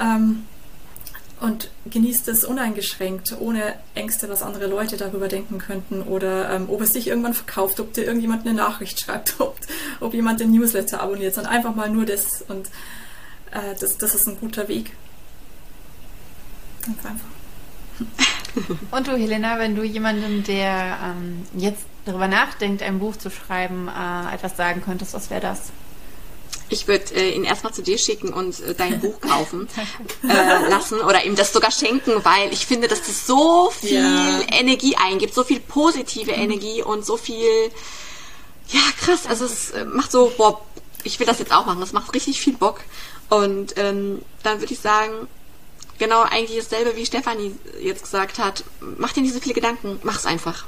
ähm, 0.00 0.44
und 1.40 1.70
genießt 1.90 2.28
es 2.28 2.44
uneingeschränkt, 2.44 3.34
ohne 3.38 3.74
Ängste, 3.94 4.28
was 4.28 4.42
andere 4.42 4.66
Leute 4.66 4.96
darüber 4.96 5.28
denken 5.28 5.58
könnten 5.58 6.02
oder 6.02 6.50
ähm, 6.50 6.68
ob 6.68 6.82
es 6.82 6.92
sich 6.92 7.08
irgendwann 7.08 7.34
verkauft, 7.34 7.80
ob 7.80 7.94
dir 7.94 8.04
irgendjemand 8.04 8.46
eine 8.46 8.54
Nachricht 8.54 9.00
schreibt, 9.04 9.40
ob, 9.40 9.58
ob 10.00 10.12
jemand 10.12 10.40
den 10.40 10.52
Newsletter 10.52 11.00
abonniert, 11.00 11.34
sondern 11.34 11.52
einfach 11.52 11.74
mal 11.74 11.90
nur 11.90 12.04
das 12.04 12.42
und 12.48 12.68
äh, 13.52 13.74
das, 13.78 13.96
das 13.96 14.14
ist 14.14 14.28
ein 14.28 14.38
guter 14.38 14.68
Weg. 14.68 14.92
Ganz 16.82 16.98
einfach. 17.04 17.28
Und 18.90 19.06
du, 19.06 19.12
Helena, 19.16 19.58
wenn 19.58 19.76
du 19.76 19.82
jemandem, 19.82 20.42
der 20.44 20.98
ähm, 21.04 21.46
jetzt 21.54 21.84
darüber 22.06 22.26
nachdenkt, 22.26 22.82
ein 22.82 22.98
Buch 22.98 23.16
zu 23.16 23.30
schreiben, 23.30 23.88
äh, 23.88 24.34
etwas 24.34 24.56
sagen 24.56 24.82
könntest, 24.82 25.12
was 25.12 25.30
wäre 25.30 25.42
das? 25.42 25.70
Ich 26.70 26.86
würde 26.86 27.14
äh, 27.14 27.30
ihn 27.34 27.44
erstmal 27.44 27.74
zu 27.74 27.82
dir 27.82 27.98
schicken 27.98 28.32
und 28.32 28.60
äh, 28.60 28.74
dein 28.74 29.00
Buch 29.00 29.20
kaufen 29.20 29.68
äh, 30.22 30.68
lassen 30.68 31.00
oder 31.00 31.24
ihm 31.24 31.34
das 31.36 31.52
sogar 31.52 31.70
schenken, 31.72 32.24
weil 32.24 32.52
ich 32.52 32.64
finde, 32.64 32.88
dass 32.88 33.02
das 33.02 33.26
so 33.26 33.70
viel 33.70 33.94
Ja. 33.94 34.40
Energie 34.52 34.96
eingibt, 34.96 35.34
so 35.34 35.44
viel 35.44 35.60
positive 35.60 36.30
Energie 36.30 36.82
und 36.82 37.04
so 37.04 37.16
viel, 37.16 37.70
ja 38.68 38.80
krass, 39.00 39.26
also 39.28 39.44
es 39.44 39.70
äh, 39.72 39.84
macht 39.84 40.12
so, 40.12 40.32
boah, 40.36 40.60
ich 41.02 41.18
will 41.18 41.26
das 41.26 41.38
jetzt 41.40 41.52
auch 41.52 41.66
machen, 41.66 41.80
das 41.80 41.92
macht 41.92 42.14
richtig 42.14 42.40
viel 42.40 42.54
Bock. 42.54 42.80
Und 43.28 43.74
ähm, 43.76 44.22
dann 44.42 44.60
würde 44.60 44.72
ich 44.72 44.80
sagen, 44.80 45.28
genau 45.98 46.22
eigentlich 46.22 46.58
dasselbe 46.58 46.96
wie 46.96 47.06
Stefanie 47.06 47.54
jetzt 47.80 48.02
gesagt 48.02 48.38
hat, 48.38 48.64
mach 48.98 49.12
dir 49.12 49.22
nicht 49.22 49.34
so 49.34 49.40
viele 49.40 49.54
Gedanken, 49.54 50.00
mach's 50.02 50.26
einfach. 50.26 50.64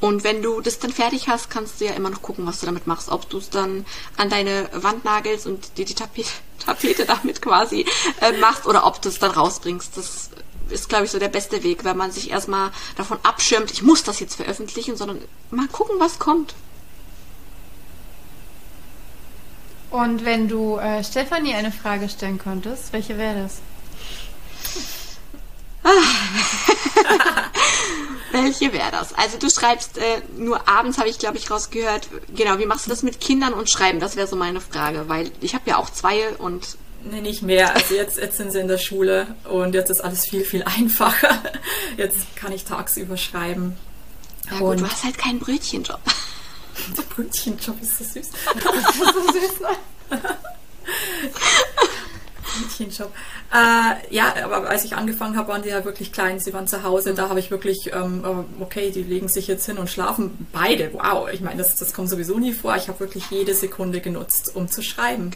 Und 0.00 0.24
wenn 0.24 0.42
du 0.42 0.60
das 0.60 0.78
dann 0.78 0.92
fertig 0.92 1.28
hast, 1.28 1.48
kannst 1.48 1.80
du 1.80 1.86
ja 1.86 1.94
immer 1.94 2.10
noch 2.10 2.22
gucken, 2.22 2.46
was 2.46 2.60
du 2.60 2.66
damit 2.66 2.86
machst. 2.86 3.08
Ob 3.08 3.28
du 3.30 3.38
es 3.38 3.48
dann 3.48 3.86
an 4.16 4.28
deine 4.28 4.68
Wand 4.72 5.04
nagelst 5.04 5.46
und 5.46 5.78
dir 5.78 5.84
die 5.84 5.94
Tapete, 5.94 6.28
Tapete 6.64 7.06
damit 7.06 7.40
quasi 7.40 7.86
äh, 8.20 8.32
machst 8.32 8.66
oder 8.66 8.86
ob 8.86 9.00
du 9.00 9.08
es 9.08 9.18
dann 9.18 9.30
rausbringst. 9.30 9.96
Das 9.96 10.30
ist, 10.68 10.88
glaube 10.88 11.04
ich, 11.04 11.10
so 11.10 11.18
der 11.18 11.28
beste 11.28 11.62
Weg, 11.62 11.84
wenn 11.84 11.96
man 11.96 12.10
sich 12.10 12.30
erstmal 12.30 12.70
davon 12.96 13.18
abschirmt, 13.22 13.70
ich 13.70 13.82
muss 13.82 14.02
das 14.02 14.20
jetzt 14.20 14.34
veröffentlichen, 14.34 14.96
sondern 14.96 15.20
mal 15.50 15.68
gucken, 15.68 15.96
was 15.98 16.18
kommt. 16.18 16.54
Und 19.90 20.24
wenn 20.24 20.48
du 20.48 20.76
äh, 20.76 21.02
Stefanie 21.04 21.54
eine 21.54 21.72
Frage 21.72 22.08
stellen 22.08 22.38
könntest, 22.38 22.92
welche 22.92 23.16
wäre 23.16 23.44
das? 23.44 23.60
Welche 28.44 28.72
wäre 28.72 28.90
das? 28.90 29.12
Also 29.14 29.38
du 29.38 29.48
schreibst 29.50 29.98
äh, 29.98 30.22
nur 30.36 30.68
abends, 30.68 30.98
habe 30.98 31.08
ich 31.08 31.18
glaube 31.18 31.36
ich 31.38 31.50
rausgehört. 31.50 32.08
Genau, 32.34 32.58
wie 32.58 32.66
machst 32.66 32.86
du 32.86 32.90
das 32.90 33.02
mit 33.02 33.20
Kindern 33.20 33.52
und 33.54 33.70
Schreiben? 33.70 34.00
Das 34.00 34.16
wäre 34.16 34.26
so 34.26 34.36
meine 34.36 34.60
Frage, 34.60 35.08
weil 35.08 35.30
ich 35.40 35.54
habe 35.54 35.68
ja 35.70 35.76
auch 35.78 35.90
zwei 35.90 36.28
und 36.38 36.76
Nee, 37.08 37.20
nicht 37.20 37.42
mehr. 37.42 37.72
Also 37.74 37.94
jetzt, 37.94 38.16
jetzt 38.18 38.36
sind 38.36 38.50
sie 38.50 38.58
in 38.58 38.66
der 38.66 38.78
Schule 38.78 39.28
und 39.44 39.74
jetzt 39.74 39.90
ist 39.90 40.00
alles 40.00 40.26
viel, 40.28 40.44
viel 40.44 40.62
einfacher. 40.76 41.40
Jetzt 41.96 42.16
kann 42.36 42.50
ich 42.52 42.64
tagsüber 42.64 43.16
schreiben. 43.16 43.76
ja 44.50 44.58
gut, 44.58 44.70
Und- 44.72 44.80
du 44.80 44.90
hast 44.90 45.04
halt 45.04 45.16
keinen 45.16 45.38
Brötchenjob. 45.38 46.00
Der 46.96 47.02
Brötchenjob 47.14 47.76
ist 47.80 47.98
so 47.98 48.04
süß. 48.04 48.26
so 48.98 49.32
süß, 49.32 49.60
ne? 49.60 50.18
Brötchenjob. 52.58 53.12
Äh, 53.52 54.14
ja, 54.14 54.34
aber 54.44 54.68
als 54.68 54.84
ich 54.84 54.96
angefangen 54.96 55.36
habe, 55.36 55.48
waren 55.48 55.62
die 55.62 55.68
ja 55.68 55.84
wirklich 55.84 56.12
klein. 56.12 56.40
Sie 56.40 56.52
waren 56.52 56.66
zu 56.66 56.82
Hause. 56.82 57.14
Da 57.14 57.28
habe 57.28 57.40
ich 57.40 57.50
wirklich, 57.50 57.92
ähm, 57.92 58.24
äh, 58.24 58.62
okay, 58.62 58.90
die 58.90 59.02
legen 59.02 59.28
sich 59.28 59.46
jetzt 59.46 59.66
hin 59.66 59.78
und 59.78 59.90
schlafen. 59.90 60.46
Beide, 60.52 60.92
wow. 60.92 61.28
Ich 61.32 61.40
meine, 61.40 61.58
das, 61.58 61.76
das 61.76 61.92
kommt 61.92 62.08
sowieso 62.08 62.38
nie 62.38 62.52
vor. 62.52 62.76
Ich 62.76 62.88
habe 62.88 63.00
wirklich 63.00 63.30
jede 63.30 63.54
Sekunde 63.54 64.00
genutzt, 64.00 64.52
um 64.54 64.68
zu 64.68 64.82
schreiben. 64.82 65.32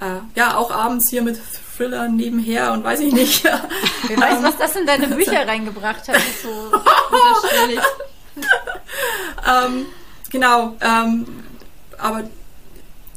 Äh, 0.00 0.20
ja, 0.34 0.56
auch 0.56 0.70
abends 0.70 1.10
hier 1.10 1.22
mit 1.22 1.38
Thriller 1.76 2.08
nebenher 2.08 2.72
und 2.72 2.84
weiß 2.84 3.00
ich 3.00 3.12
nicht. 3.12 3.44
Wer 3.44 4.16
weiß, 4.20 4.42
was 4.42 4.56
das 4.56 4.76
in 4.76 4.86
deine 4.86 5.06
Bücher 5.16 5.46
reingebracht 5.46 6.08
hat, 6.08 6.16
ist 6.16 6.42
so 6.42 6.48
unterschwellig. 6.48 7.80
ähm, 9.46 9.86
genau, 10.30 10.76
ähm, 10.80 11.26
aber 11.98 12.24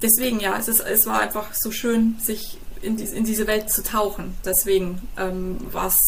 deswegen 0.01 0.39
ja, 0.39 0.57
es, 0.57 0.67
ist, 0.67 0.82
es 0.82 1.05
war 1.05 1.21
einfach 1.21 1.53
so 1.53 1.71
schön, 1.71 2.17
sich 2.19 2.57
in, 2.84 2.97
dies, 2.97 3.13
in 3.13 3.23
diese 3.23 3.47
Welt 3.47 3.69
zu 3.69 3.84
tauchen. 3.84 4.38
Deswegen 4.45 5.01
ähm, 5.17 5.57
war 5.71 5.88
es. 5.88 5.99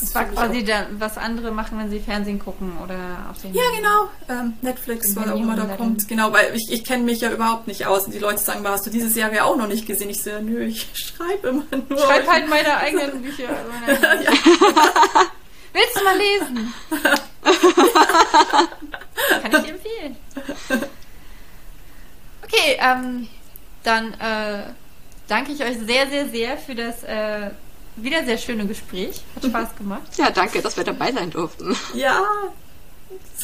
Das 0.00 0.14
war 0.14 0.24
quasi 0.24 0.64
da, 0.64 0.86
was 0.98 1.16
andere 1.16 1.50
machen, 1.52 1.78
wenn 1.78 1.88
sie 1.88 2.00
Fernsehen 2.00 2.38
gucken 2.38 2.72
oder 2.82 3.26
auf 3.30 3.40
den 3.40 3.54
Ja, 3.54 3.62
genau. 3.74 4.08
Ähm, 4.28 4.54
Netflix, 4.60 5.14
was 5.16 5.30
auch 5.30 5.36
immer 5.36 5.56
da 5.56 5.76
kommt. 5.76 6.08
Genau, 6.08 6.32
weil 6.32 6.54
ich, 6.54 6.70
ich 6.70 6.84
kenne 6.84 7.04
mich 7.04 7.20
ja 7.20 7.30
überhaupt 7.30 7.68
nicht 7.68 7.86
aus. 7.86 8.04
Und 8.04 8.12
die 8.12 8.18
Leute 8.18 8.38
sagen, 8.38 8.66
hast 8.66 8.86
du 8.86 8.90
diese 8.90 9.08
Serie 9.08 9.44
auch 9.44 9.56
noch 9.56 9.68
nicht 9.68 9.86
gesehen? 9.86 10.10
Ich 10.10 10.22
so, 10.22 10.30
nö, 10.42 10.64
ich 10.64 10.88
schreibe 10.94 11.48
immer 11.48 11.64
nur. 11.88 11.98
Schreib 11.98 12.26
halt 12.26 12.48
meine 12.48 12.76
eigenen 12.76 13.22
Bücher. 13.22 13.48
Also, 13.86 14.02
ne. 14.02 14.26
Willst 15.72 15.98
du 15.98 16.04
mal 16.04 16.16
lesen? 16.16 16.74
Kann 19.42 19.64
ich 19.64 19.70
empfehlen. 19.70 20.16
Okay, 22.42 22.78
ähm, 22.78 23.28
dann 23.82 24.14
äh, 24.14 24.62
danke 25.28 25.52
ich 25.52 25.62
euch 25.62 25.78
sehr, 25.78 26.08
sehr, 26.08 26.28
sehr 26.28 26.56
für 26.58 26.74
das 26.74 27.02
äh, 27.04 27.50
wieder 27.96 28.24
sehr 28.24 28.38
schöne 28.38 28.66
Gespräch. 28.66 29.22
Hat 29.36 29.44
Spaß 29.44 29.76
gemacht. 29.78 30.16
Ja, 30.16 30.30
danke, 30.30 30.62
dass 30.62 30.76
wir 30.76 30.84
dabei 30.84 31.12
sein 31.12 31.30
durften. 31.30 31.76
Ja. 31.94 32.22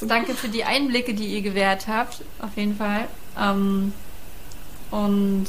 Danke 0.02 0.34
für 0.34 0.48
die 0.48 0.64
Einblicke, 0.64 1.14
die 1.14 1.26
ihr 1.26 1.42
gewährt 1.42 1.86
habt, 1.86 2.22
auf 2.40 2.56
jeden 2.56 2.76
Fall. 2.76 3.06
Ähm, 3.38 3.92
und 4.90 5.46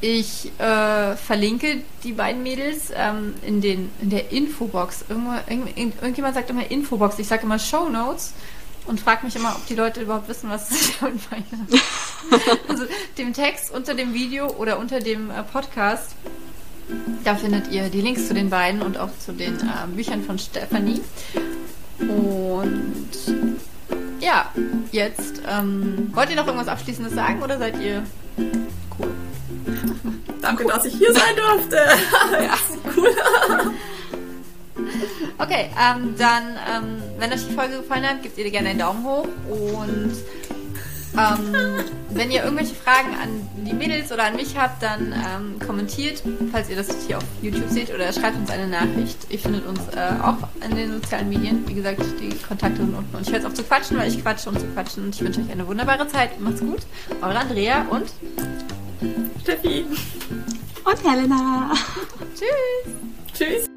ich 0.00 0.50
äh, 0.58 1.16
verlinke 1.16 1.82
die 2.02 2.12
beiden 2.12 2.42
Mädels 2.42 2.90
ähm, 2.94 3.34
in, 3.46 3.60
den, 3.60 3.90
in 4.00 4.10
der 4.10 4.32
Infobox. 4.32 5.04
Irgendwo, 5.08 5.32
irgend, 5.46 5.76
irgendjemand 6.00 6.34
sagt 6.34 6.50
immer 6.50 6.70
Infobox, 6.70 7.18
ich 7.18 7.28
sage 7.28 7.42
immer 7.42 7.58
Show 7.58 7.88
Notes 7.88 8.32
und 8.90 9.00
frage 9.00 9.24
mich 9.24 9.36
immer, 9.36 9.54
ob 9.54 9.64
die 9.66 9.76
Leute 9.76 10.02
überhaupt 10.02 10.28
wissen, 10.28 10.50
was 10.50 10.70
ich 10.72 10.98
damit 10.98 11.20
meine. 11.30 11.82
also 12.68 12.84
dem 13.16 13.32
Text 13.32 13.72
unter 13.72 13.94
dem 13.94 14.12
Video 14.12 14.48
oder 14.48 14.78
unter 14.80 14.98
dem 14.98 15.30
äh, 15.30 15.44
Podcast 15.44 16.16
Da 17.22 17.36
findet 17.36 17.70
ihr 17.70 17.88
die 17.88 18.00
Links 18.00 18.26
zu 18.26 18.34
den 18.34 18.50
beiden 18.50 18.82
und 18.82 18.98
auch 18.98 19.10
zu 19.24 19.32
den 19.32 19.54
äh, 19.60 19.86
Büchern 19.94 20.24
von 20.24 20.40
Stephanie. 20.40 21.00
Und 22.00 23.08
ja, 24.18 24.52
jetzt 24.90 25.40
ähm, 25.48 26.10
wollt 26.12 26.30
ihr 26.30 26.36
noch 26.36 26.46
irgendwas 26.46 26.68
Abschließendes 26.68 27.14
sagen 27.14 27.42
oder 27.42 27.58
seid 27.58 27.80
ihr 27.80 28.02
cool? 28.98 29.12
Danke, 30.42 30.64
dass 30.64 30.84
ich 30.84 30.94
hier 30.94 31.12
sein 31.12 31.36
durfte. 31.36 31.76
ja, 32.32 32.58
cool. 32.96 33.14
Okay, 35.38 35.70
ähm, 35.78 36.14
dann, 36.18 36.42
ähm, 36.68 37.02
wenn 37.18 37.32
euch 37.32 37.46
die 37.46 37.54
Folge 37.54 37.78
gefallen 37.78 38.04
hat, 38.04 38.22
gebt 38.22 38.36
ihr 38.38 38.50
gerne 38.50 38.70
einen 38.70 38.78
Daumen 38.78 39.04
hoch 39.04 39.28
und 39.48 40.12
ähm, 41.18 41.84
wenn 42.10 42.30
ihr 42.30 42.44
irgendwelche 42.44 42.74
Fragen 42.74 43.08
an 43.20 43.48
die 43.64 43.72
Mädels 43.72 44.12
oder 44.12 44.24
an 44.24 44.36
mich 44.36 44.56
habt, 44.56 44.82
dann 44.82 45.12
ähm, 45.12 45.58
kommentiert, 45.58 46.22
falls 46.52 46.70
ihr 46.70 46.76
das 46.76 46.88
hier 47.06 47.18
auf 47.18 47.24
YouTube 47.42 47.68
seht 47.68 47.92
oder 47.92 48.12
schreibt 48.12 48.36
uns 48.36 48.50
eine 48.50 48.68
Nachricht. 48.68 49.18
Ihr 49.28 49.38
findet 49.38 49.66
uns 49.66 49.80
äh, 49.88 50.22
auch 50.22 50.36
in 50.64 50.76
den 50.76 50.92
sozialen 50.92 51.28
Medien. 51.28 51.66
Wie 51.66 51.74
gesagt, 51.74 52.00
die 52.20 52.30
Kontakte 52.46 52.82
sind 52.82 52.94
unten. 52.94 53.16
Und 53.16 53.22
ich 53.22 53.28
höre 53.28 53.36
jetzt 53.36 53.46
auf 53.46 53.54
zu 53.54 53.64
quatschen, 53.64 53.98
weil 53.98 54.08
ich 54.08 54.22
quatsche, 54.22 54.48
um 54.48 54.58
zu 54.58 54.66
quatschen. 54.68 55.04
Und 55.04 55.14
ich 55.14 55.20
wünsche 55.20 55.40
euch 55.40 55.50
eine 55.50 55.66
wunderbare 55.66 56.06
Zeit. 56.06 56.40
Macht's 56.40 56.60
gut. 56.60 56.80
Eure 57.20 57.38
Andrea 57.38 57.86
und 57.90 58.12
Steffi. 59.42 59.84
Und 60.84 61.10
Helena. 61.10 61.72
Tschüss. 62.34 62.94
Tschüss. 63.34 63.70